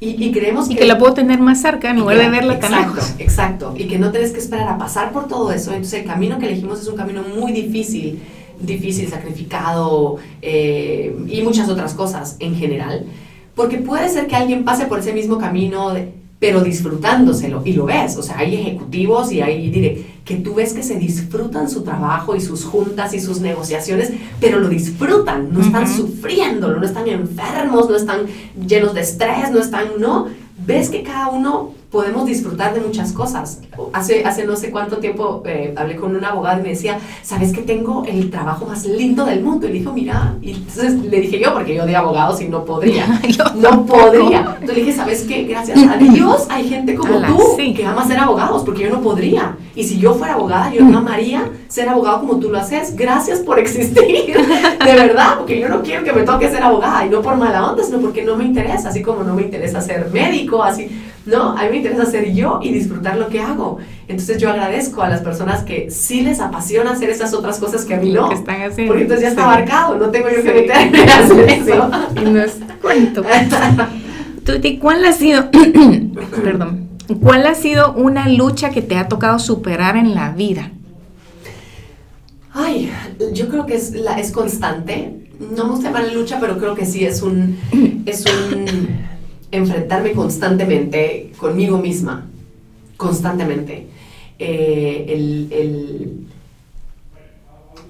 y, 0.01 0.33
creemos 0.33 0.71
y 0.71 0.77
que, 0.77 0.85
la 0.85 0.99
puedo 0.99 1.15
tener 1.15 1.41
más 1.41 1.63
cerca 1.63 1.91
en 1.91 2.01
lugar 2.01 2.19
de 2.19 2.29
verla 2.29 2.59
tan 2.59 2.73
lejos. 2.73 3.15
Exacto, 3.19 3.75
y 3.77 3.87
que 3.87 3.99
no 3.99 4.11
tienes 4.11 4.33
que 4.33 4.39
esperar 4.39 4.69
a 4.69 4.77
pasar 4.77 5.13
por 5.13 5.29
todo 5.29 5.53
eso. 5.53 5.71
Entonces 5.71 6.01
el 6.01 6.07
camino 6.07 6.39
que 6.39 6.47
elegimos 6.47 6.81
es 6.81 6.89
un 6.89 6.97
camino 6.97 7.23
muy 7.23 7.53
difícil, 7.53 8.21
difícil, 8.61 9.09
sacrificado 9.09 10.17
eh, 10.43 11.17
y 11.29 11.43
muchas 11.43 11.69
otras 11.69 11.95
cosas 11.95 12.37
en 12.41 12.57
general. 12.57 13.07
Porque 13.55 13.79
puede 13.79 14.09
ser 14.09 14.27
que 14.27 14.37
alguien 14.37 14.65
pase 14.65 14.87
por 14.87 14.99
ese 14.99 15.13
mismo 15.13 15.39
camino 15.39 15.95
de, 15.95 16.13
pero 16.45 16.61
disfrutándoselo, 16.61 17.63
y 17.65 17.73
lo 17.73 17.87
ves, 17.87 18.19
o 18.19 18.23
sea, 18.23 18.37
hay 18.37 18.55
ejecutivos 18.55 19.33
y 19.33 19.41
hay 19.41 19.71
diré, 19.71 20.05
que 20.27 20.37
tú 20.37 20.57
ves 20.57 20.75
que 20.75 20.83
se 20.83 20.97
disfrutan 20.97 21.71
su 21.71 21.85
trabajo 21.85 22.37
y 22.37 22.43
sus 22.43 22.67
juntas 22.67 23.15
y 23.15 23.21
sus 23.21 23.41
negociaciones, 23.41 24.13
pero 24.43 24.61
lo 24.61 24.69
disfrutan, 24.69 25.55
no 25.55 25.63
están 25.63 25.89
sufriéndolo, 25.89 26.79
no 26.79 26.85
están 26.85 27.09
enfermos, 27.09 27.89
no 27.89 27.97
están 27.97 28.27
llenos 28.69 28.93
de 28.93 29.01
estrés, 29.01 29.51
no 29.53 29.59
están, 29.59 29.87
no, 29.99 30.27
ves 30.67 30.91
que 30.91 31.03
cada 31.03 31.29
uno 31.29 31.73
podemos 31.95 32.27
disfrutar 32.27 32.75
de 32.75 32.81
muchas 32.81 33.13
cosas. 33.13 33.61
Hace, 33.93 34.25
hace 34.25 34.45
no 34.45 34.57
sé 34.57 34.73
cuánto 34.73 34.99
tiempo 34.99 35.45
eh, 35.47 35.73
hablé 35.77 35.95
con 35.95 36.17
un 36.17 36.25
abogado 36.25 36.59
y 36.59 36.63
me 36.65 36.71
decía, 36.71 36.99
¿sabes 37.23 37.53
que 37.53 37.63
tengo 37.63 38.03
el 38.05 38.31
trabajo 38.31 38.67
más 38.67 38.85
lindo 38.85 39.25
del 39.25 39.43
mundo? 39.43 39.69
Y 39.69 39.75
le 39.75 39.79
dijo, 39.79 39.93
mira, 39.93 40.35
y 40.43 40.55
entonces 40.55 40.95
le 40.95 41.21
dije 41.21 41.39
yo, 41.39 41.55
porque 41.55 41.73
yo 41.73 41.87
de 41.87 41.95
abogados 41.95 42.41
y 42.41 42.49
no 42.49 42.65
podría, 42.65 43.21
no 43.55 43.87
podría. 43.87 44.57
Entonces 44.61 44.77
le 44.77 44.85
dije, 44.85 44.93
¿sabes 44.93 45.23
qué? 45.23 45.45
Gracias 45.45 45.79
a 45.89 45.97
Dios 46.15 46.49
hay 46.51 46.69
gente 46.69 46.97
como 46.97 47.21
tú 47.21 47.57
que 47.57 47.87
ama 47.87 48.05
ser 48.07 48.19
abogados, 48.19 48.65
porque 48.65 48.83
yo 48.83 48.91
no 48.91 49.01
podría. 49.01 49.57
Y 49.77 49.85
si 49.85 49.99
yo 50.01 50.15
fuera 50.15 50.35
abogada, 50.35 50.73
yo 50.73 50.83
no 50.83 50.99
amaría 50.99 51.49
ser 51.69 51.89
abogado 51.89 52.21
como 52.21 52.41
tú 52.41 52.51
lo 52.51 52.59
haces. 52.59 52.97
Gracias 52.97 53.39
por 53.39 53.61
existir, 53.61 54.37
de 54.85 54.93
verdad, 54.93 55.39
porque 55.39 55.61
yo 55.61 55.69
no 55.69 55.81
quiero 55.83 56.03
que 56.03 56.13
me 56.13 56.23
toque 56.23 56.51
ser 56.51 56.65
abogada, 56.65 57.07
y 57.07 57.11
no 57.11 57.23
por 57.23 57.37
mala 57.37 57.71
onda, 57.71 57.85
sino 57.85 58.01
porque 58.01 58.25
no 58.25 58.35
me 58.35 58.45
interesa, 58.45 58.89
así 58.89 59.01
como 59.01 59.23
no 59.23 59.35
me 59.35 59.43
interesa 59.43 59.81
ser 59.81 60.11
médico, 60.11 60.63
así 60.63 60.91
no, 61.27 61.57
a 61.57 61.63
mí 61.63 61.71
me 61.71 61.77
interesa 61.79 62.05
ser 62.05 62.33
yo 62.33 62.61
y 62.63 62.71
disfrutar 62.71 63.17
lo 63.17 63.29
que 63.29 63.41
hago. 63.41 63.79
Entonces 64.09 64.39
yo 64.39 64.51
agradezco 64.51 65.03
a 65.03 65.09
las 65.09 65.23
personas 65.23 65.63
que 65.63 65.91
sí 65.91 66.21
les 66.21 66.39
apasiona 66.41 66.93
hacer 66.93 67.09
esas 67.09 67.33
otras 67.33 67.59
cosas 67.59 67.87
que 67.87 67.95
a 67.95 67.97
mí 67.97 68.13
no. 68.13 68.29
Que 68.29 68.35
están 68.35 68.61
haciendo. 68.61 68.93
Porque 68.93 69.03
entonces 69.05 69.23
ya 69.23 69.29
está 69.31 69.45
abarcado, 69.45 69.97
no 69.97 70.11
tengo 70.11 70.29
yo 70.29 70.43
que 70.43 70.53
meterme 70.53 71.01
a 71.11 71.19
hacer 71.25 71.49
eso. 71.49 71.91
Y 72.21 72.25
no 72.31 72.43
es 72.43 72.59
cuento. 72.83 73.23
Tuti, 74.45 74.77
¿cuál 74.77 75.03
ha 75.07 75.13
sido, 75.13 75.51
perdón, 76.45 76.91
cuál 77.23 77.47
ha 77.47 77.55
sido 77.55 77.95
una 77.95 78.29
lucha 78.29 78.69
que 78.69 78.83
te 78.83 78.97
ha 78.97 79.09
tocado 79.09 79.39
superar 79.39 79.97
en 79.97 80.15
la 80.15 80.31
vida? 80.33 80.73
Ay, 82.53 82.93
yo 83.33 83.49
creo 83.49 83.65
que 83.65 83.77
es, 83.77 83.93
la, 83.93 84.21
es 84.21 84.31
constante. 84.31 85.31
No 85.41 85.65
me 85.65 85.71
gusta 85.71 85.91
llamar 85.91 86.13
lucha, 86.13 86.39
pero 86.39 86.59
creo 86.59 86.75
que 86.75 86.85
sí 86.85 87.05
es 87.05 87.23
un, 87.23 87.59
es 88.05 88.25
un 88.27 89.04
enfrentarme 89.57 90.13
constantemente 90.13 91.31
conmigo 91.39 91.79
misma, 91.79 92.27
constantemente. 92.97 93.87
Eh, 94.39 95.07
el, 95.09 95.49
el, 95.53 96.27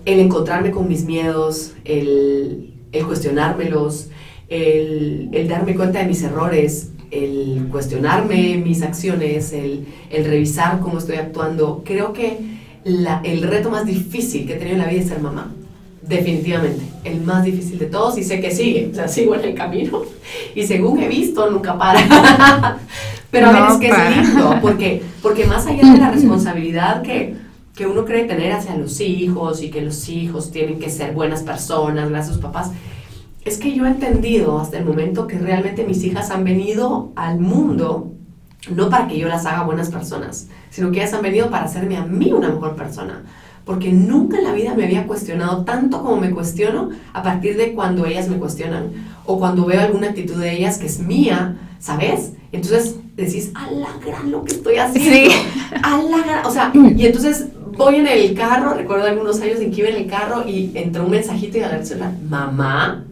el, 0.05 0.21
encontrarme 0.21 0.71
con 0.71 0.89
mis 0.89 1.05
miedos, 1.05 1.73
el, 1.85 2.75
el 2.93 3.07
cuestionármelos, 3.07 4.11
el, 4.49 5.49
darme 5.49 5.75
cuenta 5.75 6.01
de 6.01 6.07
mis 6.07 6.23
errores, 6.23 6.91
el 7.11 7.69
cuestionarme 7.71 8.59
mis 8.59 8.83
acciones, 8.83 9.53
el, 9.53 9.87
revisar 10.11 10.81
cómo 10.81 10.99
estoy 10.99 11.17
actuando. 11.17 11.83
Creo 11.85 12.12
que 12.12 12.39
el 12.85 13.43
reto 13.43 13.71
más 13.71 13.87
difícil 13.87 14.47
que 14.47 14.55
he 14.55 14.57
tenido 14.57 14.77
en 14.77 14.83
la 14.83 14.89
vida 14.89 15.01
es 15.01 15.09
ser 15.09 15.21
mamá. 15.21 15.55
Definitivamente, 16.07 16.83
el 17.05 17.23
más 17.23 17.45
difícil 17.45 17.79
de 17.79 17.87
todos 17.87 18.19
y 18.19 18.25
sé 18.25 18.39
que 18.41 18.51
sigue, 18.51 18.91
o 18.93 18.95
sea, 18.95 19.09
sigo 19.09 19.35
en 19.35 19.45
el 19.45 19.55
camino 19.55 20.03
y 20.55 20.67
según 20.67 21.03
he 21.03 21.09
visto, 21.09 21.51
nunca 21.51 21.79
para. 21.79 22.01
Pero 23.31 23.49
a 23.49 23.53
veces 23.53 23.79
que 23.79 23.89
es 23.89 24.17
lindo, 24.17 24.59
porque, 24.61 25.03
porque 25.23 25.45
más 25.45 25.67
allá 25.67 25.91
de 25.91 25.99
la 25.99 26.11
responsabilidad 26.11 27.03
que, 27.03 27.35
que 27.75 27.87
uno 27.87 28.05
cree 28.05 28.27
tener 28.27 28.53
hacia 28.53 28.77
los 28.77 29.01
hijos 29.01 29.61
y 29.61 29.71
que 29.71 29.81
los 29.81 30.09
hijos 30.09 30.53
tienen 30.53 30.79
que 30.79 30.89
ser 30.89 31.15
buenas 31.15 31.43
personas, 31.43 32.11
gracias 32.11 32.31
a 32.31 32.33
sus 32.35 32.43
papás, 32.43 32.71
es 33.45 33.59
que 33.59 33.75
yo 33.75 33.87
he 33.87 33.89
entendido 33.89 34.61
hasta 34.61 34.79
el 34.79 34.85
momento 34.85 35.27
que 35.27 35.39
realmente 35.39 35.85
mis 35.85 36.05
hijas 36.05 36.31
han 36.31 36.45
venido 36.45 37.13
al 37.17 37.41
mundo 37.41 38.13
no 38.71 38.89
para 38.89 39.09
que 39.09 39.19
yo 39.19 39.29
las 39.29 39.47
haga 39.47 39.65
buenas 39.65 39.91
personas, 39.91 40.49
sino 40.71 40.91
que 40.91 40.99
ellas 40.99 41.13
han 41.13 41.23
venido 41.23 41.51
para 41.51 41.65
hacerme 41.65 41.97
a 41.97 42.05
mí 42.05 42.33
una 42.33 42.51
mejor 42.51 42.77
persona 42.77 43.23
porque 43.65 43.93
nunca 43.93 44.39
en 44.39 44.45
la 44.45 44.53
vida 44.53 44.75
me 44.75 44.85
había 44.85 45.07
cuestionado 45.07 45.65
tanto 45.65 46.03
como 46.03 46.17
me 46.17 46.31
cuestiono 46.31 46.91
a 47.12 47.23
partir 47.23 47.57
de 47.57 47.73
cuando 47.73 48.05
ellas 48.07 48.29
me 48.29 48.37
cuestionan 48.37 48.91
o 49.27 49.39
cuando 49.39 49.65
veo 49.65 49.81
alguna 49.81 50.09
actitud 50.09 50.37
de 50.37 50.53
ellas 50.53 50.79
que 50.79 50.87
es 50.87 50.99
mía, 50.99 51.57
¿sabes? 51.79 52.33
Entonces 52.53 52.97
decís, 53.17 53.53
a 53.55 53.71
la 53.71 53.89
gran 54.05 54.31
lo 54.31 54.45
que 54.45 54.53
estoy 54.53 54.77
haciendo, 54.77 55.11
sí. 55.11 55.37
a 55.83 56.03
la 56.03 56.19
gran, 56.19 56.47
o 56.47 56.51
sea, 56.51 56.73
y 56.75 57.07
entonces 57.07 57.47
voy 57.77 57.97
en 57.97 58.07
el 58.07 58.35
carro, 58.35 58.75
recuerdo 58.75 59.07
algunos 59.07 59.41
años 59.41 59.61
en 59.61 59.73
que 59.73 59.81
iba 59.81 59.89
en 59.89 59.97
el 59.97 60.07
carro 60.07 60.47
y 60.47 60.73
entró 60.75 61.05
un 61.05 61.11
mensajito 61.11 61.59
y 61.59 61.62
a 61.62 61.69
la 61.69 61.85
celular, 61.85 62.12
mamá, 62.29 63.05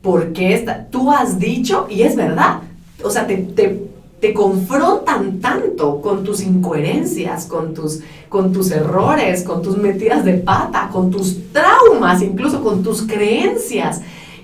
¿por 0.00 0.32
qué 0.32 0.54
está? 0.54 0.86
Tú 0.86 1.10
has 1.12 1.38
dicho, 1.38 1.86
y 1.90 2.02
es 2.02 2.16
verdad, 2.16 2.60
o 3.04 3.10
sea, 3.10 3.26
te, 3.26 3.36
te 3.36 3.91
te 4.22 4.32
confrontan 4.32 5.40
tanto 5.40 6.00
con 6.00 6.22
tus 6.22 6.42
incoherencias, 6.42 7.46
con 7.46 7.74
tus, 7.74 8.02
con 8.28 8.52
tus 8.52 8.70
errores, 8.70 9.42
con 9.42 9.62
tus 9.62 9.76
metidas 9.76 10.24
de 10.24 10.34
pata, 10.34 10.90
con 10.92 11.10
tus 11.10 11.50
traumas, 11.50 12.22
incluso 12.22 12.62
con 12.62 12.84
tus 12.84 13.02
creencias, 13.02 14.00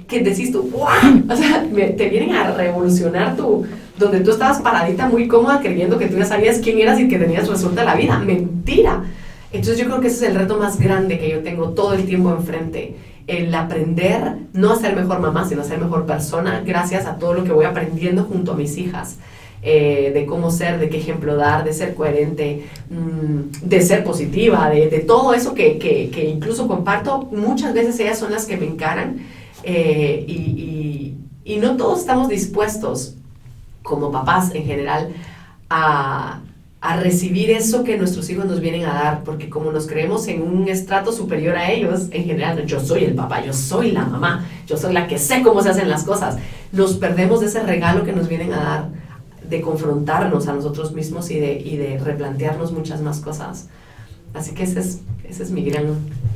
que 0.09 0.21
decís 0.21 0.51
tú, 0.51 0.69
¡wow! 0.73 1.23
O 1.33 1.37
sea, 1.37 1.65
te 1.97 2.09
vienen 2.09 2.33
a 2.33 2.51
revolucionar 2.55 3.37
tu, 3.37 3.67
donde 3.97 4.19
tú 4.19 4.33
estabas 4.33 4.59
paradita 4.59 5.09
muy 5.09 5.29
cómoda 5.29 5.61
creyendo 5.61 5.97
que 5.97 6.09
tú 6.09 6.17
ya 6.17 6.25
sabías 6.25 6.59
quién 6.59 6.81
eras 6.81 6.99
y 6.99 7.07
que 7.07 7.17
tenías 7.17 7.47
resuelta 7.47 7.85
la 7.85 7.95
vida. 7.95 8.19
Mentira. 8.19 9.05
Entonces 9.53 9.79
yo 9.79 9.85
creo 9.85 10.01
que 10.01 10.09
ese 10.09 10.27
es 10.27 10.33
el 10.33 10.39
reto 10.41 10.59
más 10.59 10.81
grande 10.81 11.21
que 11.21 11.31
yo 11.31 11.45
tengo 11.45 11.69
todo 11.69 11.93
el 11.93 12.05
tiempo 12.05 12.31
enfrente. 12.33 12.97
El 13.29 13.55
aprender 13.55 14.39
no 14.55 14.73
a 14.73 14.77
ser 14.77 14.97
mejor 14.97 15.21
mamá, 15.21 15.49
sino 15.49 15.63
a 15.63 15.65
ser 15.65 15.79
mejor 15.79 16.05
persona 16.05 16.65
gracias 16.67 17.07
a 17.07 17.17
todo 17.17 17.35
lo 17.35 17.45
que 17.45 17.53
voy 17.53 17.65
aprendiendo 17.65 18.25
junto 18.25 18.51
a 18.51 18.57
mis 18.57 18.77
hijas. 18.77 19.19
Eh, 19.61 20.13
de 20.15 20.25
cómo 20.25 20.53
ser, 20.53 20.79
de 20.79 20.89
qué 20.89 20.99
ejemplo 20.99 21.35
dar, 21.35 21.65
de 21.65 21.73
ser 21.73 21.95
coherente, 21.95 22.65
mm, 22.91 23.67
de 23.69 23.81
ser 23.83 24.05
positiva, 24.05 24.71
de, 24.71 25.01
todo 25.01 25.35
eso 25.35 25.53
que, 25.53 25.79
que, 25.79 26.29
incluso 26.29 26.69
comparto, 26.69 27.29
muchas 27.33 27.75
veces 27.75 27.99
ellas 27.99 28.19
son 28.19 28.31
las 28.31 28.47
que 28.47 28.57
me 28.57 28.67
encaran 28.67 29.19
eh, 29.65 30.25
y, 30.29 31.17
y, 31.45 31.57
no 31.57 31.77
todos 31.77 32.01
estamos 32.01 32.29
dispuestos, 32.29 33.15
como 33.83 34.13
papás 34.13 34.55
en 34.55 34.65
general, 34.65 35.09
a, 35.69 36.41
a 36.81 36.97
recibir 37.01 37.51
eso 37.51 37.83
que 37.83 37.99
nuestros 37.99 38.31
hijos 38.31 38.45
nos 38.45 38.61
vienen 38.61 38.85
a 38.85 38.95
dar, 38.95 39.25
porque 39.25 39.49
como 39.51 39.73
nos 39.73 39.89
creemos 39.89 40.29
en 40.29 40.43
un 40.43 40.69
estrato 40.69 41.11
superior 41.11 41.57
a 41.57 41.73
ellos, 41.73 42.07
en 42.13 42.25
general, 42.25 42.65
yo 42.65 42.79
soy 42.79 43.05
el 43.05 43.15
papá, 43.15 43.45
yo 43.45 43.53
soy 43.53 43.91
la 43.91 44.05
mamá, 44.05 44.47
yo 44.69 44.77
soy 44.77 44.93
la 44.93 45.09
que 45.09 45.19
sé 45.19 45.43
cómo 45.43 45.63
se 45.63 45.71
hacen 45.71 45.91
las 45.91 46.05
cosas, 46.05 46.37
nos 46.71 46.95
perdemos 46.95 47.41
de 47.41 47.47
ese 47.47 47.61
regalo 47.65 48.05
que 48.05 48.13
nos 48.13 48.29
vienen 48.29 48.53
a 48.53 48.57
dar 48.57 49.08
de 49.49 49.61
confrontarnos 49.61 50.49
a 50.49 50.53
nosotros 50.53 50.93
mismos 50.93 51.31
y 51.31 51.39
de, 51.39 51.59
y 51.59 51.77
de 51.77 51.99
replantearnos 51.99 52.73
muchas 52.73 53.01
más 53.01 53.21
cosas. 53.21 53.69
Así 54.35 54.55
que 54.55 54.65
ese 54.65 54.81
es, 54.81 55.01
ese 55.29 55.43
es 55.43 55.51
mi 55.51 55.63
gran, 55.63 55.85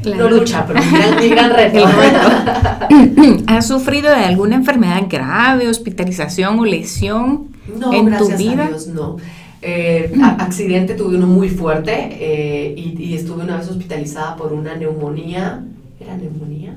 no 0.04 0.30
lucha, 0.30 0.66
pero 0.66 0.80
mi 1.20 1.28
gran, 1.28 1.50
reto. 1.50 1.84
¿Has 3.46 3.68
sufrido 3.68 4.10
de 4.10 4.24
alguna 4.24 4.56
enfermedad 4.56 5.02
grave, 5.08 5.68
hospitalización 5.68 6.58
o 6.58 6.64
lesión 6.64 7.48
en 7.92 8.16
tu 8.16 8.28
vida? 8.36 8.64
A 8.64 8.68
Dios, 8.68 8.86
no. 8.88 9.16
Eh, 9.64 10.12
accidente 10.38 10.94
tuve 10.94 11.16
uno 11.16 11.28
muy 11.28 11.48
fuerte 11.48 11.92
eh, 11.92 12.74
y, 12.76 13.00
y, 13.00 13.14
estuve 13.14 13.44
una 13.44 13.58
vez 13.58 13.68
hospitalizada 13.68 14.34
por 14.34 14.52
una 14.52 14.74
neumonía. 14.74 15.64
¿Era 16.00 16.16
neumonía? 16.16 16.74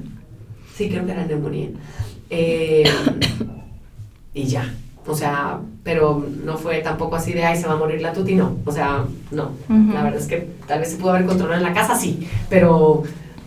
Sí, 0.76 0.90
creo 0.90 1.04
que 1.06 1.14
era 1.14 1.26
neumonía. 1.26 1.70
Eh, 2.30 2.84
y 4.34 4.44
ya, 4.44 4.72
o 5.08 5.16
sea, 5.16 5.60
pero 5.84 6.26
no 6.44 6.58
fue 6.58 6.80
tampoco 6.80 7.16
así 7.16 7.34
de, 7.34 7.46
ay, 7.46 7.58
se 7.58 7.68
va 7.68 7.74
a 7.74 7.78
morir 7.78 8.02
la 8.02 8.12
tuti, 8.12 8.36
no. 8.36 8.58
O 8.66 8.72
sea, 8.72 9.06
no. 9.32 9.52
La 9.70 10.04
verdad 10.04 10.20
es 10.20 10.28
que 10.28 10.50
tal 10.68 10.80
vez 10.80 10.92
se 10.92 10.98
pudo 10.98 11.12
haber 11.12 11.26
controlado 11.26 11.60
en 11.60 11.68
la 11.68 11.74
casa, 11.74 11.96
sí, 11.96 12.28
pero 12.50 13.04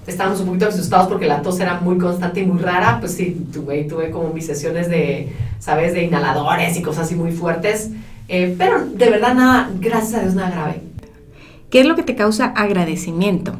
estábamos 0.06 0.40
un 0.40 0.46
poquito 0.46 0.68
asustados 0.68 1.09
porque 1.09 1.26
la 1.26 1.42
tos 1.42 1.59
era 1.59 1.80
muy 1.80 1.98
constante 1.98 2.40
y 2.40 2.46
muy 2.46 2.61
rara. 2.61 2.98
Pues 3.00 3.14
sí, 3.14 3.46
tuve, 3.52 3.84
tuve 3.84 4.11
como 4.11 4.32
mis 4.32 4.46
sesiones 4.46 4.88
de, 4.88 5.32
¿sabes?, 5.59 5.94
de 5.94 6.04
inhaladores 6.04 6.76
y 6.76 6.82
cosas 6.82 7.06
así 7.06 7.16
muy 7.16 7.32
fuertes. 7.32 7.90
Eh, 8.28 8.54
pero 8.56 8.84
de 8.86 9.11
verdad 9.11 9.34
nada, 9.34 9.70
gracias 9.80 10.14
a 10.14 10.22
Dios, 10.22 10.34
nada 10.34 10.50
grave. 10.50 10.82
¿Qué 11.70 11.80
es 11.80 11.86
lo 11.86 11.96
que 11.96 12.02
te 12.02 12.14
causa 12.14 12.46
agradecimiento? 12.46 13.54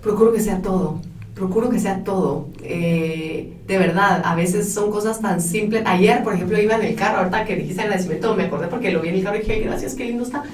Procuro 0.00 0.32
que 0.32 0.40
sea 0.40 0.62
todo 0.62 1.00
procuro 1.34 1.70
que 1.70 1.78
sea 1.78 2.04
todo. 2.04 2.48
Eh, 2.62 3.52
de 3.66 3.78
verdad, 3.78 4.22
a 4.24 4.34
veces 4.34 4.72
son 4.72 4.90
cosas 4.90 5.20
tan 5.20 5.40
simples. 5.40 5.82
Ayer, 5.86 6.22
por 6.22 6.34
ejemplo, 6.34 6.60
iba 6.60 6.76
en 6.76 6.84
el 6.84 6.94
carro, 6.94 7.18
ahorita 7.18 7.44
que 7.44 7.56
dijiste 7.56 7.82
agradecimiento, 7.82 8.34
me 8.36 8.44
acordé 8.44 8.66
porque 8.68 8.90
lo 8.90 9.00
vi 9.00 9.08
en 9.08 9.16
el 9.16 9.24
carro 9.24 9.36
y 9.36 9.40
dije, 9.40 9.60
gracias, 9.60 9.94
qué 9.94 10.04
lindo 10.04 10.24
está. 10.24 10.44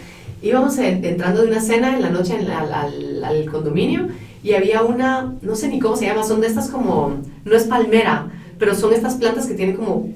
Íbamos 0.43 0.79
entrando 0.79 1.43
de 1.43 1.49
una 1.49 1.61
cena 1.61 1.97
en 1.97 2.03
la 2.03 2.11
noche 2.11 2.37
al, 2.37 3.47
condominio 3.51 4.09
y 4.43 4.53
había 4.53 4.83
una, 4.83 5.35
no 5.43 5.57
sé 5.57 5.69
ni 5.69 5.81
cómo 5.81 5.97
se 5.97 6.07
llama, 6.07 6.23
son 6.23 6.41
de 6.41 6.47
estas 6.47 6.69
como, 6.69 7.17
no 7.45 7.57
es 7.57 7.65
palmera, 7.65 8.29
pero 8.59 8.75
son 8.75 8.93
estas 8.93 9.15
plantas 9.15 9.47
que 9.47 9.55
tienen 9.55 9.77
como 9.77 10.11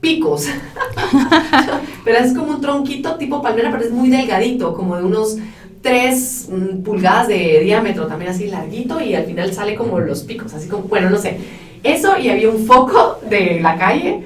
picos. 0.00 0.46
pero 2.04 2.18
es 2.18 2.32
como 2.32 2.52
un 2.52 2.60
tronquito 2.60 3.16
tipo 3.16 3.42
palmera, 3.42 3.70
pero 3.70 3.84
es 3.84 3.92
muy 3.92 4.08
delgadito, 4.08 4.74
como 4.74 4.96
de 4.96 5.04
unos 5.04 5.36
3 5.82 6.48
mm, 6.50 6.82
pulgadas 6.82 7.28
de 7.28 7.60
diámetro, 7.60 8.06
también 8.06 8.30
así 8.30 8.46
larguito, 8.46 9.00
y 9.00 9.14
al 9.14 9.24
final 9.24 9.52
sale 9.52 9.74
como 9.74 9.98
los 9.98 10.22
picos, 10.22 10.52
así 10.54 10.68
como, 10.68 10.84
bueno, 10.84 11.10
no 11.10 11.18
sé. 11.18 11.38
Eso 11.82 12.18
y 12.18 12.28
había 12.28 12.50
un 12.50 12.66
foco 12.66 13.18
de 13.28 13.60
la 13.60 13.78
calle 13.78 14.22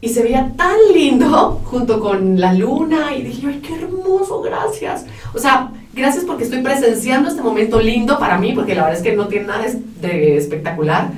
y 0.00 0.08
se 0.08 0.22
veía 0.22 0.50
tan 0.56 0.76
lindo 0.92 1.60
junto 1.64 2.00
con 2.00 2.40
la 2.40 2.52
luna 2.52 3.14
y 3.14 3.22
dije, 3.22 3.46
ay, 3.46 3.60
qué 3.60 3.74
hermoso, 3.76 4.40
gracias. 4.40 5.06
O 5.34 5.38
sea, 5.38 5.70
gracias 5.92 6.24
porque 6.24 6.44
estoy 6.44 6.62
presenciando 6.62 7.28
este 7.28 7.42
momento 7.42 7.80
lindo 7.80 8.18
para 8.18 8.38
mí, 8.38 8.52
porque 8.54 8.74
la 8.74 8.84
verdad 8.84 8.98
es 8.98 9.04
que 9.04 9.14
no 9.14 9.28
tiene 9.28 9.46
nada 9.46 9.66
de 10.00 10.36
espectacular. 10.36 11.10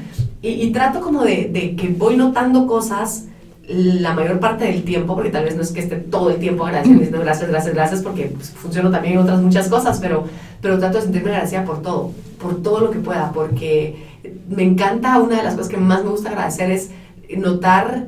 Y, 0.45 0.73
trato 0.73 1.01
como 1.01 1.23
de, 1.23 1.49
de 1.53 1.77
que 1.77 1.87
voy 1.87 2.17
notando 2.17 2.67
cosas 2.67 3.27
la 3.69 4.13
mayor 4.13 4.41
parte 4.41 4.65
del 4.65 4.83
tiempo, 4.83 5.15
porque 5.15 5.31
tal 5.31 5.45
vez 5.45 5.57
no 5.57 5.63
es 5.63 5.71
que 5.71 5.81
esté 5.81 5.97
todo 5.97 6.31
el 6.31 6.37
tiempo 6.39 6.67
agradeciendo, 6.67 7.21
gracias, 7.21 7.49
gracias, 7.49 7.75
gracias, 7.75 8.03
porque 8.03 8.25
pues, 8.35 8.51
funciono 8.51 8.91
también 8.91 9.15
en 9.15 9.21
otras 9.21 9.41
muchas 9.41 9.69
cosas, 9.69 9.99
pero, 10.01 10.25
pero 10.61 10.79
trato 10.79 10.99
de 10.99 11.05
sentirme 11.05 11.31
agradecida 11.31 11.65
por 11.65 11.81
todo, 11.81 12.11
por 12.41 12.63
todo 12.63 12.81
lo 12.81 12.91
que 12.91 12.99
pueda, 12.99 13.31
porque 13.33 14.21
me 14.49 14.65
encanta, 14.65 15.19
una 15.19 15.37
de 15.37 15.43
las 15.45 15.55
cosas 15.55 15.69
que 15.69 15.77
más 15.77 16.03
me 16.03 16.11
gusta 16.11 16.31
agradecer 16.31 16.71
es 16.71 16.91
notar 17.37 18.07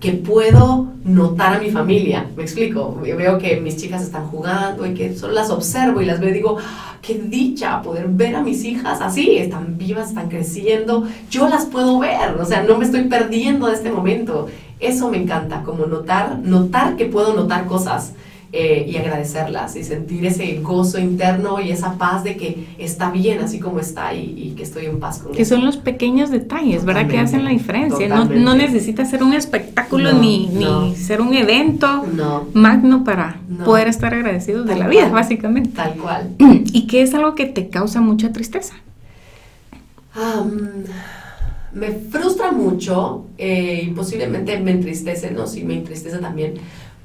que 0.00 0.12
puedo 0.12 0.88
notar 1.04 1.54
a 1.54 1.58
mi 1.58 1.70
familia, 1.70 2.26
me 2.34 2.42
explico, 2.42 2.98
veo 3.02 3.38
que 3.38 3.60
mis 3.60 3.76
chicas 3.76 4.02
están 4.02 4.26
jugando 4.28 4.86
y 4.86 4.94
que 4.94 5.14
solo 5.14 5.34
las 5.34 5.50
observo 5.50 6.00
y 6.00 6.06
las 6.06 6.20
veo 6.20 6.30
y 6.30 6.32
digo, 6.32 6.56
ah, 6.58 6.96
qué 7.02 7.18
dicha 7.18 7.82
poder 7.82 8.08
ver 8.08 8.34
a 8.34 8.42
mis 8.42 8.64
hijas 8.64 9.00
así, 9.02 9.36
están 9.36 9.76
vivas, 9.76 10.08
están 10.08 10.28
creciendo, 10.28 11.06
yo 11.30 11.48
las 11.48 11.66
puedo 11.66 11.98
ver, 11.98 12.34
o 12.40 12.44
sea, 12.46 12.62
no 12.62 12.78
me 12.78 12.86
estoy 12.86 13.04
perdiendo 13.04 13.66
de 13.66 13.74
este 13.74 13.92
momento, 13.92 14.48
eso 14.80 15.10
me 15.10 15.18
encanta, 15.18 15.62
como 15.62 15.84
notar, 15.84 16.38
notar 16.38 16.96
que 16.96 17.04
puedo 17.04 17.34
notar 17.34 17.66
cosas 17.66 18.14
eh, 18.52 18.84
y 18.88 18.96
agradecerlas 18.96 19.76
y 19.76 19.84
sentir 19.84 20.26
ese 20.26 20.58
gozo 20.60 20.98
interno 20.98 21.60
y 21.60 21.70
esa 21.70 21.96
paz 21.98 22.24
de 22.24 22.36
que 22.36 22.66
está 22.78 23.12
bien 23.12 23.38
así 23.38 23.60
como 23.60 23.78
está 23.78 24.12
y, 24.12 24.54
que 24.56 24.64
estoy 24.64 24.86
en 24.86 24.98
paz 24.98 25.20
con 25.20 25.30
Que 25.30 25.44
son 25.44 25.64
los 25.64 25.76
pequeños 25.76 26.30
detalles, 26.30 26.84
¿verdad? 26.84 27.06
Que 27.06 27.18
hacen 27.18 27.44
la 27.44 27.50
diferencia. 27.50 28.08
No, 28.08 28.24
no, 28.24 28.54
necesita 28.56 29.04
ser 29.04 29.22
un 29.22 29.34
espectáculo 29.34 30.12
ni, 30.14 30.48
ni, 30.48 30.96
ser 30.96 31.20
un 31.20 31.32
evento 31.32 32.04
magno 32.52 33.04
para 33.04 33.40
poder 33.64 33.86
estar 33.86 34.14
agradecidos 34.14 34.66
de 34.66 34.74
la 34.74 34.88
vida, 34.88 35.08
básicamente. 35.10 35.70
Tal 35.70 35.94
cual. 35.94 36.30
¿Y 36.38 36.88
qué 36.88 37.02
es 37.02 37.14
algo 37.14 37.36
que 37.36 37.46
te 37.46 37.68
causa 37.68 38.00
mucha 38.00 38.32
tristeza? 38.32 38.74
me 41.72 41.92
frustra 41.92 42.50
mucho 42.50 43.26
eh, 43.38 43.82
y 43.84 43.90
posiblemente 43.90 44.58
me 44.58 44.72
entristece, 44.72 45.30
no, 45.30 45.46
sí, 45.46 45.62
me 45.62 45.74
entristece 45.74 46.18
también 46.18 46.54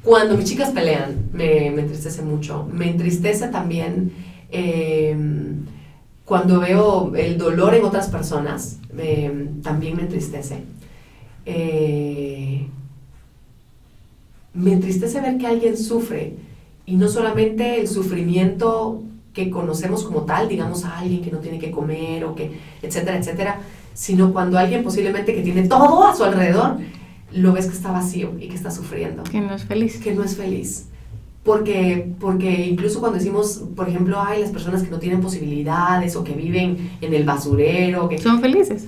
cuando 0.06 0.38
mis 0.38 0.46
chicas 0.46 0.70
pelean, 0.70 1.30
me, 1.34 1.68
entristece 1.68 2.22
mucho. 2.22 2.68
Me 2.72 2.92
entristece 2.92 3.48
también 3.48 4.14
em, 4.52 5.66
cuando 6.24 6.60
veo 6.60 7.14
el 7.16 7.40
dolor 7.40 7.74
en 7.74 7.84
otras 7.84 8.08
personas, 8.10 8.78
también 9.64 9.98
me 9.98 10.04
entristece. 10.04 10.60
Eh, 11.48 12.68
me 14.54 14.74
entristece 14.74 15.20
ver 15.20 15.38
que 15.38 15.48
alguien 15.48 15.76
sufre 15.76 16.36
y 16.86 16.96
no 16.96 17.10
solamente 17.10 17.82
el 17.82 17.88
sufrimiento 17.88 19.02
que 19.34 19.50
conocemos 19.50 20.04
como 20.04 20.22
tal, 20.22 20.48
digamos 20.48 20.86
a 20.86 21.00
alguien 21.00 21.22
que 21.22 21.32
no 21.32 21.40
tiene 21.40 21.60
que 21.60 21.72
comer 21.72 22.24
o 22.26 22.36
que, 22.36 22.52
etcétera, 22.82 23.18
etcétera, 23.18 23.60
sino 23.94 24.32
cuando 24.32 24.58
alguien 24.58 24.84
posiblemente 24.84 25.34
que 25.34 25.42
tiene 25.42 25.68
todo 25.68 26.06
a 26.06 26.16
su 26.16 26.24
alrededor 26.24 26.78
lo 27.36 27.54
ves 27.54 27.68
que 27.68 27.74
está 27.74 27.92
vacío 27.92 28.34
y 28.40 28.48
que 28.48 28.56
está 28.56 28.72
sufriendo. 28.72 29.24
Que 29.24 29.42
no 29.42 29.54
es 29.54 29.66
feliz. 29.66 29.98
Que 29.98 30.14
no 30.14 30.24
es 30.24 30.36
feliz. 30.36 30.88
Porque, 31.44 32.12
porque 32.20 32.66
incluso 32.66 33.00
cuando 33.00 33.20
decimos, 33.20 33.64
por 33.76 33.88
ejemplo, 33.88 34.20
hay 34.20 34.42
las 34.42 34.50
personas 34.50 34.82
que 34.82 34.90
no 34.90 34.98
tienen 34.98 35.22
posibilidades 35.22 36.16
o 36.16 36.24
que 36.24 36.34
viven 36.34 36.92
en 37.02 37.14
el 37.14 37.24
basurero. 37.24 38.10
Que, 38.10 38.18
Son 38.18 38.42
felices. 38.42 38.86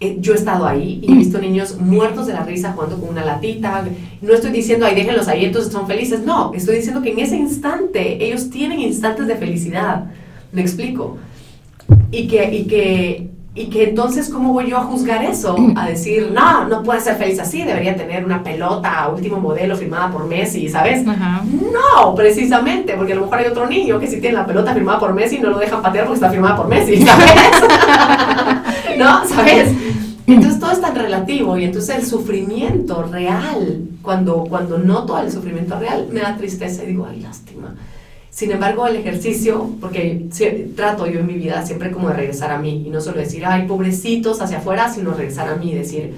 Eh, 0.00 0.18
yo 0.20 0.32
he 0.32 0.36
estado 0.36 0.64
ahí 0.64 1.00
y 1.02 1.10
he 1.10 1.16
visto 1.16 1.40
niños 1.40 1.76
muertos 1.80 2.28
de 2.28 2.34
la 2.34 2.44
risa 2.44 2.72
jugando 2.72 3.00
con 3.00 3.08
una 3.08 3.24
latita. 3.24 3.84
No 4.20 4.32
estoy 4.32 4.52
diciendo, 4.52 4.86
ay, 4.86 4.94
déjenlos 4.94 5.26
ahí, 5.26 5.44
entonces 5.44 5.72
son 5.72 5.88
felices. 5.88 6.20
No, 6.20 6.52
estoy 6.54 6.76
diciendo 6.76 7.02
que 7.02 7.10
en 7.10 7.18
ese 7.18 7.36
instante 7.36 8.24
ellos 8.24 8.48
tienen 8.50 8.80
instantes 8.80 9.26
de 9.26 9.34
felicidad. 9.34 10.04
Me 10.52 10.60
explico. 10.60 11.16
Y 12.12 12.28
que, 12.28 12.54
y 12.54 12.64
que 12.66 13.30
y 13.58 13.66
que 13.66 13.88
entonces, 13.88 14.28
¿cómo 14.28 14.52
voy 14.52 14.70
yo 14.70 14.76
a 14.76 14.82
juzgar 14.82 15.24
eso? 15.24 15.56
A 15.74 15.88
decir, 15.88 16.30
no, 16.32 16.68
no 16.68 16.84
puede 16.84 17.00
ser 17.00 17.16
feliz 17.16 17.40
así, 17.40 17.64
debería 17.64 17.96
tener 17.96 18.24
una 18.24 18.44
pelota 18.44 19.10
último 19.12 19.40
modelo 19.40 19.76
firmada 19.76 20.12
por 20.12 20.26
Messi, 20.26 20.68
¿sabes? 20.68 21.04
No, 21.04 22.14
precisamente, 22.14 22.94
porque 22.96 23.14
a 23.14 23.16
lo 23.16 23.22
mejor 23.22 23.38
hay 23.38 23.46
otro 23.46 23.66
niño 23.66 23.98
que 23.98 24.06
si 24.06 24.20
tiene 24.20 24.36
la 24.36 24.46
pelota 24.46 24.72
firmada 24.72 25.00
por 25.00 25.12
Messi 25.12 25.40
no 25.40 25.50
lo 25.50 25.58
dejan 25.58 25.82
patear 25.82 26.04
porque 26.04 26.18
está 26.18 26.30
firmada 26.30 26.56
por 26.56 26.68
Messi, 26.68 27.02
¿sabes? 27.04 27.32
¿No? 28.96 29.26
¿Sabes? 29.26 29.72
Entonces 30.28 30.60
todo 30.60 30.70
es 30.70 30.80
tan 30.80 30.94
relativo 30.94 31.58
y 31.58 31.64
entonces 31.64 31.96
el 31.96 32.06
sufrimiento 32.06 33.02
real, 33.10 33.88
cuando, 34.02 34.44
cuando 34.44 34.78
noto 34.78 35.18
el 35.18 35.32
sufrimiento 35.32 35.76
real, 35.80 36.06
me 36.12 36.20
da 36.20 36.36
tristeza 36.36 36.84
y 36.84 36.86
digo, 36.86 37.08
ay, 37.10 37.20
lástima 37.22 37.74
sin 38.38 38.52
embargo, 38.52 38.86
el 38.86 38.94
ejercicio, 38.94 39.68
porque 39.80 40.28
trato 40.76 41.08
yo 41.08 41.18
en 41.18 41.26
mi 41.26 41.34
vida 41.34 41.66
siempre 41.66 41.90
como 41.90 42.06
de 42.06 42.14
regresar 42.14 42.52
a 42.52 42.58
mí 42.60 42.84
y 42.86 42.88
no 42.88 43.00
solo 43.00 43.18
decir, 43.18 43.44
ay, 43.44 43.66
pobrecitos 43.66 44.40
hacia 44.40 44.58
afuera, 44.58 44.94
sino 44.94 45.12
regresar 45.12 45.48
a 45.48 45.56
mí 45.56 45.72
y 45.72 45.74
decir, 45.74 46.14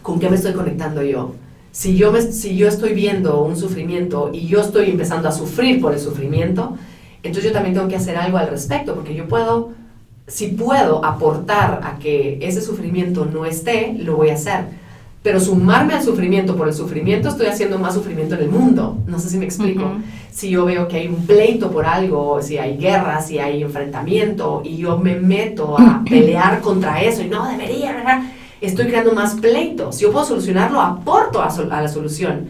¿con 0.00 0.18
qué 0.18 0.30
me 0.30 0.36
estoy 0.36 0.54
conectando 0.54 1.02
yo? 1.02 1.34
Si 1.72 1.94
yo, 1.94 2.18
si 2.22 2.56
yo 2.56 2.68
estoy 2.68 2.94
viendo 2.94 3.42
un 3.42 3.54
sufrimiento 3.58 4.30
y 4.32 4.46
yo 4.46 4.62
estoy 4.62 4.88
empezando 4.88 5.28
a 5.28 5.32
sufrir 5.32 5.78
por 5.82 5.92
el 5.92 6.00
sufrimiento, 6.00 6.78
entonces 7.22 7.50
yo 7.50 7.52
también 7.52 7.74
tengo 7.74 7.88
que 7.88 7.96
hacer 7.96 8.16
algo 8.16 8.38
al 8.38 8.48
respecto, 8.48 8.94
porque 8.94 9.14
yo 9.14 9.28
puedo, 9.28 9.72
si 10.26 10.46
puedo 10.46 11.04
aportar 11.04 11.80
a 11.84 11.98
que 11.98 12.38
ese 12.40 12.62
sufrimiento 12.62 13.26
no 13.26 13.44
esté, 13.44 13.92
lo 13.98 14.16
voy 14.16 14.30
a 14.30 14.34
hacer 14.36 14.79
pero 15.22 15.38
sumarme 15.38 15.94
al 15.94 16.02
sufrimiento 16.02 16.56
por 16.56 16.66
el 16.68 16.74
sufrimiento 16.74 17.28
estoy 17.28 17.46
haciendo 17.46 17.78
más 17.78 17.94
sufrimiento 17.94 18.36
en 18.36 18.42
el 18.42 18.48
mundo. 18.50 18.96
No 19.06 19.18
sé 19.18 19.28
si 19.28 19.36
me 19.38 19.44
explico. 19.44 19.84
Ujú. 19.84 19.96
Si 20.32 20.48
yo 20.50 20.64
veo 20.64 20.88
que 20.88 20.96
hay 20.96 21.08
un 21.08 21.26
pleito 21.26 21.70
por 21.70 21.84
algo, 21.84 22.40
si 22.42 22.56
hay 22.56 22.78
guerra, 22.78 23.20
si 23.20 23.38
hay 23.38 23.62
enfrentamiento 23.62 24.62
y 24.64 24.78
yo 24.78 24.96
me 24.98 25.16
meto 25.16 25.78
a 25.78 26.02
pelear 26.08 26.60
contra 26.60 27.02
eso 27.02 27.22
y 27.22 27.28
no 27.28 27.46
debería, 27.48 27.92
¿verdad? 27.92 28.22
Estoy 28.62 28.86
creando 28.86 29.12
más 29.12 29.34
pleitos. 29.34 29.96
Si 29.96 30.02
yo 30.04 30.12
puedo 30.12 30.24
solucionarlo, 30.24 30.80
aporto 30.80 31.42
a, 31.42 31.50
sol- 31.50 31.70
a 31.72 31.80
la 31.82 31.88
solución. 31.88 32.48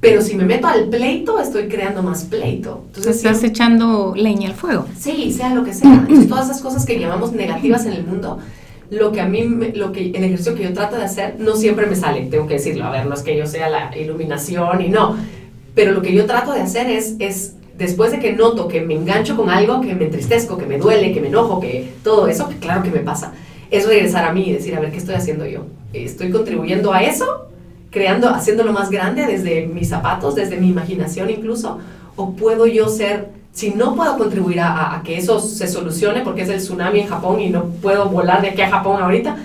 Pero 0.00 0.22
si 0.22 0.36
me 0.36 0.44
meto 0.44 0.68
al 0.68 0.84
pleito, 0.88 1.40
estoy 1.40 1.66
creando 1.68 2.02
más 2.02 2.24
pleito. 2.24 2.84
Entonces, 2.86 3.16
Estás 3.16 3.38
siempre- 3.40 3.48
echando 3.48 4.12
leña 4.16 4.48
al 4.50 4.54
fuego. 4.54 4.86
Sí, 4.96 5.32
sea 5.32 5.52
lo 5.54 5.64
que 5.64 5.74
sea. 5.74 5.92
Entonces, 5.92 6.28
todas 6.28 6.46
esas 6.48 6.62
cosas 6.62 6.86
que 6.86 6.98
llamamos 7.00 7.32
negativas 7.32 7.84
en 7.84 7.94
el 7.94 8.04
mundo, 8.06 8.38
lo 8.90 9.12
que 9.12 9.20
a 9.20 9.26
mí, 9.26 9.42
lo 9.74 9.92
que, 9.92 10.10
el 10.10 10.24
ejercicio 10.24 10.54
que 10.54 10.64
yo 10.64 10.72
trato 10.72 10.96
de 10.96 11.04
hacer, 11.04 11.36
no 11.38 11.56
siempre 11.56 11.86
me 11.86 11.96
sale, 11.96 12.22
tengo 12.26 12.46
que 12.46 12.54
decirlo. 12.54 12.84
A 12.84 12.90
ver, 12.90 13.06
no 13.06 13.14
es 13.14 13.22
que 13.22 13.36
yo 13.36 13.46
sea 13.46 13.68
la 13.68 13.96
iluminación 13.96 14.80
y 14.82 14.88
no. 14.88 15.16
Pero 15.74 15.92
lo 15.92 16.02
que 16.02 16.12
yo 16.14 16.26
trato 16.26 16.52
de 16.52 16.60
hacer 16.60 16.88
es, 16.90 17.14
es 17.18 17.54
después 17.76 18.10
de 18.10 18.18
que 18.18 18.32
noto 18.32 18.68
que 18.68 18.80
me 18.80 18.94
engancho 18.94 19.36
con 19.36 19.50
algo, 19.50 19.80
que 19.80 19.94
me 19.94 20.06
entristezco, 20.06 20.58
que 20.58 20.66
me 20.66 20.78
duele, 20.78 21.12
que 21.12 21.20
me 21.20 21.28
enojo, 21.28 21.60
que 21.60 21.92
todo 22.02 22.28
eso, 22.28 22.48
que 22.48 22.56
claro 22.56 22.82
que 22.82 22.90
me 22.90 23.00
pasa, 23.00 23.32
es 23.70 23.86
regresar 23.86 24.24
a 24.24 24.32
mí 24.32 24.48
y 24.48 24.52
decir, 24.52 24.74
a 24.74 24.80
ver, 24.80 24.90
¿qué 24.90 24.98
estoy 24.98 25.14
haciendo 25.14 25.46
yo? 25.46 25.66
¿Estoy 25.92 26.30
contribuyendo 26.30 26.92
a 26.92 27.02
eso? 27.02 27.48
creando, 27.90 28.28
haciéndolo 28.28 28.72
más 28.72 28.90
grande 28.90 29.26
desde 29.26 29.66
mis 29.66 29.88
zapatos, 29.88 30.34
desde 30.34 30.58
mi 30.58 30.68
imaginación 30.68 31.30
incluso, 31.30 31.78
o 32.16 32.32
puedo 32.32 32.66
yo 32.66 32.88
ser, 32.88 33.28
si 33.58 33.70
no 33.70 33.94
puedo 33.96 34.16
contribuir 34.16 34.60
a, 34.60 34.94
a- 34.94 35.02
que 35.02 35.16
eso 35.18 35.40
se 35.40 35.66
solucione 35.66 36.20
porque 36.22 36.42
es 36.42 36.48
el 36.48 36.58
tsunami 36.58 37.00
en 37.00 37.08
Japón 37.08 37.40
y 37.40 37.48
no 37.50 37.64
puedo 37.84 38.08
volar 38.08 38.40
de 38.42 38.50
aquí 38.50 38.62
a 38.62 38.70
Japón 38.70 39.02
ahorita, 39.02 39.36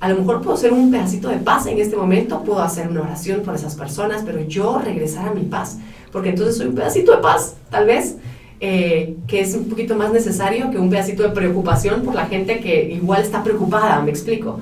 a 0.00 0.08
lo 0.08 0.16
mejor 0.16 0.42
puedo 0.42 0.56
ser 0.56 0.72
un 0.72 0.90
pedacito 0.90 1.28
de 1.28 1.36
paz 1.36 1.66
en 1.66 1.78
este 1.78 1.96
momento, 1.96 2.42
puedo 2.42 2.60
hacer 2.60 2.88
una 2.88 3.02
oración 3.02 3.42
por 3.42 3.54
esas 3.54 3.74
personas, 3.76 4.22
pero 4.26 4.40
yo 4.40 4.80
regresar 4.90 5.28
a 5.28 5.32
mi 5.32 5.42
paz, 5.42 5.78
porque 6.10 6.30
entonces 6.30 6.56
soy 6.56 6.66
un 6.66 6.74
pedacito 6.74 7.12
de 7.14 7.18
paz, 7.18 7.54
tal 7.70 7.86
vez, 7.86 8.16
eh, 8.58 9.16
que 9.28 9.40
es 9.40 9.54
un 9.54 9.64
poquito 9.68 9.94
más 9.94 10.10
necesario 10.12 10.70
que 10.72 10.78
un 10.78 10.90
pedacito 10.90 11.22
de 11.22 11.28
preocupación 11.30 12.02
por 12.02 12.14
la 12.16 12.26
gente 12.26 12.58
que 12.60 12.74
igual 12.92 13.22
está 13.22 13.44
preocupada, 13.44 14.00
me 14.02 14.10
explico 14.10 14.58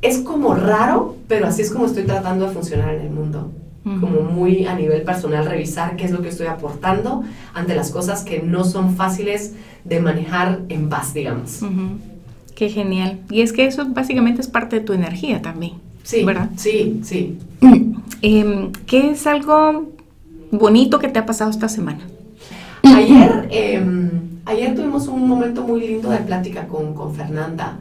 es 0.00 0.18
como 0.18 0.54
raro, 0.54 1.16
pero 1.28 1.46
así 1.46 1.62
es 1.62 1.70
como 1.70 1.86
estoy 1.86 2.04
tratando 2.04 2.46
de 2.46 2.52
funcionar 2.52 2.94
en 2.94 3.00
el 3.06 3.10
mundo. 3.10 3.50
Como 3.84 4.22
muy 4.22 4.64
a 4.64 4.74
nivel 4.74 5.02
personal, 5.02 5.44
revisar 5.44 5.96
qué 5.96 6.06
es 6.06 6.10
lo 6.10 6.22
que 6.22 6.28
estoy 6.28 6.46
aportando 6.46 7.22
ante 7.52 7.74
las 7.74 7.90
cosas 7.90 8.24
que 8.24 8.40
no 8.40 8.64
son 8.64 8.96
fáciles 8.96 9.52
de 9.84 10.00
manejar 10.00 10.62
en 10.70 10.88
paz, 10.88 11.12
digamos. 11.12 11.60
Qué 12.54 12.70
genial. 12.70 13.20
Y 13.30 13.42
es 13.42 13.52
que 13.52 13.66
eso 13.66 13.84
básicamente 13.86 14.40
es 14.40 14.48
parte 14.48 14.76
de 14.76 14.82
tu 14.82 14.94
energía 14.94 15.42
también. 15.42 15.74
Sí, 16.02 16.24
¿Verdad? 16.24 16.50
sí, 16.56 17.00
sí. 17.02 17.38
Em, 18.22 18.72
¿Qué 18.86 19.10
es 19.10 19.26
algo 19.26 19.92
bonito 20.50 20.98
que 20.98 21.08
te 21.08 21.18
ha 21.18 21.26
pasado 21.26 21.50
esta 21.50 21.68
semana? 21.68 22.00
Ayer, 22.82 23.48
em, 23.50 24.10
ayer 24.46 24.74
tuvimos 24.74 25.08
un 25.08 25.28
momento 25.28 25.62
muy 25.62 25.86
lindo 25.86 26.08
de 26.08 26.18
plática 26.18 26.66
con, 26.66 26.94
con 26.94 27.14
Fernanda. 27.14 27.76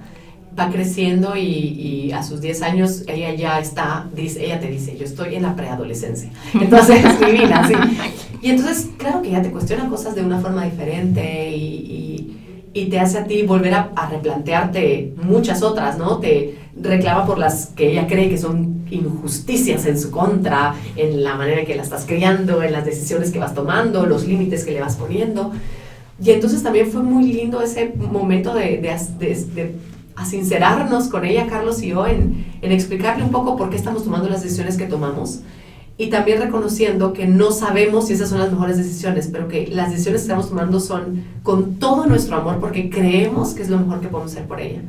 Va 0.58 0.70
creciendo 0.70 1.36
y, 1.36 1.41
y 1.41 2.12
a 2.12 2.22
sus 2.22 2.39
10 2.41 2.62
años 2.62 3.04
ella 3.08 3.34
ya 3.34 3.60
está, 3.60 4.08
dice, 4.16 4.45
ella 4.45 4.60
te 4.60 4.68
dice, 4.68 4.95
yo 4.97 5.04
estoy 5.06 5.36
en 5.36 5.41
la 5.43 5.56
preadolescencia. 5.56 6.30
Entonces, 6.54 7.04
es 7.04 7.20
divina, 7.26 7.68
sí. 7.68 7.74
Y 8.41 8.49
entonces, 8.51 8.89
claro 8.97 9.22
que 9.22 9.30
ella 9.30 9.41
te 9.41 9.49
cuestiona 9.51 9.88
cosas 9.89 10.16
de 10.16 10.22
una 10.22 10.39
forma 10.39 10.66
diferente 10.66 11.49
y, 11.56 11.64
y- 11.64 12.38
y 12.76 12.86
te 12.88 12.99
hace 12.99 13.20
a 13.20 13.24
ti 13.26 13.43
volver 13.43 13.74
a, 13.76 13.91
a 13.95 14.10
replantearte 14.10 15.14
muchas 15.24 15.62
otras, 15.62 15.97
¿no? 15.99 16.18
Te 16.18 16.56
reclama 16.76 17.24
por 17.26 17.38
las 17.38 17.68
que 17.68 17.91
ella 17.91 18.08
cree 18.08 18.30
que 18.30 18.38
son 18.39 18.84
injusticias 18.89 19.86
en 19.86 19.99
su 19.99 20.10
contra, 20.10 20.74
en 20.95 21.24
la 21.24 21.36
manera 21.36 21.60
en 21.62 21.68
que 21.68 21.76
la 21.76 21.84
estás 21.84 22.06
criando, 22.06 22.64
en 22.64 22.72
las 22.74 22.84
decisiones 22.84 23.32
que 23.32 23.38
vas 23.39 23.54
tomando, 23.54 24.06
los 24.08 24.28
límites 24.28 24.66
que 24.66 24.72
le 24.72 24.82
vas 24.82 24.95
poniendo. 24.95 25.51
Y 26.24 26.32
entonces 26.32 26.64
también 26.64 26.88
fue 26.91 27.04
muy 27.04 27.32
lindo 27.32 27.62
ese 27.62 27.93
momento 27.95 28.54
de, 28.56 28.78
de, 28.80 28.89
as- 28.89 29.18
de- 29.20 29.76
de 30.16 30.22
asincerarnos 30.22 31.07
con 31.07 31.26
ella, 31.26 31.47
Carlos 31.47 31.82
y 31.82 31.89
yo, 31.89 32.05
en, 32.07 32.45
en 32.61 32.72
explicarle 32.72 33.24
un 33.24 33.32
poco 33.32 33.55
por 33.57 33.70
qué 33.70 33.76
estamos 33.76 34.03
tomando 34.03 34.30
las 34.30 34.43
decisiones 34.43 34.78
que 34.78 34.86
tomamos 34.86 35.39
y 35.97 36.07
también 36.07 36.41
reconociendo 36.41 37.14
que 37.14 37.28
no 37.28 37.51
sabemos 37.51 38.07
si 38.07 38.14
esas 38.14 38.30
son 38.30 38.39
las 38.39 38.51
mejores 38.51 38.78
decisiones, 38.78 39.30
pero 39.32 39.47
que 39.47 39.68
las 39.68 39.91
decisiones 39.91 40.22
que 40.22 40.26
estamos 40.26 40.49
tomando 40.49 40.80
son 40.80 41.24
con 41.43 41.76
todo 41.76 42.07
nuestro 42.07 42.38
amor 42.38 42.57
porque 42.59 42.89
creemos 42.89 43.53
que 43.53 43.61
es 43.61 43.70
lo 43.70 43.78
mejor 43.78 44.01
que 44.01 44.07
podemos 44.07 44.32
hacer 44.32 44.45
por 44.47 44.59
ella. 44.59 44.82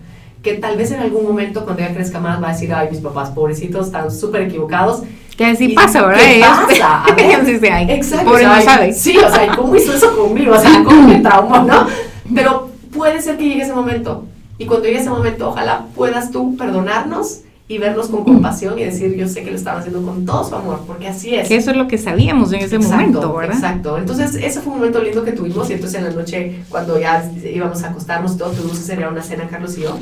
Que 0.43 0.55
tal 0.55 0.77
vez 0.77 0.91
en 0.93 1.01
algún 1.01 1.25
momento 1.25 1.64
cuando 1.64 1.83
ella 1.83 1.95
crezca 1.95 2.20
más 2.20 2.43
va 2.43 2.51
a 2.51 2.53
decir, 2.53 2.72
ay, 2.72 2.89
mis 2.91 3.01
papás 3.01 3.31
pobrecitos 3.31 3.87
están 3.87 4.11
súper 4.11 4.43
equivocados. 4.43 5.03
Que 5.37 5.45
así 5.47 5.72
Y- 5.72 5.75
pasa, 5.75 6.07
¿verdad? 6.07 6.22
¿Qué 6.25 6.41
pasa? 6.41 7.05
A 7.07 7.14
ver. 7.14 7.25
ellos 7.27 7.47
dicen, 7.47 7.72
ay, 7.72 7.87
Exacto. 7.91 8.27
pobre 8.31 8.47
o 8.47 8.49
sea, 8.49 8.57
no 8.59 8.62
sabe. 8.62 8.93
Sí, 8.93 9.16
o 9.18 9.31
sea, 9.31 9.47
¿y 9.47 9.57
¿cómo 9.57 9.75
hizo 9.77 9.95
eso 9.95 10.14
conmigo? 10.16 10.55
O 10.55 10.59
sea, 10.59 10.83
¿cómo 10.85 11.09
me 11.09 11.20
traumó, 11.20 11.59
no? 11.62 11.87
Pero 12.35 12.68
puede 12.95 13.20
ser 13.20 13.37
que 13.37 13.45
llegue 13.45 13.62
ese 13.62 13.72
momento. 13.75 14.27
Y 14.59 14.67
cuando 14.67 14.87
llegue 14.87 15.01
ese 15.01 15.11
momento, 15.11 15.51
ojalá 15.51 15.87
puedas 15.95 16.31
tú 16.31 16.57
perdonarnos 16.57 17.41
y 17.67 17.79
vernos 17.79 18.09
con 18.09 18.25
compasión 18.25 18.79
y 18.79 18.85
decir, 18.85 19.15
yo 19.17 19.27
sé 19.27 19.43
que 19.43 19.51
lo 19.51 19.57
estaban 19.57 19.81
haciendo 19.81 20.03
con 20.03 20.27
todo 20.27 20.47
su 20.47 20.55
amor, 20.55 20.83
porque 20.87 21.09
así 21.09 21.35
es. 21.35 21.49
Que 21.49 21.57
eso 21.57 21.71
es 21.71 21.77
lo 21.77 21.89
que 21.89 21.97
sabíamos 21.97 22.53
en 22.53 22.61
ese 22.61 22.77
Exacto, 22.77 22.97
momento, 22.97 23.35
¿verdad? 23.35 23.57
Exacto. 23.57 23.99
Entonces, 23.99 24.35
ese 24.35 24.61
fue 24.61 24.73
un 24.75 24.81
momento 24.81 25.03
lindo 25.03 25.25
que 25.25 25.33
tuvimos. 25.33 25.71
Y 25.71 25.73
entonces, 25.73 25.99
en 25.99 26.05
la 26.05 26.11
noche, 26.11 26.63
cuando 26.69 27.01
ya 27.01 27.29
íbamos 27.43 27.83
a 27.83 27.89
acostarnos, 27.89 28.37
todos 28.37 28.57
tuvimos 28.57 28.79
que 28.79 28.85
celebrar 28.85 29.13
una 29.13 29.23
cena, 29.23 29.49
Carlos 29.49 29.79
y 29.79 29.83
yo. 29.83 29.97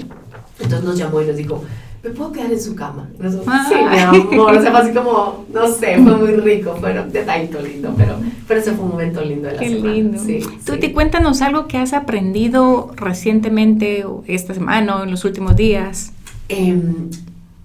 Entonces 0.58 0.84
nos 0.84 0.98
llamó 0.98 1.22
y 1.22 1.26
nos 1.26 1.36
dijo, 1.36 1.62
¿me 2.02 2.10
puedo 2.10 2.32
quedar 2.32 2.52
en 2.52 2.60
su 2.60 2.74
cama? 2.74 3.08
Nosotros, 3.18 3.54
sí, 3.68 3.74
mi 3.74 3.98
amor. 3.98 4.56
O 4.56 4.60
sea, 4.62 4.70
fue 4.70 4.80
así 4.80 4.92
como, 4.92 5.44
no 5.52 5.68
sé, 5.68 5.94
fue 6.02 6.16
muy 6.16 6.32
rico. 6.36 6.76
Fue 6.80 6.98
un 7.00 7.12
detallito 7.12 7.60
lindo, 7.60 7.94
pero, 7.96 8.16
pero 8.48 8.60
ese 8.60 8.72
fue 8.72 8.84
un 8.84 8.90
momento 8.90 9.20
lindo 9.22 9.48
de 9.48 9.54
la 9.54 9.60
Qué 9.60 9.68
semana. 9.70 9.92
lindo. 9.92 10.18
Sí, 10.22 10.40
Tú 10.64 10.72
sí. 10.74 10.78
te 10.80 10.92
cuéntanos 10.92 11.42
algo 11.42 11.68
que 11.68 11.78
has 11.78 11.92
aprendido 11.92 12.90
recientemente 12.96 14.04
esta 14.26 14.54
semana 14.54 14.96
o 14.96 15.04
en 15.04 15.10
los 15.10 15.24
últimos 15.24 15.56
días. 15.56 16.12
Em, 16.48 17.08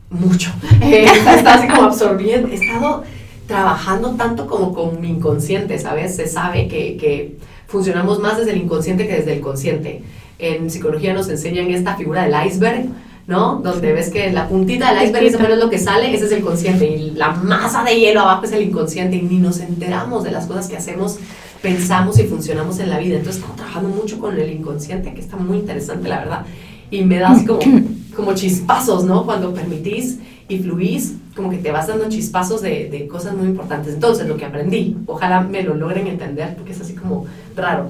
mucho. 0.10 0.52
Eh, 0.82 1.06
está 1.06 1.56
así 1.56 1.68
como 1.68 1.84
absorbiendo. 1.84 2.48
He 2.50 2.56
estado 2.56 3.04
trabajando 3.48 4.12
tanto 4.16 4.46
como 4.46 4.74
con 4.74 5.02
mi 5.02 5.10
inconsciente, 5.10 5.80
¿sabes? 5.80 6.16
Se 6.16 6.28
sabe 6.28 6.68
que, 6.68 6.98
que 6.98 7.38
funcionamos 7.68 8.20
más 8.20 8.38
desde 8.38 8.52
el 8.52 8.58
inconsciente 8.62 9.08
que 9.08 9.16
desde 9.16 9.34
el 9.34 9.42
consciente. 9.42 10.04
En 10.40 10.70
psicología 10.70 11.14
nos 11.14 11.28
enseñan 11.30 11.70
esta 11.72 11.96
figura 11.96 12.24
del 12.26 12.36
iceberg, 12.48 12.86
¿no? 13.28 13.58
Donde 13.58 13.92
ves 13.92 14.10
que 14.10 14.32
la 14.32 14.48
puntita 14.48 14.94
del 14.94 15.04
iceberg 15.04 15.26
es 15.26 15.32
Chiquita. 15.34 15.50
menos 15.50 15.64
lo 15.64 15.70
que 15.70 15.78
sale, 15.78 16.16
ese 16.16 16.26
es 16.26 16.32
el 16.32 16.42
consciente. 16.42 16.88
Y 16.88 17.12
la 17.12 17.32
masa 17.32 17.84
de 17.84 18.00
hielo 18.00 18.22
abajo 18.22 18.46
es 18.46 18.54
el 18.54 18.64
inconsciente. 18.64 19.18
Y 19.18 19.22
ni 19.22 19.38
nos 19.38 19.60
enteramos 19.60 20.24
de 20.24 20.32
las 20.32 20.48
cosas 20.48 20.70
que 20.70 20.78
hacemos, 20.78 21.20
pensamos 21.62 22.18
y 22.20 22.24
funcionamos 22.24 22.80
en 22.80 22.90
la 22.90 23.00
vida. 23.00 23.18
Entonces, 23.18 23.36
estamos 23.36 23.58
trabajando 23.58 23.90
mucho 23.90 24.18
con 24.20 24.40
el 24.40 24.50
inconsciente, 24.50 25.14
que 25.14 25.20
está 25.20 25.36
muy 25.36 25.58
interesante, 25.58 26.08
la 26.08 26.20
verdad. 26.20 26.46
Y 26.90 27.02
me 27.02 27.20
da 27.20 27.32
así 27.32 27.46
como, 27.46 27.60
como 28.16 28.34
chispazos, 28.34 29.04
¿no? 29.04 29.26
Cuando 29.26 29.54
permitís 29.54 30.20
y 30.48 30.60
fluís, 30.60 31.16
como 31.36 31.50
que 31.50 31.58
te 31.58 31.70
vas 31.70 31.88
dando 31.88 32.08
chispazos 32.08 32.62
de, 32.62 32.90
de 32.90 33.08
cosas 33.10 33.36
muy 33.36 33.48
importantes. 33.48 33.94
Entonces, 33.94 34.26
lo 34.26 34.38
que 34.38 34.46
aprendí, 34.46 34.96
ojalá 35.06 35.42
me 35.42 35.64
lo 35.64 35.76
logren 35.76 36.08
entender, 36.08 36.56
porque 36.56 36.72
es 36.72 36.80
así 36.80 36.94
como 36.94 37.26
raro. 37.58 37.90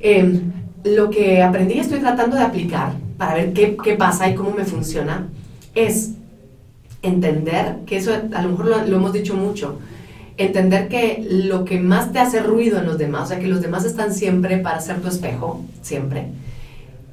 Eh, 0.00 0.42
lo 0.84 1.08
que 1.08 1.42
aprendí 1.42 1.78
estoy 1.78 2.00
tratando 2.00 2.36
de 2.36 2.42
aplicar 2.42 3.05
para 3.16 3.34
ver 3.34 3.52
qué, 3.52 3.76
qué 3.82 3.94
pasa 3.94 4.28
y 4.28 4.34
cómo 4.34 4.50
me 4.50 4.64
funciona 4.64 5.28
es 5.74 6.12
entender, 7.02 7.76
que 7.86 7.96
eso 7.96 8.12
a 8.12 8.42
lo 8.42 8.50
mejor 8.50 8.88
lo, 8.88 8.96
hemos 8.96 9.12
dicho 9.12 9.34
mucho, 9.34 9.78
entender 10.36 10.88
que 10.88 11.24
lo 11.28 11.64
que 11.64 11.80
más 11.80 12.12
te 12.12 12.18
hace 12.18 12.40
ruido 12.40 12.78
en 12.78 12.86
los 12.86 12.98
demás, 12.98 13.24
o 13.24 13.26
sea, 13.28 13.38
que 13.38 13.46
los 13.46 13.62
demás 13.62 13.84
están 13.84 14.12
siempre 14.12 14.58
para 14.58 14.80
ser 14.80 15.00
tu 15.00 15.08
espejo, 15.08 15.64
siempre. 15.82 16.28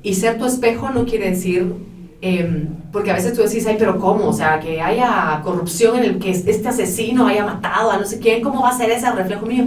Y 0.01 0.15
ser 0.15 0.37
tu 0.37 0.45
espejo 0.45 0.89
no 0.89 1.05
quiere 1.05 1.29
decir, 1.29 1.73
em, 2.21 2.67
porque 2.91 3.11
a 3.11 3.13
veces 3.13 3.33
tú 3.33 3.41
decís, 3.41 3.65
ay, 3.67 3.75
pero 3.79 3.99
¿cómo? 3.99 4.27
O 4.27 4.33
sea, 4.33 4.59
que 4.59 4.81
haya 4.81 5.39
corrupción 5.43 5.97
en 5.97 6.03
el 6.03 6.19
que 6.19 6.31
este 6.31 6.67
asesino 6.67 7.27
haya 7.27 7.45
matado 7.45 7.91
a 7.91 7.97
no 7.97 8.05
sé 8.05 8.19
quién, 8.19 8.41
¿cómo 8.41 8.61
va 8.61 8.69
a 8.69 8.77
ser 8.77 8.89
ese 8.91 9.09
reflejo 9.11 9.45
mío? 9.45 9.65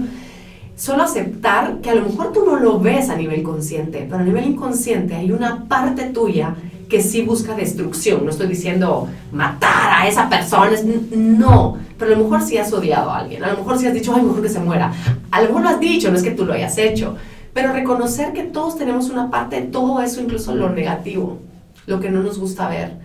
Solo 0.77 1.05
aceptar 1.05 1.81
que 1.81 1.89
a 1.89 1.95
lo 1.95 2.03
mejor 2.03 2.33
tú 2.33 2.45
no 2.45 2.57
lo 2.57 2.79
ves 2.79 3.09
a 3.09 3.17
nivel 3.17 3.43
consciente, 3.43 4.07
pero 4.09 4.21
a 4.21 4.25
nivel 4.25 4.45
inconsciente 4.45 5.15
hay 5.15 5.33
una 5.33 5.65
parte 5.65 6.05
tuya 6.11 6.55
que 6.91 7.03
sí 7.03 7.23
busca 7.23 7.57
destrucción. 7.57 8.27
No 8.27 8.31
estoy 8.31 8.49
diciendo 8.49 9.09
matar 9.33 10.03
a 10.03 10.07
esa 10.07 10.29
persona, 10.29 10.71
no, 11.17 11.79
pero 11.99 12.13
a 12.13 12.17
lo 12.19 12.25
mejor 12.25 12.43
sí 12.43 12.59
has 12.59 12.71
odiado 12.75 13.11
a 13.11 13.21
alguien, 13.21 13.43
a 13.43 13.53
lo 13.53 13.59
mejor 13.59 13.79
sí 13.79 13.87
has 13.87 13.95
dicho, 13.95 14.15
ay, 14.15 14.23
mejor 14.23 14.43
que 14.43 14.51
se 14.51 14.61
muera. 14.61 14.93
A 15.31 15.41
lo 15.41 15.49
mejor 15.49 15.63
lo 15.63 15.69
has 15.71 15.81
dicho, 15.81 16.11
no 16.11 16.17
es 16.19 16.23
que 16.23 16.33
tú 16.33 16.45
lo 16.45 16.53
hayas 16.53 16.77
hecho, 16.77 17.17
pero 17.55 17.73
reconocer 17.73 18.35
que 18.35 18.43
todos 18.43 18.77
tenemos 18.77 19.09
una 19.09 19.31
parte 19.31 19.59
de 19.59 19.67
todo 19.69 20.03
eso, 20.03 20.21
incluso 20.21 20.55
lo 20.55 20.69
negativo, 20.69 21.39
lo 21.87 22.01
que 22.01 22.11
no 22.11 22.23
nos 22.23 22.39
gusta 22.39 22.69
ver. 22.69 22.99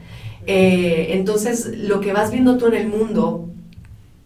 Eh, 0.45 1.11
entonces, 1.11 1.71
lo 1.77 2.01
que 2.01 2.11
vas 2.11 2.31
viendo 2.31 2.57
tú 2.57 2.67
en 2.67 2.73
el 2.73 2.89
mundo 2.89 3.47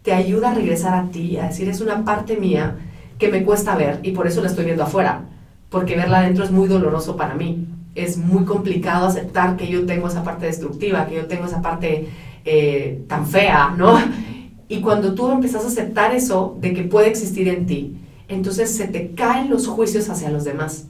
te 0.02 0.12
ayuda 0.12 0.50
a 0.50 0.54
regresar 0.54 0.94
a 0.94 1.10
ti, 1.10 1.36
a 1.36 1.46
decir, 1.46 1.68
es 1.68 1.80
una 1.80 2.04
parte 2.04 2.36
mía 2.36 2.76
que 3.18 3.28
me 3.28 3.42
cuesta 3.44 3.76
ver 3.76 4.00
y 4.02 4.12
por 4.12 4.26
eso 4.26 4.40
la 4.40 4.48
estoy 4.48 4.64
viendo 4.64 4.82
afuera, 4.82 5.24
porque 5.70 5.96
verla 5.96 6.18
adentro 6.18 6.44
es 6.44 6.50
muy 6.50 6.68
doloroso 6.68 7.16
para 7.16 7.34
mí. 7.34 7.66
Es 7.94 8.18
muy 8.18 8.44
complicado 8.44 9.06
aceptar 9.06 9.56
que 9.56 9.68
yo 9.68 9.86
tengo 9.86 10.08
esa 10.08 10.22
parte 10.22 10.46
destructiva, 10.46 11.06
que 11.06 11.16
yo 11.16 11.26
tengo 11.26 11.46
esa 11.46 11.62
parte 11.62 12.08
eh, 12.44 13.02
tan 13.08 13.26
fea, 13.26 13.74
¿no? 13.76 13.98
Y 14.68 14.80
cuando 14.80 15.14
tú 15.14 15.30
empiezas 15.30 15.64
a 15.64 15.68
aceptar 15.68 16.12
eso 16.12 16.58
de 16.60 16.74
que 16.74 16.82
puede 16.82 17.06
existir 17.06 17.46
en 17.46 17.66
ti, 17.66 17.98
entonces 18.26 18.74
se 18.74 18.88
te 18.88 19.12
caen 19.12 19.48
los 19.48 19.68
juicios 19.68 20.10
hacia 20.10 20.28
los 20.28 20.42
demás 20.42 20.88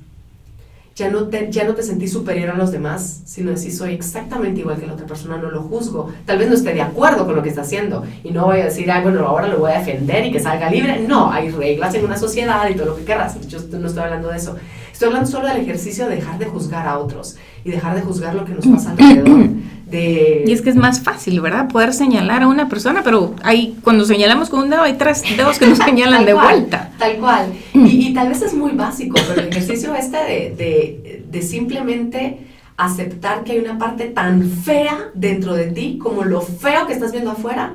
ya 0.96 1.10
no, 1.10 1.28
te, 1.28 1.52
ya 1.52 1.64
no 1.64 1.74
te 1.74 1.82
sentí 1.82 2.08
superior 2.08 2.50
a 2.50 2.56
los 2.56 2.72
demás, 2.72 3.20
sino 3.26 3.50
decir 3.50 3.70
soy 3.70 3.92
exactamente 3.92 4.60
igual 4.60 4.80
que 4.80 4.86
la 4.86 4.94
otra 4.94 5.06
persona, 5.06 5.36
no 5.36 5.50
lo 5.50 5.60
juzgo. 5.60 6.10
Tal 6.24 6.38
vez 6.38 6.48
no 6.48 6.54
esté 6.54 6.72
de 6.72 6.80
acuerdo 6.80 7.26
con 7.26 7.36
lo 7.36 7.42
que 7.42 7.50
está 7.50 7.60
haciendo 7.60 8.02
y 8.24 8.30
no 8.30 8.46
voy 8.46 8.60
a 8.60 8.64
decir, 8.64 8.90
ay, 8.90 9.02
bueno, 9.02 9.20
ahora 9.26 9.46
lo 9.46 9.58
voy 9.58 9.72
a 9.72 9.78
defender 9.78 10.24
y 10.24 10.32
que 10.32 10.40
salga 10.40 10.70
libre. 10.70 11.04
No, 11.06 11.30
hay 11.30 11.50
reglas 11.50 11.94
en 11.94 12.06
una 12.06 12.16
sociedad 12.16 12.66
y 12.70 12.74
todo 12.74 12.86
lo 12.86 12.96
que 12.96 13.04
querrás. 13.04 13.38
Yo 13.46 13.58
no 13.78 13.88
estoy 13.88 14.04
hablando 14.04 14.28
de 14.28 14.38
eso. 14.38 14.56
Estoy 14.96 15.08
hablando 15.08 15.30
solo 15.30 15.46
del 15.46 15.58
ejercicio 15.58 16.08
de 16.08 16.16
dejar 16.16 16.38
de 16.38 16.46
juzgar 16.46 16.88
a 16.88 16.98
otros 16.98 17.36
y 17.66 17.70
dejar 17.70 17.94
de 17.96 18.00
juzgar 18.00 18.34
lo 18.34 18.46
que 18.46 18.54
nos 18.54 18.66
pasa 18.66 18.92
alrededor. 18.92 19.50
De... 19.86 20.42
Y 20.46 20.52
es 20.52 20.62
que 20.62 20.70
es 20.70 20.74
más 20.74 21.00
fácil, 21.00 21.40
¿verdad? 21.42 21.68
Poder 21.68 21.92
señalar 21.92 22.42
a 22.42 22.48
una 22.48 22.70
persona, 22.70 23.02
pero 23.04 23.34
hay, 23.44 23.76
cuando 23.84 24.06
señalamos 24.06 24.48
con 24.48 24.60
un 24.60 24.70
dedo 24.70 24.82
hay 24.82 24.94
tres 24.94 25.22
dedos 25.36 25.58
que 25.58 25.66
nos 25.66 25.78
señalan 25.84 26.24
de 26.24 26.32
vuelta. 26.32 26.92
Tal 26.98 27.18
cual. 27.18 27.52
Y, 27.74 28.08
y, 28.08 28.14
tal 28.14 28.30
vez 28.30 28.40
es 28.40 28.54
muy 28.54 28.72
básico, 28.72 29.16
pero 29.28 29.42
el 29.42 29.48
ejercicio 29.48 29.94
este 29.94 30.16
de, 30.16 30.54
de, 30.56 31.24
de 31.30 31.42
simplemente 31.42 32.38
aceptar 32.78 33.44
que 33.44 33.52
hay 33.52 33.58
una 33.58 33.78
parte 33.78 34.06
tan 34.06 34.50
fea 34.50 35.10
dentro 35.12 35.54
de 35.54 35.66
ti 35.66 35.98
como 36.02 36.24
lo 36.24 36.40
feo 36.40 36.86
que 36.86 36.94
estás 36.94 37.12
viendo 37.12 37.32
afuera, 37.32 37.74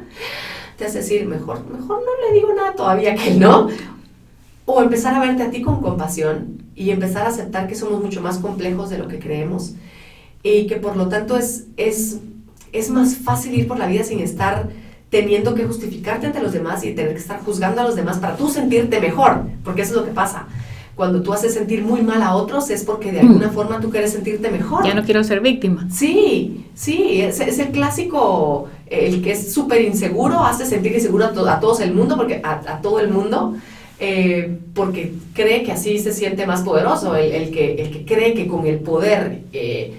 te 0.76 0.86
hace 0.86 0.98
decir, 0.98 1.28
mejor, 1.28 1.64
mejor 1.72 2.00
no 2.00 2.28
le 2.28 2.34
digo 2.34 2.52
nada 2.56 2.74
todavía 2.74 3.14
que 3.14 3.36
no, 3.36 3.70
o 4.66 4.82
empezar 4.82 5.16
a 5.16 5.20
verte 5.20 5.44
a 5.44 5.52
ti 5.52 5.62
con 5.62 5.82
compasión 5.82 6.64
y 6.76 6.92
empezar 6.92 7.26
a 7.26 7.30
aceptar 7.30 7.68
que 7.68 7.76
somos 7.76 8.02
mucho 8.02 8.22
más 8.22 8.38
complejos 8.38 8.90
de 8.90 8.98
lo 8.98 9.08
que 9.08 9.20
creemos 9.20 9.74
y 10.44 10.68
que 10.68 10.78
por 10.78 10.96
lo 10.96 11.08
tanto 11.08 11.38
es, 11.38 11.66
es, 11.78 12.20
es 12.72 12.90
más 12.90 13.16
fácil 13.18 13.54
ir 13.54 13.68
por 13.68 13.78
la 13.78 13.88
vida 13.88 14.04
sin 14.04 14.20
estar 14.20 14.70
teniendo 15.10 15.54
que 15.54 15.66
justificarte 15.66 16.28
ante 16.28 16.42
los 16.42 16.54
demás 16.54 16.84
y 16.84 16.94
tener 16.94 17.12
que 17.12 17.20
estar 17.20 17.42
juzgando 17.44 17.82
a 17.82 17.84
los 17.84 17.96
demás 17.96 18.18
para 18.18 18.38
tú 18.38 18.50
sentirte 18.50 19.00
mejor, 19.00 19.44
porque 19.64 19.82
eso 19.82 19.92
es 19.92 19.98
lo 19.98 20.06
que 20.06 20.12
pasa. 20.12 20.48
Cuando 20.96 21.22
tú 21.22 21.34
haces 21.34 21.54
sentir 21.54 21.84
muy 21.84 22.02
mal 22.02 22.22
a 22.22 22.36
otros 22.36 22.70
es 22.70 22.84
porque 22.84 23.12
de 23.12 23.22
alguna 23.22 23.48
mm. 23.48 23.54
forma 23.54 23.80
tú 23.80 23.90
quieres 23.90 24.12
sentirte 24.12 24.50
mejor. 24.50 24.86
Ya 24.86 24.94
no 24.94 25.04
quiero 25.04 25.24
ser 25.24 25.42
víctima. 25.42 25.88
Sí, 25.90 26.66
sí, 26.76 27.22
es, 27.22 27.40
es 27.40 27.60
el 27.60 27.70
clásico, 27.70 28.70
el 28.88 29.22
que 29.22 29.32
es 29.32 29.54
súper 29.54 29.82
inseguro, 29.82 30.40
hace 30.42 30.66
sentir 30.66 30.94
inseguro 30.94 31.26
a, 31.26 31.54
a 31.54 31.60
todos 31.60 31.80
el 31.82 31.94
mundo, 31.94 32.16
porque 32.16 32.42
a, 32.44 32.62
a 32.68 32.82
todo 32.82 33.00
el 33.00 33.10
mundo, 33.10 33.56
eh, 34.04 34.58
porque 34.74 35.14
cree 35.36 35.62
que 35.62 35.72
así 35.72 36.00
se 36.00 36.12
siente 36.12 36.48
más 36.48 36.64
poderoso, 36.64 37.16
el, 37.16 37.32
el, 37.32 37.52
que, 37.52 37.76
el 37.76 37.92
que 37.92 38.04
cree 38.04 38.34
que 38.34 38.48
con 38.48 38.66
el 38.66 38.80
poder 38.80 39.42
eh, 39.54 39.94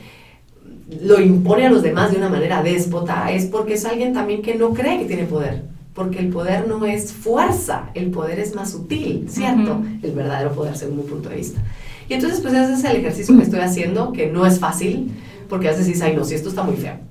lo 1.01 1.21
impone 1.21 1.67
a 1.67 1.71
los 1.71 1.85
demás 1.85 2.11
de 2.11 2.17
una 2.17 2.29
manera 2.29 2.65
déspota, 2.65 3.31
es 3.31 3.47
porque 3.47 3.75
es 3.75 3.85
alguien 3.85 4.13
también 4.13 4.43
que 4.43 4.57
no 4.57 4.75
cree 4.75 4.99
que 4.99 5.05
tiene 5.05 5.23
poder, 5.23 5.63
porque 5.95 6.19
el 6.19 6.31
poder 6.31 6.67
no 6.67 6.85
es 6.85 7.13
fuerza, 7.13 7.91
el 7.95 8.11
poder 8.11 8.41
es 8.41 8.57
más 8.57 8.73
sutil, 8.73 9.27
¿cierto? 9.29 9.81
El 10.03 10.11
verdadero 10.11 10.51
poder 10.51 10.77
según 10.77 10.97
mi 10.97 11.05
punto 11.05 11.29
de 11.29 11.37
vista. 11.37 11.63
Y 12.09 12.15
entonces 12.15 12.41
pues 12.41 12.55
ese 12.55 12.73
es 12.73 12.83
el 12.83 12.97
ejercicio 12.97 13.37
que 13.37 13.45
estoy 13.45 13.61
haciendo, 13.61 14.13
que 14.13 14.27
no 14.27 14.45
es 14.45 14.59
fácil, 14.59 15.13
porque 15.53 15.69
a 15.69 15.73
veces 15.73 15.87
dices, 15.87 16.01
ay 16.01 16.17
no, 16.17 16.25
si 16.25 16.35
esto 16.35 16.49
está 16.49 16.63
muy 16.63 16.77
feo. 16.77 16.95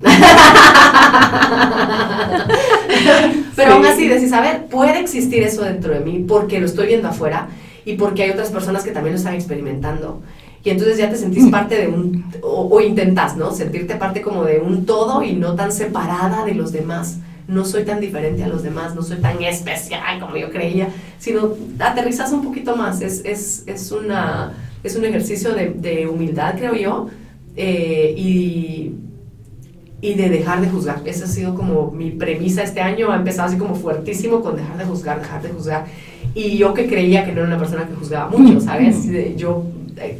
Pero 3.54 3.74
aún 3.74 3.86
así 3.86 4.08
decís, 4.08 4.32
a 4.32 4.40
ver, 4.40 4.66
puede 4.66 4.98
existir 4.98 5.44
eso 5.44 5.62
dentro 5.62 5.94
de 5.94 6.00
mí 6.00 6.24
porque 6.26 6.58
lo 6.58 6.66
estoy 6.66 6.88
viendo 6.88 7.06
afuera 7.06 7.46
y 7.84 7.94
porque 7.94 8.24
hay 8.24 8.30
otras 8.30 8.50
personas 8.50 8.82
que 8.82 8.90
también 8.90 9.12
lo 9.12 9.18
están 9.18 9.34
experimentando. 9.34 10.22
Y 10.64 10.70
entonces 10.70 10.98
ya 10.98 11.08
te 11.08 11.18
sentís 11.18 11.48
parte 11.52 11.76
de 11.82 11.86
un, 11.86 12.24
o, 12.42 12.66
o 12.68 12.80
intentás, 12.80 13.36
¿no? 13.36 13.52
Sentirte 13.52 13.94
parte 13.94 14.22
como 14.22 14.42
de 14.42 14.58
un 14.58 14.86
todo 14.86 15.22
y 15.22 15.34
no 15.34 15.54
tan 15.54 15.70
separada 15.70 16.44
de 16.44 16.56
los 16.56 16.72
demás. 16.72 17.18
No 17.46 17.64
soy 17.64 17.84
tan 17.84 18.00
diferente 18.00 18.42
a 18.42 18.48
los 18.48 18.64
demás, 18.64 18.96
no 18.96 19.02
soy 19.02 19.18
tan 19.18 19.40
especial 19.40 20.18
como 20.18 20.36
yo 20.36 20.50
creía, 20.50 20.88
sino 21.20 21.54
aterrizas 21.78 22.32
un 22.32 22.42
poquito 22.42 22.74
más. 22.74 23.02
Es, 23.02 23.24
es, 23.24 23.62
es, 23.66 23.92
una, 23.92 24.54
es 24.82 24.96
un 24.96 25.04
ejercicio 25.04 25.54
de, 25.54 25.70
de 25.76 26.08
humildad, 26.08 26.56
creo 26.56 26.74
yo, 26.74 27.08
eh, 27.56 28.14
y, 28.16 28.92
y 30.00 30.14
de 30.14 30.28
dejar 30.28 30.60
de 30.60 30.68
juzgar. 30.68 31.02
Esa 31.04 31.24
ha 31.24 31.28
sido 31.28 31.54
como 31.54 31.90
mi 31.90 32.10
premisa 32.10 32.62
este 32.62 32.80
año, 32.80 33.10
ha 33.10 33.16
empezado 33.16 33.48
así 33.48 33.58
como 33.58 33.74
fuertísimo 33.74 34.40
con 34.40 34.56
dejar 34.56 34.78
de 34.78 34.84
juzgar, 34.84 35.20
dejar 35.20 35.42
de 35.42 35.48
juzgar. 35.50 35.86
Y 36.34 36.56
yo 36.56 36.74
que 36.74 36.86
creía 36.86 37.24
que 37.24 37.32
no 37.32 37.40
era 37.40 37.48
una 37.48 37.58
persona 37.58 37.86
que 37.86 37.94
juzgaba 37.94 38.30
mucho, 38.30 38.60
¿sabes? 38.60 39.06
Yo 39.36 39.64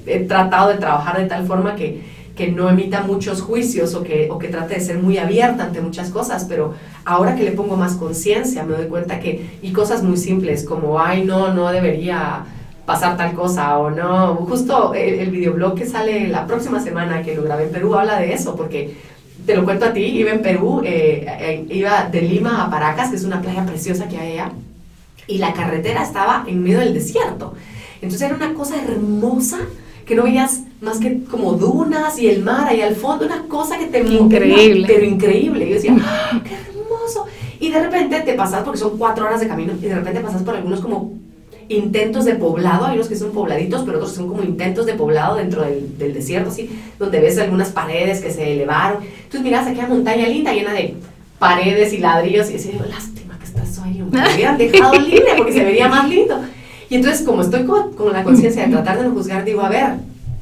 he 0.07 0.21
tratado 0.21 0.71
de 0.71 0.79
trabajar 0.79 1.19
de 1.19 1.27
tal 1.27 1.47
forma 1.47 1.75
que, 1.75 2.03
que 2.37 2.51
no 2.51 2.69
emita 2.69 3.03
muchos 3.03 3.41
juicios 3.41 3.95
o 3.95 4.03
que, 4.03 4.29
o 4.31 4.39
que 4.39 4.49
trate 4.49 4.75
de 4.75 4.81
ser 4.81 4.99
muy 4.99 5.19
abierta 5.19 5.65
ante 5.65 5.81
muchas 5.81 6.11
cosas, 6.11 6.47
pero 6.49 6.75
ahora 7.05 7.35
que 7.35 7.45
le 7.45 7.53
pongo 7.53 7.77
más 7.77 7.95
conciencia 7.95 8.65
me 8.65 8.75
doy 8.75 8.87
cuenta 8.87 9.21
que, 9.21 9.59
y 9.63 9.73
cosas 9.73 10.03
muy 10.03 10.17
simples 10.17 10.65
como, 10.65 11.01
ay, 11.01 11.25
no, 11.25 11.53
no 11.53 11.71
debería 11.71 12.45
pasar 12.93 13.17
tal 13.17 13.33
cosa 13.33 13.79
o 13.79 13.91
no. 13.91 14.35
Justo 14.49 14.93
el, 14.93 15.31
videoblog 15.31 15.75
que 15.75 15.87
sale 15.87 16.29
la 16.29 16.47
próxima 16.47 16.79
semana 16.79 17.23
que 17.23 17.35
lo 17.35 17.43
grabé 17.43 17.65
en 17.65 17.71
Perú 17.71 17.95
habla 17.95 18.19
de 18.19 18.35
eso, 18.35 18.55
porque 18.55 18.95
te 19.47 19.57
lo 19.57 19.65
cuento 19.65 19.87
a 19.87 19.93
ti, 19.93 20.05
iba 20.05 20.31
en 20.31 20.43
Perú, 20.43 20.83
eh, 20.85 21.25
eh, 21.41 21.67
iba 21.71 22.05
de 22.05 22.21
Lima 22.21 22.63
a 22.63 22.71
Paracas, 22.71 23.09
que 23.09 23.17
es 23.17 23.25
una 23.25 23.41
playa 23.41 23.65
preciosa 23.65 24.09
que 24.09 24.19
hay 24.19 24.33
allá, 24.33 24.53
y 25.27 25.39
la 25.39 25.55
carretera 25.55 26.03
estaba 26.03 26.45
en 26.47 26.63
medio 26.63 26.81
del 26.81 26.93
desierto. 26.93 27.55
Entonces 28.03 28.29
era 28.29 28.37
una 28.37 28.53
cosa 28.53 28.75
hermosa 28.83 29.59
que 30.05 30.15
no 30.15 30.25
veías 30.25 30.65
más 30.83 30.99
que 30.99 31.25
como 31.25 31.55
dunas 31.55 32.19
y 32.19 32.29
el 32.29 32.43
mar 32.43 32.69
ahí 32.69 32.83
al 32.83 32.95
fondo, 32.95 33.25
una 33.25 33.45
cosa 33.45 33.79
que 33.79 33.87
te 33.87 34.01
increíble, 34.01 34.85
pero 34.87 35.05
increíble. 35.07 35.67
Yo 35.67 35.75
decía, 35.77 35.97
¡Ah, 36.03 36.41
qué 36.45 36.55
hermoso. 36.55 37.25
Y 37.59 37.71
de 37.71 37.81
repente 37.81 38.21
te 38.21 38.35
pasas, 38.35 38.63
porque 38.65 38.81
son 38.81 38.99
cuatro 38.99 39.25
horas 39.25 39.41
de 39.41 39.49
camino, 39.49 39.73
y 39.81 39.87
de 39.87 39.95
repente 39.95 40.21
pasas 40.21 40.43
por 40.43 40.57
algunos 40.57 40.81
como 40.81 41.23
intentos 41.77 42.25
de 42.25 42.35
poblado, 42.35 42.87
hay 42.87 42.97
unos 42.97 43.09
que 43.09 43.17
son 43.17 43.33
pobladitos, 43.33 43.83
pero 43.85 43.99
otros 43.99 44.13
son 44.13 44.29
como 44.29 44.43
intentos 44.43 44.87
de 44.87 44.95
poblado 44.95 45.37
dentro 45.37 45.63
del, 45.63 45.99
del 45.99 46.15
desierto, 46.15 46.51
así, 46.51 46.71
donde 46.99 47.21
ves 47.21 47.39
algunas 47.39 47.71
paredes 47.71 48.21
que 48.21 48.31
se 48.31 48.53
elevaron. 48.53 49.03
Entonces 49.03 49.43
miras 49.43 49.67
aquella 49.67 49.87
montaña 49.87 50.27
linda 50.29 50.53
llena 50.53 50.73
de 50.73 50.95
paredes 51.39 51.93
y 51.93 51.99
ladrillos 51.99 52.49
y 52.51 52.55
dices, 52.55 52.75
lástima 52.89 53.39
que 53.39 53.45
estás 53.45 53.79
ahí, 53.81 54.03
me 54.11 54.35
hubieran 54.35 54.59
dejado 54.59 54.95
libre 55.01 55.35
porque 55.37 55.53
se 55.53 55.65
vería 55.65 55.89
más 55.89 56.09
lindo. 56.09 56.41
Y 56.89 56.97
entonces 56.97 57.27
como 57.27 57.43
estoy 57.43 57.65
con, 57.65 57.95
con 57.95 58.13
la 58.13 58.23
conciencia 58.23 58.65
de 58.65 58.73
tratar 58.73 58.99
de 58.99 59.05
no 59.05 59.15
juzgar, 59.15 59.45
digo, 59.45 59.63
a 59.63 59.69
ver, 59.69 59.95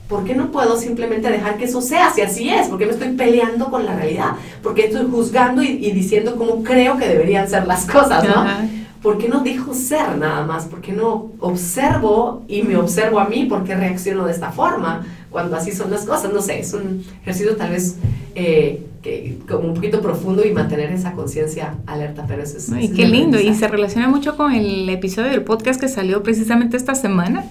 ¿por 0.09 0.25
qué 0.25 0.35
no 0.35 0.51
puedo 0.51 0.77
simplemente 0.77 1.31
dejar 1.31 1.57
que 1.57 1.65
eso 1.65 1.81
sea 1.81 2.13
si 2.13 2.21
así 2.23 2.51
es? 2.51 2.69
¿Por 2.69 2.79
qué 2.79 2.87
me 2.87 2.93
estoy 2.93 3.11
peleando 3.11 3.71
con 3.71 3.87
la 3.87 3.95
realidad? 3.95 4.33
¿Por 4.63 4.75
qué 4.75 4.87
estoy 4.87 5.07
juzgando 5.11 5.63
y, 5.63 5.69
y 5.69 5.93
diciendo 5.93 6.35
cómo 6.37 6.63
creo 6.65 6.99
que 6.99 7.07
deberían 7.07 7.49
ser 7.49 7.67
las 7.67 7.87
cosas, 7.87 8.25
no? 8.25 8.80
¿Por 9.03 9.19
qué 9.19 9.29
no 9.29 9.41
dejo 9.41 9.75
ser 9.75 10.17
nada 10.19 10.45
más? 10.45 10.67
¿Por 10.67 10.81
qué 10.81 10.93
no 10.93 11.31
observo 11.41 12.45
y 12.49 12.63
me 12.63 12.77
observo 12.77 13.19
a 13.19 13.29
mí? 13.29 13.47
¿Por 13.47 13.65
qué 13.65 13.75
reacciono 13.75 14.27
de 14.27 14.33
esta 14.33 14.53
forma 14.53 15.07
cuando 15.31 15.57
así 15.57 15.73
son 15.73 15.91
las 15.91 16.05
cosas? 16.05 16.33
No 16.33 16.43
sé, 16.43 16.61
es 16.61 16.73
un 16.75 17.05
ejercicio 17.23 17.57
tal 17.57 17.71
vez 17.71 17.97
eh, 18.35 18.85
que, 19.03 19.39
como 19.49 19.69
un 19.69 19.75
poquito 19.75 20.01
profundo 20.03 20.45
y 20.45 20.53
mantener 20.53 20.93
esa 20.93 21.13
conciencia 21.13 21.77
alerta, 21.87 22.25
pero 22.29 22.43
eso 22.43 22.59
es... 22.59 22.71
Ay, 22.71 22.89
qué 22.89 23.07
lindo, 23.07 23.41
y 23.41 23.55
se 23.55 23.69
relaciona 23.69 24.09
mucho 24.09 24.37
con 24.37 24.53
el 24.53 24.89
episodio 24.89 25.31
del 25.31 25.43
podcast 25.43 25.81
que 25.81 25.89
salió 25.89 26.23
precisamente 26.23 26.77
esta 26.77 26.95
semana 26.95 27.45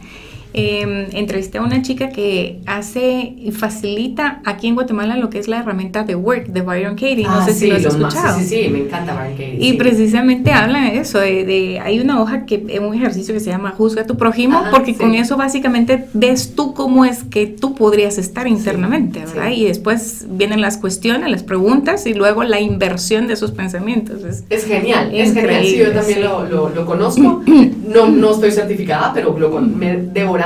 eh, 0.54 1.10
entrevisté 1.14 1.60
a 1.60 1.62
una 1.62 1.82
chica 1.82 2.10
que 2.10 2.60
hace 2.66 3.36
y 3.38 3.52
facilita 3.52 4.42
aquí 4.46 4.68
en 4.68 4.76
Guatemala 4.76 5.16
lo 5.16 5.30
que 5.30 5.38
es 5.38 5.48
la 5.48 5.60
herramienta 5.60 6.04
de 6.04 6.16
Work 6.16 6.48
de 6.48 6.62
Byron 6.62 6.96
Katie. 6.96 7.24
No 7.24 7.40
ah, 7.40 7.46
sé 7.46 7.54
sí, 7.54 7.60
si 7.60 7.68
lo 7.68 7.76
has 7.76 7.86
escuchado. 7.86 8.40
sí, 8.40 8.46
sí, 8.46 8.70
me 8.70 8.80
encanta 8.80 9.14
Byron 9.14 9.34
Katie. 9.34 9.58
Y 9.60 9.74
precisamente 9.74 10.52
habla 10.52 10.82
de 10.82 10.98
eso, 10.98 11.20
de, 11.20 11.80
hay 11.84 12.00
una 12.00 12.22
hoja 12.22 12.46
que 12.46 12.66
es 12.68 12.80
un 12.80 12.96
ejercicio 12.96 13.34
que 13.34 13.40
se 13.40 13.52
llama 13.52 13.72
Juzga 13.72 14.02
a 14.02 14.06
tu 14.08 14.18
prójimo, 14.18 14.64
porque 14.72 14.96
con 14.96 15.14
eso 15.14 15.38
básicamente 15.38 16.06
ves 16.14 16.56
tú 16.56 16.74
cómo 16.74 17.06
es 17.06 17.24
que 17.24 17.46
tú 17.46 17.76
podrías 17.76 18.18
estar 18.18 18.48
internamente, 18.48 19.20
¿verdad? 19.20 19.52
Y 19.52 19.66
después 19.66 20.26
vienen 20.30 20.62
las 20.62 20.78
cuestiones, 20.78 21.30
las 21.30 21.44
preguntas 21.44 22.06
y 22.06 22.14
luego 22.14 22.44
la 22.44 22.60
inversión 22.60 23.28
de 23.28 23.34
esos 23.34 23.52
pensamientos. 23.52 24.24
Es, 24.24 24.44
es 24.50 24.66
genial, 24.66 25.12
es 25.14 25.34
genial. 25.34 25.64
Sí, 25.64 25.78
yo 25.78 25.92
también 25.92 26.24
lo, 26.24 26.46
lo, 26.46 26.70
lo, 26.70 26.86
conozco. 26.86 27.44
No, 27.90 28.08
no 28.08 28.32
estoy 28.32 28.52
certificada, 28.52 29.12
pero 29.14 29.38
lo, 29.38 29.50
me 29.62 29.96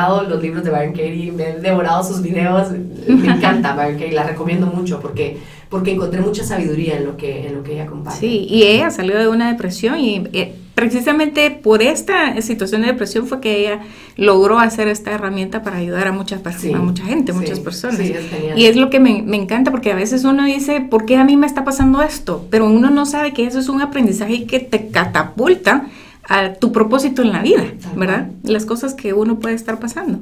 devoré 0.02 0.30
los 0.30 0.42
libros 0.42 0.64
de 0.64 0.70
Byron 0.70 0.92
Katie, 0.92 1.32
me 1.32 1.50
he 1.50 1.60
devorado 1.60 2.04
sus 2.04 2.22
videos, 2.22 2.70
me 3.08 3.34
encanta 3.34 3.74
Byron 3.76 3.94
Katie, 3.94 4.12
la 4.12 4.24
recomiendo 4.24 4.68
mucho 4.68 5.00
porque, 5.00 5.38
porque 5.70 5.92
encontré 5.92 6.22
mucha 6.22 6.44
sabiduría 6.44 6.98
en 6.98 7.06
lo, 7.06 7.18
que, 7.18 7.48
en 7.48 7.56
lo 7.56 7.64
que 7.64 7.74
ella 7.74 7.86
comparte. 7.86 8.20
Sí, 8.20 8.48
y 8.50 8.64
ella 8.64 8.90
salió 8.92 9.18
de 9.18 9.28
una 9.28 9.52
depresión 9.52 10.00
y 10.00 10.28
eh, 10.34 10.56
precisamente 10.76 11.52
por 11.52 11.82
esta 11.82 12.42
situación 12.42 12.82
de 12.82 12.88
depresión 12.88 13.28
fue 13.28 13.40
que 13.40 13.60
ella 13.60 13.82
logró 14.18 14.60
hacer 14.60 14.88
esta 14.88 15.12
herramienta 15.12 15.62
para 15.62 15.78
ayudar 15.78 16.08
a 16.08 16.12
muchas 16.12 16.42
personas, 16.42 16.80
a 16.80 16.84
mucha 16.84 17.06
gente, 17.06 17.34
muchas 17.34 17.60
personas. 17.60 17.98
Sí, 17.98 18.14
es. 18.14 18.58
Y 18.58 18.66
es 18.66 18.76
lo 18.76 18.90
que 18.90 19.00
me, 19.00 19.22
me, 19.22 19.38
encanta 19.38 19.72
porque 19.72 19.92
a 19.92 19.96
veces 19.96 20.24
uno 20.24 20.46
dice, 20.46 20.82
¿por 20.82 21.06
qué 21.06 21.18
a 21.18 21.24
mí 21.24 21.38
me 21.38 21.48
está 21.48 21.64
pasando 21.64 22.02
esto? 22.02 22.48
Pero 22.50 22.66
uno 22.66 22.90
no 22.90 23.06
sabe 23.06 23.34
que 23.34 23.46
eso 23.46 23.60
es 23.60 23.70
un 23.70 23.82
aprendizaje 23.82 24.46
que 24.46 24.60
te 24.60 24.88
catapulta 24.88 25.88
a 26.28 26.54
tu 26.54 26.72
propósito 26.72 27.22
en 27.22 27.32
la 27.32 27.42
vida, 27.42 27.64
¿verdad? 27.96 28.28
Las 28.44 28.66
cosas 28.66 28.94
que 28.94 29.14
uno 29.14 29.40
puede 29.40 29.56
estar 29.56 29.80
pasando. 29.80 30.20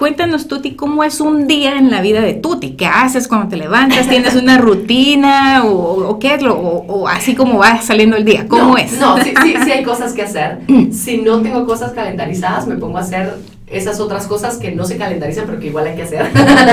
Cuéntanos, 0.00 0.48
Tuti, 0.48 0.76
¿cómo 0.76 1.04
es 1.04 1.20
un 1.20 1.46
día 1.46 1.76
en 1.76 1.90
la 1.90 2.00
vida 2.00 2.22
de 2.22 2.32
Tuti? 2.32 2.70
¿Qué 2.70 2.86
haces 2.86 3.28
cuando 3.28 3.48
te 3.48 3.58
levantas? 3.58 4.08
¿Tienes 4.08 4.34
una 4.34 4.56
rutina? 4.58 5.62
¿O, 5.66 6.18
qué 6.18 6.36
es 6.36 6.42
lo? 6.42 6.54
O, 6.54 7.06
así 7.06 7.34
como 7.34 7.58
va 7.58 7.82
saliendo 7.82 8.16
el 8.16 8.24
día? 8.24 8.48
¿Cómo 8.48 8.78
es? 8.78 8.98
No, 8.98 9.18
sí, 9.22 9.34
sí, 9.42 9.54
sí 9.62 9.70
hay 9.70 9.82
cosas 9.84 10.14
que 10.14 10.22
hacer. 10.22 10.60
Si 10.90 11.18
no 11.18 11.42
tengo 11.42 11.66
cosas 11.66 11.92
calendarizadas, 11.92 12.66
me 12.66 12.76
pongo 12.76 12.96
a 12.96 13.02
hacer 13.02 13.34
esas 13.66 14.00
otras 14.00 14.26
cosas 14.26 14.56
que 14.56 14.72
no 14.72 14.86
se 14.86 14.96
calendarizan, 14.96 15.44
pero 15.44 15.60
que 15.60 15.66
igual 15.66 15.86
hay 15.86 15.96
que 15.96 16.04
hacer. 16.04 16.30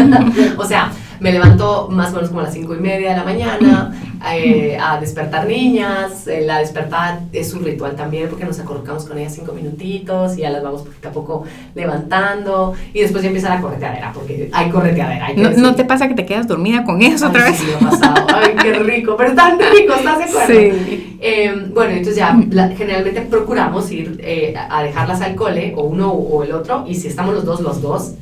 o 0.57 0.63
sea, 0.63 0.93
me 1.19 1.31
levanto 1.31 1.87
más 1.89 2.11
o 2.11 2.15
menos 2.15 2.29
como 2.29 2.41
a 2.41 2.43
las 2.43 2.53
cinco 2.53 2.75
y 2.75 2.79
media 2.79 3.11
de 3.11 3.17
la 3.17 3.23
mañana 3.23 3.93
eh, 4.33 4.77
a 4.79 4.99
despertar 4.99 5.47
niñas. 5.47 6.27
Eh, 6.27 6.41
la 6.45 6.59
despertada 6.59 7.21
es 7.31 7.53
un 7.53 7.63
ritual 7.63 7.95
también 7.95 8.29
porque 8.29 8.45
nos 8.45 8.59
acolocamos 8.59 9.05
con 9.05 9.17
ellas 9.17 9.33
cinco 9.35 9.53
minutitos 9.53 10.37
y 10.37 10.41
ya 10.41 10.49
las 10.49 10.63
vamos 10.63 10.81
poquito 10.81 11.09
a 11.09 11.11
poco 11.11 11.43
levantando. 11.75 12.73
Y 12.93 13.01
después 13.01 13.23
ya 13.23 13.29
empieza 13.29 13.49
la 13.49 13.61
correteadera, 13.61 14.11
porque 14.13 14.49
hay 14.51 14.69
correteadera. 14.69 15.29
no, 15.57 15.75
te 15.75 15.85
pasa 15.85 16.07
que 16.07 16.15
te 16.15 16.25
quedas 16.25 16.47
dormida 16.47 16.83
con 16.83 17.01
eso 17.01 17.27
otra 17.27 17.45
vez? 17.45 17.57
Sí, 17.57 17.67
ha 17.75 17.89
pasado. 17.89 18.27
Ay, 18.33 18.55
qué 18.61 18.73
rico, 18.73 19.15
pero 19.17 19.33
tan 19.33 19.57
rico, 19.59 19.93
¿estás 19.93 20.17
de 20.19 20.23
acuerdo? 20.25 20.53
Sí. 20.53 21.17
Em, 21.19 21.73
bueno, 21.73 21.91
entonces 21.91 22.17
ya 22.17 22.37
generalmente 22.77 23.21
procuramos 23.21 23.91
ir 23.91 24.19
eh, 24.23 24.53
a 24.57 24.83
dejarlas 24.83 25.21
al 25.21 25.35
cole, 25.35 25.73
o 25.75 25.83
uno 25.83 26.11
o 26.11 26.43
el 26.43 26.51
otro, 26.51 26.85
y 26.87 26.95
si 26.95 27.07
estamos 27.07 27.33
los 27.33 27.45
dos, 27.45 27.61
los 27.61 27.81
dos, 27.81 28.13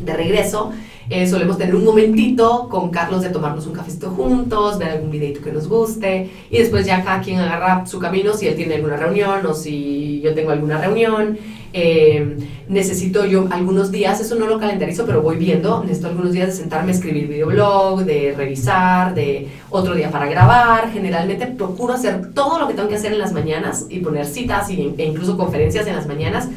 de 0.00 0.14
regreso 0.14 0.72
eh, 1.08 1.26
solemos 1.26 1.56
tener 1.56 1.74
un 1.74 1.84
momentito 1.84 2.68
con 2.68 2.90
Carlos 2.90 3.22
de 3.22 3.30
tomarnos 3.30 3.66
un 3.66 3.74
cafecito 3.74 4.10
juntos, 4.10 4.78
ver 4.78 4.90
algún 4.90 5.10
videito 5.10 5.40
que 5.40 5.52
nos 5.52 5.68
guste 5.68 6.30
y 6.50 6.58
después 6.58 6.84
ya 6.84 7.04
cada 7.04 7.20
quien 7.20 7.38
agarra 7.38 7.86
su 7.86 7.98
camino 7.98 8.34
si 8.34 8.48
él 8.48 8.56
tiene 8.56 8.74
alguna 8.74 8.96
reunión 8.96 9.46
o 9.46 9.54
si 9.54 10.20
yo 10.22 10.34
tengo 10.34 10.50
alguna 10.50 10.78
reunión. 10.78 11.38
Eh, 11.72 12.38
necesito 12.68 13.26
yo 13.26 13.46
algunos 13.50 13.90
días, 13.92 14.18
eso 14.20 14.34
no 14.36 14.46
lo 14.46 14.58
calendarizo, 14.58 15.04
pero 15.04 15.20
voy 15.20 15.36
viendo, 15.36 15.82
necesito 15.82 16.08
algunos 16.08 16.32
días 16.32 16.48
de 16.48 16.52
sentarme 16.54 16.90
a 16.90 16.94
escribir 16.94 17.28
videoblog, 17.28 18.04
de 18.04 18.34
revisar, 18.36 19.14
de 19.14 19.48
otro 19.70 19.94
día 19.94 20.10
para 20.10 20.26
grabar. 20.26 20.90
Generalmente 20.90 21.46
procuro 21.46 21.92
hacer 21.92 22.32
todo 22.32 22.58
lo 22.58 22.66
que 22.66 22.74
tengo 22.74 22.88
que 22.88 22.96
hacer 22.96 23.12
en 23.12 23.18
las 23.18 23.32
mañanas 23.32 23.86
y 23.90 24.00
poner 24.00 24.26
citas 24.26 24.70
e 24.70 25.04
incluso 25.04 25.36
conferencias 25.36 25.86
en 25.86 25.96
las 25.96 26.06
mañanas 26.06 26.48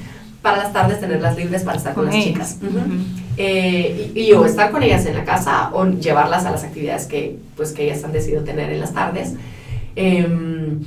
para 0.41 0.57
las 0.57 0.73
tardes 0.73 0.99
tenerlas 0.99 1.35
libres 1.37 1.63
para 1.63 1.77
estar 1.77 1.93
con, 1.93 2.05
las 2.05 2.15
chicas. 2.15 2.57
Eh, 3.41 4.11
y, 4.15 4.33
o 4.33 4.45
estar 4.45 4.69
con 4.69 4.83
ellas 4.83 5.05
en 5.05 5.15
la 5.15 5.23
casa 5.23 5.69
o 5.71 5.85
llevarlas 5.85 6.45
a 6.45 6.51
las 6.51 6.65
actividades 6.65 7.05
que, 7.05 7.37
pues, 7.55 7.71
que 7.71 7.85
ellas 7.85 8.03
han 8.03 8.11
decidido 8.11 8.43
tener 8.43 8.69
en 8.69 8.81
las 8.81 8.93
tardes. 8.93 9.35
Em, 9.95 10.81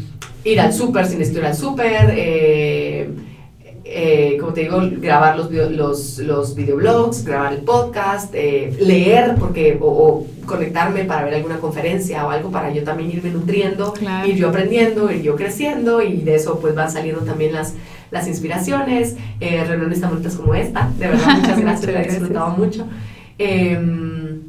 ir 0.45 0.61
al 0.61 0.75
súper 0.75 1.07
sin 1.07 1.19
necesito 1.19 1.41
ir 1.41 1.47
al 1.47 1.57
súper. 1.57 2.13
Eh, 2.15 3.09
eh, 3.85 4.37
como 4.39 4.53
te 4.53 4.63
digo, 4.63 4.83
grabar 4.99 5.39
los, 5.39 5.51
los, 5.51 6.19
los 6.19 6.55
videoblogs, 6.55 7.25
grabar 7.25 7.55
el 7.55 7.63
podcast, 7.63 8.35
leer 8.35 9.37
porque, 9.39 9.79
o, 9.81 10.27
conectarme 10.45 11.05
para 11.05 11.25
ver 11.25 11.35
alguna 11.35 11.59
conferencia 11.59 12.27
o 12.27 12.31
algo 12.31 12.51
para 12.51 12.71
yo 12.73 12.85
también 12.85 13.11
irme 13.13 13.31
nutriendo, 13.31 13.95
ir 14.27 14.37
yo 14.37 14.51
aprendiendo, 14.51 15.11
ir 15.11 15.23
yo 15.23 15.37
creciendo 15.37 16.03
y 16.03 16.19
de 16.19 16.35
eso 16.35 16.59
pues 16.61 16.75
van 16.75 16.91
saliendo 16.91 17.23
también 17.23 17.53
las, 17.55 17.75
las 18.13 18.29
inspiraciones, 18.29 19.17
eh, 19.41 19.65
reuniones 19.65 20.01
tan 20.01 20.11
bonitas 20.11 20.35
como 20.35 20.55
esta. 20.55 20.91
De 20.99 21.09
verdad, 21.09 21.27
muchas 21.41 21.59
gracias, 21.59 21.93
la 21.93 22.03
he 22.03 22.09
disfrutado 22.09 22.51
mucho. 22.51 22.87
Em, 23.39 24.41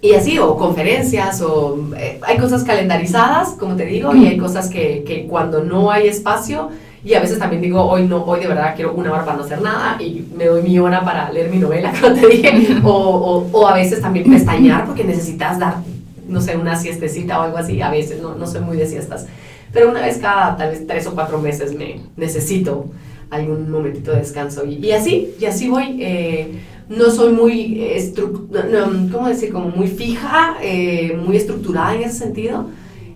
y 0.00 0.14
así, 0.14 0.38
o 0.38 0.56
conferencias, 0.56 1.42
o 1.42 1.90
eh, 1.96 2.18
hay 2.22 2.38
cosas 2.38 2.64
calendarizadas, 2.64 3.50
como 3.50 3.76
te 3.76 3.84
digo, 3.84 4.14
y 4.14 4.26
hay 4.26 4.38
cosas 4.38 4.68
que, 4.68 5.04
que, 5.06 5.26
cuando 5.26 5.62
no 5.62 5.90
hay 5.90 6.08
espacio, 6.08 6.70
y 7.04 7.14
a 7.14 7.20
veces 7.20 7.38
también 7.38 7.62
digo, 7.62 7.82
hoy 7.82 8.06
no, 8.06 8.24
hoy 8.24 8.40
de 8.40 8.48
verdad 8.48 8.74
quiero 8.74 8.94
una 8.94 9.12
hora 9.12 9.24
para 9.24 9.36
no 9.36 9.44
hacer 9.44 9.60
nada, 9.60 10.00
y 10.00 10.26
me 10.34 10.46
doy 10.46 10.62
mi 10.62 10.78
hora 10.78 11.04
para 11.04 11.30
leer 11.30 11.50
mi 11.50 11.58
novela, 11.58 11.92
como 12.00 12.14
te 12.14 12.26
dije, 12.28 12.78
o, 12.82 12.90
o, 12.90 13.48
o 13.52 13.66
a 13.66 13.74
veces 13.74 14.00
también 14.00 14.30
pestañear 14.30 14.86
porque 14.86 15.04
necesitas 15.04 15.58
dar, 15.58 15.76
no 16.26 16.40
sé, 16.40 16.56
una 16.56 16.76
siestecita 16.76 17.38
o 17.40 17.42
algo 17.42 17.58
así, 17.58 17.82
a 17.82 17.90
veces, 17.90 18.22
no, 18.22 18.34
no 18.34 18.46
soy 18.46 18.62
muy 18.62 18.76
de 18.78 18.86
siestas 18.86 19.26
pero 19.76 19.90
una 19.90 20.00
vez 20.00 20.16
cada 20.16 20.56
tal 20.56 20.70
vez 20.70 20.86
tres 20.86 21.06
o 21.06 21.14
cuatro 21.14 21.38
meses 21.38 21.74
me 21.74 22.00
necesito 22.16 22.86
algún 23.28 23.70
momentito 23.70 24.10
de 24.10 24.20
descanso 24.20 24.64
y, 24.64 24.76
y 24.76 24.92
así, 24.92 25.34
y 25.38 25.44
así 25.44 25.68
voy. 25.68 25.98
Eh, 26.00 26.48
no 26.88 27.10
soy 27.10 27.34
muy, 27.34 27.84
no, 28.50 29.12
¿cómo 29.12 29.28
decir? 29.28 29.52
Como 29.52 29.68
muy 29.68 29.88
fija, 29.88 30.56
eh, 30.62 31.14
muy 31.22 31.36
estructurada 31.36 31.94
en 31.94 32.04
ese 32.04 32.20
sentido. 32.20 32.70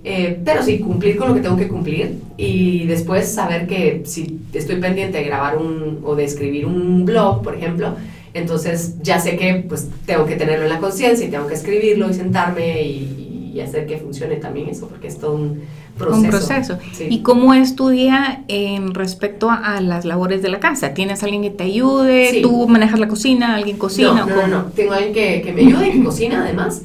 Eh, 0.05 0.39
pero 0.45 0.63
sí, 0.63 0.81
cumplir 0.81 1.17
con 1.17 1.29
lo 1.29 1.35
que 1.35 1.41
tengo 1.41 1.57
que 1.57 1.69
cumplir 1.69 2.19
y 2.37 2.87
después 2.87 3.29
saber 3.29 3.67
que 3.67 4.03
si 4.05 4.41
estoy 4.53 4.77
pendiente 4.77 5.17
de 5.17 5.25
grabar 5.25 5.57
un, 5.57 6.01
o 6.05 6.15
de 6.15 6.25
escribir 6.25 6.67
un 6.67 7.07
blog, 7.07 7.43
por 7.43 7.55
ejemplo, 7.55 7.95
entonces 8.35 8.97
ya 9.03 9.19
sé 9.19 9.37
que 9.39 9.65
pues 9.67 9.89
tengo 10.05 10.27
que 10.27 10.37
tenerlo 10.37 10.65
en 10.65 10.71
la 10.71 10.79
conciencia 10.79 11.27
y 11.27 11.31
tengo 11.31 11.47
que 11.47 11.55
escribirlo 11.55 12.11
y 12.11 12.15
sentarme 12.15 12.83
y, 12.83 13.53
y, 13.55 13.61
hacer 13.61 13.87
que 13.87 13.97
funcione 13.97 14.37
también 14.37 14.69
eso, 14.69 14.89
porque 14.89 15.09
es 15.09 15.19
todo 15.19 15.35
un, 15.35 15.63
un 16.09 16.27
proceso. 16.27 16.79
¿Y 17.09 17.23
cómo 17.23 17.55
es 17.55 17.77
tu 17.77 17.89
día 17.89 18.45
en 18.49 18.95
respecto 18.95 19.51
a, 19.51 19.81
las 19.81 20.05
labores 20.05 20.43
de 20.43 20.49
la 20.49 20.61
casa? 20.61 20.95
¿Tienes 20.95 21.23
alguien 21.23 21.43
que 21.43 21.51
te 21.51 21.65
ayude? 21.65 22.41
¿Tú 22.43 22.69
manejas 22.69 22.99
la 22.99 23.09
cocina? 23.09 23.57
¿Alguien 23.57 23.77
cocina? 23.77 24.27
No, 24.27 24.27
no, 24.27 24.47
no, 24.47 24.65
Tengo 24.75 24.93
alguien 24.93 25.13
que, 25.13 25.43
que 25.43 25.53
me 25.53 25.63
ayude 25.63 25.89
y 25.89 25.93
que 25.93 26.05
cocina 26.05 26.43
además. 26.43 26.83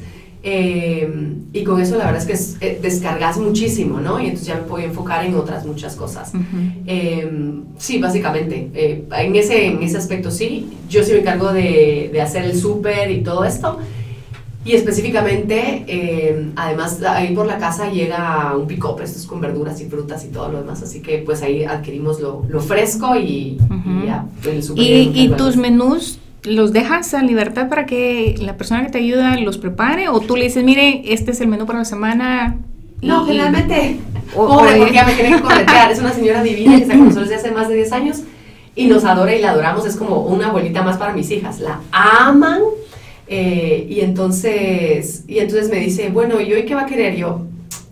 Eh, 0.48 1.10
y 1.54 1.64
con 1.64 1.82
eso 1.82 1.98
la 1.98 2.06
verdad 2.06 2.22
es 2.22 2.28
que 2.28 2.34
es, 2.34 2.58
eh, 2.62 2.78
descargas 2.80 3.40
muchísimo, 3.40 4.00
¿no? 4.00 4.20
Y 4.20 4.26
entonces 4.26 4.46
ya 4.46 4.56
me 4.56 4.62
puedo 4.62 4.86
enfocar 4.86 5.26
en 5.26 5.34
otras 5.34 5.66
muchas 5.66 5.96
cosas. 5.96 6.34
Eh, 6.86 7.28
sí, 7.80 7.98
básicamente. 7.98 8.70
en, 9.12 9.36
ese, 9.36 9.66
en 9.66 9.82
ese 9.82 9.98
aspecto 9.98 10.30
sí. 10.30 10.70
Yo 10.88 11.04
sí 11.04 11.14
me 11.14 11.20
encargo 11.22 11.52
de, 11.52 12.12
de 12.14 12.22
hacer 12.22 12.46
el 12.46 12.56
súper 12.56 13.10
y 13.10 13.24
todo 13.24 13.44
esto. 13.44 13.80
Y 14.66 14.74
específicamente, 14.74 15.86
eh, 15.88 16.52
además, 16.56 17.00
ahí 17.04 17.36
por 17.36 17.46
la 17.46 17.60
casa 17.60 17.92
llega 17.92 18.56
un 18.58 18.66
pick-up, 18.66 19.00
esto 19.00 19.20
es 19.20 19.28
con 19.28 19.40
verduras 19.40 19.80
y 19.80 19.86
frutas 19.86 20.26
y 20.26 20.30
todo 20.30 20.52
lo 20.52 20.58
demás, 20.58 20.82
así 20.82 21.02
que 21.02 21.20
pues 21.20 21.44
ahí 21.44 21.64
adquirimos 21.64 22.20
lo, 22.20 22.44
lo 22.50 22.60
fresco 22.60 23.16
y, 23.16 23.60
y 23.60 24.06
ya. 24.08 24.26
¿Y, 24.76 25.12
y 25.14 25.30
tus 25.38 25.56
menús 25.56 26.20
los 26.44 26.74
dejas 26.74 27.14
a 27.14 27.22
libertad 27.22 27.70
para 27.70 27.86
que 27.86 28.36
la 28.40 28.58
persona 28.58 28.84
que 28.86 28.92
te 28.92 28.98
ayuda 28.98 29.38
los 29.38 29.60
prepare? 29.60 30.10
¿O 30.10 30.20
tú 30.20 30.36
le 30.36 30.46
dices, 30.46 30.64
mire, 30.64 31.14
este 31.14 31.30
es 31.30 31.42
el 31.42 31.48
menú 31.48 31.68
para 31.68 31.80
la 31.80 31.86
semana? 31.86 32.58
no, 33.02 33.26
generalmente, 33.26 34.00
pobre, 34.34 34.78
porque 34.78 34.94
ya 34.94 35.06
me 35.06 35.14
tienen 35.14 35.36
que 35.36 35.42
corretear, 35.42 35.92
es 35.92 36.00
una 36.00 36.12
señora 36.12 36.42
divina 36.42 36.78
que 36.78 36.84
está 36.84 36.96
con 36.96 37.06
nosotros 37.06 37.30
desde 37.30 37.42
hace 37.42 37.52
más 37.52 37.68
de 37.70 37.76
10 37.76 37.92
años 37.92 38.22
y 38.76 38.88
nos 38.88 39.06
adora 39.06 39.34
y 39.36 39.42
la 39.42 39.52
adoramos, 39.52 39.86
es 39.86 39.96
como 39.96 40.22
una 40.22 40.48
abuelita 40.48 40.82
más 40.82 40.98
para 40.98 41.14
mis 41.14 41.30
hijas, 41.32 41.60
la 41.60 41.82
aman 41.92 42.62
eh, 43.28 43.88
y, 43.90 44.02
entonces, 44.02 45.24
y 45.28 45.40
entonces 45.40 45.70
me 45.70 45.78
dice, 45.78 46.10
bueno, 46.10 46.40
¿y 46.42 46.54
hoy 46.54 46.66
qué 46.66 46.76
va 46.76 46.82
a 46.84 46.86
querer? 46.86 47.16
Yo, 47.16 47.42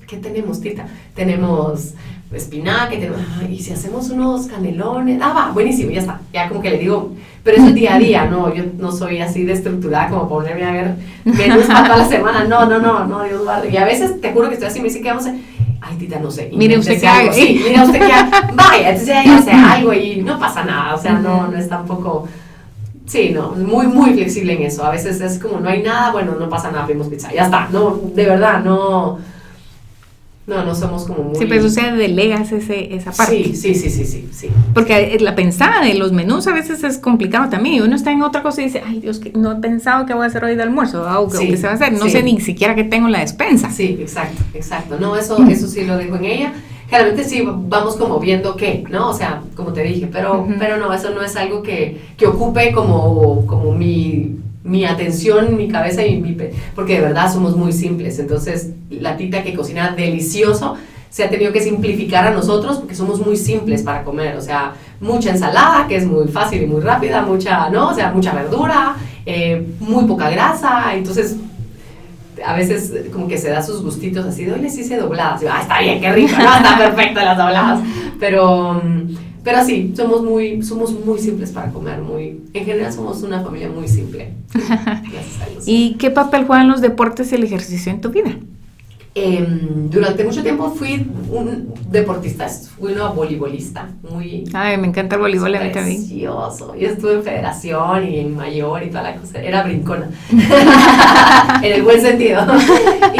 ¿qué 0.08 0.18
tenemos, 0.18 0.62
tita? 0.62 0.88
Tenemos 1.16 1.94
espinaca, 2.36 2.92
tenemos, 2.92 3.20
y 3.50 3.60
si 3.60 3.74
hacemos 3.74 4.10
unos 4.10 4.48
canelones, 4.48 5.20
ah, 5.22 5.34
va, 5.34 5.52
buenísimo, 5.52 5.92
ya 5.92 6.02
está. 6.02 6.20
Ya 6.34 6.50
como 6.50 6.62
que 6.62 6.72
le 6.72 6.80
digo, 6.80 7.12
pero 7.44 7.58
es 7.58 7.64
el 7.64 7.76
día 7.76 7.96
a 7.96 8.00
día, 8.00 8.26
no, 8.26 8.54
yo 8.54 8.64
no 8.78 8.92
soy 8.92 9.20
así 9.20 9.44
de 9.44 9.54
estructurada 9.54 10.10
como 10.10 10.28
ponerme 10.28 10.64
a 10.64 10.72
ver 10.72 10.96
menús 11.26 11.66
para 11.66 11.84
toda 11.84 11.98
la 11.98 12.08
semana, 12.08 12.44
no, 12.46 12.66
no, 12.66 12.80
no, 12.80 13.06
no, 13.06 13.24
Dios 13.24 13.44
guarde. 13.44 13.70
Y 13.70 13.78
a 13.78 13.86
veces 13.86 14.20
te 14.22 14.32
juro 14.32 14.48
que 14.48 14.56
estoy 14.56 14.70
así, 14.70 14.80
me 14.80 14.86
dice 14.86 15.02
que 15.02 15.10
vamos 15.10 15.28
a, 15.28 15.36
ay, 15.82 15.98
tita, 15.98 16.20
no 16.20 16.32
sé. 16.32 16.50
Mire 16.54 16.78
usted 16.78 17.00
qué 17.00 17.08
haga. 17.08 17.34
Sí, 17.34 17.62
mire 17.64 17.84
usted 17.84 18.00
qué 18.00 18.12
haga. 18.12 18.52
Vaya, 18.54 18.90
entonces 18.90 19.08
ya 19.08 19.38
hace 19.38 19.52
algo 19.52 19.94
y 19.94 20.22
no 20.22 20.40
pasa 20.40 20.64
nada, 20.64 20.96
o 20.96 21.02
sea, 21.02 21.14
no, 21.14 21.48
no 21.48 21.58
es 21.58 21.70
tampoco 21.70 22.28
Sí, 23.14 23.30
no, 23.30 23.52
muy, 23.52 23.86
muy 23.86 24.14
flexible 24.14 24.54
en 24.54 24.64
eso. 24.64 24.84
A 24.84 24.90
veces 24.90 25.22
es 25.22 25.38
como, 25.38 25.60
no 25.60 25.70
hay 25.70 25.84
nada, 25.84 26.12
bueno, 26.12 26.34
no 26.40 26.50
pasa 26.50 26.72
nada, 26.72 26.88
pedimos 26.88 27.10
pizza, 27.10 27.32
ya 27.32 27.44
está. 27.44 27.70
No, 27.72 28.02
de 28.12 28.26
verdad, 28.26 28.64
no. 28.64 29.20
No, 30.48 30.66
no 30.66 30.74
somos 30.74 31.06
como 31.06 31.26
muy... 31.26 31.36
Sí, 31.36 31.46
pero 31.48 31.64
o 31.64 31.70
sea, 31.70 31.94
delegas 31.94 32.52
ese, 32.52 32.96
esa 32.96 33.12
parte. 33.12 33.44
Sí, 33.44 33.56
sí, 33.56 33.76
sí, 33.76 33.92
sí, 33.92 34.06
sí, 34.06 34.28
sí. 34.32 34.50
Porque 34.74 35.18
la 35.20 35.36
pensada 35.36 35.86
de 35.86 35.94
los 35.94 36.12
menús 36.12 36.48
a 36.48 36.54
veces 36.54 36.84
es 36.84 36.98
complicado 36.98 37.50
también. 37.50 37.84
Uno 37.84 37.96
está 37.96 38.12
en 38.12 38.24
otra 38.24 38.42
cosa 38.42 38.62
y 38.62 38.66
dice, 38.66 38.82
ay 38.84 39.00
Dios, 39.00 39.22
no 39.36 39.52
he 39.52 39.56
pensado 39.58 40.08
qué 40.08 40.16
voy 40.16 40.24
a 40.24 40.28
hacer 40.28 40.44
hoy 40.44 40.56
de 40.56 40.64
almuerzo 40.64 41.04
o 41.04 41.30
qué 41.30 41.56
se 41.56 41.68
va 41.68 41.74
a 41.74 41.76
hacer. 41.76 41.94
No 41.94 42.10
sé 42.10 42.24
ni 42.24 42.42
siquiera 42.42 42.74
qué 42.74 42.84
tengo 42.84 43.06
en 43.06 43.12
la 43.12 43.20
despensa. 43.20 43.70
Sí, 43.70 43.96
exacto, 44.02 44.42
exacto. 44.56 44.98
No, 45.00 45.16
eso, 45.16 45.38
eso 45.48 45.68
sí 45.68 45.86
lo 45.86 45.98
dejo 45.98 46.16
en 46.16 46.26
ella 46.26 46.54
generalmente 46.94 47.28
sí 47.28 47.44
vamos 47.44 47.96
como 47.96 48.20
viendo 48.20 48.56
qué, 48.56 48.84
¿no? 48.88 49.10
O 49.10 49.14
sea, 49.14 49.42
como 49.56 49.74
te 49.74 49.82
dije, 49.82 50.08
pero, 50.12 50.48
pero 50.60 50.78
no, 50.78 50.94
eso 50.94 51.10
no 51.10 51.24
es 51.24 51.36
algo 51.36 51.64
que, 51.64 52.00
que 52.16 52.28
ocupe 52.28 52.72
como, 52.72 53.48
como 53.48 53.72
mi, 53.72 54.36
mi, 54.64 54.86
atención, 54.86 55.58
mi 55.58 55.68
cabeza 55.68 56.06
y 56.06 56.22
mi... 56.22 56.38
Porque 56.76 56.96
de 56.96 57.02
verdad 57.02 57.34
somos 57.34 57.58
muy 57.58 57.74
simples, 57.74 58.20
entonces 58.20 58.74
la 58.92 59.18
tita 59.18 59.42
que 59.42 59.56
cocina 59.56 59.96
delicioso 59.98 60.76
se 61.10 61.24
ha 61.24 61.30
tenido 61.32 61.52
que 61.52 61.62
simplificar 61.62 62.28
a 62.28 62.32
nosotros 62.32 62.78
porque 62.78 62.94
somos 62.94 63.26
muy 63.26 63.38
simples 63.38 63.82
para 63.82 64.04
comer, 64.04 64.36
o 64.36 64.42
sea, 64.42 64.74
mucha 65.02 65.32
ensalada, 65.32 65.88
que 65.88 65.96
es 65.96 66.06
muy 66.06 66.28
fácil 66.28 66.62
y 66.62 66.68
muy 66.68 66.82
rápida, 66.82 67.24
mucha, 67.24 67.70
¿no? 67.72 67.90
O 67.90 67.94
sea, 67.96 68.12
mucha 68.12 68.34
verdura, 68.34 68.96
eh, 69.26 69.66
muy 69.80 70.06
poca 70.06 70.30
grasa, 70.30 70.94
entonces 70.94 71.38
a 72.46 72.56
veces 72.56 72.94
como 73.12 73.28
que 73.28 73.38
se 73.38 73.50
da 73.50 73.62
sus 73.62 73.82
gustitos 73.84 74.26
así 74.26 74.50
hoy 74.50 74.60
les 74.60 74.78
hice 74.78 74.98
dobladas. 74.98 75.42
Y, 75.44 75.48
ah, 75.48 75.60
está 75.62 75.82
bien, 75.82 76.00
qué 76.00 76.12
rico, 76.12 76.36
¿no? 76.38 76.56
Está 76.56 76.78
perfecto 76.78 77.20
las 77.20 77.38
dobladas. 77.38 77.82
Pero, 78.20 78.82
pero 79.44 79.64
sí, 79.66 79.94
somos 79.96 80.24
muy, 80.24 80.62
somos 80.64 80.94
muy 81.06 81.20
simples 81.20 81.52
para 81.52 81.72
comer, 81.72 82.02
muy, 82.02 82.42
en 82.54 82.66
general 82.66 82.94
somos 82.94 83.22
una 83.24 83.42
familia 83.42 83.70
muy 83.70 83.88
simple. 83.88 84.34
¿Y 85.66 85.96
qué 85.96 86.10
papel 86.12 86.46
juegan 86.46 86.70
los 86.70 86.82
deportes 86.82 87.32
y 87.32 87.36
el 87.36 87.44
ejercicio 87.44 87.92
en 87.92 88.02
tu 88.02 88.10
vida? 88.10 88.38
Em, 89.16 89.90
durante 89.92 90.24
mucho 90.24 90.42
tiempo 90.42 90.72
fui 90.72 91.08
un 91.30 91.72
deportista, 91.92 92.50
fui 92.50 92.94
una 92.94 93.10
voleibolista, 93.10 93.88
muy... 94.10 94.46
Ay, 94.54 94.76
me 94.78 94.88
encanta 94.88 95.18
el 95.18 95.22
voleibol, 95.22 95.54
a 95.54 95.60
mí 95.64 95.72
también. 95.72 95.98
Precioso. 95.98 96.76
Yo 96.76 96.88
estuve 96.88 97.14
en 97.14 97.24
federación 97.24 98.10
y 98.10 98.18
en 98.18 98.36
mayor 98.36 98.82
y 98.82 98.88
toda 98.90 99.04
la 99.04 99.16
cosa, 99.16 99.40
era 99.40 99.62
brincona, 99.62 100.10
en 101.62 101.74
el 101.74 101.84
buen 101.84 102.02
sentido. 102.02 102.42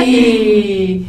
y, 0.04 1.06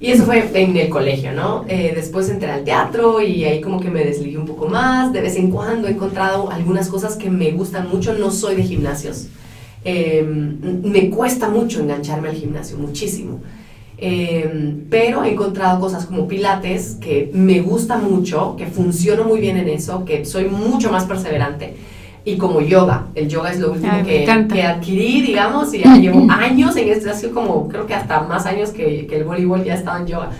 y, 0.00 0.10
eso 0.10 0.24
fue 0.24 0.50
en 0.52 0.76
el 0.78 0.88
colegio, 0.88 1.30
¿no? 1.32 1.64
Eh, 1.68 1.92
después 1.94 2.28
entré 2.28 2.50
al 2.50 2.64
teatro 2.64 3.20
y 3.20 3.44
ahí 3.44 3.60
como 3.60 3.78
que 3.78 3.88
me 3.88 4.04
desligué 4.04 4.36
un 4.36 4.46
poco 4.46 4.66
más, 4.66 5.12
de 5.12 5.20
vez 5.20 5.36
en 5.36 5.52
cuando 5.52 5.86
he 5.86 5.92
encontrado 5.92 6.50
algunas 6.50 6.88
cosas 6.88 7.14
que 7.14 7.30
me 7.30 7.52
gustan 7.52 7.88
mucho, 7.88 8.14
no 8.14 8.32
soy 8.32 8.56
de 8.56 8.64
gimnasios. 8.64 9.28
Em, 9.84 10.58
me 10.82 11.08
cuesta 11.08 11.48
mucho 11.48 11.78
engancharme 11.78 12.30
al 12.30 12.34
gimnasio, 12.34 12.76
muchísimo. 12.78 13.40
Em, 13.96 14.84
pero 14.90 15.24
he 15.24 15.32
encontrado 15.32 15.78
cosas 15.80 16.06
como 16.06 16.26
Pilates 16.26 16.96
que 17.00 17.30
me 17.32 17.60
gusta 17.60 17.96
mucho, 17.96 18.56
que 18.56 18.66
funciono 18.66 19.24
muy 19.24 19.40
bien 19.40 19.56
en 19.56 19.68
eso, 19.68 20.04
que 20.04 20.24
soy 20.24 20.46
mucho 20.46 20.90
más 20.90 21.04
perseverante. 21.04 21.74
Y 22.24 22.36
como 22.38 22.60
yoga, 22.60 23.06
el 23.14 23.28
yoga 23.28 23.52
es 23.52 23.60
lo 23.60 23.72
último 23.72 23.92
que, 24.04 24.24
que, 24.50 24.62
adquirí, 24.62 25.22
digamos, 25.22 25.72
y 25.74 25.80
ya 25.80 25.96
llevo 26.00 26.26
años 26.30 26.74
en 26.76 26.88
esto, 26.88 27.10
ha 27.10 27.14
sido 27.14 27.34
como, 27.34 27.68
creo 27.68 27.86
que 27.86 27.94
hasta 27.94 28.22
más 28.22 28.46
años 28.46 28.70
que, 28.70 29.06
que 29.06 29.16
el 29.16 29.24
voleibol 29.24 29.62
ya 29.62 29.74
estaba 29.74 30.00
en 30.00 30.06
yoga. 30.06 30.30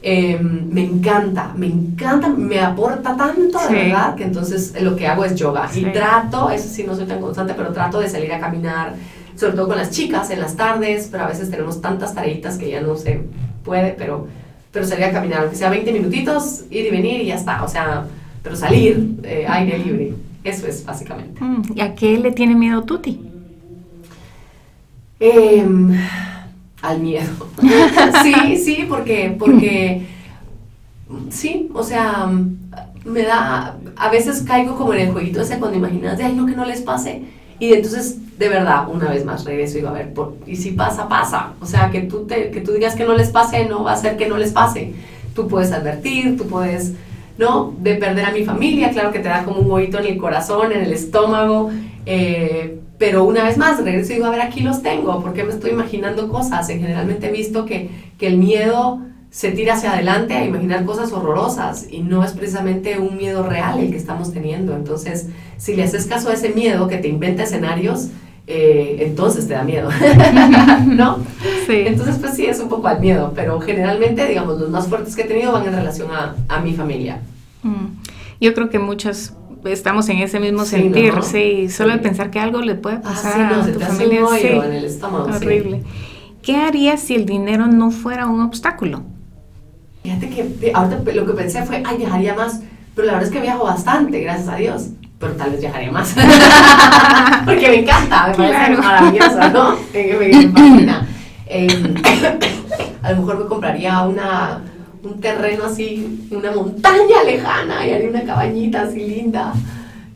Em, 0.00 0.68
me 0.70 0.84
encanta, 0.84 1.52
me 1.56 1.66
encanta, 1.66 2.28
me 2.28 2.60
aporta 2.60 3.16
tanto, 3.16 3.58
de 3.68 3.74
verdad, 3.74 4.14
que 4.14 4.24
entonces 4.24 4.80
lo 4.80 4.94
que 4.94 5.06
hago 5.06 5.24
es 5.24 5.34
yoga. 5.34 5.68
Y 5.74 5.84
trato, 5.86 6.50
eso 6.50 6.68
sí 6.68 6.84
no 6.84 6.94
soy 6.94 7.06
tan 7.06 7.20
constante, 7.20 7.54
pero 7.56 7.72
trato 7.72 7.98
de 7.98 8.08
salir 8.08 8.32
a 8.32 8.38
caminar, 8.38 8.94
sobre 9.38 9.52
todo 9.52 9.68
con 9.68 9.76
las 9.76 9.90
chicas 9.90 10.30
en 10.30 10.40
las 10.40 10.56
tardes, 10.56 11.08
pero 11.10 11.24
a 11.24 11.28
veces 11.28 11.48
tenemos 11.48 11.80
tantas 11.80 12.12
tareitas 12.14 12.58
que 12.58 12.70
ya 12.70 12.80
no 12.80 12.96
se 12.96 13.20
puede, 13.64 13.92
pero, 13.92 14.26
pero 14.72 14.84
salir 14.84 15.04
a 15.04 15.12
caminar, 15.12 15.42
aunque 15.42 15.56
sea 15.56 15.70
20 15.70 15.92
minutitos, 15.92 16.64
ir 16.70 16.86
y 16.86 16.90
venir 16.90 17.20
y 17.20 17.26
ya 17.26 17.36
está, 17.36 17.62
o 17.62 17.68
sea, 17.68 18.06
pero 18.42 18.56
salir, 18.56 19.20
eh, 19.22 19.46
aire 19.48 19.78
libre, 19.78 20.14
eso 20.42 20.66
es 20.66 20.84
básicamente. 20.84 21.42
Mm, 21.42 21.62
¿Y 21.76 21.80
a 21.80 21.94
qué 21.94 22.18
le 22.18 22.32
tiene 22.32 22.56
miedo 22.56 22.82
Tuti? 22.82 23.20
Em, 25.20 25.96
al 26.82 26.98
miedo. 26.98 27.48
sí, 28.22 28.56
sí, 28.56 28.86
porque, 28.88 29.36
porque, 29.38 30.04
sí, 31.30 31.68
o 31.74 31.84
sea, 31.84 32.28
me 33.04 33.22
da, 33.22 33.76
a 33.96 34.10
veces 34.10 34.42
caigo 34.42 34.76
como 34.76 34.94
en 34.94 35.00
el 35.00 35.12
jueguito 35.12 35.40
ese 35.40 35.60
cuando 35.60 35.78
imaginas 35.78 36.18
de, 36.18 36.24
ay, 36.24 36.34
no, 36.34 36.44
que 36.44 36.56
no 36.56 36.64
les 36.64 36.80
pase. 36.80 37.37
Y 37.58 37.72
entonces 37.72 38.18
de 38.38 38.48
verdad, 38.48 38.88
una 38.88 39.10
vez 39.10 39.24
más 39.24 39.44
regreso 39.44 39.74
y 39.74 39.80
digo, 39.80 39.88
a 39.88 39.92
ver, 39.92 40.12
y 40.46 40.54
si 40.54 40.70
pasa, 40.70 41.08
pasa. 41.08 41.54
O 41.60 41.66
sea, 41.66 41.90
que 41.90 42.02
tú, 42.02 42.24
te, 42.24 42.50
que 42.50 42.60
tú 42.60 42.72
digas 42.72 42.94
que 42.94 43.04
no 43.04 43.14
les 43.14 43.30
pase, 43.30 43.64
no 43.64 43.82
va 43.82 43.92
a 43.92 43.96
ser 43.96 44.16
que 44.16 44.28
no 44.28 44.38
les 44.38 44.52
pase. 44.52 44.94
Tú 45.34 45.48
puedes 45.48 45.72
advertir, 45.72 46.36
tú 46.38 46.46
puedes, 46.46 46.92
¿no? 47.36 47.74
De 47.80 47.96
perder 47.96 48.26
a 48.26 48.30
mi 48.30 48.44
familia, 48.44 48.90
claro 48.90 49.10
que 49.10 49.18
te 49.18 49.28
da 49.28 49.44
como 49.44 49.60
un 49.60 49.70
oído 49.72 49.98
en 49.98 50.06
el 50.06 50.18
corazón, 50.18 50.70
en 50.70 50.82
el 50.82 50.92
estómago. 50.92 51.70
Eh, 52.06 52.78
pero 52.96 53.24
una 53.24 53.42
vez 53.42 53.58
más, 53.58 53.82
regreso 53.82 54.12
y 54.12 54.16
digo, 54.16 54.26
a 54.26 54.30
ver, 54.30 54.40
aquí 54.40 54.60
los 54.60 54.82
tengo, 54.82 55.20
porque 55.20 55.42
me 55.42 55.52
estoy 55.52 55.72
imaginando 55.72 56.28
cosas. 56.28 56.68
En 56.68 56.80
generalmente 56.80 57.28
he 57.28 57.32
visto 57.32 57.66
que, 57.66 57.90
que 58.18 58.28
el 58.28 58.38
miedo 58.38 59.00
se 59.30 59.50
tira 59.52 59.74
hacia 59.74 59.92
adelante 59.92 60.34
a 60.34 60.44
imaginar 60.44 60.84
cosas 60.84 61.12
horrorosas 61.12 61.86
y 61.90 62.00
no 62.00 62.24
es 62.24 62.32
precisamente 62.32 62.98
un 62.98 63.16
miedo 63.16 63.42
real 63.42 63.78
el 63.78 63.90
que 63.90 63.96
estamos 63.96 64.32
teniendo. 64.32 64.74
Entonces, 64.74 65.26
si 65.58 65.76
le 65.76 65.84
haces 65.84 66.06
caso 66.06 66.30
a 66.30 66.34
ese 66.34 66.50
miedo 66.50 66.88
que 66.88 66.96
te 66.96 67.08
inventa 67.08 67.42
escenarios, 67.42 68.08
eh, 68.46 68.96
entonces 69.00 69.46
te 69.46 69.52
da 69.52 69.62
miedo, 69.62 69.90
¿no? 70.86 71.18
Sí. 71.66 71.82
Entonces, 71.86 72.16
pues 72.18 72.34
sí, 72.34 72.46
es 72.46 72.58
un 72.60 72.70
poco 72.70 72.88
al 72.88 73.00
miedo, 73.00 73.32
pero 73.34 73.60
generalmente, 73.60 74.26
digamos, 74.26 74.58
los 74.58 74.70
más 74.70 74.88
fuertes 74.88 75.14
que 75.14 75.22
he 75.22 75.26
tenido 75.26 75.52
van 75.52 75.66
en 75.66 75.74
relación 75.74 76.10
a, 76.10 76.34
a 76.48 76.60
mi 76.60 76.72
familia. 76.72 77.20
Mm. 77.62 77.86
Yo 78.40 78.54
creo 78.54 78.70
que 78.70 78.78
muchas 78.78 79.34
estamos 79.64 80.08
en 80.08 80.18
ese 80.18 80.40
mismo 80.40 80.64
sentir, 80.64 81.12
sí, 81.22 81.68
solo 81.68 81.92
de 81.92 81.98
pensar 81.98 82.30
que 82.30 82.38
algo 82.38 82.62
le 82.62 82.74
puede 82.74 82.96
ah, 82.96 83.02
pasar 83.02 83.52
a 83.52 83.72
tu 83.72 83.80
familia, 83.80 84.22
sí, 84.40 84.46
en 84.46 84.72
el 84.72 84.84
estómago, 84.84 85.26
horrible. 85.26 85.82
¿Qué 86.42 86.56
harías 86.56 87.00
si 87.00 87.14
el 87.14 87.26
dinero 87.26 87.66
no 87.66 87.90
fuera 87.90 88.26
un 88.26 88.40
obstáculo? 88.40 89.02
Fíjate 90.02 90.30
que 90.30 90.72
ahorita 90.72 91.12
lo 91.12 91.26
que 91.26 91.32
pensé 91.32 91.64
fue, 91.64 91.82
ay, 91.84 91.96
viajaría 91.98 92.34
más, 92.34 92.60
pero 92.94 93.06
la 93.06 93.14
verdad 93.14 93.28
es 93.28 93.34
que 93.34 93.40
viajo 93.40 93.64
bastante, 93.64 94.20
gracias 94.20 94.48
a 94.48 94.56
Dios 94.56 94.90
pero 95.18 95.32
tal 95.34 95.50
vez 95.50 95.60
viajaría 95.60 95.90
más. 95.90 96.14
Porque 97.44 97.68
me 97.68 97.80
encanta, 97.80 98.28
me 98.28 98.34
parece 98.34 98.76
maravilloso, 98.76 99.48
¿no? 99.50 99.76
Me, 99.92 100.48
fascina. 100.48 101.06
Em, 101.46 101.94
a 103.02 103.12
lo 103.12 103.16
mejor 103.16 103.38
me 103.38 103.46
compraría 103.46 104.02
una, 104.02 104.60
un 105.02 105.20
terreno 105.20 105.64
así, 105.64 106.28
una 106.30 106.52
montaña 106.52 107.24
lejana 107.24 107.86
y 107.86 107.92
haría 107.92 108.10
una 108.10 108.22
cabañita 108.22 108.82
así 108.82 109.00
linda 109.00 109.52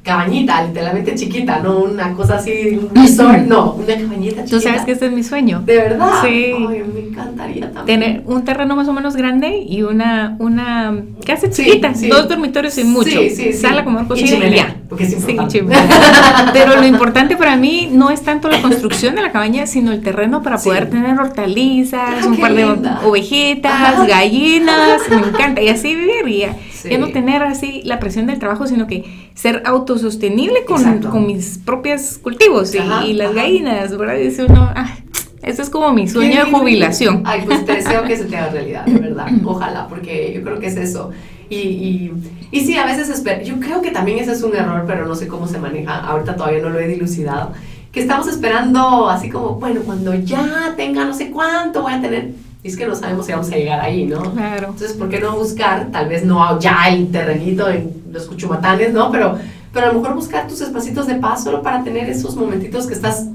cabañita, 0.02 0.64
literalmente 0.64 1.14
chiquita, 1.14 1.60
no 1.60 1.78
una 1.84 2.12
cosa 2.12 2.36
así, 2.36 2.78
un 2.80 2.94
resort, 2.94 3.46
no, 3.46 3.74
una 3.74 3.94
cabañita 3.94 4.44
chiquita. 4.44 4.56
Tú 4.56 4.60
sabes 4.60 4.82
que 4.82 4.92
ese 4.92 5.06
es 5.06 5.12
mi 5.12 5.22
sueño. 5.22 5.62
¿De 5.64 5.76
verdad? 5.76 6.22
Sí. 6.22 6.52
Ay, 6.56 6.82
me 6.92 7.00
encantaría 7.00 7.72
también. 7.72 8.00
Tener 8.00 8.22
un 8.26 8.44
terreno 8.44 8.74
más 8.74 8.88
o 8.88 8.92
menos 8.92 9.14
grande 9.14 9.58
y 9.58 9.82
una, 9.82 10.36
una 10.40 11.02
casa 11.24 11.50
chiquita, 11.50 11.92
dos 12.08 12.28
dormitorios 12.28 12.76
y 12.78 12.84
mucho. 12.84 13.10
Sí, 13.10 13.30
sí, 13.30 13.52
Sala, 13.52 13.84
como 13.84 14.06
cocina 14.08 14.48
y, 14.48 14.56
ya. 14.56 14.76
Porque 14.88 15.04
es 15.04 15.12
importante. 15.12 15.64
Pero 16.52 16.76
lo 16.76 16.86
importante 16.86 17.36
para 17.36 17.56
mí 17.56 17.88
no 17.92 18.10
es 18.10 18.22
tanto 18.22 18.48
la 18.48 18.60
construcción 18.60 19.14
de 19.14 19.22
la 19.22 19.30
cabaña, 19.30 19.66
sino 19.66 19.92
el 19.92 20.02
terreno 20.02 20.42
para 20.42 20.58
poder 20.58 20.90
tener 20.90 21.18
hortalizas, 21.18 22.24
ah, 22.24 22.26
un 22.26 22.38
par 22.38 22.54
de 22.54 22.64
ovejitas, 23.04 24.06
gallinas, 24.08 25.02
me 25.08 25.28
encanta. 25.28 25.62
Y 25.62 25.68
así 25.68 25.94
viviría. 25.94 26.56
Ya 26.90 26.98
no 26.98 27.08
tener 27.08 27.42
así 27.42 27.82
la 27.84 28.00
presión 28.00 28.26
del 28.26 28.38
trabajo, 28.38 28.66
sino 28.66 28.86
que 28.86 29.30
ser 29.34 29.62
autosostenible 29.64 30.64
con, 30.64 31.00
con 31.02 31.26
mis 31.26 31.58
propios 31.58 32.18
cultivos 32.18 32.74
y, 32.74 33.12
las 33.12 33.34
gallinas, 33.34 33.96
¿verdad? 33.96 34.16
Dice 34.16 34.44
uno, 34.44 34.70
ah, 34.74 34.96
eso 35.42 35.62
es 35.62 35.70
como 35.70 35.92
mi 35.92 36.08
sueño 36.08 36.44
de 36.44 36.50
jubilación. 36.50 37.22
Ay, 37.24 37.42
pues 37.44 37.64
te 37.64 37.74
deseo 37.74 38.04
que 38.04 38.16
se 38.16 38.24
te 38.26 38.36
haga 38.36 38.50
realidad, 38.50 38.86
de 38.86 38.98
verdad. 38.98 39.26
Ojalá, 39.44 39.88
porque 39.88 40.32
yo 40.34 40.42
creo 40.42 40.60
que 40.60 40.66
es 40.66 40.76
eso. 40.76 41.10
Y, 41.48 41.56
y, 41.56 42.12
y 42.50 42.60
sí, 42.60 42.76
a 42.76 42.86
veces 42.86 43.08
espero, 43.08 43.42
yo 43.42 43.58
creo 43.58 43.82
que 43.82 43.90
también 43.90 44.18
ese 44.18 44.32
es 44.32 44.42
un 44.42 44.54
error, 44.54 44.84
pero 44.86 45.06
no 45.06 45.14
sé 45.14 45.26
cómo 45.26 45.48
se 45.48 45.58
maneja. 45.58 45.98
Ahorita 45.98 46.36
todavía 46.36 46.62
no 46.62 46.70
lo 46.70 46.78
he 46.78 46.86
dilucidado. 46.86 47.52
Que 47.90 48.00
estamos 48.00 48.26
esperando 48.28 49.10
así 49.10 49.28
como, 49.28 49.56
bueno, 49.56 49.82
cuando 49.82 50.14
ya 50.14 50.74
tenga 50.76 51.04
no 51.04 51.12
sé 51.12 51.30
cuánto 51.30 51.82
voy 51.82 51.92
a 51.92 52.00
tener 52.00 52.30
es 52.64 52.76
que 52.76 52.86
no 52.86 52.94
sabemos 52.94 53.26
si 53.26 53.32
vamos 53.32 53.50
a 53.50 53.56
llegar 53.56 53.80
ahí, 53.80 54.04
¿no? 54.04 54.32
Claro. 54.32 54.68
Entonces, 54.68 54.92
¿por 54.92 55.08
qué 55.08 55.20
no 55.20 55.36
buscar, 55.36 55.90
tal 55.90 56.08
vez 56.08 56.24
no 56.24 56.60
ya 56.60 56.88
el 56.88 57.10
terrenito 57.10 57.68
en 57.68 57.92
los 58.12 58.26
cuchumatanes, 58.26 58.92
¿no? 58.92 59.10
Pero, 59.10 59.36
pero 59.72 59.86
a 59.86 59.92
lo 59.92 60.00
mejor 60.00 60.14
buscar 60.14 60.46
tus 60.46 60.60
espacitos 60.60 61.06
de 61.08 61.16
paz 61.16 61.42
solo 61.42 61.62
para 61.62 61.82
tener 61.82 62.08
esos 62.08 62.36
momentitos 62.36 62.86
que 62.86 62.94
estás 62.94 63.26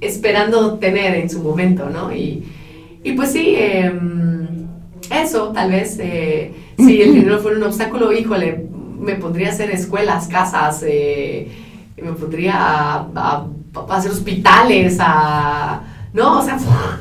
esperando 0.00 0.74
tener 0.74 1.14
en 1.14 1.30
su 1.30 1.42
momento, 1.42 1.88
¿no? 1.88 2.12
Y, 2.12 2.44
y 3.02 3.12
pues 3.12 3.32
sí, 3.32 3.54
em, 3.56 4.66
eso, 5.10 5.48
tal 5.48 5.70
vez, 5.70 5.98
eh, 5.98 6.52
si 6.76 7.00
el 7.00 7.14
dinero 7.14 7.38
fuera 7.38 7.56
un 7.56 7.64
obstáculo, 7.64 8.12
híjole, 8.12 8.66
me 9.00 9.14
pondría 9.14 9.48
a 9.48 9.52
hacer 9.52 9.70
escuelas, 9.70 10.28
casas, 10.28 10.84
eh, 10.86 11.48
me 11.96 12.12
pondría 12.12 12.54
a, 12.54 13.06
a 13.14 13.46
hacer 13.90 14.10
hospitales, 14.10 14.98
a 15.00 15.82
¿no? 16.12 16.38
O 16.38 16.42
sea, 16.42 16.58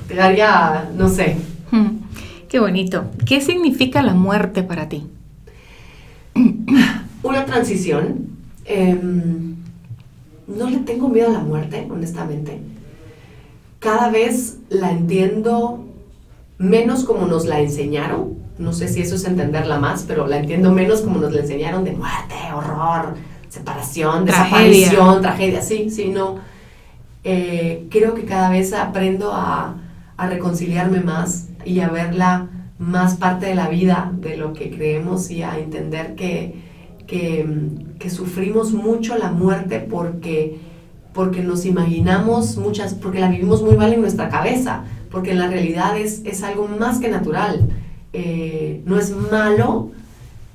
te 0.07 0.15
daría, 0.15 0.89
no 0.95 1.09
sé. 1.09 1.37
Hmm. 1.71 1.99
Qué 2.49 2.59
bonito. 2.59 3.05
¿Qué 3.25 3.41
significa 3.41 4.01
la 4.01 4.13
muerte 4.13 4.63
para 4.63 4.89
ti? 4.89 5.07
Una 7.23 7.45
transición. 7.45 8.27
Em, 8.65 9.55
no 10.47 10.69
le 10.69 10.77
tengo 10.79 11.09
miedo 11.09 11.29
a 11.29 11.33
la 11.33 11.39
muerte, 11.39 11.87
honestamente. 11.89 12.59
Cada 13.79 14.09
vez 14.09 14.57
la 14.69 14.91
entiendo 14.91 15.85
menos 16.57 17.03
como 17.03 17.25
nos 17.25 17.45
la 17.45 17.59
enseñaron. 17.59 18.39
No 18.57 18.73
sé 18.73 18.87
si 18.87 19.01
eso 19.01 19.15
es 19.15 19.25
entenderla 19.25 19.79
más, 19.79 20.05
pero 20.07 20.27
la 20.27 20.37
entiendo 20.37 20.71
menos 20.71 21.01
como 21.01 21.19
nos 21.19 21.33
la 21.33 21.41
enseñaron 21.41 21.83
de 21.83 21.93
muerte, 21.93 22.35
horror, 22.53 23.15
separación, 23.49 24.25
desaparición, 24.25 25.21
tragedia. 25.21 25.61
Sí, 25.61 25.89
sí, 25.89 26.09
no 26.09 26.50
eh, 27.23 27.87
creo 27.89 28.15
que 28.15 28.25
cada 28.25 28.49
vez 28.49 28.73
aprendo 28.73 29.31
a, 29.33 29.75
a, 30.17 30.27
reconciliarme 30.27 31.01
más 31.01 31.49
y 31.65 31.79
a 31.81 31.89
verla 31.89 32.49
más 32.79 33.15
parte 33.15 33.45
de 33.45 33.55
la 33.55 33.69
vida 33.69 34.11
de 34.19 34.37
lo 34.37 34.53
que 34.53 34.71
creemos 34.71 35.29
y 35.29 35.43
a 35.43 35.59
entender 35.59 36.15
que, 36.15 36.55
que, 37.05 37.45
que 37.99 38.09
sufrimos 38.09 38.73
mucho 38.73 39.17
la 39.17 39.31
muerte 39.31 39.79
porque, 39.79 40.57
porque 41.13 41.43
nos 41.43 41.65
imaginamos 41.65 42.57
muchas, 42.57 42.95
porque 42.95 43.19
la 43.19 43.29
vivimos 43.29 43.61
muy 43.61 43.77
mal 43.77 43.93
en 43.93 44.01
nuestra 44.01 44.29
cabeza, 44.29 44.85
porque 45.11 45.31
en 45.31 45.39
la 45.39 45.47
realidad 45.47 45.95
es, 45.97 46.21
es 46.25 46.41
algo 46.41 46.67
más 46.67 46.99
que 46.99 47.09
natural. 47.09 47.69
Eh, 48.13 48.81
no 48.85 48.97
es 48.97 49.11
malo, 49.11 49.91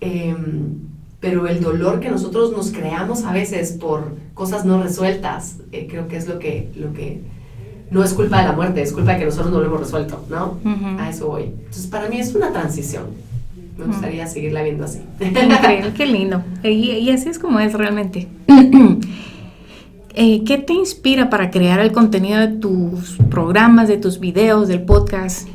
em, 0.01 0.79
pero 1.21 1.47
el 1.47 1.61
dolor 1.61 2.01
que 2.01 2.11
nosotros 2.11 2.53
nos 2.53 2.73
creamos 2.73 3.25
a 3.25 3.33
veces 3.33 3.73
por 3.73 4.17
cosas 4.37 4.67
no 4.67 4.83
resueltas, 4.83 5.57
eh, 5.73 5.89
creo 5.91 6.09
que 6.09 6.19
es 6.19 6.29
lo 6.29 6.39
que, 6.39 6.69
lo 6.77 6.93
que 6.93 7.23
no 7.91 8.05
es 8.05 8.13
culpa 8.13 8.43
de 8.43 8.49
la 8.49 8.53
muerte, 8.53 8.83
es 8.83 8.93
culpa 8.93 9.15
de 9.15 9.21
que 9.21 9.25
nosotros 9.25 9.51
no 9.51 9.61
lo 9.61 9.67
hemos 9.67 9.81
resuelto, 9.81 10.23
¿no? 10.29 10.59
A 11.01 11.09
eso 11.09 11.29
voy. 11.29 11.45
Entonces, 11.45 11.87
para 11.87 12.09
mí 12.11 12.21
es 12.21 12.35
una 12.35 12.53
transición. 12.53 13.05
Me 13.79 13.87
gustaría 13.87 14.27
seguirla 14.27 14.63
viendo 14.63 14.85
así. 14.85 15.01
Increíble, 15.21 15.93
qué 15.97 16.07
lindo. 16.07 16.43
Y, 16.63 17.09
así 17.11 17.31
es 17.31 17.39
como 17.39 17.59
es 17.61 17.73
realmente. 17.73 18.29
Eh, 20.19 20.45
¿Qué 20.45 20.57
te 20.57 20.73
inspira 20.73 21.29
para 21.29 21.51
crear 21.51 21.79
el 21.79 21.93
contenido 21.93 22.41
de 22.41 22.49
tus 22.49 23.19
programas, 23.29 23.87
de 23.87 23.99
tus 23.99 24.19
videos, 24.19 24.67
del 24.67 24.81
podcast? 24.81 25.47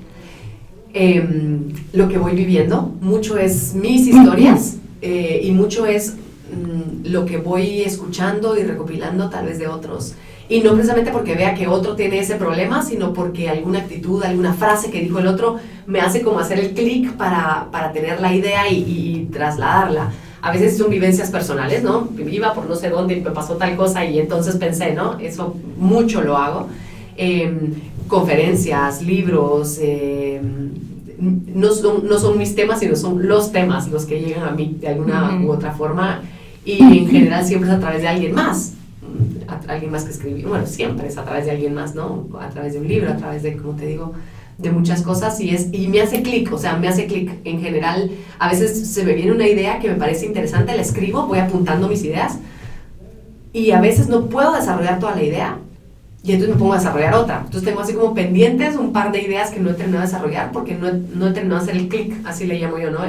Em, 0.93 1.69
lo 1.93 2.07
que 2.07 2.19
voy 2.19 2.35
viviendo, 2.35 2.93
mucho 3.01 3.39
es 3.39 3.73
mis 3.73 4.05
historias 4.05 4.77
eh, 5.01 5.41
y 5.43 5.49
mucho 5.49 5.87
es 5.87 6.15
mm, 6.51 7.07
lo 7.11 7.25
que 7.25 7.37
voy 7.37 7.81
escuchando 7.81 8.57
y 8.57 8.63
recopilando 8.63 9.29
tal 9.29 9.45
vez 9.45 9.59
de 9.59 9.67
otros. 9.67 10.15
Y 10.49 10.59
no 10.59 10.73
precisamente 10.73 11.11
porque 11.11 11.33
vea 11.33 11.55
que 11.55 11.67
otro 11.67 11.95
tiene 11.95 12.19
ese 12.19 12.35
problema, 12.35 12.83
sino 12.83 13.13
porque 13.13 13.47
alguna 13.47 13.79
actitud, 13.79 14.21
alguna 14.21 14.53
frase 14.53 14.91
que 14.91 14.99
dijo 14.99 15.19
el 15.19 15.27
otro 15.27 15.57
me 15.87 16.01
hace 16.01 16.21
como 16.21 16.39
hacer 16.39 16.59
el 16.59 16.73
clic 16.73 17.13
para, 17.13 17.69
para, 17.71 17.93
tener 17.93 18.19
la 18.19 18.35
idea 18.35 18.67
y, 18.69 18.75
y, 18.75 19.29
trasladarla. 19.31 20.11
A 20.41 20.51
veces 20.51 20.77
son 20.77 20.89
vivencias 20.89 21.29
personales, 21.29 21.83
¿no? 21.83 22.09
Iba 22.29 22.53
por 22.53 22.67
no 22.67 22.75
sé 22.75 22.89
dónde 22.89 23.15
y 23.15 23.21
me 23.21 23.31
pasó 23.31 23.55
tal 23.55 23.77
cosa 23.77 24.03
y 24.03 24.19
entonces 24.19 24.57
pensé, 24.57 24.93
¿no? 24.93 25.17
Eso 25.19 25.55
mucho 25.77 26.21
lo 26.21 26.35
hago. 26.35 26.67
Em, 27.15 27.73
conferencias, 28.07 29.01
libros, 29.01 29.79
em, 29.81 30.71
no, 31.55 31.71
son, 31.71 32.07
no 32.07 32.19
son 32.19 32.37
mis 32.37 32.55
temas, 32.55 32.79
sino 32.79 32.95
son 32.95 33.27
los 33.27 33.51
temas 33.51 33.87
los 33.89 34.05
que 34.05 34.19
llegan 34.19 34.43
a 34.43 34.51
mí 34.51 34.75
de 34.81 34.89
alguna 34.89 35.39
u 35.41 35.51
otra 35.51 35.71
forma 35.71 36.21
y 36.63 36.81
en 36.81 37.09
general 37.09 37.45
siempre 37.45 37.69
es 37.69 37.75
a 37.75 37.79
través 37.79 38.01
de 38.01 38.07
alguien 38.07 38.33
más 38.33 38.73
a, 39.47 39.71
alguien 39.71 39.91
más 39.91 40.03
que 40.03 40.11
escribir, 40.11 40.47
bueno, 40.47 40.65
siempre 40.65 41.07
es 41.07 41.17
a 41.17 41.23
través 41.23 41.45
de 41.45 41.51
alguien 41.51 41.73
más, 41.73 41.95
¿no? 41.95 42.27
A 42.39 42.49
través 42.49 42.73
de 42.73 42.79
un 42.79 42.87
libro, 42.87 43.11
a 43.11 43.17
través 43.17 43.43
de, 43.43 43.57
como 43.57 43.73
te 43.73 43.85
digo, 43.85 44.13
de 44.57 44.71
muchas 44.71 45.01
cosas 45.01 45.39
y, 45.39 45.49
es, 45.49 45.69
y 45.71 45.87
me 45.87 46.01
hace 46.01 46.21
clic, 46.21 46.51
o 46.53 46.57
sea, 46.57 46.77
me 46.77 46.87
hace 46.87 47.07
clic 47.07 47.31
en 47.45 47.61
general. 47.61 48.11
A 48.39 48.49
veces 48.49 48.87
se 48.87 49.03
me 49.03 49.13
viene 49.13 49.31
una 49.31 49.47
idea 49.47 49.79
que 49.79 49.89
me 49.89 49.95
parece 49.95 50.25
interesante, 50.25 50.75
la 50.75 50.81
escribo, 50.81 51.25
voy 51.25 51.39
apuntando 51.39 51.87
mis 51.87 52.03
ideas 52.03 52.37
y 53.53 53.71
a 53.71 53.81
veces 53.81 54.07
no 54.07 54.27
puedo 54.27 54.53
desarrollar 54.53 54.99
toda 54.99 55.15
la 55.15 55.23
idea 55.23 55.57
y 56.23 56.33
entonces 56.33 56.55
me 56.55 56.59
pongo 56.59 56.73
a 56.73 56.77
desarrollar 56.77 57.15
otra. 57.15 57.41
Entonces 57.45 57.63
tengo 57.63 57.81
así 57.81 57.93
como 57.93 58.13
pendientes 58.13 58.75
un 58.75 58.93
par 58.93 59.11
de 59.11 59.21
ideas 59.21 59.49
que 59.49 59.59
no 59.59 59.71
he 59.71 59.73
terminado 59.73 60.05
de 60.05 60.11
desarrollar 60.11 60.51
porque 60.51 60.75
no 60.75 60.87
he, 60.87 60.93
no 60.93 61.27
he 61.27 61.31
terminado 61.31 61.63
de 61.63 61.71
hacer 61.71 61.81
el 61.81 61.89
clic, 61.89 62.15
así 62.25 62.45
le 62.45 62.59
llamo 62.59 62.77
yo, 62.77 62.91
¿no? 62.91 62.99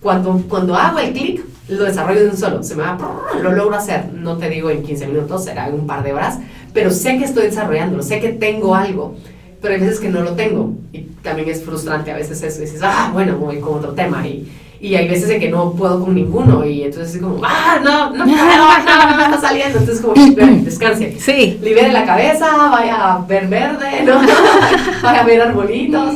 Cuando, 0.00 0.42
cuando 0.48 0.74
hago 0.74 0.98
el 0.98 1.12
clic, 1.12 1.44
lo 1.68 1.84
desarrollo 1.84 2.20
de 2.24 2.30
un 2.30 2.36
solo, 2.36 2.62
se 2.62 2.74
me 2.74 2.82
va, 2.82 2.98
lo 3.40 3.52
logro 3.52 3.76
hacer, 3.76 4.12
no 4.12 4.36
te 4.36 4.50
digo 4.50 4.70
en 4.70 4.82
15 4.82 5.06
minutos, 5.06 5.44
será 5.44 5.68
en 5.68 5.74
un 5.74 5.86
par 5.86 6.02
de 6.02 6.12
horas, 6.12 6.38
pero 6.72 6.90
sé 6.90 7.18
que 7.18 7.24
estoy 7.24 7.44
desarrollándolo, 7.44 8.02
sé 8.02 8.20
que 8.20 8.30
tengo 8.30 8.74
algo, 8.74 9.16
pero 9.62 9.74
hay 9.74 9.80
veces 9.80 9.98
que 9.98 10.10
no 10.10 10.22
lo 10.22 10.32
tengo 10.32 10.74
y 10.92 11.00
también 11.22 11.48
es 11.48 11.64
frustrante 11.64 12.10
a 12.10 12.16
veces 12.16 12.42
eso, 12.42 12.58
y 12.58 12.66
dices, 12.66 12.80
ah, 12.82 13.10
bueno, 13.12 13.38
voy 13.38 13.60
con 13.60 13.78
otro 13.78 13.92
tema 13.92 14.26
y, 14.28 14.46
y 14.78 14.94
hay 14.94 15.08
veces 15.08 15.30
en 15.30 15.40
que 15.40 15.48
no 15.48 15.72
puedo 15.72 16.04
con 16.04 16.14
ninguno 16.14 16.66
y 16.66 16.82
entonces 16.82 17.14
es 17.14 17.22
como, 17.22 17.42
ah, 17.42 17.80
no, 17.82 18.10
no, 18.10 18.26
no, 18.26 18.26
no, 18.26 19.16
me 19.16 19.24
está 19.24 19.40
saliendo, 19.40 19.78
entonces 19.78 20.04
como, 20.04 20.14
descanse, 20.62 21.16
sí. 21.18 21.58
libere 21.62 21.90
la 21.92 22.04
cabeza, 22.04 22.68
vaya 22.70 23.14
a 23.14 23.18
ver 23.24 23.48
verde, 23.48 24.02
¿no? 24.04 24.16
vaya 25.02 25.22
a 25.22 25.24
ver 25.24 25.40
arbolitos. 25.40 26.14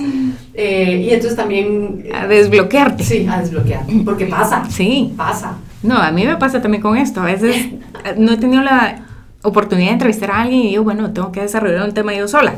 Eh, 0.60 1.04
y 1.06 1.10
entonces 1.10 1.36
también... 1.36 2.08
A 2.12 2.26
desbloquearte. 2.26 3.04
Sí, 3.04 3.28
a 3.30 3.38
desbloquear. 3.40 3.84
Porque 4.04 4.26
pasa. 4.26 4.64
Sí. 4.68 5.14
Pasa. 5.16 5.56
No, 5.84 5.96
a 5.96 6.10
mí 6.10 6.26
me 6.26 6.36
pasa 6.36 6.60
también 6.60 6.82
con 6.82 6.96
esto. 6.96 7.20
A 7.20 7.26
veces 7.26 7.68
no 8.16 8.32
he 8.32 8.36
tenido 8.38 8.62
la 8.64 9.02
oportunidad 9.42 9.90
de 9.90 9.92
entrevistar 9.92 10.32
a 10.32 10.40
alguien 10.42 10.62
y 10.62 10.70
digo, 10.70 10.82
bueno, 10.82 11.12
tengo 11.12 11.30
que 11.30 11.42
desarrollar 11.42 11.84
un 11.84 11.94
tema 11.94 12.12
yo 12.12 12.26
sola. 12.26 12.54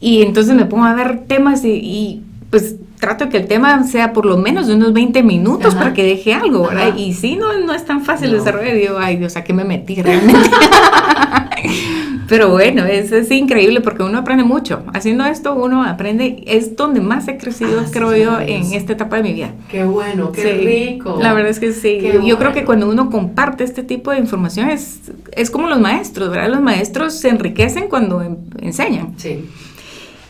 Y 0.00 0.22
entonces 0.22 0.56
me 0.56 0.64
pongo 0.64 0.82
a 0.82 0.94
ver 0.94 1.20
temas 1.28 1.64
y, 1.64 2.24
pues 2.50 2.74
trato 2.98 3.26
de 3.26 3.30
que 3.30 3.36
el 3.36 3.46
tema 3.46 3.84
sea 3.84 4.12
por 4.12 4.26
lo 4.26 4.36
menos 4.36 4.66
de 4.66 4.74
unos 4.74 4.92
20 4.92 5.22
minutos 5.22 5.76
para 5.76 5.92
que 5.92 6.02
deje 6.02 6.34
algo, 6.34 6.66
¿verdad? 6.66 6.96
Y 6.96 7.14
sí, 7.14 7.36
no, 7.36 7.56
no 7.60 7.72
es 7.72 7.84
tan 7.84 8.04
fácil 8.04 8.32
desarrollar. 8.32 8.74
Digo, 8.74 8.98
ay 8.98 9.16
Dios, 9.16 9.36
¿a 9.36 9.44
qué 9.44 9.52
me 9.52 9.64
metí 9.64 9.94
realmente? 10.02 10.50
Pero 12.32 12.48
bueno, 12.48 12.86
es, 12.86 13.12
es, 13.12 13.30
increíble 13.30 13.82
porque 13.82 14.02
uno 14.02 14.16
aprende 14.16 14.42
mucho. 14.42 14.84
Haciendo 14.94 15.22
esto 15.26 15.54
uno 15.54 15.84
aprende, 15.84 16.42
es 16.46 16.76
donde 16.76 17.02
más 17.02 17.28
he 17.28 17.36
crecido, 17.36 17.80
ah, 17.80 17.90
creo 17.92 18.16
yo, 18.16 18.40
en 18.40 18.72
esta 18.72 18.94
etapa 18.94 19.16
de 19.16 19.22
mi 19.22 19.34
vida. 19.34 19.52
Qué 19.68 19.84
bueno, 19.84 20.32
qué 20.32 20.54
rico. 20.54 21.18
La 21.20 21.34
verdad 21.34 21.50
es 21.50 21.60
que 21.60 21.74
sí. 21.74 22.00
yo 22.24 22.38
creo 22.38 22.54
que 22.54 22.64
cuando 22.64 22.88
uno 22.88 23.10
comparte 23.10 23.64
este 23.64 23.82
tipo 23.82 24.12
de 24.12 24.16
información 24.16 24.70
es, 24.70 25.12
es 25.32 25.50
como 25.50 25.68
los 25.68 25.78
maestros, 25.78 26.30
¿verdad? 26.30 26.48
Los 26.48 26.62
maestros 26.62 27.12
se 27.12 27.28
enriquecen 27.28 27.88
cuando 27.88 28.22
enseñan. 28.62 29.12
Sí. 29.18 29.44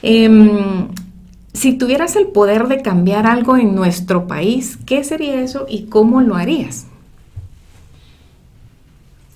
Em, 0.02 0.88
si 1.52 1.74
tuvieras 1.74 2.16
el 2.16 2.26
poder 2.26 2.66
de 2.66 2.82
cambiar 2.82 3.28
algo 3.28 3.56
en 3.56 3.76
nuestro 3.76 4.26
país, 4.26 4.76
¿qué 4.86 5.04
sería 5.04 5.40
eso 5.40 5.66
y 5.68 5.84
cómo 5.84 6.20
lo 6.20 6.34
harías? 6.34 6.88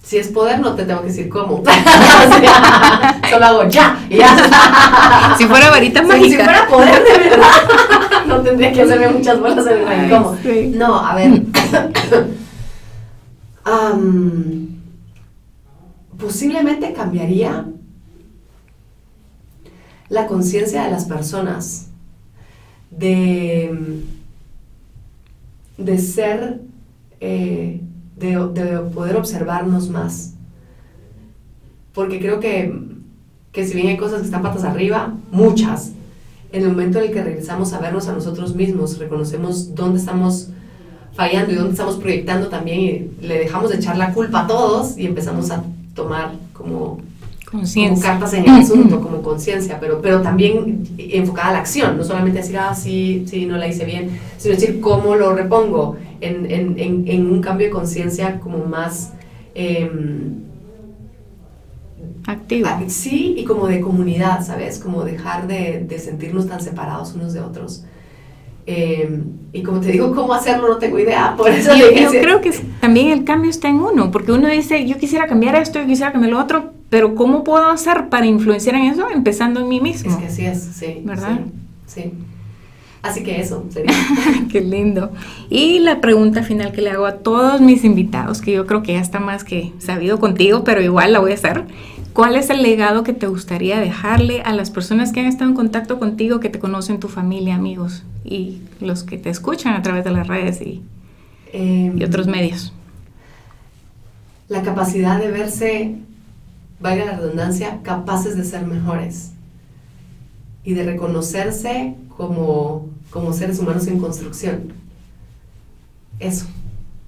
Si 0.06 0.18
es 0.18 0.28
poder, 0.28 0.60
no 0.60 0.76
te 0.76 0.84
tengo 0.84 1.00
que 1.00 1.08
decir 1.08 1.28
cómo. 1.28 1.64
solo 3.30 3.44
hago 3.44 3.68
ya, 3.68 3.98
Si 5.36 5.44
fuera 5.46 5.70
varita 5.70 6.00
mágica. 6.02 6.28
Si 6.28 6.36
fuera 6.36 6.68
poder, 6.68 7.02
de 7.02 7.28
verdad, 7.28 8.24
no 8.28 8.40
tendría 8.40 8.72
que 8.72 8.82
hacerme 8.82 9.08
muchas 9.08 9.40
bolas 9.40 9.66
en 9.66 9.88
el 9.88 10.10
cómo. 10.10 10.38
No, 10.76 11.04
a 11.04 11.16
ver. 11.16 11.42
posiblemente 16.18 16.92
cambiaría 16.92 17.66
la 20.08 20.28
conciencia 20.28 20.84
de 20.84 20.90
las 20.92 21.06
personas 21.06 21.88
de, 22.90 24.04
de 25.78 25.98
ser 25.98 26.60
eh, 27.20 27.80
de, 28.16 28.36
poder 28.94 29.16
observarnos 29.16 29.88
más. 29.88 30.34
Porque 31.92 32.18
creo 32.18 32.40
que, 32.40 32.74
que 33.52 33.66
si 33.66 33.74
bien 33.74 33.88
hay 33.88 33.96
cosas 33.96 34.20
que 34.20 34.26
están 34.26 34.42
patas 34.42 34.64
arriba, 34.64 35.14
muchas, 35.30 35.92
en 36.52 36.62
el 36.62 36.68
momento 36.68 36.98
en 36.98 37.06
el 37.06 37.12
que 37.12 37.22
regresamos 37.22 37.72
a 37.72 37.80
vernos 37.80 38.08
a 38.08 38.12
nosotros 38.12 38.54
mismos, 38.54 38.98
reconocemos 38.98 39.74
dónde 39.74 39.98
estamos 39.98 40.48
fallando 41.14 41.52
y 41.52 41.56
dónde 41.56 41.72
estamos 41.72 41.96
proyectando 41.96 42.48
también 42.48 42.80
y 42.80 43.26
le 43.26 43.38
dejamos 43.38 43.70
de 43.70 43.76
echar 43.76 43.96
la 43.96 44.12
culpa 44.12 44.42
a 44.42 44.46
todos 44.46 44.98
y 44.98 45.06
empezamos 45.06 45.50
a 45.50 45.64
tomar 45.94 46.32
como, 46.52 47.00
como 47.50 47.64
cartas 48.00 48.32
en 48.34 48.44
el 48.44 48.50
asunto, 48.50 49.00
como 49.00 49.22
conciencia, 49.22 49.78
pero, 49.80 50.00
pero 50.02 50.20
también 50.20 50.84
enfocada 50.98 51.50
a 51.50 51.52
la 51.52 51.58
acción, 51.60 51.96
no 51.96 52.04
solamente 52.04 52.38
decir, 52.38 52.58
ah, 52.58 52.74
sí, 52.74 53.24
sí, 53.28 53.46
no 53.46 53.56
la 53.56 53.68
hice 53.68 53.84
bien, 53.84 54.18
sino 54.36 54.54
decir, 54.54 54.80
¿cómo 54.80 55.14
lo 55.14 55.34
repongo? 55.34 55.96
en, 56.20 56.50
en, 56.50 57.04
en, 57.06 57.30
un 57.30 57.40
cambio 57.40 57.66
de 57.66 57.72
conciencia 57.72 58.40
como 58.40 58.64
más... 58.64 59.12
Eh, 59.54 59.90
Activo. 62.26 62.68
Sí, 62.88 63.34
y 63.38 63.44
como 63.44 63.68
de 63.68 63.80
comunidad, 63.80 64.44
¿sabes? 64.44 64.80
Como 64.80 65.04
dejar 65.04 65.46
de, 65.46 65.84
de 65.86 65.98
sentirnos 65.98 66.48
tan 66.48 66.60
separados 66.60 67.14
unos 67.14 67.32
de 67.32 67.40
otros. 67.40 67.84
Em, 68.66 69.22
y 69.52 69.62
como 69.62 69.78
te 69.80 69.92
digo, 69.92 70.12
cómo 70.12 70.34
hacerlo 70.34 70.68
no 70.68 70.78
tengo 70.78 70.98
idea. 70.98 71.34
Por 71.36 71.50
eso 71.50 71.72
yo, 71.76 71.88
yo 71.92 72.10
creo 72.10 72.40
que 72.40 72.50
también 72.80 73.10
el 73.10 73.22
cambio 73.22 73.48
está 73.48 73.68
en 73.68 73.76
uno, 73.76 74.10
porque 74.10 74.32
uno 74.32 74.48
dice, 74.48 74.86
yo 74.88 74.98
quisiera 74.98 75.28
cambiar 75.28 75.54
esto, 75.54 75.78
yo 75.78 75.86
quisiera 75.86 76.10
cambiar 76.10 76.32
lo 76.32 76.40
otro, 76.40 76.72
pero 76.90 77.14
¿cómo 77.14 77.44
puedo 77.44 77.68
hacer 77.68 78.08
para 78.08 78.26
influenciar 78.26 78.76
en 78.76 78.84
eso? 78.84 79.08
Empezando 79.10 79.60
en 79.60 79.68
mí 79.68 79.80
mismo. 79.80 80.10
Es 80.10 80.16
que 80.16 80.26
así 80.26 80.46
es, 80.46 80.62
sí. 80.62 81.02
¿Verdad? 81.04 81.40
sí. 81.86 82.02
sí. 82.02 82.12
Así 83.06 83.22
que 83.22 83.40
eso 83.40 83.64
sería. 83.70 83.92
Qué 84.50 84.60
lindo. 84.60 85.12
Y 85.48 85.78
la 85.78 86.00
pregunta 86.00 86.42
final 86.42 86.72
que 86.72 86.82
le 86.82 86.90
hago 86.90 87.06
a 87.06 87.18
todos 87.18 87.60
mis 87.60 87.84
invitados, 87.84 88.40
que 88.40 88.52
yo 88.52 88.66
creo 88.66 88.82
que 88.82 88.94
ya 88.94 89.00
está 89.00 89.20
más 89.20 89.44
que 89.44 89.72
sabido 89.78 90.18
contigo, 90.18 90.64
pero 90.64 90.80
igual 90.82 91.12
la 91.12 91.20
voy 91.20 91.32
a 91.32 91.34
hacer. 91.34 91.64
¿Cuál 92.12 92.34
es 92.36 92.50
el 92.50 92.62
legado 92.62 93.02
que 93.04 93.12
te 93.12 93.26
gustaría 93.26 93.78
dejarle 93.78 94.40
a 94.42 94.52
las 94.54 94.70
personas 94.70 95.12
que 95.12 95.20
han 95.20 95.26
estado 95.26 95.50
en 95.50 95.56
contacto 95.56 95.98
contigo, 95.98 96.40
que 96.40 96.48
te 96.48 96.58
conocen, 96.58 96.98
tu 96.98 97.08
familia, 97.08 97.54
amigos 97.54 98.04
y 98.24 98.58
los 98.80 99.04
que 99.04 99.18
te 99.18 99.28
escuchan 99.28 99.74
a 99.74 99.82
través 99.82 100.02
de 100.04 100.10
las 100.10 100.26
redes 100.26 100.60
y, 100.62 100.82
y 101.52 102.02
otros 102.02 102.26
medios? 102.26 102.72
La 104.48 104.62
capacidad 104.62 105.20
de 105.20 105.30
verse, 105.30 105.96
valga 106.80 107.04
la 107.04 107.16
redundancia, 107.16 107.80
capaces 107.82 108.36
de 108.36 108.44
ser 108.44 108.66
mejores 108.66 109.32
y 110.64 110.74
de 110.74 110.84
reconocerse 110.84 111.94
como 112.16 112.88
como 113.10 113.32
seres 113.32 113.58
humanos 113.58 113.86
en 113.86 113.98
construcción. 113.98 114.72
Eso. 116.18 116.46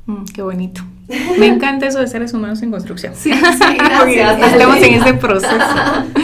Mm, 0.07 0.25
qué 0.25 0.43
bonito. 0.43 0.83
Me 1.39 1.47
encanta 1.47 1.87
eso 1.87 2.01
de 2.01 2.07
seres 2.07 2.35
humanos 2.35 2.63
en 2.63 2.71
construcción. 2.71 3.15
Sí, 3.17 3.33
sí, 3.33 3.77
gracias. 3.79 4.53
Estamos 4.53 4.77
en 4.83 4.95
ese 4.95 5.15
proceso. 5.15 5.55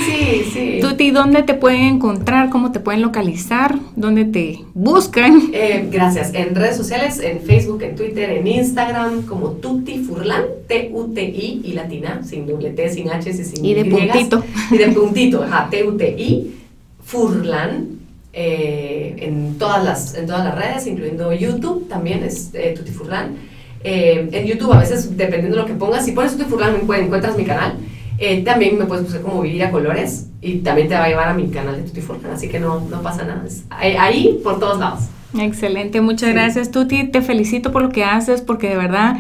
Sí, 0.05 0.44
sí. 0.52 0.78
Tuti, 0.81 1.11
¿dónde 1.11 1.43
te 1.43 1.55
pueden 1.55 1.82
encontrar? 1.82 2.51
¿Cómo 2.51 2.73
te 2.73 2.81
pueden 2.81 3.01
localizar? 3.01 3.78
¿Dónde 3.97 4.24
te 4.24 4.61
buscan? 4.74 5.51
Eh, 5.52 5.89
gracias. 5.90 6.35
En 6.35 6.55
redes 6.55 6.77
sociales, 6.77 7.20
en 7.20 7.40
Facebook, 7.40 7.82
en 7.82 7.97
Twitter, 7.97 8.31
en 8.31 8.47
Instagram, 8.47 9.23
como 9.23 9.52
Tuti 9.52 9.98
Furlan, 9.98 10.43
T-U-T-I 10.69 11.62
y 11.65 11.73
latina, 11.73 12.23
sin 12.24 12.47
doble 12.47 12.70
T, 12.70 12.90
sin 12.90 13.11
H 13.11 13.31
y 13.31 13.32
sin 13.32 13.65
Y 13.65 13.74
de 13.74 13.85
puntito. 13.86 14.44
Y 14.70 14.77
de 14.77 14.89
puntito, 14.89 15.43
ajá, 15.43 15.69
T-U-T-I, 15.70 16.55
Furlan, 17.02 17.98
eh, 18.32 19.16
en, 19.19 19.59
todas 19.59 19.85
las, 19.85 20.15
en 20.15 20.27
todas 20.27 20.44
las 20.44 20.55
redes, 20.55 20.86
incluyendo 20.86 21.32
YouTube, 21.32 21.89
también 21.89 22.23
es 22.23 22.51
eh, 22.52 22.74
Tuti 22.77 22.93
Furlan. 22.93 23.54
Eh, 23.85 24.31
en 24.32 24.47
YouTube 24.47 24.73
a 24.73 24.78
veces, 24.78 25.15
dependiendo 25.15 25.56
de 25.56 25.62
lo 25.62 25.69
que 25.69 25.74
pongas, 25.74 26.05
si 26.05 26.12
pones 26.12 26.32
Tutti 26.32 26.48
Furlan 26.48 26.74
encuentras 26.77 27.36
mi 27.36 27.44
canal. 27.44 27.77
Eh, 28.16 28.43
también 28.43 28.78
me 28.78 28.86
puedes 28.86 29.05
buscar 29.05 29.23
como 29.23 29.43
Vivir 29.43 29.62
a 29.65 29.70
Colores 29.70 30.28
y 30.40 30.59
también 30.59 30.89
te 30.89 30.94
va 30.94 31.05
a 31.05 31.09
llevar 31.09 31.28
a 31.28 31.35
mi 31.35 31.48
canal 31.48 31.77
de 31.77 31.82
Tutti 31.82 32.01
Furlan, 32.01 32.32
así 32.32 32.48
que 32.48 32.59
no, 32.59 32.81
no 32.89 33.02
pasa 33.02 33.24
nada. 33.24 33.44
ahí, 33.70 34.40
por 34.43 34.59
todos 34.59 34.78
lados. 34.78 35.01
Excelente, 35.39 36.01
muchas 36.01 36.32
gracias 36.32 36.70
Tuti, 36.70 37.09
te 37.09 37.20
felicito 37.20 37.73
por 37.73 37.82
lo 37.82 37.89
que 37.90 38.05
haces 38.05 38.40
porque 38.40 38.69
de 38.69 38.77
verdad... 38.77 39.16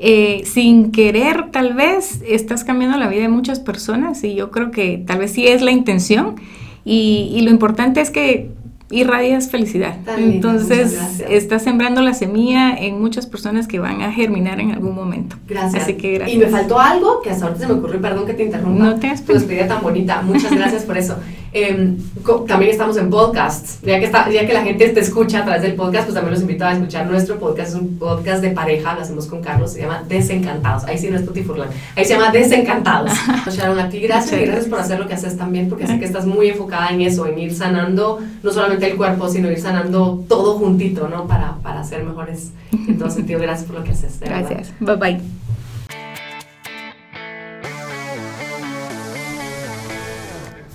Eh, 0.00 0.42
sin 0.44 0.92
querer 0.92 1.50
tal 1.50 1.74
vez 1.74 2.22
estás 2.24 2.62
cambiando 2.62 2.96
la 2.98 3.08
vida 3.08 3.22
de 3.22 3.28
muchas 3.28 3.58
personas 3.58 4.22
y 4.22 4.36
yo 4.36 4.52
creo 4.52 4.70
que 4.70 5.02
tal 5.04 5.18
vez 5.18 5.32
sí 5.32 5.48
es 5.48 5.60
la 5.60 5.72
intención 5.72 6.36
y, 6.84 7.32
y 7.34 7.40
lo 7.40 7.50
importante 7.50 8.00
es 8.00 8.12
que 8.12 8.48
irradias 8.90 9.50
felicidad. 9.50 9.96
Entonces, 10.16 11.20
estás 11.28 11.62
sembrando 11.62 12.00
la 12.00 12.14
semilla 12.14 12.74
en 12.74 13.00
muchas 13.00 13.26
personas 13.26 13.68
que 13.68 13.78
van 13.78 14.02
a 14.02 14.12
germinar 14.12 14.60
en 14.60 14.72
algún 14.72 14.94
momento. 14.94 15.36
Gracias. 15.46 15.82
Así 15.82 15.94
que 15.94 16.12
gracias. 16.12 16.36
Y 16.36 16.38
me 16.38 16.46
faltó 16.46 16.78
algo 16.78 17.20
que 17.22 17.30
hasta 17.30 17.46
ahorita 17.46 17.66
se 17.66 17.72
me 17.72 17.78
ocurrió, 17.78 18.00
perdón 18.00 18.26
que 18.26 18.34
te 18.34 18.44
interrumpa. 18.44 18.84
No 18.84 18.94
te 18.98 19.14
Tu 19.16 19.32
despedida 19.32 19.68
tan 19.68 19.82
bonita. 19.82 20.22
Muchas 20.22 20.50
gracias 20.52 20.84
por 20.84 20.96
eso. 20.96 21.16
Em, 21.52 21.96
también 22.46 22.70
estamos 22.70 22.96
en 22.96 23.10
podcasts. 23.10 23.78
Ya 23.82 23.98
que, 23.98 24.06
está, 24.06 24.30
ya 24.30 24.46
que 24.46 24.52
la 24.52 24.62
gente 24.62 24.88
te 24.88 25.00
escucha 25.00 25.40
a 25.40 25.44
través 25.44 25.62
del 25.62 25.74
podcast, 25.74 26.04
pues 26.04 26.14
también 26.14 26.32
los 26.32 26.42
invito 26.42 26.64
a 26.64 26.72
escuchar 26.72 27.06
nuestro 27.06 27.38
podcast. 27.38 27.70
Es 27.70 27.74
un 27.74 27.98
podcast 27.98 28.42
de 28.42 28.50
pareja, 28.50 28.94
lo 28.94 29.00
hacemos 29.00 29.26
con 29.26 29.40
Carlos, 29.40 29.72
se 29.72 29.80
llama 29.80 30.04
Desencantados. 30.08 30.84
Ahí 30.84 30.98
sí 30.98 31.08
no 31.08 31.16
es. 31.16 31.24
Ahí 31.96 32.04
se 32.04 32.14
llama 32.14 32.30
Desencantados. 32.30 33.12
Sharon, 33.50 33.78
a 33.78 33.88
ti 33.88 34.00
gracias 34.00 34.40
y 34.40 34.44
gracias 34.44 34.66
por 34.66 34.80
hacer 34.80 34.98
lo 34.98 35.06
que 35.06 35.14
haces 35.14 35.36
también, 35.36 35.68
porque 35.68 35.86
sé 35.86 35.98
que 35.98 36.04
estás 36.04 36.26
muy 36.26 36.48
enfocada 36.48 36.90
en 36.90 37.00
eso, 37.00 37.26
en 37.26 37.38
ir 37.38 37.54
sanando 37.54 38.20
no 38.42 38.52
solamente 38.52 38.90
el 38.90 38.96
cuerpo, 38.96 39.28
sino 39.28 39.50
ir 39.50 39.60
sanando 39.60 40.24
todo 40.28 40.58
juntito, 40.58 41.08
¿no? 41.08 41.26
Para, 41.26 41.56
para 41.62 41.84
ser 41.84 42.04
mejores 42.04 42.52
en 42.72 42.98
todo 42.98 43.10
sentido. 43.10 43.40
Gracias 43.40 43.66
por 43.66 43.78
lo 43.78 43.84
que 43.84 43.92
haces. 43.92 44.18
Gracias. 44.20 44.72
Bye 44.80 44.96
bye. 44.96 45.37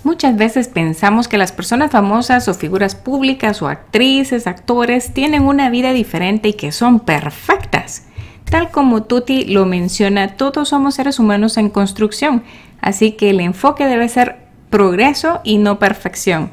Muchas 0.03 0.35
veces 0.35 0.67
pensamos 0.67 1.29
que 1.29 1.37
las 1.37 1.53
personas 1.53 1.91
famosas 1.91 2.49
o 2.49 2.53
figuras 2.53 2.93
públicas 2.93 3.61
o 3.61 3.69
actrices, 3.69 4.47
actores 4.47 5.13
tienen 5.13 5.43
una 5.43 5.69
vida 5.69 5.93
diferente 5.93 6.49
y 6.49 6.53
que 6.53 6.73
son 6.73 6.99
perfectas. 6.99 8.03
Tal 8.43 8.69
como 8.69 9.03
Tuti 9.03 9.45
lo 9.45 9.65
menciona, 9.65 10.35
todos 10.35 10.69
somos 10.69 10.95
seres 10.95 11.19
humanos 11.19 11.55
en 11.55 11.69
construcción, 11.69 12.43
así 12.81 13.13
que 13.13 13.29
el 13.29 13.39
enfoque 13.39 13.85
debe 13.85 14.09
ser 14.09 14.39
progreso 14.69 15.39
y 15.45 15.57
no 15.57 15.79
perfección. 15.79 16.51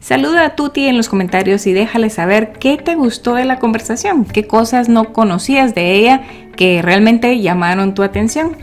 Saluda 0.00 0.46
a 0.46 0.56
Tuti 0.56 0.86
en 0.86 0.96
los 0.96 1.08
comentarios 1.08 1.66
y 1.66 1.72
déjale 1.72 2.08
saber 2.08 2.52
qué 2.52 2.76
te 2.76 2.94
gustó 2.94 3.34
de 3.34 3.44
la 3.44 3.58
conversación, 3.58 4.24
qué 4.24 4.46
cosas 4.46 4.88
no 4.88 5.12
conocías 5.12 5.74
de 5.74 5.92
ella 5.94 6.22
que 6.56 6.82
realmente 6.82 7.40
llamaron 7.40 7.94
tu 7.94 8.04
atención. 8.04 8.56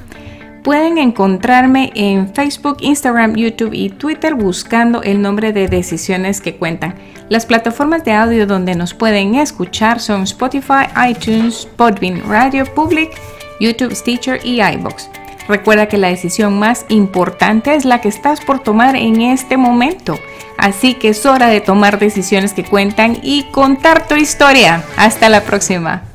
Pueden 0.64 0.98
encontrarme 0.98 1.92
en 1.96 2.34
Facebook, 2.34 2.78
Instagram, 2.82 3.36
YouTube 3.36 3.74
y 3.74 3.90
Twitter 3.90 4.36
buscando 4.36 5.02
el 5.02 5.22
nombre 5.22 5.54
de 5.54 5.68
Decisiones 5.68 6.42
que 6.42 6.56
Cuentan. 6.56 6.96
Las 7.30 7.46
plataformas 7.46 8.04
de 8.04 8.12
audio 8.12 8.46
donde 8.46 8.76
nos 8.76 8.94
pueden 8.94 9.36
escuchar 9.36 10.02
son 10.02 10.24
Spotify, 10.24 10.88
iTunes, 11.10 11.68
Podbean, 11.78 12.22
Radio 12.28 12.66
Public, 12.66 13.12
YouTube, 13.62 13.96
Stitcher 13.96 14.42
y 14.44 14.62
iBox. 14.62 15.10
Recuerda 15.48 15.88
que 15.88 15.98
la 15.98 16.10
decisión 16.10 16.60
más 16.60 16.86
importante 16.90 17.74
es 17.74 17.86
la 17.86 18.02
que 18.02 18.10
estás 18.10 18.42
por 18.42 18.60
tomar 18.60 18.96
en 18.96 19.22
este 19.22 19.58
momento. 19.58 20.20
Así 20.58 20.94
que 20.94 21.10
es 21.10 21.26
hora 21.26 21.48
de 21.48 21.62
tomar 21.62 22.00
decisiones 22.00 22.54
que 22.54 22.66
cuentan 22.66 23.18
y 23.24 23.44
contar 23.52 24.08
tu 24.08 24.16
historia. 24.16 24.84
Hasta 24.98 25.30
la 25.30 25.42
próxima. 25.42 26.09